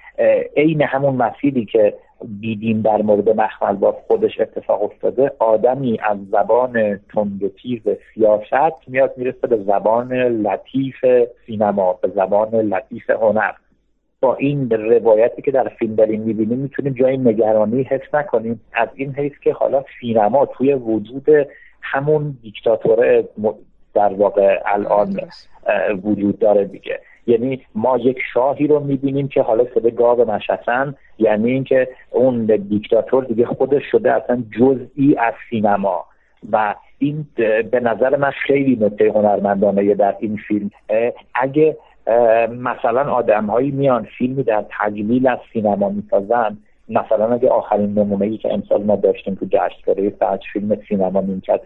عین 0.58 0.82
همون 0.82 1.16
مسیری 1.16 1.66
که 1.66 1.94
دیدیم 2.42 2.82
در 2.82 3.02
مورد 3.02 3.30
مخمل 3.30 3.76
با 3.76 3.92
خودش 3.92 4.40
اتفاق 4.40 4.84
افتاده 4.84 5.32
آدمی 5.40 6.00
از 6.04 6.18
زبان 6.32 7.00
تند 7.14 7.44
و 7.44 7.50
تیز 7.50 7.82
سیاست 8.14 8.88
میاد 8.88 9.14
می‌رسه 9.18 9.48
به 9.48 9.58
زبان 9.58 10.14
لطیف 10.14 11.06
سینما 11.46 11.94
به 11.94 12.08
زبان 12.16 12.50
لطیف 12.50 13.10
هنر. 13.10 13.52
با 14.22 14.36
این 14.36 14.70
روایتی 14.70 15.42
که 15.42 15.52
در 15.52 15.68
فیلم 15.68 15.96
داریم 15.96 16.22
می‌بینیم 16.22 16.58
می‌تونیم 16.58 16.94
جای 16.94 17.18
نگرانی 17.18 17.84
حس 17.84 18.14
نکنیم. 18.14 18.62
از 18.74 18.88
این 18.96 19.14
حیث 19.16 19.34
که 19.44 19.54
حالا 19.54 19.84
سینما 20.00 20.46
توی 20.46 20.74
وجود 20.74 21.28
همون 21.82 22.38
دیکتاتوره 22.42 23.24
در 23.94 24.14
واقع 24.14 24.60
الان 24.66 25.20
وجود 26.04 26.40
داره 26.40 26.66
دیگه. 26.66 27.00
یعنی 27.28 27.62
ما 27.76 27.98
یک 27.98 28.18
شاهی 28.34 28.68
رو 28.68 28.80
می‌بینیم 28.80 29.28
که 29.28 29.42
حالا 29.42 29.66
شده 29.74 29.92
گاو 29.92 30.32
مشتن 30.32 30.96
یعنی 31.20 31.52
اینکه 31.52 31.88
اون 32.10 32.46
دیکتاتور 32.46 33.24
دیگه 33.24 33.46
خودش 33.46 33.84
شده 33.92 34.14
اصلا 34.14 34.44
جزئی 34.60 35.16
از 35.18 35.34
سینما. 35.50 36.06
و 36.52 36.76
این 36.98 37.26
به 37.72 37.80
نظر 37.80 38.16
من 38.16 38.32
خیلی 38.32 38.78
نکته 38.82 39.12
هنرمندانه 39.12 39.94
در 39.94 40.16
این 40.20 40.40
فیلم. 40.48 40.72
اگه 41.36 41.78
مثلا 42.50 43.12
آدمهایی 43.12 43.72
میان 43.72 44.08
فیلمی 44.18 44.44
در 44.44 44.66
تجلیل 44.80 45.28
از 45.28 45.38
سینما 45.54 45.90
می‌سازن. 45.90 46.58
مثلا 46.90 47.34
اگه 47.34 47.50
آخرین 47.50 48.00
نمونه 48.00 48.26
ای 48.26 48.38
که 48.38 48.54
امسال 48.54 48.84
ما 48.84 48.96
داشتیم 48.96 49.36
تو 49.36 49.46
جشنواره 49.46 50.10
فجر 50.10 50.48
فیلم 50.54 50.78
سینما 50.90 51.22
نیمکت 51.22 51.62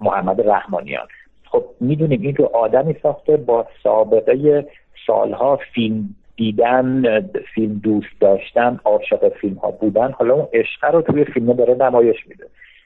محمد 0.00 0.48
رحمانیان. 0.48 1.06
خب 1.44 1.64
می‌دونیم 1.80 2.22
این 2.22 2.36
رو 2.36 2.50
آدمی 2.54 2.96
ساخته 3.02 3.36
با 3.36 3.66
سابقه 3.82 4.66
سالها 5.06 5.58
فیلم 5.74 6.08
دیدن 6.36 7.20
فیلم 7.54 7.80
دوست 7.82 8.20
داشتن 8.20 8.80
عاشق 8.84 9.28
فیلم 9.28 9.56
ها 9.56 9.70
بودن. 9.70 10.12
حالا 10.12 10.34
اون 10.34 10.48
عشق 10.52 10.84
رو 10.84 11.02
توی 11.02 11.24
فیلم 11.24 11.52
داره 11.52 11.74
نمایش 11.74 12.16
میده. 12.28 12.44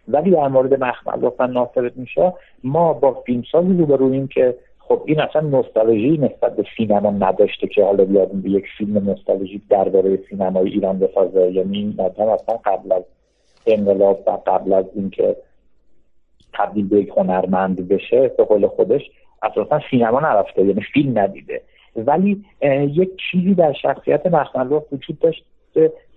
ولی 0.08 0.30
در 0.30 0.48
مورد 0.48 0.84
مخمل 0.84 1.20
لطفا 1.20 1.46
ناصر 1.46 1.90
میشه 1.96 2.32
ما 2.64 2.92
با 2.92 3.22
فیلمسازی 3.26 3.78
روبرویم 3.78 4.28
که 4.28 4.54
خب 4.88 5.02
این 5.06 5.20
اصلا 5.20 5.40
نوستالژی 5.40 6.18
نسبت 6.18 6.56
به 6.56 6.64
سینما 6.76 7.10
نداشته 7.10 7.66
که 7.66 7.84
حالا 7.84 8.04
بیاد 8.04 8.32
به 8.32 8.50
یک 8.50 8.64
فیلم 8.78 8.98
نوستالژیک 8.98 9.62
درباره 9.70 10.18
سینمای 10.30 10.70
ایران 10.70 10.98
بسازه. 10.98 11.52
یعنی 11.52 11.78
این 11.78 12.00
اصلا 12.00 12.56
قبل 12.64 12.92
از 12.92 13.02
انقلاب 13.66 14.22
و 14.26 14.30
قبل 14.46 14.72
از 14.72 14.84
اینکه 14.94 15.36
تبدیل 16.52 16.88
به 16.88 17.00
یک 17.00 17.12
هنرمند 17.16 17.88
بشه 17.88 18.28
به 18.28 18.44
قول 18.44 18.66
خودش 18.66 19.02
اصلا 19.42 19.80
سینما 19.90 20.20
نرفته 20.20 20.64
یعنی 20.64 20.80
فیلم 20.92 21.18
ندیده. 21.18 21.62
ولی 21.96 22.44
یک 22.86 23.10
چیزی 23.30 23.54
در 23.54 23.72
شخصیت 23.72 24.26
مخمل 24.26 24.80
وجود 24.92 25.18
داشت 25.20 25.44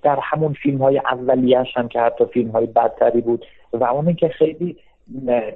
در 0.03 0.19
همون 0.22 0.53
فیلم 0.53 0.77
های 0.77 0.98
اولیش 0.98 1.68
هم 1.76 1.88
که 1.88 1.99
حتی 1.99 2.26
فیلم 2.26 2.49
های 2.49 2.65
بدتری 2.65 3.22
بود 3.22 3.45
و 3.73 3.84
اون 3.84 4.14
که 4.14 4.27
خیلی 4.27 4.77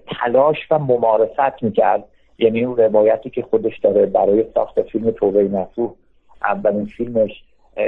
تلاش 0.08 0.58
و 0.72 0.80
ممارست 0.80 1.64
می‌کرد 1.64 2.04
یعنی 2.42 2.64
اون 2.64 2.78
روایتی 2.78 3.30
که 3.30 3.42
خودش 3.42 3.80
داره 3.80 4.06
برای 4.06 4.46
ساخت 4.54 4.82
فیلم 4.82 5.12
توبه 5.12 5.44
نسوح 5.44 5.94
اولین 6.44 6.86
فیلمش 6.86 7.44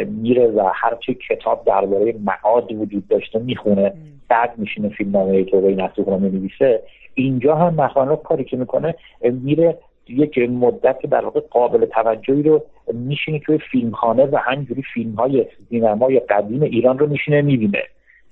میره 0.08 0.48
و 0.48 0.72
هرچی 0.74 1.18
کتاب 1.30 1.64
درباره 1.66 2.16
معاد 2.24 2.72
وجود 2.72 3.08
داشته 3.08 3.40
می‌خونه 3.40 3.94
بعد 4.30 4.54
میشینه 4.58 4.90
فیلم 4.90 5.12
نامه 5.12 5.44
توبه 5.44 5.76
نسوح 5.76 6.06
رو 6.06 6.20
می‌نویسه. 6.20 6.82
اینجا 7.14 7.56
هم 7.56 7.74
مخانوف 7.74 8.24
کاری 8.24 8.44
که 8.44 8.58
می‌کنه 8.58 8.96
میره 9.22 9.78
یک 10.08 10.38
مدت 10.38 11.06
در 11.06 11.26
واقع 11.26 11.40
قابل 11.40 11.86
توجهی 11.86 12.44
رو 12.44 12.64
میشینه 12.94 13.40
توی 13.40 13.58
فیلمخانه 13.72 14.26
و 14.26 14.38
همینجوری 14.38 14.84
فیلم 14.94 15.16
های 15.16 15.46
سینمای 15.70 16.20
قدیم 16.20 16.62
ایران 16.62 17.00
رو 17.00 17.08
میشینه 17.08 17.42
می‌بینه. 17.42 17.84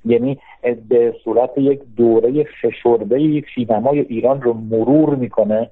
یعنی 0.05 0.37
به 0.89 1.15
صورت 1.23 1.57
یک 1.57 1.79
دوره 1.97 2.45
فشرده 2.61 3.43
سینمای 3.55 3.99
ایران 3.99 4.41
رو 4.41 4.53
مرور 4.53 5.15
می‌کنه. 5.15 5.69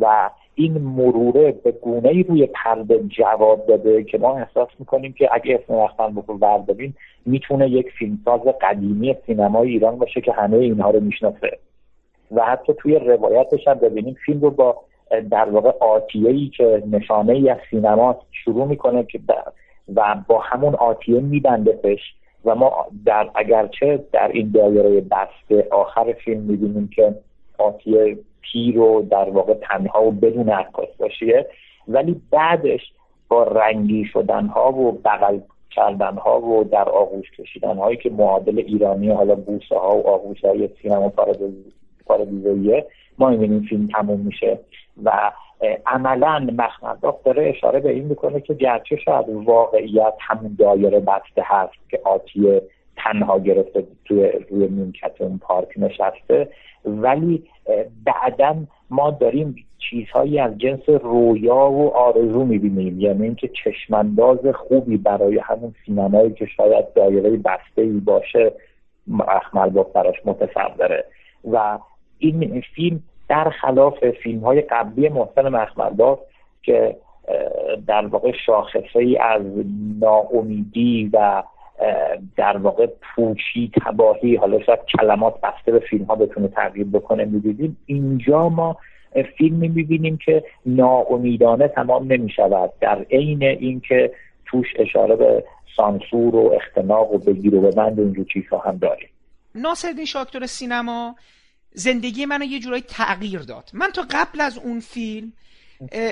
و 0.00 0.30
این 0.54 0.78
مروره 0.78 1.52
به 1.52 1.72
گونه 1.72 2.08
ای 2.08 2.22
روی 2.22 2.46
پرده 2.46 2.98
جواب 2.98 3.66
داده 3.66 4.04
که 4.04 4.18
ما 4.18 4.38
احساس 4.38 4.68
می‌کنیم 4.78 5.12
که 5.12 5.28
اگه 5.32 5.60
اسم 5.62 5.74
وقتن 5.74 6.14
بکن 6.14 6.38
برداریم 6.38 6.96
می‌تونه 7.26 7.70
یک 7.70 7.86
فیلمساز 7.98 8.40
قدیمی 8.60 9.16
سینمای 9.26 9.68
ایران 9.68 9.98
باشه 9.98 10.20
که 10.20 10.32
همه 10.32 10.56
اینها 10.56 10.90
رو 10.90 11.00
می‌شناسه. 11.00 11.58
و 12.30 12.44
حتی 12.44 12.72
توی 12.78 12.98
روایتش 12.98 13.68
هم 13.68 13.74
ببینیم 13.74 14.16
فیلم 14.26 14.40
رو 14.40 14.50
با 14.50 14.76
در 15.30 15.50
واقع 15.50 15.70
آتیه 15.80 16.30
ای 16.30 16.50
که 16.56 16.82
نشانه 16.90 17.32
ای 17.32 17.50
از 17.50 17.58
سینما 17.70 18.16
شروع 18.44 18.66
می‌کنه 18.66 19.02
که 19.04 19.20
و 19.94 20.16
با 20.28 20.38
همون 20.38 20.74
آتیه 20.74 21.20
میبندهش 21.20 22.00
و 22.44 22.54
ما 22.54 22.86
در 23.04 23.30
اگرچه 23.34 24.04
در 24.12 24.28
این 24.28 24.50
دایره 24.50 25.00
بسته 25.00 25.68
آخر 25.70 26.12
فیلم 26.12 26.40
می‌بینیم 26.40 26.90
که 26.94 27.14
آتیه 27.58 28.18
پیر 28.40 28.78
و 28.78 29.02
در 29.10 29.30
واقع 29.30 29.54
تنها 29.54 30.04
و 30.04 30.10
بدون 30.10 30.48
عکاس 30.48 30.88
باشیه. 30.98 31.46
ولی 31.88 32.20
بعدش 32.30 32.92
با 33.28 33.42
رنگی 33.42 34.04
شدن 34.04 34.46
ها 34.46 34.72
و 34.72 34.92
بغل 34.92 35.38
کردن 35.70 36.14
ها 36.14 36.40
و 36.40 36.64
در 36.64 36.88
آغوش 36.88 37.30
کشیدن 37.30 37.76
هایی 37.76 37.96
که 37.96 38.10
معادل 38.10 38.58
ایرانی 38.58 39.10
حالا 39.10 39.34
بوسه 39.34 39.78
ها 39.78 39.96
و 39.96 40.06
آغوش 40.06 40.44
های 40.44 40.68
سینما 40.82 41.12
پارادیزاییه 42.06 42.86
ما 43.18 43.30
این 43.30 43.66
فیلم 43.68 43.86
تموم 43.86 44.20
میشه 44.20 44.58
و 45.04 45.32
عملا 45.86 46.38
مخمداف 46.58 47.22
داره 47.22 47.48
اشاره 47.48 47.80
به 47.80 47.90
این 47.90 48.04
می‌کنه 48.04 48.40
که 48.40 48.54
گرچه 48.54 48.96
شاید 48.96 49.28
واقعیت 49.28 50.14
همون 50.20 50.56
دایره 50.58 51.00
بسته 51.00 51.42
هست 51.44 51.72
که 51.90 52.00
آتیه 52.04 52.62
تنها 53.04 53.38
گرفته 53.38 53.84
توی 54.04 54.28
روی 54.50 54.68
نیمکت 54.68 55.20
اون 55.20 55.38
پارک 55.38 55.68
نشسته. 55.76 56.48
ولی 56.84 57.44
بعدا 58.04 58.56
ما 58.90 59.10
داریم 59.10 59.56
چیزهایی 59.78 60.38
از 60.38 60.58
جنس 60.58 60.88
رویا 60.88 61.70
و 61.70 61.96
آرزو 61.96 62.44
می‌بینیم. 62.44 63.00
یعنی 63.00 63.22
اینکه 63.22 63.48
چشمانداز 63.64 64.38
خوبی 64.54 64.96
برای 64.96 65.38
همون 65.38 65.74
سینمایی 65.86 66.32
که 66.32 66.46
شاید 66.46 66.92
دایره 66.92 67.30
بسته 67.30 67.82
ای 67.82 68.00
باشه 68.00 68.52
اخمل 69.28 69.70
با 69.70 69.82
براش 69.82 70.16
متصوره 70.24 71.04
و 71.50 71.78
این 72.18 72.62
فیلم 72.74 73.02
در 73.28 73.50
خلاف 73.50 74.10
فیلم 74.22 74.40
های 74.40 74.60
قبلی 74.60 75.08
محسن 75.08 75.48
مخملباف 75.48 76.18
که 76.62 76.96
در 77.86 78.06
واقع 78.06 78.32
شاخصه 78.46 78.98
ای 78.98 79.16
از 79.16 79.42
ناامیدی 80.00 81.10
و 81.12 81.42
در 82.36 82.56
واقع 82.56 82.86
پوچی 82.86 83.70
تباهی 83.84 84.36
حالا 84.36 84.62
شاید 84.62 84.78
کلمات 84.98 85.40
بسته 85.40 85.72
به 85.72 85.78
فیلم 85.78 86.04
ها 86.04 86.14
بتونه 86.14 86.48
تغییر 86.48 86.86
بکنه 86.86 87.24
می‌دیدیم. 87.24 87.76
اینجا 87.86 88.48
ما 88.48 88.76
فیلمی 89.38 89.68
می‌بینیم 89.68 90.18
که 90.24 90.44
ناامیدانه 90.66 91.68
تمام 91.68 92.12
نمی‌شود. 92.12 92.70
در 92.80 93.06
عین 93.10 93.42
اینکه 93.42 94.12
توش 94.46 94.66
اشاره 94.78 95.16
به 95.16 95.44
سانسور 95.76 96.36
و 96.36 96.52
اختناق 96.56 97.12
و 97.12 97.18
بگیر 97.18 97.54
و 97.54 97.70
بند 97.70 98.00
اینجور 98.00 98.26
چیزها 98.32 98.58
هم 98.58 98.76
داریم. 98.76 99.08
ناصرالدین 99.54 100.04
شاکتور 100.04 100.46
سینما 100.46 101.14
زندگی 101.72 102.26
منو 102.26 102.44
یه 102.44 102.60
جورایی 102.60 102.82
تغییر 102.82 103.40
داد. 103.40 103.70
من 103.74 103.90
تا 103.94 104.02
قبل 104.10 104.40
از 104.40 104.58
اون 104.58 104.80
فیلم 104.80 105.32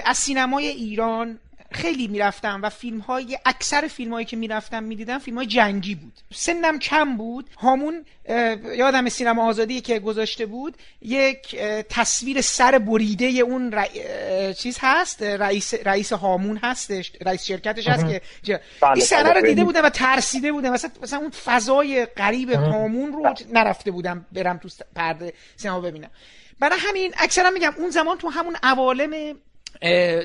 از 0.06 0.16
سینمای 0.16 0.66
ایران 0.66 1.38
خیلی 1.72 2.08
می‌رفتم 2.08 2.60
و 2.62 2.70
فیلم 2.70 2.98
های 2.98 3.38
اکثر 3.44 3.88
فیلم 3.88 4.12
هایی 4.12 4.26
که 4.26 4.36
می‌رفتم 4.36 4.82
می‌دیدم 4.82 5.18
فیلم 5.18 5.36
های 5.36 5.46
جنگی 5.46 5.94
بود. 5.94 6.12
سنم 6.34 6.78
کم 6.78 7.16
بود. 7.16 7.50
هامون 7.56 8.04
یادم 8.76 9.08
سینما 9.08 9.48
آزادی 9.48 9.80
که 9.80 9.98
گذاشته 9.98 10.46
بود 10.46 10.76
یک 11.02 11.56
تصویر 11.88 12.40
سر 12.40 12.78
بریده 12.78 13.26
اون 13.26 13.84
چیز 14.52 14.78
هست 14.80 15.22
رئیس 15.22 15.74
رئیس 15.74 16.12
هامون 16.12 16.60
هستش 16.62 17.12
رئیس 17.20 17.44
شرکتش 17.44 17.88
هست 17.88 18.06
که 18.42 18.60
بله، 18.80 18.92
این 18.92 19.04
سر 19.04 19.34
رو 19.34 19.40
دیده 19.40 19.64
بودم 19.64 19.84
و 19.84 19.90
ترسیده 19.90 20.52
بودم. 20.52 20.72
مثلا 20.72 20.90
مثلا 21.02 21.18
اون 21.18 21.30
فضای 21.30 22.06
غریب 22.06 22.50
هامون 22.50 23.12
رو 23.12 23.34
نرفته 23.52 23.90
بودم 23.90 24.26
برم 24.32 24.58
تو 24.58 24.68
پرده 24.94 25.32
سینما 25.56 25.80
ببینم. 25.80 26.10
برای 26.60 26.78
همین 26.78 27.14
اکثرا 27.18 27.50
میگم 27.50 27.74
اون 27.76 27.90
زمان 27.90 28.18
تو 28.18 28.28
همون 28.28 28.56
عوالم 28.62 29.36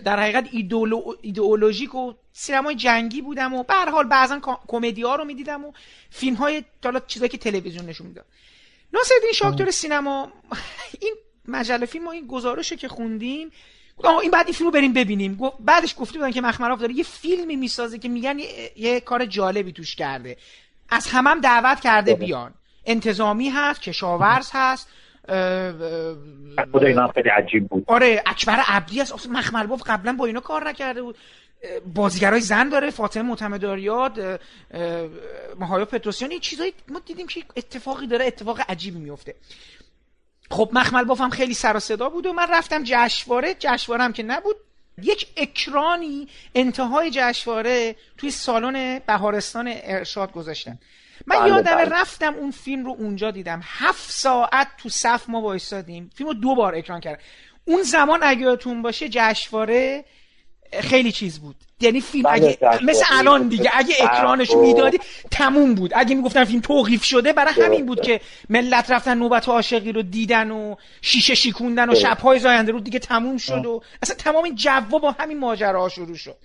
در 0.06 0.20
حقیقت 0.20 0.50
ایدولو، 0.52 1.02
ایدئولوژیک 1.22 1.96
و 1.96 2.14
سینمای 2.34 2.76
جنگی 2.76 3.22
بودم 3.22 3.54
و 3.54 3.64
به 3.64 3.74
هر 3.74 3.90
حال 3.90 4.08
بعضا 4.08 4.40
کمدی 4.68 5.02
ها 5.02 5.16
رو 5.16 5.26
می‌دیدم 5.26 5.66
و 5.66 5.72
فیلم 6.10 6.36
های 6.36 6.64
حالا 6.84 7.00
چیزایی 7.08 7.30
که 7.30 7.38
تلویزیون 7.38 7.86
نشون 7.86 8.08
می‌داد. 8.08 8.26
ناصرالدین 8.94 9.32
شاکتور 9.34 9.72
سینما 9.72 10.32
این 11.00 11.16
مجله 11.48 11.86
فیلم 11.86 12.08
و 12.08 12.10
این 12.10 12.28
گزارش 12.28 12.74
که 12.74 12.88
خوندیم 12.88 13.52
این 14.22 14.32
بعد 14.32 14.46
این 14.46 14.54
فیلم 14.54 14.68
رو 14.68 14.74
بریم 14.74 14.94
ببینیم. 14.94 15.40
بعدش 15.60 15.96
گفته 15.98 16.20
بودن 16.20 16.32
که 16.32 16.42
مخمراف 16.42 16.80
داره 16.80 16.94
یه 16.94 17.04
فیلمی 17.04 17.56
می‌سازه 17.56 18.00
که 18.00 18.10
میگن 18.10 18.40
یه, 18.40 18.72
یه 18.76 19.00
کار 19.00 19.26
جالبی 19.26 19.72
توش 19.72 19.96
کرده. 19.96 20.38
از 20.90 21.08
همم 21.08 21.28
هم 21.28 21.42
دعوت 21.42 21.80
کرده 21.80 22.16
بیان. 22.16 22.54
انتظامی 22.86 23.50
هست 23.50 23.82
کشاورز 23.82 24.50
هست. 24.54 24.88
خود 26.72 26.84
اینا 26.84 27.08
خیلی 27.08 27.30
عجیب 27.30 27.68
بود. 27.68 27.84
آره 27.88 28.24
اکبر 28.26 28.60
عبدی 28.68 29.02
است. 29.02 29.14
اصلا 29.14 29.32
مخمل 29.32 29.76
قبلا 29.76 30.14
با 30.14 30.26
اینا 30.26 30.40
کار 30.40 30.70
نکرده 30.70 31.02
بود. 31.02 31.18
بازیگرای 31.96 32.42
زن 32.42 32.70
داره 32.70 32.90
فاطمه 32.90 33.24
معتمداریاد 33.24 34.42
مهایا 35.60 35.86
پتروسیان 35.86 36.32
این 36.32 36.40
چیزایی 36.40 36.74
ما 36.88 37.02
دیدیم 37.06 37.28
که 37.28 37.44
اتفاقی 37.56 38.08
داره 38.08 38.26
اتفاق 38.26 38.60
عجیبی 38.70 39.00
میفته. 39.00 39.36
خب 40.50 40.70
مخمل 40.74 41.04
باف 41.04 41.22
هم 41.22 41.30
خیلی 41.30 41.54
سر 41.54 41.78
و 41.78 41.80
صدا 41.80 42.10
بود 42.10 42.26
و 42.26 42.34
من 42.34 42.48
رفتم 42.50 42.82
جشنواره. 42.86 43.56
جشنواره 43.60 44.04
هم 44.04 44.14
که 44.14 44.24
نبود. 44.24 44.56
یک 45.02 45.28
اکرانی 45.38 46.28
انتهای 46.56 47.12
جشنواره 47.14 47.96
توی 48.18 48.32
سالن 48.32 49.00
بهارستان 49.00 49.74
ارشاد 49.84 50.32
گذاشتن. 50.32 50.80
من 51.28 51.40
بله 51.40 51.48
یادم 51.48 51.76
بله. 51.76 52.02
رفتم 52.02 52.34
اون 52.34 52.52
فیلم 52.52 52.86
رو 52.86 52.96
اونجا 53.00 53.32
دیدم. 53.32 53.62
هفت 53.64 54.12
ساعت 54.12 54.68
تو 54.78 54.90
صف 54.90 55.30
ما 55.30 55.42
وایسادیم 55.42 56.10
فیلم 56.16 56.30
رو 56.30 56.34
دو 56.34 56.56
بار 56.56 56.76
اکران 56.76 57.00
کردم 57.00 57.22
اون 57.66 57.84
زمان 57.84 58.20
اگه 58.24 58.42
یادتون 58.42 58.82
باشه 58.82 59.10
جشنواره 59.12 60.06
خیلی 60.80 61.12
چیز 61.12 61.40
بود. 61.40 61.56
یعنی 61.80 62.02
فیلم 62.02 62.24
بله، 62.24 62.58
اگه 62.62 62.84
مثل 62.84 63.06
الان 63.12 63.48
دیگه. 63.48 63.70
اگه 63.74 63.96
اکرانش 64.00 64.52
می‌دادی 64.52 65.00
تموم 65.32 65.76
بود. 65.76 65.92
اگه 65.96 66.16
می‌گفتن 66.16 66.44
فیلم 66.44 66.62
توقیف 66.62 67.04
شده 67.04 67.34
برای 67.34 67.54
همین 67.54 67.86
بود 67.86 68.02
که 68.02 68.22
ملت 68.50 68.92
رفتن 68.92 69.18
نوبت 69.18 69.50
عاشقی 69.50 69.92
رو 69.92 70.02
دیدن 70.02 70.52
و 70.52 70.76
شیشه 71.02 71.36
شیکوندن 71.36 71.90
و. 71.90 71.96
شبهای 71.96 72.40
زاینده 72.40 72.72
رو 72.72 72.80
دیگه 72.80 73.00
تموم 73.00 73.38
شد 73.38 73.66
و 73.66 73.82
اصلا 74.02 74.16
تمام 74.16 74.44
این 74.44 74.56
جو 74.56 75.00
با 75.00 75.12
همین 75.12 75.40
ماجراها 75.40 75.90
شروع 75.90 76.16
شد. 76.16 76.38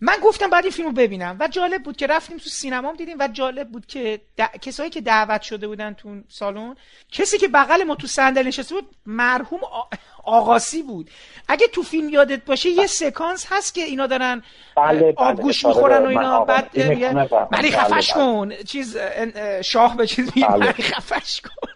من 0.00 0.14
گفتم 0.22 0.50
بعد 0.50 0.64
این 0.64 0.72
فیلم 0.72 0.88
رو 0.88 0.94
ببینم. 0.94 1.36
و 1.40 1.48
جالب 1.48 1.82
بود 1.82 1.96
که 1.96 2.06
رفتیم 2.06 2.36
تو 2.36 2.50
سینما 2.50 2.92
دیدیم 2.92 3.16
و 3.20 3.28
جالب 3.28 3.68
بود 3.68 3.86
که 3.86 4.20
د... 4.38 4.42
کسایی 4.42 4.90
که 4.90 5.00
دعوت 5.00 5.42
شده 5.42 5.68
بودن 5.68 5.92
تو 5.92 6.16
سالن 6.28 6.76
کسی 7.12 7.38
که 7.38 7.48
بغل 7.48 7.84
ما 7.84 7.94
تو 7.94 8.06
صندلی 8.06 8.48
نشسته 8.48 8.74
بود 8.74 8.88
مرحوم 9.06 9.60
آ... 9.64 9.82
آقاسی 10.24 10.82
بود. 10.82 11.10
اگه 11.48 11.66
تو 11.66 11.82
فیلم 11.82 12.08
یادت 12.08 12.44
باشه 12.44 12.68
یه 12.68 12.86
سکانس 12.86 13.46
هست 13.50 13.74
که 13.74 13.80
اینا 13.80 14.06
دارن 14.06 14.42
بله، 14.76 15.00
بله، 15.00 15.14
آبگوش 15.16 15.64
اشاره 15.64 15.74
می‌خورن 15.74 16.04
و 16.04 16.08
اینا. 16.08 16.44
بعد 16.44 16.78
ملی 16.78 17.06
بله، 17.50 17.70
خفش 17.70 18.12
بله. 18.12 18.24
کن. 18.24 18.50
چیز 18.66 18.96
اه، 18.96 19.62
شاه 19.62 19.96
به 19.96 20.06
چیز 20.06 20.32
میگه 20.36 20.48
بله. 20.48 20.72
خفش 20.72 21.40
کن. 21.40 21.68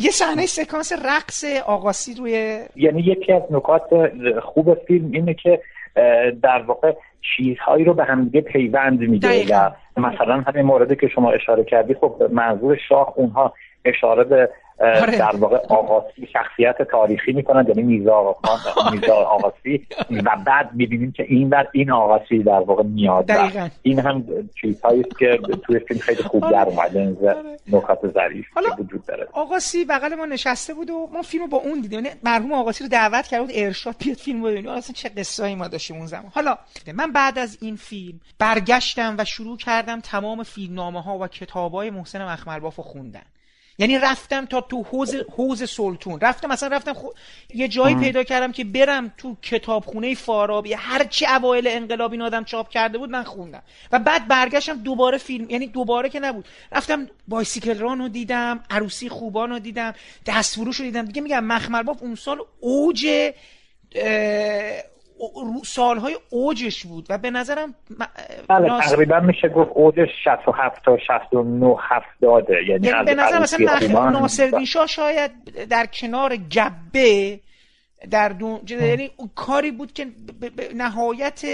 یه 0.00 0.10
صحنه 0.10 0.46
سکانس 0.46 0.92
رقص 0.92 1.44
آقاسی 1.66 2.14
روی 2.14 2.60
یعنی 2.76 3.02
یکی 3.02 3.32
از 3.32 3.42
نکات 3.50 3.82
خوب 4.42 4.74
فیلم 4.86 5.10
اینه 5.12 5.34
که 5.34 5.62
در 6.42 6.62
واقع 6.66 6.92
چیزهایی 7.36 7.84
رو 7.84 7.94
به 7.94 8.04
همدیگه 8.04 8.40
پیوند 8.40 9.00
میده. 9.00 9.44
و 9.56 9.70
مثلا 9.96 10.40
همین 10.40 10.62
موردی 10.62 10.96
که 10.96 11.08
شما 11.08 11.30
اشاره 11.30 11.64
کردی 11.64 11.94
خب 11.94 12.22
منظور 12.32 12.78
شاه 12.88 13.12
اونها 13.16 13.54
اشاره 13.84 14.24
به 14.24 14.50
آره. 14.80 15.18
در 15.18 15.36
واقع 15.36 15.56
آقاسی 15.68 16.28
شخصیت 16.32 16.82
تاریخی 16.82 17.32
می‌کنن 17.32 17.66
یعنی 17.68 17.82
میرزا 17.82 18.36
آقاسی 19.08 19.86
و 20.26 20.36
بعد 20.46 20.70
می‌بینیم 20.74 21.12
که 21.12 21.24
این 21.28 21.50
بر 21.50 21.68
این 21.72 21.90
آقاسی 21.90 22.42
در 22.42 22.60
واقع 22.60 22.82
میاد 22.82 23.26
دقیقاً. 23.26 23.68
این 23.82 23.98
هم 23.98 24.24
چیزهایی 24.60 25.00
است 25.00 25.18
که 25.18 25.38
توی 25.66 25.78
فیلم 25.78 26.00
خیلی 26.00 26.22
خوب 26.22 26.44
آره. 26.44 26.52
در 26.52 26.68
اومده 26.68 27.00
این 27.00 27.16
آره. 27.28 27.56
نکات 27.72 28.12
ظریف 28.12 28.46
وجود 28.78 29.06
داره 29.06 29.28
آقاسی 29.32 29.84
بغل 29.84 30.14
ما 30.14 30.26
نشسته 30.26 30.74
بود 30.74 30.90
و 30.90 31.08
ما 31.12 31.22
فیلم 31.22 31.44
رو 31.44 31.50
با 31.50 31.58
اون 31.58 31.80
دیدیم 31.80 32.04
یعنی 32.04 32.18
مرحوم 32.22 32.52
آقاسی 32.52 32.84
رو 32.84 32.90
دعوت 32.90 33.26
کرده 33.26 33.42
بود 33.42 33.52
ارشاد 33.54 33.94
بیاد 33.98 34.16
فیلم 34.16 34.42
رو 34.42 34.50
ببینیم 34.50 34.70
اصلا 34.70 34.94
چه 34.94 35.08
قصه‌ای 35.08 35.54
ما 35.54 35.68
داشتیم 35.68 35.96
اون 35.96 36.06
زمان 36.06 36.30
حالا 36.34 36.58
من 36.94 37.12
بعد 37.12 37.38
از 37.38 37.58
این 37.60 37.76
فیلم 37.76 38.20
برگشتم 38.38 39.14
و 39.18 39.24
شروع 39.24 39.56
کردم 39.56 40.00
تمام 40.00 40.42
فیلمنامه 40.42 41.02
ها 41.02 41.18
و 41.18 41.26
کتابای 41.26 41.90
محسن 41.90 42.24
مخملباف 42.24 42.76
رو 42.76 42.84
خوندن 42.84 43.22
یعنی 43.78 43.98
رفتم 43.98 44.46
تا 44.46 44.60
تو 44.60 44.82
حوز 44.82 45.14
حوز 45.36 45.70
سلطون. 45.70 46.20
رفتم 46.20 46.48
مثلا 46.48 46.76
رفتم 46.76 46.92
خو... 46.92 47.08
یه 47.54 47.68
جایی 47.68 47.96
پیدا 47.96 48.22
کردم 48.22 48.52
که 48.52 48.64
برم 48.64 49.12
تو 49.18 49.36
کتابخونه 49.42 50.14
فارابی. 50.14 50.72
هر 50.72 51.04
چی 51.04 51.26
اوایل 51.26 51.66
انقلاب 51.68 52.12
این 52.12 52.22
آدم 52.22 52.44
چاپ 52.44 52.68
کرده 52.68 52.98
بود 52.98 53.10
من 53.10 53.22
خوندم. 53.22 53.62
و 53.92 53.98
بعد 53.98 54.28
برگشتم 54.28 54.82
دوباره 54.82 55.18
فیلم 55.18 55.50
یعنی 55.50 55.66
دوباره 55.66 56.08
که 56.08 56.20
نبود. 56.20 56.48
رفتم 56.72 57.10
بایسیکل 57.28 57.78
ران 57.78 57.98
رو 57.98 58.08
دیدم 58.08 58.64
عروسی 58.70 59.08
خوبان 59.08 59.50
رو 59.50 59.58
دیدم 59.58 59.94
دستفروش 60.26 60.76
رو 60.76 60.84
دیدم. 60.84 61.04
دیگه 61.04 61.22
میگم 61.22 61.44
مخملباف 61.44 62.02
اون 62.02 62.14
سال 62.14 62.38
اوج 62.60 63.32
سالهای 65.64 66.16
اوجش 66.30 66.86
بود 66.86 67.06
و 67.10 67.18
به 67.18 67.30
نظرم 67.30 67.74
بله 68.48 68.68
ناس- 68.68 68.90
تقریبا 68.90 69.20
میشه 69.20 69.48
گفت 69.48 69.70
اوج 69.74 69.94
67 70.24 70.84
تا 70.84 70.98
69 70.98 71.76
70 71.78 72.50
یعنی 72.50 72.86
یعنی 72.86 73.04
به 73.04 73.14
نظر 73.14 73.38
مثلا 73.38 73.78
خوبان 73.80 74.12
ناصرالدین 74.12 74.64
شاه 74.64 74.86
شاید 74.86 75.30
در 75.70 75.86
کنار 75.86 76.36
گبه 76.36 77.40
در 78.10 78.28
دو... 78.28 78.60
یعنی 78.68 79.10
کاری 79.34 79.70
بود 79.70 79.92
که 79.92 80.06
به 80.40 80.50
به 80.50 80.68
نهایت 80.74 81.44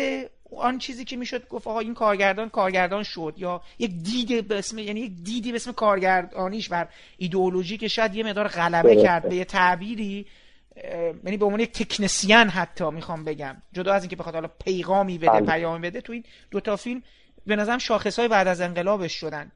آن 0.56 0.78
چیزی 0.78 1.04
که 1.04 1.16
می‌شد 1.16 1.48
گفت 1.48 1.66
آقا 1.66 1.80
این 1.80 1.94
کارگردان 1.94 2.48
کارگردان 2.48 3.02
شد 3.02 3.34
یا 3.36 3.60
یک 3.78 3.90
دید 4.02 4.48
به 4.48 4.58
اسم 4.58 4.78
یعنی 4.78 5.00
یک 5.00 5.12
دیدی 5.24 5.50
به 5.50 5.56
اسم 5.56 5.72
کارگردانیش 5.72 6.68
بر 6.68 6.88
ایدئولوژی 7.18 7.76
که 7.76 7.88
شاید 7.88 8.14
یه 8.14 8.24
مقدار 8.24 8.48
غلبه. 8.48 9.02
کرد 9.02 9.28
به 9.28 9.34
یه 9.34 9.44
تعبیری 9.44 10.26
یعنی 11.24 11.36
به 11.36 11.44
عنوان 11.44 11.60
یک 11.60 11.72
تکنسیان 11.72 12.48
حتی 12.48 12.90
می‌خوام 12.90 13.24
بگم 13.24 13.56
جدا 13.72 13.92
از 13.92 14.02
اینکه 14.02 14.16
بخواد 14.16 14.34
حالا 14.34 14.48
پیغامی 14.64 15.18
بده 15.18 15.30
بله. 15.30 15.46
پیامی 15.46 15.90
بده 15.90 16.00
تو 16.00 16.12
این 16.12 16.24
دوتا 16.50 16.76
فیلم 16.76 17.02
به 17.46 17.56
نظرم 17.56 17.78
شاخص 17.78 18.18
بعد 18.18 18.48
از 18.48 18.60
انقلابش 18.60 19.12
شدن 19.12 19.52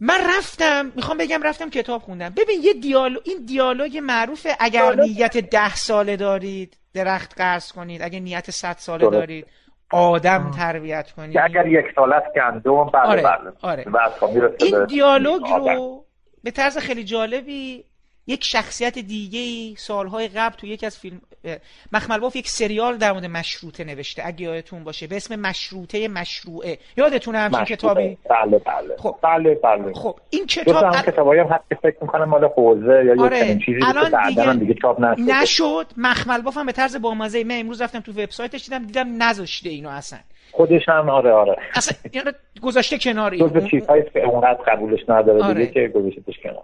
من 0.00 0.18
رفتم 0.38 0.92
می‌خوام 0.96 1.18
بگم 1.18 1.42
رفتم 1.42 1.70
کتاب 1.70 2.02
خوندم 2.02 2.28
ببین 2.28 2.60
یه 2.62 2.72
دیالوگ 2.72 3.22
این 3.24 3.44
دیالوگ 3.44 3.98
معروفه 3.98 4.56
اگر 4.60 4.94
نیت 4.94 5.36
ده 5.36 5.74
ساله 5.74 6.16
دارید 6.16 6.76
درخت 6.94 7.34
قرض 7.36 7.72
کنید 7.72 8.02
اگر 8.02 8.18
نیت 8.18 8.50
صد 8.50 8.76
ساله. 8.78 9.10
دارید 9.10 9.46
آدم 9.90 10.50
تربیت 10.50 11.12
کنید 11.12 11.38
اگر 11.38 11.66
یک 11.66 11.84
سال 11.94 12.12
است 12.12 12.26
گندم 12.36 12.84
بله 12.84 13.02
آره، 13.02 13.22
بله 13.22 13.52
آره. 13.62 13.84
تا 14.20 14.28
این 14.60 14.84
دیالوگ. 14.86 15.42
رو 15.42 16.04
به 16.44 16.50
طرز 16.50 16.78
خیلی 16.78 17.04
جالبی 17.04 17.84
یک 18.26 18.44
شخصیت 18.44 18.98
دیگه 18.98 19.38
ای 19.38 19.74
سالهای 19.78 20.28
قبل 20.28 20.56
تو 20.56 20.66
یکی 20.66 20.86
از 20.86 20.98
فیلم 20.98 21.20
اه، 21.44 21.56
مخملباف 21.92 22.36
یک 22.36 22.48
سریال 22.48 22.96
در 22.96 23.12
مورد 23.12 23.24
مشروطه 23.24 23.84
نوشته 23.84 24.22
اگه 24.26 24.42
یادتون 24.42 24.84
باشه 24.84 25.06
به 25.06 25.16
اسم 25.16 25.40
مشروطه 25.40 26.08
مشروعه 26.08 26.78
یادتونه 26.96 27.38
همچین. 27.38 27.64
کتابی 27.64 28.18
بله 28.30 28.58
بله 28.58 28.96
خب. 28.98 29.16
بله 29.22 29.54
بله 29.54 29.92
خب 29.92 30.16
این 30.30 30.46
کتاب 30.46 30.84
هم 30.84 31.02
کتابایی 31.02 31.40
هم 31.40 31.60
که 31.68 31.74
فکر 31.74 31.96
می‌کنم 32.00 32.24
مال 32.24 32.44
حوزه 32.44 33.04
یا 33.04 33.24
آره. 33.24 33.48
یک 33.48 33.64
چیزی 33.64 33.80
که 33.80 33.88
الان 33.88 34.10
بعدا 34.10 34.28
دیگه 34.28 34.42
هم 34.42 34.58
دیگه 34.58 34.74
چاپ 34.82 35.00
نشد 35.00 35.20
نشد 35.20 35.86
مخمل 35.96 36.42
بافم 36.42 36.66
به 36.66 36.72
طرز 36.72 36.96
بامزه 36.96 37.44
من 37.44 37.60
امروز 37.60 37.82
رفتم 37.82 38.00
تو 38.00 38.12
وبسایتش 38.12 38.64
دیدم 38.64 38.86
دیدم 38.86 39.22
نذاشته 39.22 39.68
اینو 39.68 39.88
اصلا 39.88 40.18
خودش 40.52 40.88
هم 40.88 41.10
آره 41.10 41.32
آره 41.32 41.56
اصلا 41.74 41.98
یعنی 42.12 42.30
گذاشته 42.62 42.98
کنار 42.98 43.30
این. 43.30 43.68
چیزهایی 43.70 44.02
که 44.12 44.20
اونقدر 44.24 44.58
قبولش 44.66 45.00
نداره 45.08 45.44
آره. 45.44 45.54
دیگه 45.54 45.72
که 45.72 45.88
گذاشتش 45.88 46.34
کنار. 46.42 46.62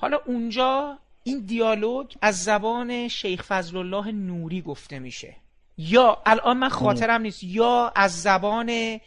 حالا 0.00 0.18
اونجا 0.26 0.98
این 1.22 1.38
دیالوگ 1.46 2.06
از 2.22 2.44
زبان 2.44 3.08
شیخ 3.08 3.42
فضل 3.42 3.76
الله 3.76 4.12
نوری 4.12 4.62
گفته 4.62 4.98
میشه. 4.98 5.36
یا 5.78 6.22
الان 6.26 6.56
من 6.56 6.68
خاطرم 6.68 7.22
نیست 7.22 7.44
یا 7.44 7.92
از 7.96 8.22
زبان 8.22 8.98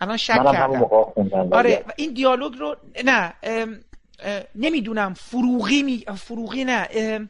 الان 0.00 0.16
شک 0.16 0.34
کردم. 0.52 0.84
آره 1.52 1.84
این 1.96 2.12
دیالوگ 2.12 2.54
رو 2.58 2.76
نه 3.04 3.34
ام، 3.42 3.80
نمی‌دونم 4.54 5.14
فروغی 5.14 5.82
می 5.82 6.04
فروغی 6.16 6.64
نه 6.64 6.88
ام، 6.90 7.28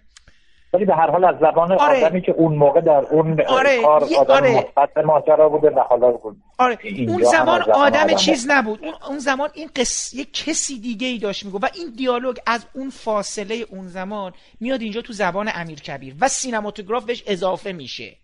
ولی 0.73 0.85
به 0.85 0.94
هر 0.94 1.11
حال 1.11 1.24
از 1.24 1.35
زبان 1.40 1.73
آره. 1.73 2.05
آدمی 2.05 2.23
که 2.23 2.32
اون 2.32 2.55
موقع 2.55 2.81
در 2.81 3.05
اون 3.11 3.40
آره، 3.40 3.82
کار 3.82 4.05
آدم 4.19 4.35
آره. 4.35 4.59
مثبت 4.59 4.99
ماجرا 5.05 5.49
بوده 5.49 5.70
و 5.70 5.81
حالا 5.81 6.11
بود 6.11 6.36
آره. 6.59 6.78
اون 7.09 7.23
زمان 7.23 7.62
آدم 7.62 7.73
آدم 7.73 8.15
چیز 8.15 8.51
نبود. 8.51 8.85
اون, 8.85 8.94
اون 9.09 9.19
زمان 9.19 9.51
این 9.55 9.70
قص... 9.77 10.15
یک 10.15 10.44
کسی 10.44 10.81
دیگه 10.81 11.07
ای 11.07 11.19
داشت 11.19 11.44
میگو 11.44 11.59
و 11.59 11.69
این 11.74 11.93
دیالوگ 11.97 12.36
از 12.47 12.66
اون 12.74 12.90
فاصله 12.90 13.66
اون 13.70 13.89
زمان 13.89 14.32
میاد 14.61 14.82
اینجا 14.82 15.01
تو 15.01 15.12
زبان 15.12 15.51
امیر 15.55 15.81
کبیر 15.81 16.15
و 16.20 16.28
سینماتوگراف 16.28 17.05
بهش 17.05 17.23
اضافه 17.27 17.73
میشه. 17.73 18.16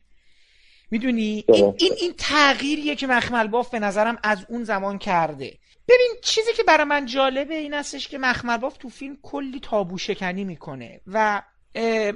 می‌دونی؟ 0.90 1.44
این. 1.48 1.74
این 1.78 1.92
این 2.00 2.12
تغییریه 2.18 2.94
که 2.94 3.06
مخمل 3.06 3.46
باف 3.46 3.70
به 3.70 3.78
نظرم 3.78 4.18
از 4.22 4.46
اون 4.48 4.64
زمان 4.64 4.98
کرده. 4.98 5.58
ببین 5.88 6.14
چیزی 6.22 6.52
که 6.52 6.62
برای 6.62 6.84
من 6.84 7.06
جالبه 7.06 7.54
این 7.54 7.74
هستش 7.74 8.08
که 8.08 8.18
مخمل 8.18 8.56
باف 8.56 8.76
تو 8.76 8.88
فیلم 8.88 9.16
کلی 9.22 9.60
تابو 9.60 9.98
شکنی 9.98 10.44
می‌کنه 10.44 11.00
و 11.06 11.42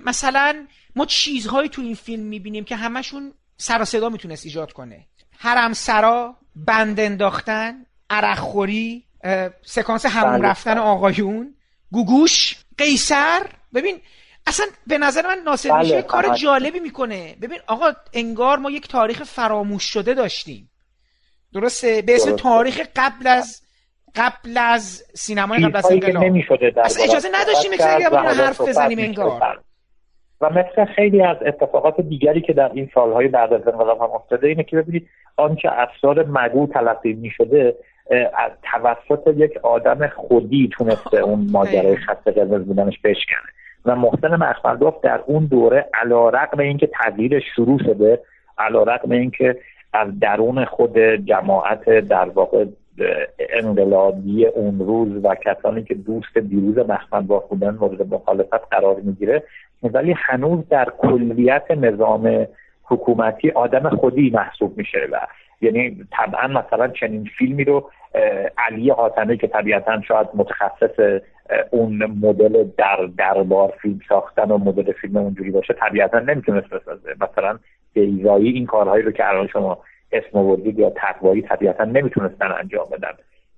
مثلا 0.04 0.66
ما 0.96 1.06
چیزهایی 1.06 1.68
تو 1.68 1.82
این 1.82 1.94
فیلم 1.94 2.22
می‌بینیم 2.22 2.64
که 2.64 2.76
همشون 2.76 3.34
سر 3.56 3.82
و 3.82 3.84
صدا 3.84 4.08
می‌تونست 4.08 4.46
ایجاد 4.46 4.72
کنه 4.72 5.06
حرم 5.38 5.72
سرا 5.72 6.36
بند 6.56 7.00
انداختن 7.00 7.86
عرق 8.10 8.38
خوری 8.38 9.04
اه، 9.24 9.50
سکانس 9.62 10.06
همون 10.06 10.38
بله. 10.38 10.48
رفتن 10.48 10.78
آقایون 10.78 11.54
گوگوش 11.90 12.56
قیصر 12.78 13.46
ببین 13.74 14.00
اصلا 14.46 14.66
به 14.86 14.98
نظر 14.98 15.26
من 15.26 15.42
ناصر 15.44 15.70
بله، 15.70 16.02
کار. 16.02 16.36
جالبی 16.36 16.80
می‌کنه 16.80 17.36
ببین 17.42 17.58
آقا 17.66 17.92
انگار 18.12 18.58
ما 18.58 18.70
یک 18.70 18.88
تاریخ 18.88 19.22
فراموش 19.22 19.84
شده 19.84 20.14
داشتیم 20.14 20.70
درسته 21.52 22.02
به 22.02 22.14
اسم. 22.14 22.36
تاریخ 22.36 22.80
قبل 22.96 23.26
از 23.26 23.62
قبل 24.16 24.58
از 24.58 25.04
سینمای 25.14 25.58
قبل 25.58 25.76
از 25.76 25.92
انقلاب 25.92 26.22
اجازه 27.04 27.28
نداشتیم 27.32 27.72
بتونیم 27.72 28.08
حالا 28.08 28.44
حرف 28.44 28.60
بزنیم. 28.60 28.98
انگار. 28.98 29.60
و 30.40 30.50
مثل 30.50 30.84
خیلی 30.84 31.22
از 31.22 31.36
اتفاقات 31.46 32.00
دیگری 32.00 32.40
که 32.40 32.52
در 32.52 32.70
این 32.74 32.90
سالهای 32.94 33.28
بعد 33.28 33.52
از 33.52 33.68
انقلاب 33.68 33.98
هم 34.00 34.10
افتاده 34.10 34.48
اینه 34.48 34.64
که 34.64 34.76
ببینید 34.76 35.08
آنچه 35.36 35.68
افسار 35.72 36.26
مگو 36.26 36.66
تلقی 36.66 37.12
می 37.12 37.30
شده 37.30 37.76
از 38.38 38.50
توسط 38.62 39.26
یک 39.36 39.56
آدم 39.62 40.08
خودی 40.08 40.70
تونسته 40.72 41.18
اون 41.18 41.46
ماجرای 41.52 41.96
خط 41.96 42.28
قرمز 42.28 42.64
بودنش 42.66 43.00
بشکنه 43.04 43.38
و 43.84 43.96
محسن 43.96 44.36
مخملباف 44.36 44.94
در 45.02 45.20
اون 45.26 45.46
دوره 45.46 45.88
علا 45.94 46.28
رقم 46.28 46.58
اینکه 46.58 46.86
تغییر 46.86 47.40
شروع 47.56 47.78
شده 47.78 48.20
علا 48.58 48.82
رقم 48.82 49.10
اینکه 49.10 49.56
از 49.92 50.20
درون 50.20 50.64
خود 50.64 50.98
جماعت 50.98 51.84
در 51.90 52.28
واقع 52.28 52.64
انقلابی 53.38 54.46
اون 54.46 54.78
روز 54.78 55.24
و 55.24 55.34
کسانی 55.34 55.82
که 55.82 55.94
دوست 55.94 56.38
دیروز 56.38 56.78
مخملباف 56.78 57.48
بودن 57.48 57.70
مورد 57.80 58.14
مخالفت 58.14 58.68
قرار 58.70 58.96
می‌گیره 59.00 59.42
ولی 59.82 60.14
هنوز 60.16 60.68
در 60.68 60.88
کلیت 60.98 61.70
نظام 61.70 62.46
حکومتی 62.84 63.50
آدم 63.50 63.88
خودی 63.88 64.30
محسوب 64.30 64.78
میشه 64.78 65.08
و 65.12 65.26
یعنی 65.60 66.04
طبعا 66.12 66.46
مثلا 66.46 66.88
چنین 66.88 67.28
فیلمی 67.38 67.64
رو 67.64 67.90
علی 68.58 68.90
حاتمی 68.90 69.38
که 69.38 69.46
طبیعتا 69.46 70.00
شاید 70.00 70.26
متخصص 70.34 71.20
اون 71.70 72.06
مدل 72.22 72.64
در 72.78 73.08
دربار 73.16 73.74
فیلم 73.82 74.00
ساختن 74.08 74.50
و 74.50 74.58
مدل 74.58 74.92
فیلم 74.92 75.16
اونجوری 75.16 75.50
باشه 75.50 75.74
طبیعتا 75.74 76.18
نمی‌تونست 76.18 76.68
بسازه. 76.68 77.14
مثلا 77.20 77.58
بیزایی 77.94 78.50
این 78.50 78.66
کارهایی 78.66 79.02
رو 79.02 79.12
که 79.12 79.28
الان 79.28 79.46
شما 79.46 79.78
اسم 80.12 80.38
آوردید 80.38 80.78
یا 80.78 80.90
تقوایی 80.90 81.42
طبیعتا 81.42 81.84
نمی‌تونستن 81.84 82.52
انجام 82.52 82.86
بدن. 82.92 83.12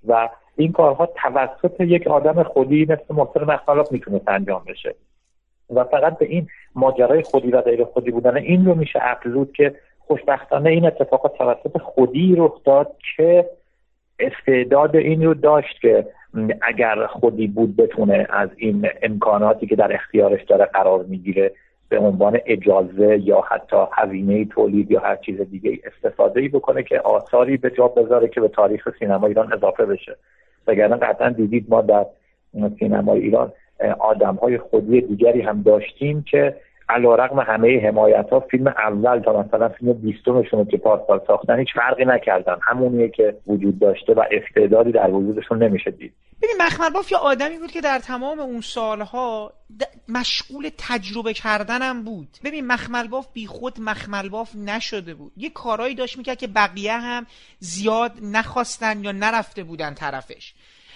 و 0.07 0.29
این 0.55 0.71
کارها 0.71 1.05
توسط 1.05 1.81
یک 1.81 2.07
آدم 2.07 2.43
خودی 2.43 2.83
مثل 2.83 3.03
محسن 3.09 3.43
مخملات 3.43 3.91
می‌تونست 3.91 4.27
انجام 4.27 4.63
بشه. 4.67 4.95
و 5.73 5.83
فقط 5.83 6.17
به 6.17 6.25
این 6.25 6.47
ماجرای 6.75 7.21
خودی 7.21 7.51
و 7.51 7.61
غیر 7.61 7.83
خودی 7.83 8.11
بودن 8.11 8.37
این 8.37 8.65
رو 8.65 8.75
میشه 8.75 8.99
افزود 9.01 9.51
که 9.51 9.75
خوشبختانه 9.99 10.69
این 10.69 10.85
اتفاقات 10.85 11.37
توسط 11.37 11.77
خودی 11.77 12.35
رخ 12.37 12.63
داد 12.63 12.95
که 13.15 13.49
استعداد 14.19 14.95
این 14.95 15.23
رو 15.23 15.33
داشت 15.33 15.81
که 15.81 16.07
اگر 16.61 17.07
خودی 17.07 17.47
بود 17.47 17.75
بتونه 17.75 18.27
از 18.29 18.49
این 18.55 18.89
امکاناتی 19.01 19.67
که 19.67 19.75
در 19.75 19.93
اختیارش 19.93 20.43
داره 20.43 20.65
قرار 20.65 21.03
می‌گیره 21.03 21.51
به 21.89 21.97
عنوان 21.97 22.39
اجازه 22.45 23.19
یا 23.23 23.41
حتی 23.41 23.75
هزینه 23.93 24.45
تولید 24.45 24.91
یا 24.91 24.99
هر 24.99 25.15
چیز 25.15 25.41
دیگه 25.41 25.79
استفاده 25.85 26.41
ای 26.41 26.47
بکنه 26.47 26.83
که 26.83 26.99
آثاری 26.99 27.57
به 27.57 27.69
جا 27.69 27.87
بذاره 27.87 28.27
که 28.27 28.41
به 28.41 28.47
تاریخ 28.47 28.89
سینما 28.99 29.27
ایران 29.27 29.53
اضافه 29.53 29.85
بشه. 29.85 30.17
وگرنه 30.67 30.95
قطعا 30.95 31.29
دیدید 31.29 31.65
ما 31.69 31.81
در 31.81 32.05
سینما 32.79 33.13
ایران 33.13 33.51
آدم 33.99 34.35
های 34.35 34.57
خودی 34.57 35.01
دیگری 35.01 35.41
هم 35.41 35.61
داشتیم 35.61 36.25
که 36.31 36.55
علا 36.89 37.15
رقم 37.15 37.39
همه 37.39 37.87
حمایت 37.87 38.29
ها 38.31 38.39
فیلم 38.39 38.67
اول 38.67 39.19
تا 39.19 39.41
مثلا 39.41 39.69
فیلم 39.69 39.93
بیستمشون 39.93 40.65
که 40.65 40.77
پارسال 40.77 41.21
ساختن 41.27 41.59
هیچ 41.59 41.67
فرقی 41.75 42.05
نکردن. 42.05 42.57
همونیه 42.61 43.09
که 43.09 43.37
وجود 43.47 43.79
داشته 43.79 44.13
و 44.13 44.23
استعدادی 44.31 44.91
در 44.91 45.11
وجودشون 45.11 45.63
نمیشه 45.63 45.91
دید. 45.91 46.13
ببین 46.41 46.55
مخمل 46.61 46.89
باف 46.89 47.11
یه 47.11 47.17
آدمی 47.17 47.57
بود 47.57 47.71
که 47.71 47.81
در 47.81 47.99
تمام 47.99 48.39
اون 48.39 48.61
سالها 48.61 49.53
مشغول 50.09 50.69
تجربه 50.77 51.33
کردنم 51.33 52.03
بود. 52.03 52.27
ببین 52.43 52.67
مخمل 52.67 53.07
باف 53.07 53.27
بی 53.33 53.47
خود 53.47 53.79
مخمل 53.81 54.29
باف 54.29 54.55
نشده 54.55 55.13
بود. 55.13 55.31
یه 55.37 55.49
کارایی 55.49 55.95
داشت 55.95 56.17
می‌کرد 56.17 56.37
که 56.37 56.47
بقیه 56.47 56.97
هم 56.97 57.25
زیاد 57.59 58.11
نخواستن 58.21 59.03
یا 59.03 59.11
نرفته 59.11 59.63
بودن 59.63 59.93
طرفش. 59.93 60.53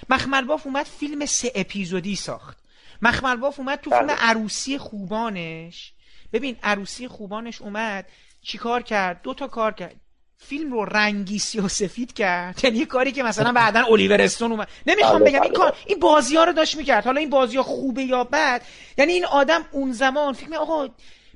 مخمل 0.10 0.46
باف 0.46 0.68
اومد 0.68 0.86
فیلم 0.86 1.26
سه 1.26 1.52
اپیزودی 1.56 2.16
ساخت. 2.16 2.59
مخمل 3.02 3.36
باف 3.36 3.60
اومد 3.60 3.80
تو 3.82 3.90
فیلم 3.90 4.08
بله. 4.08 4.16
عروسی 4.20 4.78
خوبانش. 4.78 5.94
ببین 6.34 6.56
عروسی 6.64 7.08
خوبانش 7.08 7.62
اومد 7.62 8.06
چیکار 8.42 8.82
کرد؟ 8.82 9.22
دو 9.22 9.34
تا 9.34 9.48
کار 9.48 9.72
کرد. 9.72 9.96
فیلم 10.38 10.72
رو 10.72 10.86
رنگی 10.86 11.40
سفید 11.40 12.14
کرد. 12.14 12.60
یعنی 12.64 12.78
یه 12.78 12.86
کاری 12.86 13.12
که 13.12 13.24
مثلا 13.24 13.52
بعدا 13.52 13.86
الیور 13.90 14.22
استون 14.22 14.52
اومد. 14.52 14.68
نمی‌خوام 14.88 15.20
بله، 15.20 15.30
بگم 15.30 15.42
این 15.42 15.52
بله، 15.52 15.60
کار 15.60 15.74
این 15.86 16.00
بازی 16.00 16.36
ها 16.36 16.44
رو 16.44 16.54
داشت 16.54 16.78
می‌کرد. 16.78 17.06
حالا 17.06 17.20
این 17.20 17.30
بازی 17.30 17.58
ها 17.58 17.64
خوبه 17.64 18.04
یا 18.04 18.24
بد؟ 18.24 18.62
یعنی 18.98 19.14
این 19.14 19.26
آدم 19.26 19.62
اون 19.72 19.92
زمان 19.92 20.34
فکر 20.34 20.56
آقا 20.56 20.88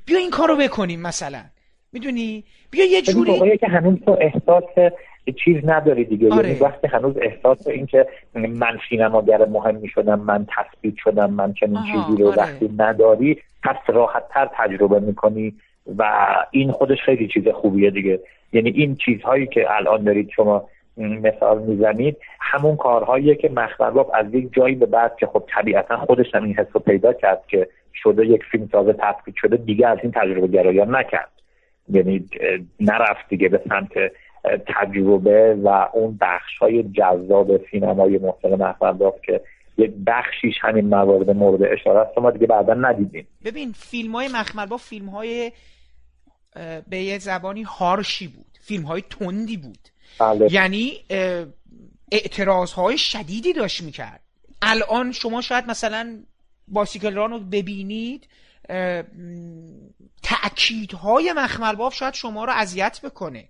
بیا 0.06 0.18
این 0.18 0.30
کارو 0.30 0.58
بکنیم 0.58 1.02
مثلا. 1.02 1.44
می‌دونی؟ 1.92 2.44
بیا 2.72 2.86
یه 2.86 3.02
جوری 3.02 3.58
که 3.58 3.68
هنوز 3.68 4.00
تو 4.06 4.18
احساس 4.22 4.64
چیز 5.32 5.58
نداری 5.66 6.04
دیگه 6.04 6.24
یعنی 6.24 6.38
آره. 6.38 6.58
وقتی 6.62 6.88
هنوز 6.88 7.18
احساس 7.18 7.68
این 7.68 7.86
که 7.86 8.08
من 8.36 8.80
سینماگر 8.90 9.46
مهم 9.46 9.76
می 9.76 9.88
شدم 9.88 10.20
من 10.20 10.46
تثبیت 10.58 10.96
شدم 10.98 11.34
من 11.34 11.54
چنین 11.54 11.80
چیزی 11.84 12.24
رو 12.24 12.28
آره. 12.28 12.38
وقتی 12.38 12.74
نداری 12.78 13.38
پس 13.64 13.76
راحت 13.88 14.24
تر 14.30 14.50
تجربه 14.54 15.00
می‌کنی 15.00 15.54
و 15.98 16.26
این 16.52 16.72
خودش 16.72 17.02
خیلی 17.02 17.28
چیز 17.28 17.48
خوبیه 17.48 17.92
دیگه 17.92 18.20
یعنی 18.54 18.70
این 18.70 18.96
چیزهایی 18.96 19.48
که 19.48 19.76
الان 19.76 20.04
دارید 20.04 20.30
شما 20.30 20.68
مثال 20.98 21.62
می‌زنید 21.62 22.18
همون 22.40 22.76
کارهاییه 22.76 23.36
که 23.36 23.50
مخبرباب 23.50 24.12
از 24.14 24.34
یک 24.34 24.54
جایی 24.54 24.76
به 24.76 24.86
بعد 24.86 25.16
که 25.16 25.28
خب 25.28 25.44
طبیعتا 25.56 25.98
خودش 25.98 26.36
هم 26.36 26.44
این 26.44 26.56
حس 26.56 26.68
رو 26.74 26.80
پیدا 26.80 27.14
کرد 27.14 27.44
که 27.48 27.68
شده 27.94 28.26
یک 28.26 28.44
فیلم 28.44 28.68
تازه 28.68 28.94
تثبیت 28.94 29.36
شده 29.36 29.58
دیگه 29.58 29.88
از 29.88 29.98
این 30.04 30.12
تجربه 30.12 30.48
گرایان 30.48 30.96
نکرد 30.96 31.30
یعنی 31.90 32.26
نرفت 32.80 33.30
دیگه 33.30 33.50
به 33.50 33.62
سمت 33.70 33.92
تجربه 34.44 35.58
و 35.64 35.88
اون 35.94 36.18
بخش 36.22 36.58
های 36.62 36.84
جذاب 36.84 37.70
سینمای 37.72 38.18
محسن 38.18 38.56
محمد 38.56 39.22
که 39.26 39.42
یک 39.78 39.92
بخشیش 40.08 40.56
همین 40.62 40.86
موارد 40.86 41.30
مورد 41.30 41.64
اشاره 41.64 42.00
است 42.00 42.18
ما 42.18 42.32
دیگه 42.32 42.48
بعدا 42.48 42.74
ندیدیم. 42.74 43.28
ببین 43.46 43.72
فیلم 43.72 44.12
های 44.12 44.28
مخمل 44.28 44.66
با 44.66 44.78
فیلم 44.78 45.10
های 45.10 45.52
به 46.90 46.98
یه 46.98 47.18
زبانی 47.18 47.64
هارشی 47.64 48.28
بود. 48.28 48.46
فیلم 48.62 48.84
های 48.84 49.02
تندی 49.02 49.58
بود. 49.58 49.90
بله. 50.20 50.54
یعنی 50.54 50.94
اعتراض 52.12 52.74
های 52.74 52.98
شدیدی 52.98 53.54
داشت 53.54 53.84
می‌کرد. 53.84 54.20
الان 54.62 55.12
شما 55.12 55.42
شاید 55.42 55.68
مثلا 55.68 56.24
باسیکل 56.68 57.14
ران 57.14 57.32
رو 57.32 57.40
ببینید 57.40 58.28
تأکیدهای 60.24 61.34
مخمل 61.38 61.76
باف 61.76 61.94
شاید 61.94 62.14
شما 62.14 62.46
رو 62.46 62.54
اذیت 62.56 63.00
بکنه. 63.04 63.50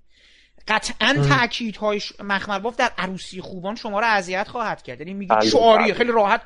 قطعا 0.67 1.25
تاکیدهای 1.29 2.01
مخمل 2.23 2.59
باف 2.59 2.75
در 2.75 2.91
عروسی 2.97 3.41
خوبان 3.41 3.75
شما 3.75 3.99
رو 3.99 4.05
اذیت 4.05 4.47
خواهد 4.47 4.83
کرد. 4.83 4.99
یعنی 4.99 5.13
میگه 5.13 5.35
بله، 5.35 5.49
شعاریه 5.49 5.85
بله. 5.85 5.93
خیلی 5.93 6.11
راحت. 6.11 6.41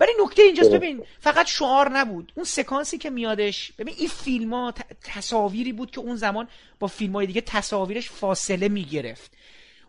ولی 0.00 0.10
نکته 0.24 0.42
اینجاست 0.42 0.70
ببین 0.70 1.02
فقط 1.20 1.46
شعار 1.46 1.90
نبود. 1.90 2.32
اون 2.34 2.44
سکانسی 2.44 2.98
که 2.98 3.10
میادش 3.10 3.72
ببین 3.78 3.94
این 3.98 4.08
فیلم 4.08 4.54
ها 4.54 4.74
تصاویری 5.04 5.72
بود 5.72 5.90
که 5.90 6.00
اون 6.00 6.16
زمان 6.16 6.48
با 6.78 6.86
فیلم 6.86 7.12
های 7.12 7.26
دیگه 7.26 7.40
تصاویرش 7.40 8.10
فاصله 8.10 8.68
می‌گرفت. 8.68 9.32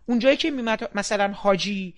اونجایی 0.05 0.37
که 0.37 0.51
میومد 0.51 0.89
مثلا 0.95 1.33
حاجی 1.33 1.93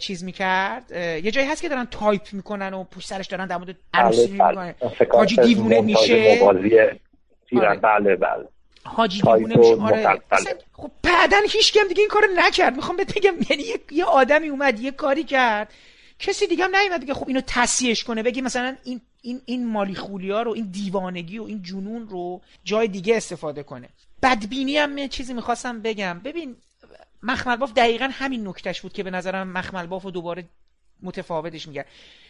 چیز 0.00 0.24
می‌کرد 0.24 0.90
یه 1.24 1.30
جایی 1.30 1.48
هست 1.48 1.62
که 1.62 1.68
دارن 1.68 1.84
تایپ 1.84 2.22
می‌کنن 2.32 2.74
و 2.74 2.84
پشت 2.84 3.08
سرش 3.08 3.26
دارن 3.26 3.46
در 3.46 3.56
مورد 3.56 3.76
بله، 3.92 4.02
عروسی 4.02 4.30
می‌کنن 4.30 4.74
حاجی 5.12 5.36
دیوونه 5.36 5.80
میشه. 5.80 6.40
آره. 6.42 7.00
بله 7.82 8.16
بله. 8.16 8.48
حاجی 8.84 9.20
دیوونه 9.20 9.56
میشه 9.56 9.80
آره 9.80 10.22
خب 10.72 10.90
بعدا 11.02 11.36
هیچ 11.50 11.72
کم 11.72 11.88
دیگه 11.88 12.00
این 12.00 12.08
کارو 12.08 12.26
نکرد. 12.36 12.76
می‌خوام 12.76 12.96
بهت 12.96 13.14
بگم 13.14 13.34
یعنی 13.50 13.64
یه 13.90 14.04
آدمی 14.04 14.48
اومد 14.48 14.80
یه 14.80 14.90
کاری 14.90 15.24
کرد. 15.24 15.72
کسی 16.18 16.46
دیگه 16.46 16.64
هم 16.64 16.76
نیومد 16.76 17.00
دیگه 17.00 17.14
خب 17.14 17.28
اینو 17.28 17.40
تصحیحش 17.46 18.04
کنه 18.04 18.22
بگی 18.22 18.40
مثلا 18.40 18.76
این 18.84 19.00
این 19.22 19.40
این 19.44 19.66
مالی 19.66 19.94
خولیا 19.94 20.42
رو 20.42 20.52
این 20.52 20.68
دیوانگی 20.70 21.38
و 21.38 21.42
این 21.42 21.62
جنون 21.62 22.08
رو 22.08 22.40
جای 22.64 22.88
دیگه 22.88 23.16
استفاده 23.16 23.62
کنه. 23.62 23.88
بدبینی 24.22 24.76
هم 24.76 24.98
یه 24.98 25.08
چیزی 25.08 25.34
می‌خواستم 25.34 25.82
بگم. 25.82 26.20
ببین 26.24 26.56
مخمل 27.22 27.56
باف 27.56 27.72
دقیقا 27.72 28.08
همین 28.12 28.48
نکتهش 28.48 28.80
بود 28.80 28.92
که 28.92 29.02
به 29.02 29.10
نظرم 29.10 29.48
مخمل 29.48 29.86
باف 29.86 30.02
رو 30.02 30.10
دوباره 30.10 30.44
متفاوتش 31.02 31.68
میگه 31.68 31.84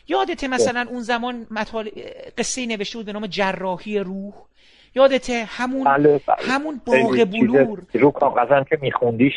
یادت 0.08 0.44
مثلا 0.44 0.86
اون 0.90 1.02
زمان 1.02 1.46
مطال... 1.50 1.90
قصه 2.38 2.66
نوشته 2.66 2.98
بود 2.98 3.06
به 3.06 3.12
نام 3.12 3.26
جراحی 3.26 3.98
روح. 3.98 4.34
یادته 4.94 5.44
همون 5.48 5.84
بله 5.84 6.20
بله. 6.28 6.36
همون 6.48 6.80
باغ 6.86 7.24
بلور؟ 7.24 7.78
رو 7.94 8.10
کاغذم 8.10 8.64
که 8.64 8.78
میخوندیش 8.82 9.32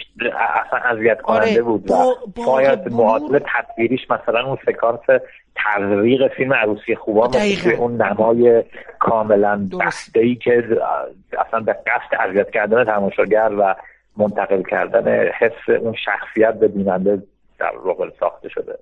اصلا 0.66 0.80
اذیت 0.80 1.22
کننده 1.22 1.46
آره 1.46 1.62
بود. 1.62 1.86
با... 1.86 2.16
شاید 2.46 2.94
معادل 2.94 3.40
تصویریش 3.40 4.02
مثلا 4.10 4.46
اون 4.46 4.58
سکانس 4.66 5.22
تزریق 5.56 6.28
فیلم 6.28 6.54
عروسی 6.54 6.96
خوبا 6.96 7.32
اون 7.78 8.02
نمای 8.02 8.64
کاملا 9.00 9.70
بسته 9.82 10.20
ای 10.20 10.36
که 10.36 10.64
اصلا 11.48 11.60
به 11.60 11.74
قصد 11.74 12.30
اذیت 12.30 12.52
کردن 12.52 12.86
تماشاگر 12.86 13.52
و 13.60 13.76
منتقل 14.18 14.64
کردن 14.64 15.28
حس 15.40 15.70
اون 15.82 15.96
شخصیت 16.06 16.54
به 16.54 16.68
بیننده 16.68 17.24
در 17.60 17.78
واقع 17.78 18.10
ساخته 18.20 18.50
شده. 18.50 18.80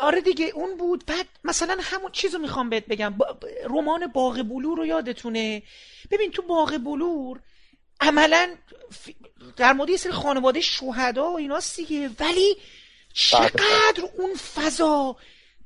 آره 0.00 0.20
دیگه 0.20 0.46
اون 0.54 0.76
بود. 0.76 1.04
بعد 1.06 1.26
مثلا 1.44 1.76
همون 1.80 2.12
چیزو 2.12 2.38
می‌خوام 2.38 2.70
بهت 2.70 2.86
بگم. 2.86 3.14
رمان 3.64 4.06
باغ 4.06 4.42
بلور 4.42 4.78
رو 4.78 4.86
یادتونه؟ 4.86 5.62
ببین 6.10 6.30
تو 6.30 6.42
باغ 6.42 6.78
بلور 6.78 7.40
عملا 8.00 8.54
در 9.56 9.72
مورد 9.72 9.90
یه 9.90 9.96
سری 9.96 10.12
خانواده 10.12 10.60
شهدا 10.60 11.30
و 11.30 11.36
ایناست 11.36 11.76
دیگه. 11.76 12.10
ولی 12.20 12.56
چقدر 13.12 14.04
اون 14.18 14.34
فضا 14.34 15.16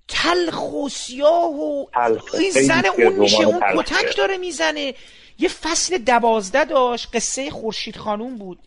تلخ 0.09 0.73
و 0.73 0.89
سیاه 0.89 1.51
و 1.51 1.87
این 2.35 2.51
زن 2.51 2.87
اون 2.87 3.12
میشه 3.12 3.45
اون 3.45 3.83
کتک 3.83 4.16
داره 4.16 4.39
می‌زنه. 4.39 4.95
یه 5.39 5.49
فصل 5.49 5.99
دوازده 5.99 6.65
داشت 6.65 7.09
قصه 7.15 7.51
خورشید 7.51 7.97
خانوم 7.97 8.39
بود. 8.39 8.59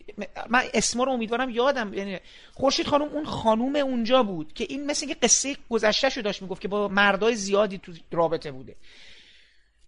من 0.48 0.62
اسما 0.74 1.04
رو 1.04 1.12
امیدوارم 1.12 1.50
یادم 1.50 1.94
یعنی 1.94 2.18
خورشید 2.54 2.86
خانوم 2.86 3.08
اون 3.08 3.24
خانوم 3.24 3.76
اونجا 3.76 4.22
بود 4.22 4.52
که 4.52 4.66
این 4.68 4.86
مثل 4.86 5.06
که 5.06 5.14
قصه 5.14 5.56
گذشته 5.70 6.08
شو 6.08 6.20
داشت 6.20 6.42
می‌گفت 6.42 6.60
که 6.60 6.68
با 6.68 6.88
مردای 6.88 7.34
زیادی 7.34 7.78
تو 7.78 7.92
رابطه 8.12 8.52
بوده. 8.52 8.76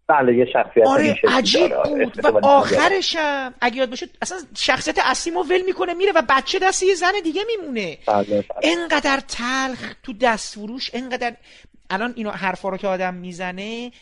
بله 0.07 0.37
یه 0.37 0.47
شخصیت 0.53 0.87
آره 0.87 1.21
عجیب 1.29 1.83
بود. 1.85 2.25
و 2.25 2.47
آخرش 2.47 3.17
هم 3.17 3.55
اگه 3.61 3.77
یاد 3.77 3.91
باشه 3.91 4.09
اصلا 4.23 4.39
شخصیت 4.57 4.99
اصلی 5.05 5.33
ما 5.33 5.43
ول 5.43 5.63
می‌کنه 5.67 5.95
میره 5.95 6.13
و 6.15 6.23
بچه 6.29 6.59
دست 6.59 6.83
یه 6.83 6.95
زن 6.95 7.13
دیگه 7.25 7.43
میمونه. 7.47 7.99
بله 8.07 8.25
بله. 8.25 8.45
انقدر 8.63 9.21
تلخ 9.21 9.95
تو 10.03 10.13
دست 10.13 10.55
فروش 10.55 10.91
انقدر 10.95 11.37
الان 11.91 12.13
اینو 12.17 12.31
حرفا 12.31 12.69
رو 12.69 12.77
که 12.77 12.89
آدم 12.89 13.15
می‌زنه 13.15 13.93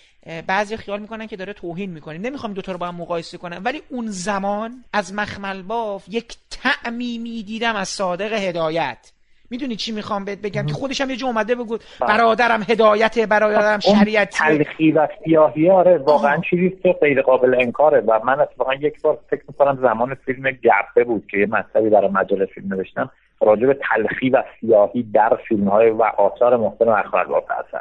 بعضی 0.46 0.76
خیال 0.76 1.00
می‌کنن 1.00 1.26
که 1.26 1.36
داره 1.36 1.52
توهین 1.52 1.90
می‌کنه. 1.90 2.18
نمی‌خوام 2.18 2.52
دوتا 2.52 2.72
رو 2.72 2.78
با 2.78 2.86
هم 2.86 2.94
مقایسه 2.94 3.38
کنم. 3.38 3.60
ولی 3.64 3.82
اون 3.90 4.06
زمان 4.06 4.84
از 4.92 5.14
مخمل 5.14 5.62
باف 5.62 6.04
یک 6.08 6.36
تعمی 6.50 7.18
می‌دیدم 7.18 7.76
از 7.76 7.88
صادق 7.88 8.32
هدایت. 8.32 9.12
می‌دونی 9.50 9.76
چی 9.76 9.92
می‌خوام 9.92 10.24
بهت 10.24 10.38
بگم؟ 10.38 10.66
که 10.66 10.74
خودش 10.74 11.00
هم 11.00 11.10
یه 11.10 11.16
جا 11.16 11.26
اومده 11.26 11.54
بگو 11.54 11.78
بله. 12.00 12.08
برادرم 12.08 12.62
هدایت 12.62 13.18
برادرم 13.18 13.78
شریعتی 13.78 14.38
تلخی 14.38 14.92
و 14.92 15.08
سیاهی 15.24 15.70
آره 15.70 15.98
واقعا 15.98 16.40
چیزی 16.50 16.70
که 16.82 16.92
غیر 16.92 17.22
قابل 17.22 17.54
انکاره. 17.60 18.00
و 18.00 18.20
من 18.24 18.40
اتفاقا 18.40 18.74
یک 18.74 19.02
بار 19.02 19.18
فکر 19.30 19.42
می‌کنم 19.48 19.78
زمان 19.82 20.14
فیلم 20.14 20.50
گپه 20.50 21.04
بود 21.04 21.26
که 21.30 21.38
یه 21.38 21.46
مطلبی 21.46 21.90
برای 21.90 22.10
مجله 22.10 22.46
فیلم 22.46 22.74
نوشتم. 22.74 23.10
راجع 23.40 23.66
به 23.66 23.78
تلخی 23.90 24.30
و 24.30 24.42
سیاهی 24.60 25.02
در 25.02 25.38
فیلم 25.48 25.68
های 25.68 25.90
و 25.90 26.02
آثار 26.02 26.56
محسن 26.56 26.88
اخبر 26.88 27.24
باف 27.24 27.44
هستن 27.50 27.80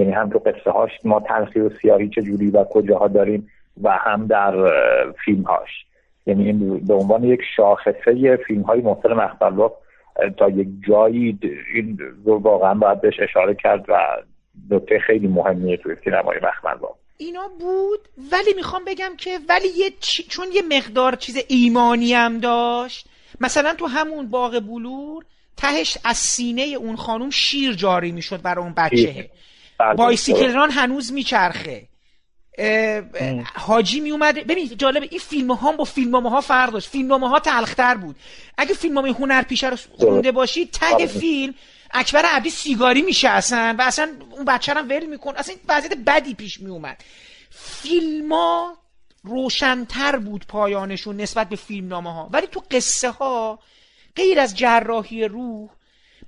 یعنی 0.00 0.12
هم 0.12 0.30
تو 0.30 0.38
قصه 0.38 0.70
هاش 0.70 0.90
ما 1.04 1.20
تلخی 1.20 1.60
و 1.60 1.70
سیاهی 1.82 2.08
چه 2.08 2.22
جوری 2.22 2.50
و 2.50 2.64
کجاها 2.64 3.08
داریم 3.08 3.50
و 3.82 3.90
هم 3.90 4.26
در 4.26 4.54
فیلم 5.24 5.42
هاش 5.42 5.68
یعنی 6.26 6.46
این 6.46 6.86
به 6.86 6.94
عنوان 6.94 7.24
یک 7.24 7.40
شاخصه 7.56 8.38
فیلم 8.46 8.62
های 8.62 8.80
محسن 8.80 9.20
اخبر 9.20 9.70
تا 10.38 10.48
یک 10.48 10.68
جایی 10.88 11.38
این 11.74 11.98
رو 12.24 12.38
واقعا 12.38 12.74
باید 12.74 13.00
بهش 13.00 13.20
اشاره 13.20 13.54
کرد 13.54 13.84
و 13.88 13.94
نکته 14.70 14.98
خیلی 14.98 15.28
مهمیه 15.28 15.76
توی 15.76 15.96
سینمای 16.04 16.36
مخمل 16.42 16.74
با 16.74 16.94
اینا 17.16 17.48
بود؟ 17.60 18.00
ولی 18.32 18.54
می‌خوام 18.56 18.84
بگم 18.86 19.16
که 19.18 19.38
ولی 19.48 19.68
یه 19.76 19.90
چون 20.28 20.46
یه 20.54 20.62
مقدار 20.70 21.14
چیز 21.14 21.44
ایمانی 21.48 22.14
هم 22.14 22.38
داشت. 22.38 23.08
مثلا 23.40 23.74
تو 23.74 23.86
همون 23.86 24.30
باغ 24.30 24.60
بلور 24.60 25.24
تهش 25.56 25.98
از 26.04 26.16
سینه 26.16 26.62
اون 26.62 26.96
خانوم 26.96 27.30
شیر 27.30 27.72
جاری 27.72 28.12
می‌شد 28.12 28.42
برای 28.42 28.64
اون 28.64 28.74
بچه. 28.76 29.30
بایسیکل 29.96 30.52
ران 30.52 30.70
هنوز 30.70 31.12
میچرخه. 31.12 31.88
حاجی 33.54 34.00
می 34.00 34.10
اومده 34.10 34.44
ببین 34.44 34.76
جالبه 34.76 35.08
این 35.10 35.20
فیلم 35.20 35.52
ها 35.52 35.72
با 35.72 35.84
فیلم 35.84 36.26
ها 36.26 36.40
فرق 36.40 36.72
داشت. 36.72 36.88
فیلم 36.88 37.24
ها 37.24 37.40
تلختر 37.40 37.94
بود. 37.94 38.16
اگه 38.58 38.74
فیلم 38.74 38.98
هنر 38.98 39.42
پیشه 39.42 39.68
رو 39.68 39.76
خونده 39.98 40.32
باشید 40.32 40.70
ته 40.70 40.96
بله. 40.96 41.06
فیلم 41.06 41.54
اکبر 41.90 42.24
عبدی 42.24 42.50
سیگاری 42.50 43.02
میشه 43.02 43.28
اصلا 43.28 43.76
و 43.78 43.82
اصلا 43.82 44.12
اون 44.30 44.44
بچه 44.44 44.72
رو 44.72 44.80
ول 44.80 45.06
میکن. 45.06 45.36
اصلا 45.36 45.54
وضعیت 45.68 45.96
بدی 46.06 46.34
پیش 46.34 46.60
می 46.60 46.70
اومد 46.70 47.04
فیلم 47.50 48.32
ها 48.32 48.76
روشنتر 49.22 50.16
بود 50.16 50.46
پایانشون 50.46 51.16
نسبت 51.16 51.48
به 51.48 51.56
فیلم 51.56 51.88
نامه 51.88 52.12
ها 52.12 52.28
ولی 52.32 52.46
تو 52.46 52.62
قصه 52.70 53.10
ها 53.10 53.58
غیر 54.16 54.40
از 54.40 54.56
جراحی 54.56 55.24
روح 55.24 55.70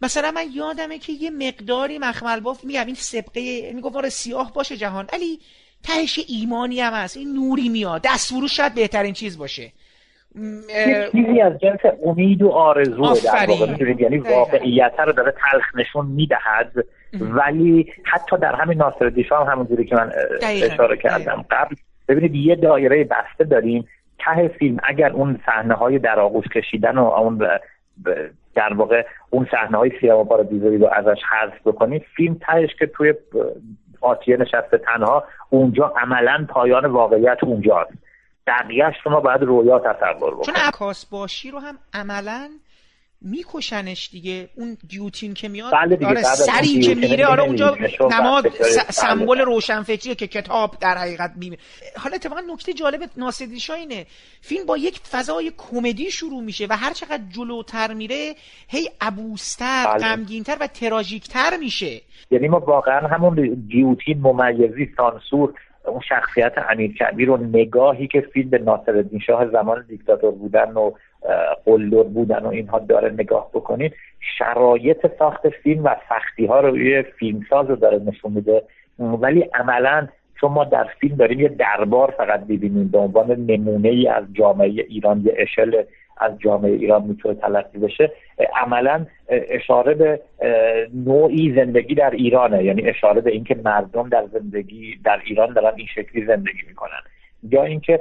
مثلا 0.02 0.30
من 0.30 0.44
یادمه 0.54 0.98
که 0.98 1.12
یه 1.12 1.30
مقداری 1.30 1.98
مخمل 1.98 2.40
باف 2.40 2.64
میگم 2.64 2.86
این 2.86 2.94
سبقه 2.94 3.72
می‌گفت 3.74 4.08
سیاه 4.08 4.52
باشه 4.54 4.76
جهان 4.76 5.06
ولی 5.12 5.38
تهش 5.82 6.20
ایمانی 6.28 6.80
هم 6.80 6.92
هست 6.92 7.16
این 7.16 7.34
نوری 7.34 7.68
میاد 7.68 8.00
دستفروش 8.04 8.56
شاید 8.56 8.74
بهترین 8.74 9.12
چیز 9.12 9.38
باشه. 9.38 9.72
چیزی 11.12 11.40
از 11.40 11.58
جنس 11.58 11.80
امید 12.04 12.42
و 12.42 12.50
آرزو 12.50 13.14
در 13.24 13.46
واقع 13.48 13.94
یعنی 13.98 14.18
واقعیت 14.18 14.94
رو 15.06 15.12
داره 15.12 15.34
تلخ 15.50 15.74
نشون 15.74 16.06
می‌دهد 16.06 16.72
ولی 17.20 17.92
حتی 18.04 18.36
در 18.36 18.54
همین 18.54 18.78
ناصر 18.78 19.08
دیشا 19.08 19.44
هم 19.44 19.52
همونجوری 19.52 19.84
که 19.84 19.96
من 19.96 20.12
اشاره 20.42 20.96
کردم. 20.96 21.44
قبل 21.50 21.74
ببینید 22.08 22.34
یه 22.34 22.56
دایره 22.56 23.04
بسته 23.04 23.44
داریم 23.44 23.88
ته 24.18 24.48
فیلم 24.48 24.76
اگر 24.84 25.10
اون 25.10 25.40
صحنه 25.46 25.74
های 25.74 25.98
در 25.98 26.20
آغوش 26.20 26.46
کشیدن 26.54 26.98
و 26.98 27.04
اون 27.04 27.48
در 28.54 28.74
واقع 28.74 29.06
اون 29.30 29.46
صحنه 29.50 29.78
های 29.78 29.92
سیاه 30.00 30.24
پارادیزوی 30.24 30.78
رو 30.78 30.88
ازش 30.92 31.22
حذف 31.30 31.66
بکنید 31.66 32.04
فیلم 32.16 32.34
تهش 32.34 32.74
که 32.78 32.86
توی 32.86 33.14
آتیه 34.00 34.36
نشسته 34.36 34.78
تنها 34.78 35.24
اونجا 35.50 35.92
عملا 35.96 36.46
پایان 36.48 36.86
واقعیت 36.86 37.38
اونجاست. 37.44 37.92
بقیهش 38.46 38.94
شما 39.04 39.20
باید 39.20 39.42
رویا 39.42 39.78
تصور 39.78 40.34
بکنید 40.34 40.46
چون 40.46 40.54
عکاس 40.56 41.06
باشی 41.06 41.50
رو 41.50 41.58
هم 41.58 41.78
عملا 41.94 42.48
میکشنش 43.24 44.10
دیگه. 44.12 44.48
اون 44.56 44.76
دیوتین 44.88 45.34
که 45.34 45.48
میاد 45.48 45.72
بله 45.72 45.96
دیگه 45.96 46.10
آره 46.10 46.22
سری 46.22 46.80
که 46.80 46.94
میره 46.94 47.26
آره 47.26 47.42
اونجا 47.42 47.76
نماد 48.10 48.48
سمبل 48.90 49.40
روشنفکریه 49.40 50.14
که 50.14 50.26
کتاب 50.26 50.76
در 50.80 50.94
حقیقت 50.94 51.32
می‌بینه. 51.34 51.56
حالا 51.96 52.14
اتفاقا 52.14 52.40
نکته 52.52 52.72
جالب 52.72 53.00
ناصر 53.16 53.46
اینه. 53.78 54.06
فیلم 54.40 54.66
با 54.66 54.76
یک 54.76 54.98
فضای 54.98 55.52
کمدی 55.56 56.10
شروع 56.10 56.42
میشه 56.42 56.66
و 56.70 56.76
هر 56.76 56.92
چقدر 56.92 57.22
جلوتر 57.36 57.94
میره 57.94 58.34
هی 58.68 58.88
ابوستر 59.00 59.86
بله. 59.86 59.98
غمگینتر 59.98 60.56
و 60.60 60.66
تراژیکتر 60.66 61.56
میشه. 61.60 62.00
یعنی 62.30 62.48
ما 62.48 62.58
واقعا 62.58 63.08
همون 63.08 63.64
دیوتین 63.68 64.20
ممیزی 64.20 64.88
سانسور 64.96 65.54
اون 65.86 66.00
شخصیت 66.08 66.52
امیر 66.70 66.94
کبیر 66.94 67.30
و 67.30 67.36
نگاهی 67.36 68.08
که 68.08 68.20
فیلم 68.20 68.50
به 68.50 68.58
ناصرالدین 68.58 69.20
شاه 69.26 69.50
زمان 69.50 69.84
دیکتاتور 69.88 70.30
بودن 70.30 70.72
و 70.72 70.92
قلدر 71.64 72.02
بودن 72.02 72.38
و 72.38 72.48
اینها 72.48 72.78
داره 72.78 73.10
نگاه 73.10 73.50
بکنید 73.54 73.94
شرایط 74.38 75.06
ساخت 75.18 75.48
فیلم 75.48 75.84
و 75.84 75.96
سختی 76.08 76.46
ها 76.46 76.60
رو 76.60 76.70
روی 76.70 77.02
فیلمساز 77.02 77.70
رو 77.70 77.76
داره 77.76 77.98
نشون 77.98 78.32
میده. 78.32 78.62
ولی 78.98 79.40
عملا 79.54 80.08
چون 80.40 80.52
ما 80.52 80.64
در 80.64 80.84
فیلم 81.00 81.16
داریم 81.16 81.40
یه 81.40 81.48
دربار 81.48 82.14
فقط 82.18 82.40
ببینیم 82.40 82.88
به 82.88 82.98
عنوان 82.98 83.30
نمونه 83.30 83.88
ای 83.88 84.08
از 84.08 84.24
جامعه 84.32 84.68
ایران 84.68 85.22
یه 85.24 85.34
اشل 85.36 85.82
از 86.16 86.38
جامعه 86.38 86.72
ایران 86.72 87.02
می‌تونه 87.02 87.34
تلقی 87.34 87.78
بشه. 87.78 88.10
عملا 88.64 89.06
اشاره 89.28 89.94
به 89.94 90.20
نوعی 91.06 91.54
زندگی 91.56 91.94
در 91.94 92.10
ایرانه. 92.10 92.64
یعنی 92.64 92.88
اشاره 92.88 93.20
به 93.20 93.30
اینکه 93.30 93.54
مردم 93.64 94.08
در 94.08 94.24
زندگی 94.32 94.98
در 95.04 95.20
ایران 95.24 95.52
دارن 95.52 95.72
این 95.76 95.86
شکلی 95.86 96.26
زندگی 96.26 96.62
می‌کنن. 96.68 97.00
یا 97.50 97.62
اینکه 97.62 98.00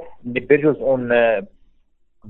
بجز 0.49 0.76
اون 0.77 1.11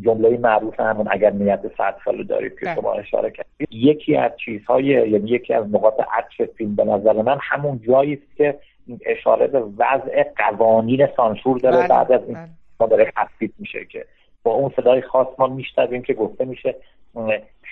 جمله 0.01 0.37
معروف 0.37 0.79
همون 0.79 1.07
اگر 1.11 1.29
نیت 1.29 1.61
صد 1.77 1.95
سال 2.05 2.23
دارید 2.23 2.59
که 2.59 2.75
شما 2.75 2.93
اشاره 2.93 3.31
کردید. 3.31 3.67
یکی 3.71 4.15
از 4.15 4.31
چیزهای 4.45 4.85
یعنی 4.85 5.29
یکی 5.29 5.53
از 5.53 5.65
نقاط 5.73 5.93
عطف 6.13 6.51
فیلم 6.51 6.75
به 6.75 6.83
نظر 6.83 7.21
من 7.21 7.37
همون 7.41 7.81
جایی 7.87 8.13
است 8.13 8.37
که 8.37 8.59
اشاره 9.05 9.47
به 9.47 9.59
وضع 9.59 10.23
قوانین 10.37 11.07
سانسور 11.17 11.57
داره 11.57 11.77
بله. 11.77 11.87
بعد 11.87 12.11
از 12.11 12.21
این 12.27 12.37
ما 12.79 12.87
داره 12.87 13.11
خفیف 13.17 13.51
میشه 13.59 13.85
که 13.85 14.05
با 14.43 14.51
اون 14.51 14.71
صدای 14.75 15.01
خاص 15.01 15.27
ما 15.39 15.47
میشنویم 15.47 16.01
که 16.01 16.13
گفته 16.13 16.45
میشه 16.45 16.75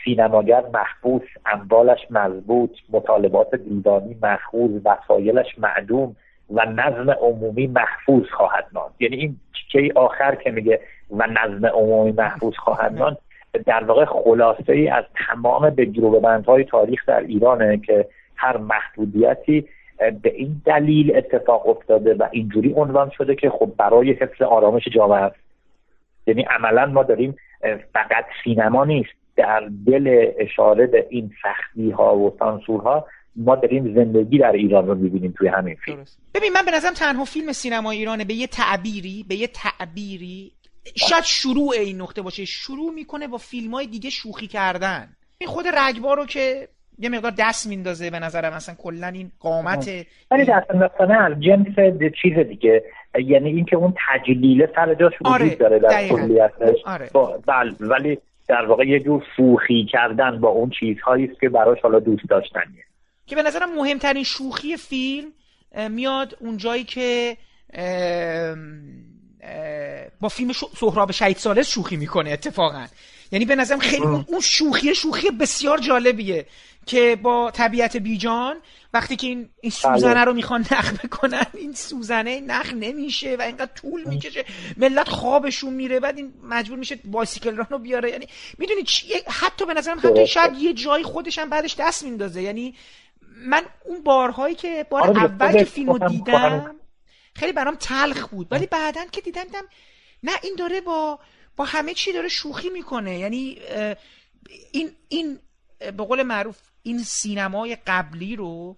سینماگر 0.06 0.64
محبوس 0.74 1.24
اموالش 1.46 2.00
مضبوط 2.10 2.72
مطالبات 2.90 3.56
دیدانی 3.56 4.18
مخوض 4.22 4.72
وسایلش 4.86 5.60
معدوم 5.60 6.16
و 6.54 6.66
نظم 6.66 7.12
عمومی 7.12 7.68
محفوظ 7.68 8.24
خواهد 8.30 8.68
ماند. 8.74 8.92
یعنی 9.00 9.16
این 9.16 9.38
تیکه 9.54 10.00
آخر 10.00 10.36
که 10.36 10.52
میگه 10.52 10.80
و 11.12 11.28
نظم 11.28 11.66
عمومی 11.66 12.12
محفوظ 12.12 12.54
خواهد 12.56 12.98
ماند. 12.98 13.18
در 13.66 13.84
واقع 13.84 14.06
خلاصه 14.06 14.74
ای 14.74 14.88
از 14.88 15.04
تمام 15.28 15.70
بجروبه 15.70 16.20
بندهای 16.20 16.64
تاریخ 16.64 17.06
در 17.08 17.20
ایرانه 17.20 17.78
که 17.78 18.08
هر 18.36 18.58
محدودیتی 18.58 19.66
به 20.22 20.34
این 20.36 20.62
دلیل 20.66 21.16
اتفاق 21.16 21.70
افتاده 21.70 22.14
و 22.14 22.28
اینجوری 22.32 22.74
عنوان 22.74 23.12
شده 23.18 23.36
که 23.36 23.50
خب 23.50 23.72
برای 23.78 24.12
حفظ 24.12 24.42
آرامش 24.42 24.88
جامعه 24.88 25.18
است. 25.18 25.40
یعنی 26.28 26.42
عملا 26.42 26.86
ما 26.86 27.04
داریم 27.04 27.36
فقط 27.94 28.26
سینما 28.44 28.86
نیست. 28.86 29.10
در 29.36 29.70
دل 29.86 30.32
اشاره 30.38 30.88
به 30.88 31.08
این 31.10 31.32
سختی 31.44 31.92
ها 31.92 32.18
و 32.18 32.36
سانسورها 32.40 33.06
ما 33.36 33.56
داریم 33.56 33.96
زندگی 33.96 34.38
در 34.38 34.52
ایران 34.52 34.88
رو 34.88 34.96
می‌بینیم 34.96 35.34
توی 35.38 35.48
همین 35.48 35.76
فیلم. 35.76 36.06
ببین 36.36 36.54
من 36.54 36.62
به 36.66 36.72
نظرم 36.72 36.94
تنها 36.94 37.26
فیلم 37.26 37.52
سینما 37.52 37.92
ایرانه 37.92 38.26
به 38.26 38.34
یه 38.34 38.48
تعبیری 38.48 39.26
به 39.30 39.36
یه 39.36 39.48
تعبیری 39.48 40.52
شاید 40.96 41.24
شروع 41.24 41.70
این 41.72 42.02
نقطه 42.02 42.22
باشه. 42.22 42.46
شروع 42.46 42.94
می‌کنه 42.94 43.28
با 43.28 43.38
فیلم 43.38 43.72
های 43.74 43.88
دیگه 43.88 44.10
شوخی 44.10 44.48
کردن. 44.48 45.08
این 45.38 45.50
خود 45.50 45.66
رگبار 45.68 46.18
رو 46.18 46.26
که 46.26 46.68
یه 47.00 47.10
مقدار 47.10 47.34
دست 47.38 47.68
میندازه 47.68 48.10
به 48.10 48.20
نظرم. 48.20 48.54
مثلا 48.54 48.76
کلا 48.76 49.08
این 49.08 49.32
قامت 49.40 49.90
ولی 50.32 50.46
دست 50.46 50.72
انداختن 50.72 51.40
جنس 51.40 51.76
چیز 52.22 52.40
دیگه. 52.50 52.84
یعنی 53.26 53.50
اینکه 53.50 53.76
اون 53.76 53.94
تجلیل 54.10 54.68
سر 54.76 54.94
جاش 54.94 55.14
وجود 55.22 55.34
آره، 55.34 55.56
داره 55.56 55.80
در. 55.80 56.08
کلیتش. 56.08 56.76
آره. 56.86 57.10
با- 57.14 57.40
بله 57.48 57.72
ولی 57.80 58.18
در 58.48 58.66
واقع 58.66 58.88
یه 58.88 59.00
جور 59.00 59.24
شوخی 59.38 59.86
کردن 59.92 60.40
با 60.40 60.50
اون 60.50 60.72
چیزهایی 60.80 61.26
است 61.26 61.40
که 61.40 61.50
براش 61.50 61.78
حالا 61.84 62.00
دوست 62.00 62.30
داشتنیه. 62.30 62.84
که 63.26 63.36
به 63.36 63.44
نظرم 63.44 63.76
مهمترین 63.76 64.24
شوخی 64.24 64.78
فیلم 64.78 65.28
میاد 65.90 66.38
اون 66.40 66.58
جایی 66.58 66.84
که 66.84 67.38
با 70.22 70.30
فیلم 70.30 70.52
سهراب 70.80 71.12
شهید 71.12 71.38
سالس 71.38 71.70
شوخی 71.70 71.98
می‌کنه 71.98 72.32
اتفاقا. 72.32 72.88
یعنی 73.32 73.46
به 73.46 73.56
نظرم 73.56 73.80
خیلی 73.80 74.06
اون 74.06 74.40
شوخی 74.42 74.96
شوخی 74.96 75.32
بسیار 75.32 75.78
جالبیه 75.78 76.46
که 76.86 77.18
با 77.22 77.52
طبیعت 77.52 77.98
بیجان 77.98 78.56
وقتی 78.94 79.16
که 79.16 79.28
این 79.28 79.50
این 79.62 79.72
سوزنه 79.72 80.24
رو 80.24 80.34
می‌خوان 80.34 80.62
نخ 80.72 80.94
بکنن 80.94 81.46
این 81.54 81.74
سوزنه 81.74 82.40
نخ 82.40 82.74
نمیشه 82.74 83.36
و 83.40 83.42
اینقدر 83.42 83.72
طول 83.76 84.04
می‌کشه 84.04 84.46
ملت 84.78 85.10
خوابشون 85.10 85.74
میره 85.74 86.00
بعد 86.00 86.18
این 86.18 86.34
مجبور 86.44 86.80
میشه 86.80 87.00
بایسیکل 87.06 87.56
رانو 87.56 87.78
بیاره. 87.84 88.12
یعنی 88.12 88.28
می‌دونی 88.58 88.84
حتی 89.28 89.66
به 89.66 89.74
نظرم 89.74 90.00
حتی 90.00 90.28
شاید 90.28 90.58
یه 90.58 90.74
جایی 90.74 91.04
خودش 91.04 91.40
هم 91.40 91.50
بعدش 91.50 91.76
دست 91.80 92.04
میندازه. 92.04 92.42
یعنی 92.42 92.76
من 93.46 93.62
اون 93.86 94.04
بارهایی 94.04 94.56
که 94.56 94.86
بار 94.90 95.02
آره 95.02 95.24
اول 95.24 95.52
که 95.52 95.64
فیلمو 95.64 95.98
دیدم 96.08 96.76
خیلی 97.36 97.52
برام 97.52 97.76
تلخ 97.76 98.28
بود. 98.28 98.48
ولی 98.52 98.68
بعدا 98.68 99.06
که 99.06 99.22
دیدم 99.22 99.44
دیدم 99.44 99.64
نه 100.24 100.32
این 100.44 100.56
داره 100.58 100.82
با 100.82 101.20
با 101.56 101.66
همه 101.66 101.94
چی 101.94 102.14
داره 102.14 102.28
شوخی 102.28 102.70
می‌کنه. 102.70 103.20
یعنی 103.20 103.58
این 104.72 104.92
این 105.08 105.40
به 105.80 106.04
قول 106.04 106.24
معروف 106.24 106.58
این 106.84 107.00
سینمای 107.04 107.78
قبلی 107.88 108.36
رو 108.36 108.78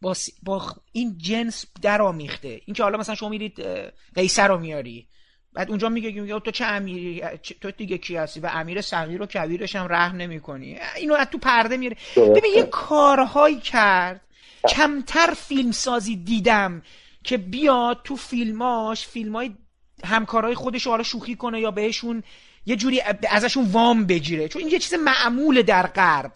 با, 0.00 0.14
با 0.42 0.62
این 0.92 1.18
جنس 1.18 1.64
در 1.82 2.02
آمیخته 2.02 2.60
این 2.64 2.74
که 2.74 2.82
حالا 2.82 2.98
مثلا 2.98 3.14
شما 3.14 3.28
میرید 3.28 3.64
قیصر 4.14 4.48
رو 4.48 4.58
میاری. 4.58 5.08
بعد 5.52 5.68
اونجا 5.68 5.88
میگه 5.88 6.20
میگه 6.20 6.40
تو 6.40 6.50
چه 6.50 6.64
امیری؟ 6.64 7.22
تو 7.60 7.70
دیگه 7.70 7.98
کی 7.98 8.16
هستی؟ 8.16 8.40
و 8.40 8.50
امیر 8.52 8.80
صغیر 8.80 9.22
و 9.22 9.26
کبیرش 9.26 9.76
هم 9.76 9.86
رحم 9.90 10.16
نمی‌کنی. 10.16 10.78
اینو 10.96 11.14
از 11.14 11.26
تو 11.26 11.38
پرده 11.38 11.76
میره. 11.76 11.96
ببین 12.16 12.52
یه 12.54 12.62
کارهایی 12.62 13.60
کرد. 13.60 14.20
کمتر 14.68 15.34
فیلم 15.34 15.72
سازی 15.72 16.16
دیدم. 16.16 16.82
که 17.26 17.36
بیاد 17.36 18.00
تو 18.04 18.16
فیلماش 18.16 19.06
فیلمای 19.06 19.50
همکارای 20.04 20.54
خودش 20.54 20.86
حالا 20.86 21.02
شوخی 21.02 21.34
کنه 21.34 21.60
یا 21.60 21.70
بهشون 21.70 22.22
یه 22.66 22.76
جوری 22.76 23.00
ازشون 23.30 23.64
وام 23.72 24.06
بگیره. 24.06 24.48
چون 24.48 24.62
این 24.62 24.70
یه 24.70 24.78
چیز 24.78 24.94
معموله 24.94 25.62
در 25.62 25.86
غرب. 25.86 26.32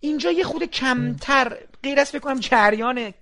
اینجا 0.00 0.30
یه 0.30 0.44
خود 0.44 0.64
کمتر 0.64 1.56
غیر 1.82 2.00
از 2.00 2.12
بکنم 2.12 2.40
جریان 2.40 3.12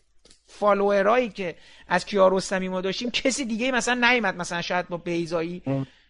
فالوورایی 0.46 1.28
که 1.28 1.54
از 1.88 2.06
کیارستمی 2.06 2.68
ما 2.68 2.80
داشتیم 2.80 3.10
کسی 3.10 3.44
دیگه 3.44 3.72
مثلا 3.72 4.10
نیومد 4.10 4.36
مثلا 4.36 4.62
شاید 4.62 4.88
با 4.88 4.96
بیزایی 4.96 5.62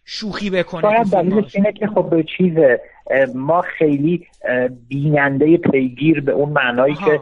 شوخی 0.05 0.49
بکنه 0.49 0.81
شاید 0.81 1.07
دلیلش 1.07 1.55
اینه 1.55 1.73
که 1.73 1.87
خب 1.87 2.21
چیز 2.37 2.53
ما 3.35 3.61
خیلی 3.77 4.27
بیننده 4.87 5.57
پیگیر 5.57 6.21
به 6.21 6.31
اون 6.31 6.49
معنایی 6.49 6.95
که 6.95 7.19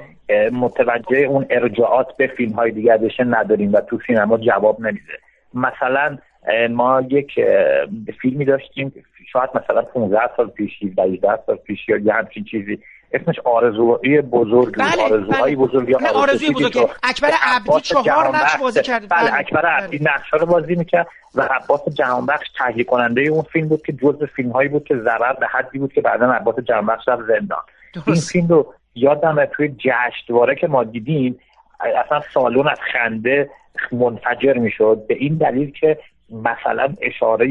متوجه 0.51 1.17
اون 1.17 1.45
ارجاعات 1.49 2.07
به 2.17 2.27
فیلم 2.27 2.51
های 2.53 2.71
دیگه 2.71 2.97
بشه 2.97 3.23
نداریم 3.23 3.73
و 3.73 3.81
تو 3.81 3.99
سینما 4.07 4.37
جواب 4.37 4.79
نمیده. 4.81 5.13
مثلا 5.53 6.17
ما 6.69 7.01
یک 7.01 7.31
فیلمی 8.21 8.45
داشتیم 8.45 8.93
شاید 9.33 9.49
مثلا 9.55 9.81
15 9.81 10.19
سال 10.37 10.47
پیش 10.47 10.71
18 10.83 11.39
سال 11.45 11.55
پیش 11.55 11.89
یا 11.89 11.97
یه 11.97 12.13
همچین 12.13 12.43
چیزی. 12.43 12.79
اسمش 13.13 13.39
آرزوهای 13.39 14.21
بزرگ 14.21 14.75
بله 14.77 15.03
آرزوهای 15.03 15.55
بله. 15.55 15.67
بزرگ 15.67 16.03
نه 16.03 16.09
آرزوی 16.09 16.49
بزرگ. 16.49 16.89
اکبر 17.03 17.31
عبدی 17.41 17.79
چهار 17.81 18.27
نقش 18.27 18.57
بازی 18.57 18.81
کرد. 18.81 19.09
بله 19.09 19.33
اکبر 19.33 19.65
عبدی 19.65 19.99
نقش 20.01 20.33
رو 20.33 20.45
بازی 20.45 20.75
می‌کرد 20.75 21.07
و 21.35 21.41
عباس 21.41 21.89
جهانبخش 21.93 22.47
تهیه 22.57 22.83
کننده 22.83 23.21
اون 23.21 23.41
فیلم 23.41 23.67
بود 23.67 23.81
که 23.81 23.93
جزء 23.93 24.25
فیلم 24.35 24.51
هایی 24.51 24.69
بود 24.69 24.83
که 24.83 24.95
ضرر 24.95 25.33
به 25.33 25.47
حدی 25.47 25.79
بود 25.79 25.93
که 25.93 26.01
بعدا 26.01 26.31
عباس 26.31 26.55
جهانبخش 26.59 27.07
رفت 27.07 27.21
زندان. 27.27 27.59
این 28.07 28.15
فیلم 28.15 28.47
رو 28.47 28.73
یادم 28.95 29.45
توی 29.45 29.75
جشنواره 29.77 30.55
که 30.55 30.67
ما 30.67 30.83
دیدیم 30.83 31.39
اصلا 32.05 32.21
سالن 32.33 32.67
از 32.67 32.79
خنده 32.93 33.49
منفجر 33.91 34.53
می‌شد. 34.53 35.05
به 35.07 35.13
این 35.13 35.35
دلیل 35.35 35.71
که 35.71 35.97
مثلا 36.31 36.93
اشاره 37.01 37.47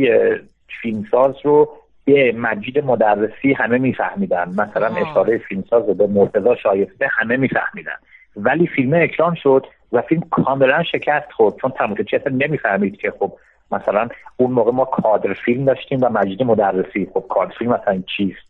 فیلمساز 0.83 1.35
رو 1.45 1.69
به 2.05 2.33
مجید 2.33 2.79
مدرسی 2.79 3.53
همه 3.53 3.79
میفهمیدن. 3.79 4.49
مثلا 4.49 4.87
اشاره 4.87 5.39
فیلمساز 5.39 5.89
رو 5.89 5.95
به 5.95 6.07
مرتضا 6.07 6.57
شایسته 6.57 7.09
همه 7.11 7.37
میفهمیدن. 7.37 7.97
ولی 8.37 8.67
فیلم 8.67 9.03
اکران 9.03 9.35
شد 9.35 9.67
و 9.93 10.03
فیلم 10.03 10.23
کاملا 10.31 10.83
شکست 10.83 11.33
خورد. 11.33 11.55
چون 11.61 11.71
تماشاچی 11.71 12.17
اصلا 12.17 12.33
نمی‌فهمید 12.37 12.97
که 12.97 13.11
خب 13.19 13.33
مثلا 13.73 14.09
اون 14.37 14.51
موقع 14.51 14.73
ما 14.73 14.85
کادر 14.85 15.33
فیلم 15.33 15.65
داشتیم 15.65 15.99
و 16.03 16.09
مجید 16.09 16.43
مدرسی. 16.43 17.09
خب 17.15 17.25
کادر 17.29 17.55
فیلم 17.59 17.73
مثلا 17.73 18.03
چیست؟ 18.17 18.49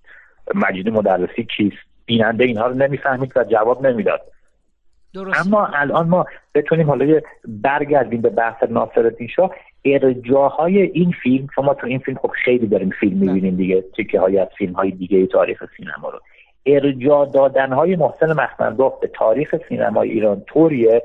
مجید 0.55 0.89
مدرسی 0.89 1.44
کیست؟ 1.44 1.88
بیننده 2.09 2.44
اینها 2.44 2.66
رو 2.66 2.74
نمی‌فهمید 2.74 3.32
و 3.36 3.44
جواب 3.44 3.86
نمی‌داد. 3.86 4.20
درست. 5.14 5.47
اما 5.47 5.66
الان 5.66 6.09
ما 6.09 6.26
بتونیم 6.55 6.86
حالا 6.86 7.20
برگردیم 7.48 8.20
به 8.20 8.30
بحث 8.30 8.62
ناصرالدین 8.70 9.28
شاه 9.28 9.51
ارجاهای 9.85 10.82
این 10.82 11.14
فیلم 11.22 11.47
شما 11.55 11.74
تو 11.74 11.86
این 11.86 11.98
فیلم 11.98 12.18
خب 12.18 12.30
خیلی 12.44 12.66
داریم 12.66 12.90
فیلم 13.01 13.18
می‌بینیم 13.18 13.56
دیگه 13.56 13.85
تیکه 13.97 14.20
های 14.20 14.39
از 14.39 14.48
فیلم 14.59 14.72
های 14.72 14.90
دیگه 14.90 15.26
تاریخ 15.26 15.64
سینما 15.76 16.10
رو. 16.10 16.20
ارجا 16.66 17.24
دادن 17.24 17.72
های 17.72 17.97
محسن 17.97 18.32
مخمندوف 18.32 18.93
به 19.01 19.06
تاریخ 19.06 19.55
سینمای 19.68 20.10
ایران 20.10 20.43
طوریه 20.47 21.02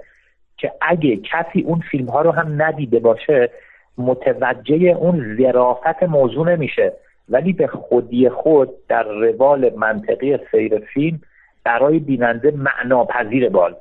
که 0.57 0.71
اگه 0.81 1.17
کسی 1.17 1.61
اون 1.61 1.80
فیلم 1.91 2.05
ها 2.09 2.21
رو 2.21 2.31
هم 2.31 2.61
ندیده 2.61 2.99
باشه 2.99 3.49
متوجه 3.97 4.75
اون 4.75 5.38
ظرافت 5.38 6.03
موضوع 6.03 6.51
نمیشه. 6.51 6.93
ولی 7.30 7.54
به 7.54 7.68
خودی 7.68 8.30
خود 8.30 8.70
در 8.88 9.04
روال 9.04 9.72
منطقی 9.76 10.40
سیر 10.52 10.80
فیلم 10.80 11.20
برای 11.64 12.00
بیننده 12.00 12.52
معناپذیر 12.52 13.50
بال. 13.50 13.76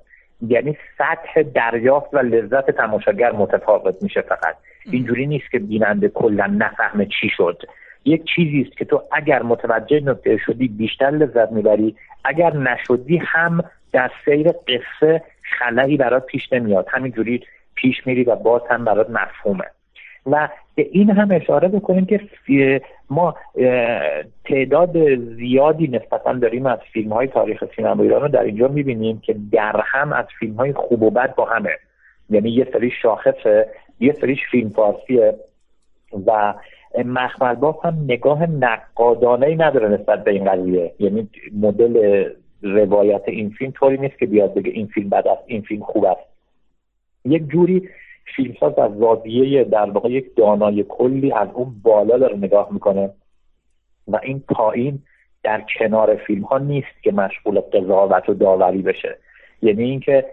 یعنی 0.46 0.76
سطح 0.98 1.42
دریافت 1.42 2.14
و 2.14 2.18
لذت 2.18 2.70
تماشاگر 2.70 3.32
متفاوت 3.32 4.02
میشه 4.02 4.20
فقط. 4.20 4.56
اینجوری 4.90 5.26
نیست 5.26 5.50
که 5.50 5.58
بیننده 5.58 6.08
کلا 6.08 6.46
نفهمه 6.46 7.06
چی 7.20 7.28
شد. 7.36 7.62
یک 8.04 8.24
چیزی 8.36 8.66
است 8.68 8.78
که 8.78 8.84
تو 8.84 9.02
اگر 9.12 9.42
متوجه 9.42 10.00
نکته 10.00 10.36
شدی 10.36 10.68
بیشتر 10.68 11.10
لذت 11.10 11.52
می‌بری 11.52 11.96
اگر 12.24 12.56
نشدی 12.56 13.16
هم 13.16 13.64
در 13.92 14.10
سیر 14.24 14.52
قصه 14.52 15.22
خلایی 15.58 15.96
برات 15.96 16.26
پیش 16.26 16.52
نمیاد. 16.52 16.86
همینجوری 16.88 17.44
پیش 17.74 18.06
میری 18.06 18.24
و 18.24 18.36
باز 18.36 18.62
هم 18.70 18.84
برات 18.84 19.10
مفهومه. 19.10 19.64
و 20.26 20.48
به 20.74 20.88
این 20.92 21.10
هم 21.10 21.30
اشاره 21.30 21.68
بکنیم 21.68 22.06
که 22.06 22.20
ما 23.10 23.34
تعداد 24.44 25.14
زیادی 25.16 25.88
نسبتا 25.88 26.32
داریم 26.32 26.66
از 26.66 26.78
فیلم 26.92 27.12
های 27.12 27.26
تاریخ 27.26 27.64
سینما 27.76 28.02
ایران 28.02 28.20
رو 28.20 28.28
در 28.28 28.42
اینجا 28.42 28.68
می‌بینیم 28.68 29.20
که 29.20 29.36
در 29.52 29.80
هم 29.84 30.12
از 30.12 30.24
فیلم 30.38 30.54
های 30.54 30.72
خوب 30.72 31.02
و 31.02 31.10
بد 31.10 31.34
با 31.34 31.44
همه. 31.44 31.70
یعنی 32.30 32.50
یه 32.50 32.68
سری 32.72 32.90
شاخصه 33.02 33.68
یه 34.00 34.12
سریش 34.20 34.40
فیلم 34.50 34.68
فارسیه 34.68 35.34
و 36.26 36.54
مخمل 37.04 37.54
باف 37.54 37.84
هم 37.84 38.04
نگاه 38.04 38.50
نقادانه 38.50 39.46
ای 39.46 39.56
نداره 39.56 39.88
نسبت 39.88 40.24
به 40.24 40.30
این 40.30 40.44
قضیه. 40.44 40.92
یعنی 40.98 41.28
مدل 41.60 42.24
روایت 42.62 43.22
این 43.26 43.50
فیلم 43.50 43.70
طوری 43.70 43.98
نیست 43.98 44.18
که 44.18 44.26
بیاد 44.26 44.54
بگه 44.54 44.70
این 44.70 44.86
فیلم 44.86 45.08
بد 45.08 45.28
است 45.28 45.42
این 45.46 45.62
فیلم 45.62 45.82
خوب 45.82 46.04
است. 46.04 46.32
یک 47.24 47.48
جوری 47.48 47.88
فیلمساز 48.36 48.78
از 48.78 48.98
زاویه 48.98 49.64
در 49.64 49.90
واقع 49.90 50.10
یک 50.10 50.36
دانای 50.36 50.84
کلی 50.88 51.32
از 51.32 51.48
اون 51.54 51.74
بالا 51.82 52.18
داره 52.18 52.36
نگاه 52.36 52.68
می‌کنه 52.72 53.10
و 54.08 54.20
این 54.22 54.40
پایین 54.48 54.98
در 55.42 55.64
کنار 55.78 56.16
فیلم 56.16 56.42
ها 56.42 56.58
نیست 56.58 57.02
که 57.02 57.12
مشغول 57.12 57.60
قضاوت 57.60 58.28
و 58.28 58.34
داوری 58.34 58.82
بشه. 58.82 59.18
یعنی 59.62 59.82
اینکه 59.82 60.24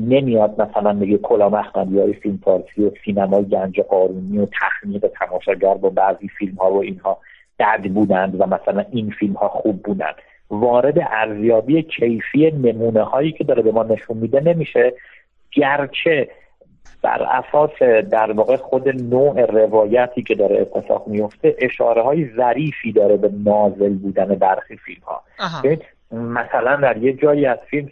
نمیاد 0.00 0.62
مثلا 0.62 0.92
میگه 0.92 1.18
کلا 1.18 1.48
مخمدی 1.48 1.98
های 1.98 2.12
فیلم 2.12 2.38
فارسی 2.44 2.84
و 2.84 2.90
سینمای 3.04 3.44
گنج 3.44 3.80
قارونی 3.80 4.38
و 4.38 4.46
تخمیق 4.46 5.06
تماشاگر 5.06 5.74
با 5.74 5.90
بعضی 5.90 6.28
فیلم 6.28 6.54
ها 6.54 6.72
و 6.72 6.82
اینها 6.82 7.18
بد 7.58 7.82
بودند 7.82 8.40
و 8.40 8.46
مثلا 8.46 8.84
این 8.92 9.10
فیلم 9.10 9.34
ها 9.34 9.48
خوب 9.48 9.82
بودند. 9.82 10.14
وارد 10.50 10.98
ارزیابی 11.10 11.82
کیفی 11.82 12.50
نمونه 12.50 13.02
هایی 13.02 13.32
که 13.32 13.44
داره 13.44 13.62
به 13.62 13.72
ما 13.72 13.82
نشون 13.82 14.16
میده 14.16 14.40
نمیشه. 14.40 14.92
گرچه 15.52 16.28
بر 17.02 17.22
اساس 17.22 17.82
در 18.10 18.32
واقع 18.32 18.56
خود 18.56 18.88
نوع 18.88 19.44
روایتی 19.44 20.22
که 20.22 20.34
داره 20.34 20.60
اتفاق 20.60 21.08
میفته 21.08 21.56
اشاره 21.58 22.02
های 22.02 22.30
ظریفی 22.36 22.92
داره 22.92 23.16
به 23.16 23.30
نازل 23.44 23.94
بودن 23.94 24.34
برخی 24.34 24.76
فیلم 24.76 25.02
ها 25.06 25.22
مثلا 26.12 26.76
در 26.76 26.96
یه 26.96 27.12
جایی 27.12 27.46
از 27.46 27.58
فیلم 27.70 27.88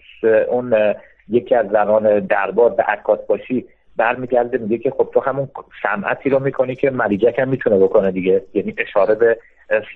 اون 0.49 0.95
یکی 1.29 1.55
از 1.55 1.67
زنان 1.69 2.21
دربار 2.21 2.71
به 2.71 2.83
عکاس 2.83 3.19
باشی 3.29 3.65
برمیگرده 3.97 4.59
میگه 4.59 4.79
که 4.79 4.91
خب 4.91 5.09
تو 5.15 5.21
همون 5.21 5.49
صنعتی 5.83 6.31
رو 6.31 6.39
می‌کنی 6.39 6.75
که 6.75 6.91
ملیجک 6.91 7.39
هم 7.39 7.49
می‌تونه 7.49 7.79
بکنه 7.79 8.11
دیگه. 8.11 8.43
یعنی 8.55 8.75
اشاره 8.79 9.15
به 9.15 9.39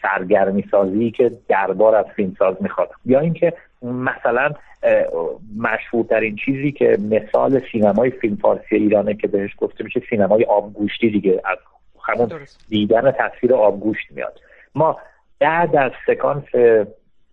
سرگرمی 0.02 0.64
سازی 0.70 1.10
که 1.10 1.32
دربار 1.48 1.94
از 1.94 2.06
فیلمساز 2.16 2.56
می‌خواد. 2.60 2.90
یا 3.06 3.20
اینکه 3.20 3.52
مثلا 3.82 4.50
مشهورترین 5.56 6.36
چیزی 6.44 6.72
که 6.72 6.98
مثال 7.10 7.60
سینمای 7.72 8.10
فیلم 8.10 8.36
فارسی 8.36 8.76
ایرانه 8.76 9.14
که 9.14 9.28
بهش 9.28 9.50
گفته 9.58 9.84
میشه 9.84 10.02
سینمای 10.10 10.44
آبگوشتی 10.44 11.10
دیگه 11.10 11.40
از 11.44 11.58
همون 12.04 12.30
دیدن 12.68 13.10
تصویر 13.10 13.54
آبگوشت 13.54 14.06
میاد. 14.10 14.40
ما 14.74 14.98
بعد 15.38 15.76
از 15.76 15.92
سکانس 16.06 16.44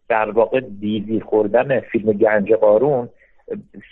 در 0.09 0.31
واقع 0.31 0.59
دیزی 0.79 1.19
خوردن 1.19 1.79
فیلم 1.79 2.11
گنج 2.13 2.53
قارون 2.53 3.09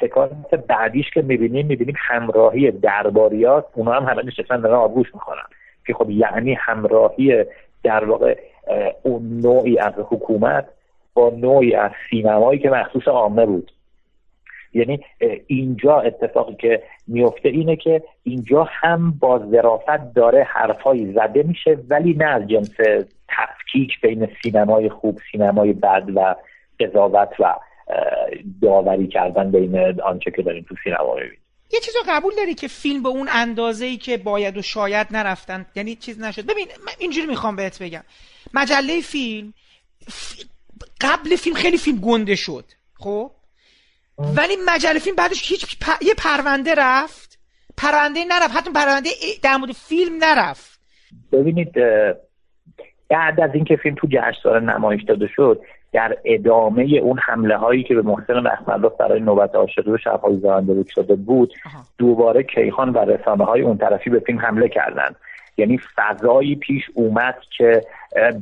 سکانس 0.01 0.45
بعدیش 0.67 1.09
که 1.13 1.21
می‌بینیم 1.21 1.67
می‌بینیم 1.67 1.95
همراهی 1.97 2.71
درباریات 2.71 3.65
اونا 3.75 3.91
هم 3.91 4.03
همه 4.03 4.25
نشستن 4.25 4.61
دارن 4.61 4.75
آبگوش 4.75 5.13
می‌خورن. 5.13 5.43
که 5.88 5.93
خب 5.93 6.09
یعنی 6.09 6.53
همراهی 6.53 7.45
در 7.84 8.05
واقع 8.05 8.38
اون 9.03 9.39
نوعی 9.43 9.80
از 9.80 9.93
حکومت 9.97 10.65
با 11.14 11.30
نوعی 11.30 11.76
از 11.76 11.91
سینمایی 12.10 12.60
که 12.60 12.69
مخصوص 12.69 13.07
عامه 13.07 13.45
بود. 13.45 13.72
یعنی 14.73 14.99
اینجا 15.48 15.99
اتفاقی 15.99 16.56
که 16.56 16.84
میفته 17.07 17.49
اینه 17.49 17.76
که 17.76 18.03
اینجا 18.23 18.68
هم 18.69 19.11
با 19.19 19.48
ظرافت 19.52 20.14
داره 20.15 20.44
حرفایی 20.44 21.14
زده 21.14 21.44
میشه 21.44 21.77
ولی 21.90 22.14
نه 22.14 22.26
از 22.26 22.48
جنس 22.48 22.72
تفکیک 23.30 24.02
بین 24.02 24.27
سینمای 24.44 24.90
خوب 24.90 25.19
سینمای 25.31 25.73
بد 25.73 26.03
و 26.15 26.35
قضاوت 26.80 27.40
و 27.40 27.56
داوری 28.61 29.07
کردن 29.07 29.52
بین 29.52 30.02
آنچه 30.02 30.31
که 30.31 30.41
داریم 30.41 30.65
تو 30.69 30.76
سینما 30.84 31.15
ببینیم 31.15 31.38
یه 31.73 31.80
چیز 31.80 31.95
رو 31.95 32.02
قبول 32.14 32.35
داری 32.38 32.53
که 32.53 32.68
فیلم 32.68 33.03
به 33.03 33.10
اون 33.10 33.27
اندازه 33.31 33.85
ای 33.85 33.98
که 33.98 34.18
باید 34.18 34.57
و 34.57 34.61
شاید 34.61 35.07
نرفتن؟ 35.11 35.65
یعنی 35.76 35.95
چیز 35.95 36.22
نشد. 36.22 36.45
ببین 36.45 36.68
من 36.85 36.94
اینجوری 36.99 37.27
می‌خوام 37.27 37.56
بهت 37.56 37.84
بگم. 37.84 38.03
مجله 38.53 39.02
فیلم 39.02 39.53
قبل 41.03 41.35
فیلم 41.35 41.55
خیلی 41.55 41.77
فیلم 41.77 41.97
گنده 41.97 42.35
شد 42.35 42.65
خب؟ 42.93 43.31
ولی 44.17 44.53
مجله 44.67 44.99
فیلم 44.99 45.15
بعدش 45.15 45.51
هیچ 45.51 45.77
یه 46.01 46.13
پرونده 46.17 46.75
رفت. 46.77 47.39
پرونده 47.77 48.19
نرفت 48.25 48.57
حتی 48.57 48.71
پرونده 48.71 49.09
در 49.43 49.57
مورد 49.57 49.71
فیلم 49.71 50.23
نرفت. 50.23 50.80
ببینید 51.31 51.73
بعد 53.09 53.41
از 53.41 53.49
اینکه 53.53 53.75
فیلم 53.75 53.95
تو 53.95 54.07
جشنواره 54.11 54.59
نمایش 54.59 55.03
داده 55.03 55.27
شد 55.27 55.61
در 55.93 56.17
ادامه 56.25 56.84
اون 56.84 57.19
حمله 57.19 57.57
هایی 57.57 57.84
که 57.84 57.95
به 57.95 58.01
محسن 58.01 58.39
مخملوف 58.39 58.93
برای 58.97 59.19
نوبت 59.19 59.55
عاشقی 59.55 59.91
و 59.91 59.97
شبهای 59.97 60.38
زنده 60.38 60.85
شده 60.89 61.15
بود 61.15 61.53
دوباره 61.97 62.43
کیخان 62.43 62.89
و 62.89 62.97
رسانه 62.97 63.45
های 63.45 63.61
اون 63.61 63.77
طرفی 63.77 64.09
به 64.09 64.19
فیلم 64.19 64.39
حمله 64.39 64.69
کردند. 64.69 65.15
یعنی 65.57 65.80
فضایی 65.95 66.55
پیش 66.55 66.84
اومد 66.93 67.35
که 67.57 67.81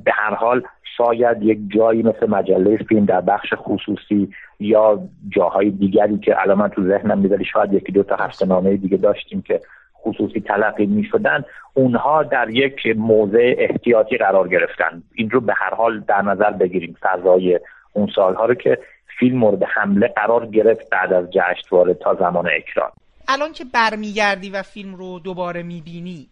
به 0.04 0.12
هر 0.14 0.34
حال 0.36 0.64
شاید 0.98 1.44
یک 1.44 1.60
جایی 1.76 2.04
مثل 2.04 2.30
مجله 2.30 2.78
فیلم 2.78 3.06
در 3.06 3.22
بخش 3.22 3.54
خصوصی 3.56 4.30
یا 4.60 5.00
جاهای 5.30 5.70
دیگری 5.70 6.20
که 6.20 6.42
الان 6.42 6.58
من 6.58 6.68
تو 6.68 6.84
ذهنم 6.84 7.18
می‌ذاری 7.20 7.46
شاید 7.46 7.74
یکی 7.74 7.92
دو 7.92 8.04
تا 8.04 8.16
هفته 8.16 8.46
نامه 8.46 8.78
دیگه 8.78 8.98
داشتیم 8.98 9.42
که 9.42 9.62
خصوصی 10.04 10.40
تلقی 10.40 10.86
می 10.86 11.04
شدن 11.04 11.44
اونها 11.74 12.24
در 12.24 12.50
یک 12.50 12.76
موضع 12.96 13.56
احتیاطی 13.58 14.18
قرار 14.18 14.48
گرفتن. 14.48 15.04
این 15.16 15.30
رو 15.30 15.42
به 15.42 15.54
هر 15.56 15.76
حال 15.76 16.00
در 16.00 16.22
نظر 16.22 16.52
بگیریم. 16.52 16.96
فضای 17.02 17.60
اون 17.94 18.08
سالها 18.16 18.46
رو 18.46 18.54
که 18.54 18.78
فیلم 19.20 19.38
مورد 19.38 19.64
حمله 19.64 20.08
قرار 20.08 20.46
گرفت 20.46 20.90
بعد 20.90 21.14
از 21.14 21.26
جشنواره 21.32 21.94
تا 21.94 22.14
زمان 22.14 22.50
اکران. 22.58 22.92
الان 23.28 23.52
که 23.52 23.64
برمیگردی 23.74 24.50
و 24.50 24.62
فیلم 24.62 24.96
رو 24.96 25.20
دوباره 25.20 25.64
می‌بینی 25.64 26.28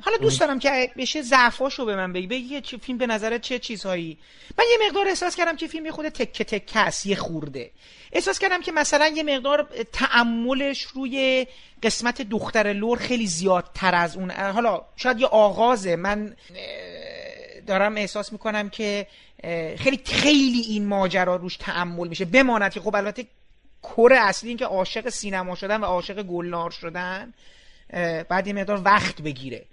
حالا 0.00 0.16
دوست 0.20 0.40
دارم 0.40 0.58
که 0.58 0.90
بشه 0.96 1.22
ضعفاشو 1.22 1.84
به 1.84 1.96
من 1.96 2.12
بگی. 2.12 2.26
بگی 2.26 2.60
چه 2.60 2.76
فیلم 2.76 2.98
به 2.98 3.06
نظرت 3.06 3.40
چه 3.40 3.58
چیزهایی؟ 3.58 4.18
من 4.58 4.64
یه 4.70 4.86
مقدار 4.86 5.08
احساس 5.08 5.36
کردم 5.36 5.56
که 5.56 5.66
فیلم 5.66 5.86
یه 5.86 5.92
خود 5.92 6.08
تکه 6.08 6.44
تکه 6.44 6.78
است 6.78 7.06
یه 7.06 7.16
خورده. 7.16 7.70
احساس 8.12 8.38
کردم 8.38 8.60
که 8.60 8.72
مثلا 8.72 9.08
یه 9.08 9.22
مقدار 9.22 9.68
تعملش 9.92 10.82
روی 10.82 11.46
قسمت 11.82 12.22
دختر 12.22 12.72
لور 12.72 12.98
خیلی 12.98 13.26
زیادتر 13.26 13.94
از 13.94 14.16
اون. 14.16 14.30
حالا 14.30 14.82
شاید 14.96 15.20
یه 15.20 15.26
آغازه. 15.26 15.96
من 15.96 16.36
دارم 17.66 17.96
احساس 17.96 18.32
می‌کنم 18.32 18.70
که 18.70 19.06
خیلی 19.78 20.00
خیلی 20.04 20.60
این 20.60 20.86
ماجرا 20.86 21.36
روش 21.36 21.56
تعمل 21.56 22.08
میشه. 22.08 22.24
بماند 22.24 22.72
که 22.72 22.80
خب 22.80 22.96
البته 22.96 23.26
کور 23.82 24.12
اصلی 24.12 24.48
این 24.48 24.58
که 24.58 24.64
عاشق 24.64 25.08
سینما 25.08 25.54
شدن 25.54 25.80
و 25.80 25.84
عاشق 25.84 26.22
گلنار 26.22 26.70
شدن. 26.70 27.34
بعد 28.28 28.46
یه 28.46 28.52
مقدار 28.52 28.80
وقت 28.84 29.22
بگیره. 29.22 29.64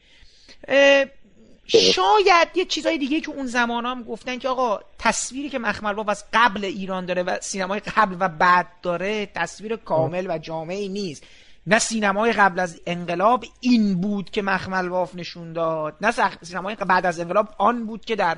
شاید 1.67 2.47
یه 2.55 2.65
چیزای 2.65 2.97
دیگه 2.97 3.21
که 3.21 3.31
اون 3.31 3.45
زمان 3.45 3.85
هم 3.85 4.03
گفتن 4.03 4.37
که 4.37 4.49
آقا 4.49 4.79
تصویری 4.99 5.49
که 5.49 5.59
مخمل 5.59 6.09
از 6.09 6.25
قبل 6.33 6.65
ایران 6.65 7.05
داره 7.05 7.23
و 7.23 7.37
سینمای 7.41 7.79
قبل 7.79 8.15
و 8.19 8.27
بعد 8.27 8.67
داره 8.81 9.25
تصویر 9.25 9.75
کامل 9.75 10.25
و 10.29 10.37
جامعی 10.37 10.89
نیست. 10.89 11.23
نه 11.67 11.79
سینمای 11.79 12.31
قبل 12.31 12.59
از 12.59 12.81
انقلاب 12.85 13.45
این 13.59 14.01
بود 14.01 14.29
که 14.29 14.41
مخمل 14.41 14.87
واف 14.87 15.15
نشون 15.15 15.53
داد 15.53 15.95
نه 16.01 16.11
سینمای 16.41 16.75
بعد 16.75 17.05
از 17.05 17.19
انقلاب 17.19 17.49
آن 17.57 17.85
بود 17.85 18.05
که 18.05 18.15
در 18.15 18.37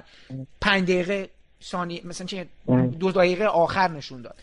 پنج 0.61 0.83
دقیقه 0.83 1.29
ثانیه 1.63 2.01
مثلا 2.05 2.27
چه 2.27 2.47
دو 2.99 3.11
دقیقه 3.11 3.45
آخر 3.45 3.87
نشون 3.87 4.21
داد. 4.21 4.35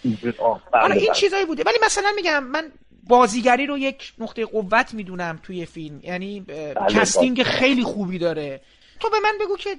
حالا 0.73 0.95
این 0.95 1.13
چیزایی 1.13 1.45
بوده. 1.45 1.63
ولی 1.67 1.79
مثلا 1.85 2.13
میگم 2.17 2.45
من 2.45 2.73
بازیگری 3.11 3.67
رو 3.67 3.79
یک 3.79 4.13
نقطه 4.19 4.45
قوت 4.45 4.95
می‌دونم 4.95 5.39
توی 5.43 5.67
فیلم. 5.67 6.01
یعنی 6.03 6.41
بله، 6.41 6.75
کستینگ 6.89 7.43
خیلی 7.43 7.83
خوبی 7.83 8.19
داره. 8.19 8.61
تو 9.01 9.11
به 9.11 9.17
من 9.23 9.33
بگو 9.45 9.57
که 9.57 9.71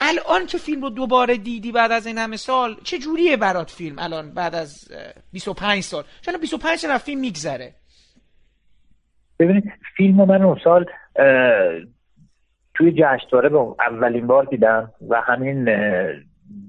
الان 0.00 0.46
که 0.46 0.58
فیلم 0.58 0.82
رو 0.82 0.90
دوباره 0.90 1.36
دیدی 1.36 1.72
بعد 1.72 1.92
از 1.92 2.06
این 2.06 2.18
همه 2.18 2.36
سال 2.36 2.76
چه 2.84 2.98
جوریه 2.98 3.36
برات 3.36 3.70
فیلم 3.70 3.98
الان 3.98 4.34
بعد 4.34 4.54
از 4.54 4.88
25 5.32 5.82
سال؟ 5.82 6.04
چون 6.20 6.40
25 6.40 6.78
سال 6.78 6.98
فیلم 6.98 7.20
میگذره. 7.20 7.74
ببینید 9.38 9.64
فیلم 9.96 10.24
من 10.24 10.42
اون 10.42 10.58
سال 10.64 10.86
توی 12.74 12.92
جشنواره 12.92 13.48
به 13.48 13.58
اولین 13.58 14.26
بار 14.26 14.44
دیدم 14.44 14.92
و 15.08 15.20
همین 15.20 15.68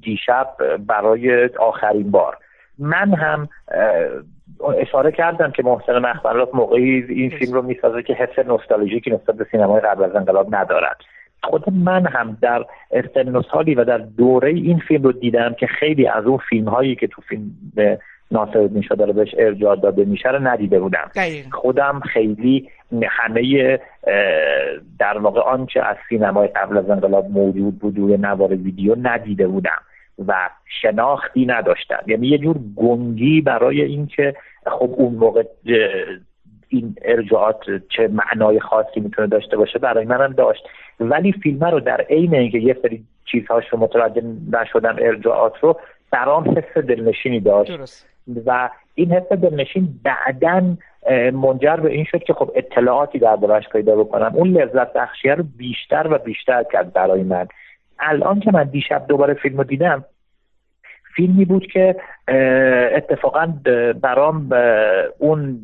دیشب 0.02 0.48
برای 0.88 1.50
آخرین 1.60 2.12
بار. 2.12 2.38
من 2.78 3.14
هم 3.14 3.50
اشاره 4.78 5.12
کردم 5.12 5.52
که 5.52 5.64
محسن 5.64 6.00
مخبرات 6.00 6.56
موقعی 6.56 7.04
این 7.10 7.30
فیلم 7.30 7.54
رو 7.54 7.62
می‌سازه 7.62 8.04
که 8.04 8.14
حس 8.14 8.40
نوستالژیکی 8.40 9.12
نسبت 9.12 9.36
به 9.36 9.46
سینمای 9.52 9.82
قبل 9.82 10.04
از 10.04 10.16
انقلاب 10.16 10.56
ندارد. 10.56 10.98
خود 11.44 11.64
من 11.74 12.06
هم 12.06 12.38
در 12.42 12.66
سن 13.14 13.42
سالی 13.52 13.76
و 13.76 13.84
در 13.84 13.98
دوره 13.98 14.50
این 14.50 14.80
فیلم 14.88 15.04
رو 15.04 15.12
دیدم 15.12 15.54
که 15.54 15.68
خیلی 15.68 16.08
از 16.08 16.26
اون 16.26 16.38
فیلم 16.50 16.68
هایی 16.68 16.96
که 16.96 17.08
تو 17.08 17.22
فیلم 17.22 17.52
ناصر 18.32 18.68
میشه 18.68 18.96
داره 18.96 19.14
بهش 19.14 19.36
ارجاع 19.38 19.76
داده 19.76 20.06
میشه 20.06 20.30
رو 20.30 20.48
ندیده 20.48 20.80
بودم. 20.80 21.12
خودم 21.52 22.00
خیلی 22.00 22.70
همه 23.10 23.80
در 25.00 25.18
واقع 25.18 25.42
آنچه 25.42 25.82
از 25.82 25.96
سینمای 26.10 26.48
قبل 26.48 26.78
از 26.78 26.90
انقلاب 26.90 27.30
موجود 27.32 27.80
بود 27.80 27.98
روی 27.98 28.18
نوار 28.18 28.50
ویدیو 28.50 28.96
ندیده 29.02 29.48
بودم. 29.48 29.82
و 30.28 30.50
شناختی 30.82 31.46
نداشتم 31.46 32.04
یعنی 32.08 32.28
یه 32.28 32.38
جور 32.38 32.56
گنگی 32.76 33.42
برای 33.42 33.82
اینکه 33.82 34.36
خب 34.66 34.90
اون 34.98 35.16
موقع 35.16 35.44
این 36.70 36.96
ارجاعات 37.02 37.60
چه 37.90 38.08
معنای 38.08 38.60
خاصی 38.60 39.00
می‌تونه 39.00 39.28
داشته 39.28 39.58
باشه 39.58 39.80
برای 39.80 40.06
منم 40.06 40.34
داشت. 40.34 40.64
ولی 41.00 41.32
فیلم 41.32 41.66
رو 41.66 41.80
در 41.80 42.02
عین 42.02 42.36
اینکه 42.36 42.58
یه 42.58 42.78
سری 42.82 43.04
چیزهاش 43.26 43.64
رو 43.70 43.80
متوجه 43.80 44.24
نشدم 44.52 44.96
ارجاعات 45.00 45.54
رو 45.62 45.80
برام 46.12 46.58
حس 46.58 46.84
دلنشینی 46.84 47.40
داشت. 47.40 48.06
و 48.46 48.70
این 48.96 49.12
حس 49.12 49.28
دلنشین 49.32 49.90
بعدا 50.04 50.64
منجر 51.34 51.76
به 51.76 51.92
این 51.92 52.04
شد 52.04 52.24
که 52.24 52.34
خب 52.34 52.52
اطلاعاتی 52.56 53.20
دربارش 53.20 53.70
پیدا 53.70 53.96
بکنم. 53.96 54.32
اون 54.36 54.48
لذت 54.48 54.94
بخشیه 54.94 55.36
رو 55.36 55.44
بیشتر 55.58 56.08
و 56.12 56.18
بیشتر 56.18 56.64
کرد 56.72 56.94
برای 56.94 57.24
من. 57.24 57.48
الان 58.00 58.40
که 58.40 58.52
من 58.52 58.64
دیشب 58.64 59.06
دوباره 59.08 59.34
فیلم 59.34 59.58
رو 59.58 59.64
دیدم 59.64 60.06
فیلمی 61.16 61.46
بود 61.46 61.68
که 61.68 61.96
اتفاقا 62.96 63.54
برام 64.02 64.50
اون 65.18 65.60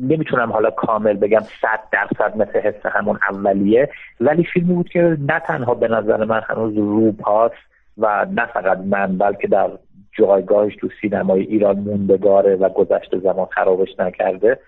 نمی‌تونم 0.00 0.52
حالا 0.52 0.70
کامل 0.70 1.16
بگم 1.16 1.40
صد 1.40 1.80
درصد 1.92 2.36
مثل 2.36 2.60
حس 2.60 2.86
همون 2.86 3.18
اولیه 3.30 3.88
ولی 4.20 4.44
فیلمی 4.44 4.74
بود 4.74 4.88
که 4.88 5.16
نه 5.28 5.40
تنها 5.40 5.74
به 5.74 5.88
نظر 5.88 6.24
من 6.24 6.40
هنوز 6.48 6.76
روب 6.76 7.20
هاست 7.20 7.54
و 7.98 8.26
نه 8.30 8.46
فقط 8.46 8.78
من 8.78 9.18
بلکه 9.18 9.48
در 9.48 9.70
جایگاهش 10.18 10.76
تو 10.76 10.88
سینمای 11.00 11.40
ایران 11.40 11.78
موندگاره 11.78 12.56
و 12.56 12.68
گذشته 12.68 13.18
زمان 13.18 13.46
خرابش 13.46 13.88
نکرده. 13.98 14.58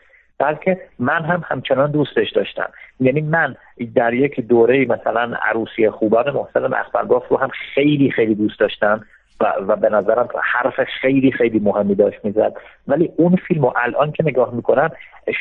بلکه 0.43 0.81
من 0.99 1.25
هم 1.25 1.45
همچنان 1.49 1.91
دوستش 1.91 2.31
داشتم. 2.31 2.71
یعنی 3.01 3.21
من 3.21 3.57
در 3.95 4.15
یک 4.15 4.41
دوره 4.41 4.87
مثلا 4.87 5.37
عروسی 5.43 5.91
خوبان 5.91 6.31
محسن 6.31 6.67
مخبرگاف 6.67 7.29
رو 7.29 7.37
هم 7.37 7.49
خیلی 7.75 8.11
خیلی 8.11 8.35
دوست 8.35 8.61
داشتم 8.61 9.05
و, 9.41 9.53
و 9.67 9.77
به 9.77 9.89
نظرم 9.89 10.29
حرف 10.43 10.81
خیلی 11.01 11.33
خیلی 11.33 11.59
مهمی 11.59 11.95
داشت 11.95 12.25
می‌زد. 12.25 12.55
ولی 12.89 13.13
اون 13.17 13.37
فیلم 13.37 13.63
رو 13.63 13.73
الان 13.77 14.13
که 14.13 14.23
نگاه 14.23 14.55
می‌کنم 14.55 14.91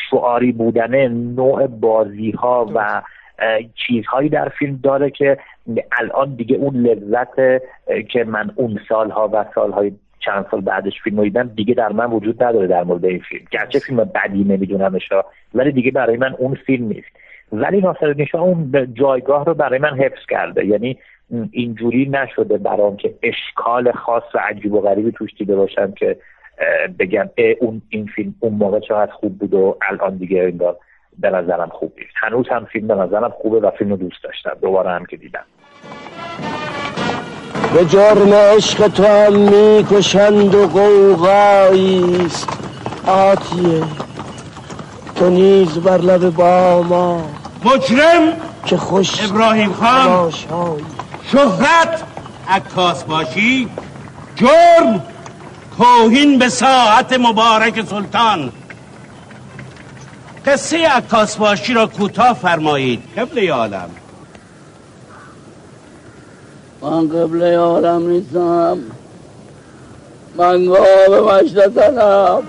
شعاری 0.09 0.51
بودن 0.51 1.07
نوع 1.07 1.67
بازی 1.67 2.31
ها 2.31 2.71
و 2.75 3.01
چیزهایی 3.87 4.29
در 4.29 4.49
فیلم 4.49 4.79
داره 4.83 5.09
که 5.09 5.37
الان 5.91 6.35
دیگه 6.35 6.55
اون 6.55 6.75
لذت 6.75 7.35
که 8.09 8.23
من 8.23 8.51
اون 8.55 8.79
سالها 8.89 9.29
و 9.33 9.45
سالهای 9.55 9.91
چند 10.25 10.45
سال 10.51 10.61
بعدش 10.61 11.01
فیلم 11.03 11.23
دیدم 11.23 11.47
دیگه 11.47 11.73
در 11.73 11.91
من 11.91 12.11
وجود 12.11 12.43
نداره 12.43 12.67
در 12.67 12.83
مورد 12.83 13.05
این 13.05 13.19
فیلم. 13.19 13.45
گرچه 13.51 13.79
فیلم 13.79 14.03
بدی 14.03 14.43
نمیدونمش 14.43 15.09
ولی 15.53 15.71
دیگه 15.71 15.91
برای 15.91 16.17
من 16.17 16.35
اون 16.37 16.57
فیلم 16.65 16.87
نیست. 16.87 17.09
ولی 17.51 17.81
ناصرالدین 17.81 18.25
شاه 18.25 18.41
اون 18.41 18.93
جایگاه 18.93 19.45
رو 19.45 19.53
برای 19.53 19.79
من 19.79 19.97
حفظ 19.97 20.25
کرده. 20.29 20.65
یعنی 20.65 20.97
اینجوری 21.51 22.09
نشده 22.09 22.57
برام 22.57 22.97
که 22.97 23.13
اشکال 23.23 23.91
خاص 23.91 24.23
و 24.35 24.39
عجیب 24.39 24.73
و 24.73 24.81
غریبی 24.81 25.11
توش 25.11 25.29
دیده 25.37 25.55
باشم 25.55 25.91
که 25.91 26.17
بگم 26.99 27.29
اون 27.59 27.81
این 27.89 28.05
فیلم 28.05 28.35
اون 28.39 28.53
موقع 28.53 28.79
چقدر 28.79 29.11
خوب 29.11 29.37
بود 29.37 29.53
و 29.53 29.77
الان 29.89 30.17
دیگه 30.17 30.43
انگار 30.43 30.77
به 31.19 31.29
نظرم 31.29 31.69
خوب 31.69 31.93
نیست. 31.97 32.13
هنوز 32.15 32.49
هم 32.49 32.65
فیلم 32.65 32.87
به 32.87 32.95
نظرم 32.95 33.29
خوبه 33.29 33.59
و 33.59 33.71
فیلم 33.71 33.89
رو 33.89 33.97
دوست 33.97 34.23
داشتم. 34.23 34.57
دوباره 34.61 34.89
هم 34.89 35.05
که 35.05 35.17
دیدم. 35.17 35.45
به 37.73 37.85
جرم 37.85 38.33
عشق 38.33 38.87
تو 38.87 39.05
هم 39.05 39.33
می‌کشند 39.33 40.55
و 40.55 40.67
قوغاییست 40.67 42.49
آتیه 43.07 43.83
تو 45.15 45.29
نیز 45.29 45.69
بر 45.69 45.97
لب 45.97 46.29
با 46.29 46.81
ما. 46.81 47.23
مجرم 47.65 48.33
که 48.65 48.77
خوش 48.77 49.23
ابراهیم 49.23 49.73
خان. 49.73 50.31
شهرت 51.31 52.03
عکاس 52.49 53.03
باشی. 53.03 53.69
جرم 54.35 55.03
توهین 55.77 56.39
به 56.39 56.49
ساعت 56.49 57.19
مبارک 57.19 57.85
سلطان. 57.85 58.51
قصه 60.45 60.87
عکاس 60.87 61.37
باشی 61.37 61.73
را 61.73 61.87
کوتاه 61.87 62.33
فرمایید 62.33 63.03
قبل 63.17 63.49
عالم. 63.49 63.89
من 66.81 67.07
قبل 67.07 67.55
عالم 67.55 68.09
نیستم. 68.09 68.77
من 70.37 70.65
گاه 70.65 71.35
مجد 71.35 71.73
زنم 71.75 72.43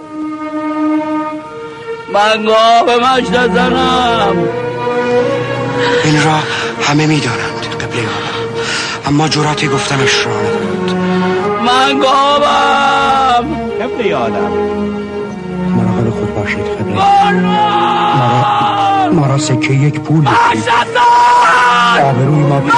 من 2.14 2.44
گاه 2.44 2.96
مجد 3.16 3.54
زنم 3.54 4.48
این 6.04 6.24
را 6.24 6.38
همه 6.82 7.06
می‌دانند 7.06 7.66
قبل 7.80 7.96
عالم 7.96 8.32
اما 9.06 9.28
جرأت 9.28 9.70
گفتنش 9.70 10.26
را 10.26 10.32
ندارند. 10.32 10.90
من 11.66 11.98
گاوم. 11.98 13.62
قبل 13.82 14.12
عالم 14.12 14.52
مراقب 15.76 16.10
خود 16.10 16.34
باشید 16.34 16.66
قبل 16.66 16.92
ما 19.12 19.26
را 19.26 19.38
سکه 19.38 19.72
یک 19.72 20.00
پول 20.00 20.28
آبروی 22.02 22.42
ما 22.42 22.60
پیش 22.60 22.72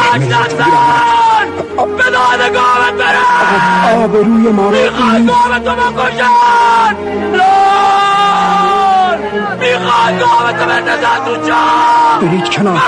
به 1.97 2.11
دادگاهت 2.11 2.95
برم! 2.99 4.05
آبروی 4.05 4.53
ما 4.53 4.71
را 4.71 4.71
می‌خواد 4.71 5.27
گاوتو 5.27 5.75
بکشن 5.93 6.97
لان 7.33 9.19
می‌خواد 9.61 10.57
بندازن 10.67 11.19
تو 11.25 11.49
جا 11.49 11.55
برید 12.21 12.51
کنار. 12.51 12.81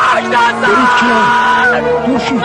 برید 0.63 0.89
کنار. 1.01 1.81
دور 2.07 2.19
شید 2.19 2.43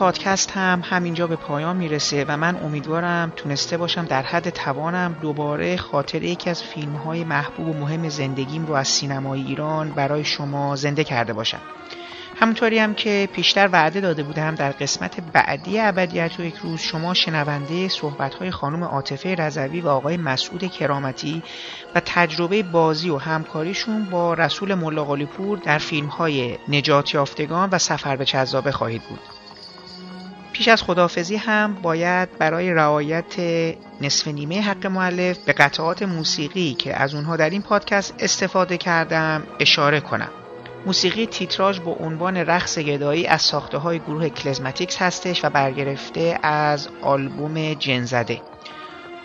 پادکست 0.00 0.50
هم 0.50 0.82
همینجا 0.84 1.26
به 1.26 1.36
پایان 1.36 1.76
می‌رسه 1.76 2.24
و 2.28 2.36
من 2.36 2.56
امیدوارم 2.56 3.32
تونسته 3.36 3.76
باشم 3.76 4.04
در 4.04 4.22
حد 4.22 4.50
توانم 4.50 5.16
دوباره 5.22 5.76
خاطر 5.76 6.22
یکی 6.22 6.50
از 6.50 6.62
فیلم 6.62 6.92
های 6.92 7.24
محبوب 7.24 7.68
و 7.68 7.72
مهم 7.72 8.08
زندگیم 8.08 8.66
رو 8.66 8.74
از 8.74 8.88
سینمای 8.88 9.40
ایران 9.42 9.90
برای 9.90 10.24
شما 10.24 10.76
زنده 10.76 11.04
کرده 11.04 11.32
باشم. 11.32 11.60
همونطوری 12.36 12.78
هم 12.78 12.94
که 12.94 13.28
پیشتر 13.32 13.68
وعده 13.72 14.00
داده 14.00 14.22
بودم 14.22 14.54
در 14.54 14.70
قسمت 14.70 15.20
بعدی 15.32 15.80
ابدیت 15.80 16.32
و 16.38 16.42
یک 16.42 16.56
روز 16.56 16.80
شما 16.80 17.14
شنونده 17.14 17.88
صحبت 17.88 18.34
های 18.34 18.50
خانم 18.50 18.84
عاطفه 18.84 19.34
رضوی 19.34 19.80
و 19.80 19.88
آقای 19.88 20.16
مسعود 20.16 20.64
کرامتی 20.64 21.42
و 21.94 22.00
تجربه 22.04 22.62
بازی 22.62 23.10
و 23.10 23.18
همکاریشون 23.18 24.04
با 24.04 24.34
رسول 24.34 24.74
ملا 24.74 25.04
پور 25.26 25.58
در 25.58 25.78
فیلم 25.78 26.08
های 26.08 26.58
نجات 26.68 27.14
یافتگان 27.14 27.68
و 27.72 27.78
سفر 27.78 28.16
به 28.16 28.24
چذابه 28.24 28.72
خواهید 28.72 29.02
بود. 29.02 29.39
پیش 30.52 30.68
از 30.68 30.82
خدافزی 30.82 31.36
هم 31.36 31.74
باید 31.82 32.38
برای 32.38 32.74
رعایت 32.74 33.34
نصف 34.00 34.28
نیمه 34.28 34.60
حق 34.60 34.86
معلف 34.86 35.38
به 35.38 35.52
قطعات 35.52 36.02
موسیقی 36.02 36.74
که 36.74 36.96
از 36.96 37.14
اونها 37.14 37.36
در 37.36 37.50
این 37.50 37.62
پادکست 37.62 38.14
استفاده 38.18 38.76
کردم 38.76 39.42
اشاره 39.60 40.00
کنم. 40.00 40.30
موسیقی 40.86 41.26
تیتراژ 41.26 41.80
با 41.80 41.92
عنوان 41.92 42.36
رقص 42.36 42.78
گدایی 42.78 43.26
از 43.26 43.42
ساخته 43.42 43.78
های 43.78 43.98
گروه 43.98 44.28
کلزماتیکس 44.28 45.02
هستش 45.02 45.44
و 45.44 45.50
برگرفته 45.50 46.38
از 46.42 46.88
آلبوم 47.02 47.74
جنزده 47.74 48.40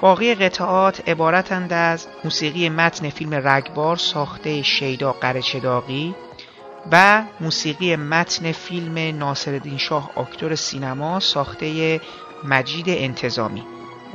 باقی 0.01 0.35
قطعات 0.35 1.09
عبارتند 1.09 1.73
از 1.73 2.07
موسیقی 2.23 2.69
متن 2.69 3.09
فیلم 3.09 3.33
رگبار 3.47 3.95
ساخته 3.95 4.61
شیدا 4.61 5.11
قرچداقی 5.11 6.15
و 6.91 7.23
موسیقی 7.41 7.95
متن 7.95 8.51
فیلم 8.51 9.17
ناصرالدین 9.17 9.77
شاه 9.77 10.11
آکتور 10.15 10.55
سینما 10.55 11.19
ساخته 11.19 12.01
مجید 12.43 12.85
انتظامی 12.89 13.63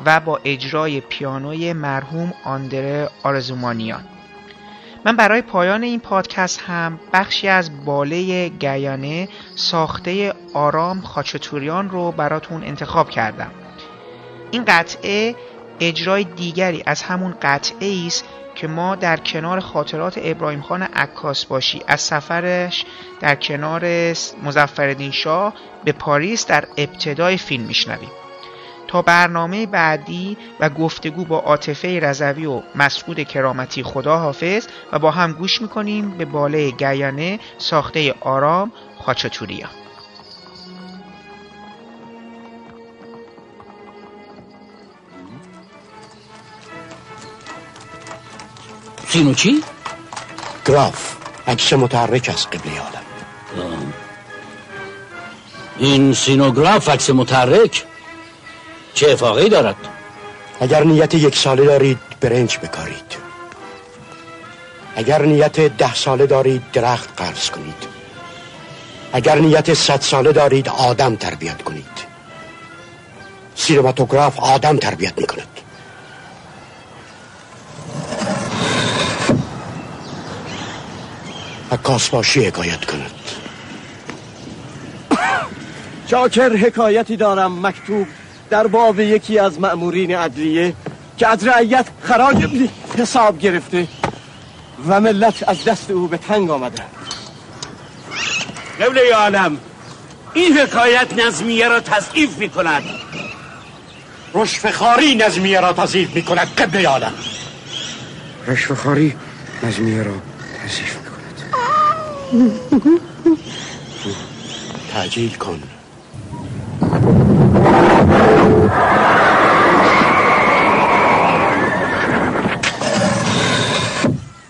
و 0.05 0.21
با 0.21 0.41
اجرای 0.45 1.01
پیانوی 1.01 1.73
مرحوم 1.73 2.33
آندره 2.45 3.09
آرزومانیان. 3.23 4.05
من 5.05 5.17
برای 5.17 5.43
پایان 5.43 5.83
این 5.83 6.01
پادکست 6.01 6.61
هم 6.61 7.01
بخشی 7.13 7.49
از 7.49 7.85
باله 7.85 8.49
گیانه 8.49 9.29
ساخته 9.55 10.35
آرام 10.55 11.01
خاچتوریان 11.01 11.91
رو 11.91 12.13
براتون 12.13 12.65
انتخاب 12.65 13.11
کردم. 13.11 13.51
این 14.51 14.65
قطعه 14.65 15.35
اجرای 15.81 16.25
دیگری 16.25 16.83
از 16.87 17.03
همون 17.03 17.35
قطعه 17.43 18.07
است 18.07 18.25
که 18.61 18.67
ما 18.67 18.97
در 18.97 19.17
کنار 19.17 19.61
خاطرات 19.61 20.21
ابراهیم 20.23 20.61
خان 20.61 20.83
عکاس 20.83 21.45
باشی. 21.45 21.83
از 21.87 22.01
سفرش 22.01 22.85
در 23.21 23.35
کنار 23.35 23.85
مزفردین 24.43 25.11
شاه 25.11 25.55
به 25.85 25.93
پاریس 25.93 26.47
در 26.47 26.65
ابتدای 26.77 27.37
فیلم 27.37 27.65
میشنویم. 27.65 28.11
تا 28.89 29.03
برنامه 29.03 29.67
بعدی 29.67 30.37
و 30.61 30.71
گفتگو 30.71 31.25
با 31.25 31.39
عاطفه 31.39 32.01
رضوی 32.01 32.47
و 32.47 32.63
مسعود 32.75 33.23
کرامتی 33.23 33.83
خدا 33.83 34.19
حافظ 34.19 34.67
و 34.93 34.99
با 34.99 35.11
هم 35.11 35.33
گوش 35.33 35.63
می‌کنیم 35.63 36.11
به 36.11 36.25
باله 36.25 36.71
گیانه 36.71 37.39
ساخته 37.59 38.15
آرام 38.21 38.73
خاچتوریا. 38.99 39.80
سینو 49.13 49.35
چی؟ 49.35 49.63
گراف 50.67 51.15
عکس 51.47 51.73
متحرک 51.73 52.31
از 52.35 52.47
قبله 52.47 52.81
عالم 52.81 53.93
این 55.79 56.15
سینوگراف 56.15 56.89
عکس 56.89 57.11
متحرک؟ 57.11 57.85
چه 58.95 59.11
افاقی 59.11 59.49
دارد؟ 59.49 59.77
اگر 60.61 60.85
نیت 60.85 61.15
یک 61.15 61.37
ساله 61.37 61.65
دارید 61.65 61.99
برنج 62.21 62.59
بکارید. 62.59 63.17
اگر 64.97 65.23
نیت 65.23 65.61
ده 65.61 65.95
ساله 65.95 66.27
دارید 66.27 66.71
درخت 66.73 67.09
قرض 67.17 67.51
کنید. 67.51 67.83
اگر 69.13 69.39
نیت 69.39 69.75
صد 69.75 70.01
ساله 70.01 70.33
دارید 70.33 70.69
آدم 70.69 71.17
تربیت 71.17 71.63
کنید. 71.63 72.11
سینماتوگراف 73.57 74.41
آدم 74.41 74.77
تربیت 74.77 75.19
می‌کند. 75.19 75.60
عکاس 81.73 82.09
باشی 82.09 82.47
حکایت 82.47 82.85
کند. 82.85 83.11
چاکر 86.11 86.57
حکایتی 86.57 87.17
دارم 87.17 87.67
مکتوب 87.67 88.07
در 88.51 88.67
باب 88.67 89.01
یکی 89.01 89.39
از 89.39 89.61
مأمورین 89.61 90.15
عدلیه 90.15 90.75
که 91.17 91.27
از 91.27 91.47
رعیت 91.47 91.87
خراج 92.03 92.49
حساب 92.99 93.39
گرفته 93.39 93.89
و 94.89 95.01
ملت 95.01 95.49
از 95.49 95.65
دست 95.65 95.91
او 95.91 96.09
به 96.09 96.17
تنگ 96.17 96.51
آمده. 96.51 96.83
قبله 98.81 99.15
عالم 99.15 99.59
این 100.35 100.59
حکایت 100.59 101.27
نظمیه 101.27 101.69
را 101.69 101.81
تضعیف 101.81 102.39
می 102.39 102.49
کند 102.49 102.83
رشفخاری 104.35 105.15
نظمیه 105.15 105.61
را 105.61 105.73
تضعیف 105.73 106.15
می 106.15 106.23
کند 106.23 106.55
قبل 106.55 106.87
عالم. 106.87 107.13
رشفخاری 108.47 109.17
نظمیه 109.63 110.03
را 110.03 110.15
تضعیف 110.65 111.00
تعجیل 114.93 115.35
کن. 115.35 115.63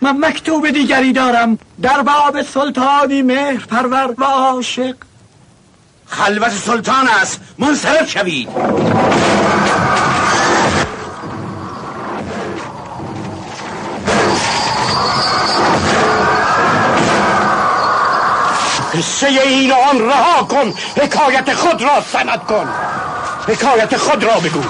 من 0.00 0.16
مکتوب 0.18 0.70
دیگری 0.70 1.12
دارم. 1.12 1.58
در 1.82 2.02
باب 2.02 2.42
سلطانی 2.42 3.22
مهر 3.22 3.66
پرور 3.66 4.14
و 4.18 4.24
عاشق. 4.24 4.94
خلوت 6.06 6.52
سلطان 6.52 7.08
است. 7.08 7.40
منصرف 7.58 8.10
شوید. 8.10 8.48
قصه 19.00 19.26
این 19.26 19.72
آن 19.72 20.08
رها 20.08 20.42
کن. 20.44 20.74
حکایت 20.96 21.54
خود 21.54 21.82
را 21.82 22.02
سند 22.12 22.44
کن. 22.48 22.68
حکایت 23.48 23.96
خود 23.96 24.24
را 24.24 24.40
بگو. 24.40 24.62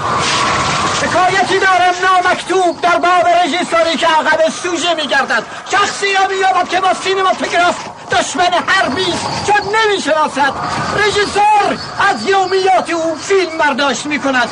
حکایتی 1.03 1.59
دارم 1.59 1.95
نامکتوب 2.03 2.81
در 2.81 2.99
باب 2.99 3.29
رژیسوری 3.29 3.97
که 3.97 4.07
عقب 4.07 4.49
سوژه 4.63 4.95
میگردد. 4.95 5.43
شخصی 5.73 6.15
را 6.15 6.27
مییابد 6.27 6.69
که 6.69 6.81
با 6.81 6.95
سینماتوگراف 6.95 7.75
دشمن 8.13 8.51
حربی 8.67 9.15
چون 9.47 9.75
نمی‌شناسد. 9.77 10.53
رژیسور 10.97 11.79
از 12.11 12.23
یومیات 12.27 12.91
او 12.91 13.19
فیلم 13.23 13.59
برداشت 13.59 14.07
می‌کند. 14.07 14.49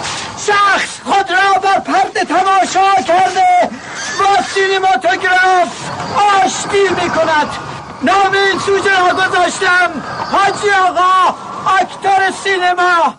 شخص 0.46 0.88
خود 1.04 1.30
را 1.30 1.60
بر 1.60 1.78
پرده 1.80 2.24
تماشا 2.24 3.02
کرده. 3.02 3.70
با 4.18 4.42
سینماتوگراف 4.54 5.68
آشتی 6.44 6.88
می‌کند. 7.02 7.48
نام 8.02 8.32
این 8.32 8.58
سوژه 8.58 8.98
را 9.00 9.14
گذاشتم 9.14 9.90
حاجی 10.32 10.70
آقا 10.70 11.34
اکتر 11.80 12.30
سینما. 12.44 13.14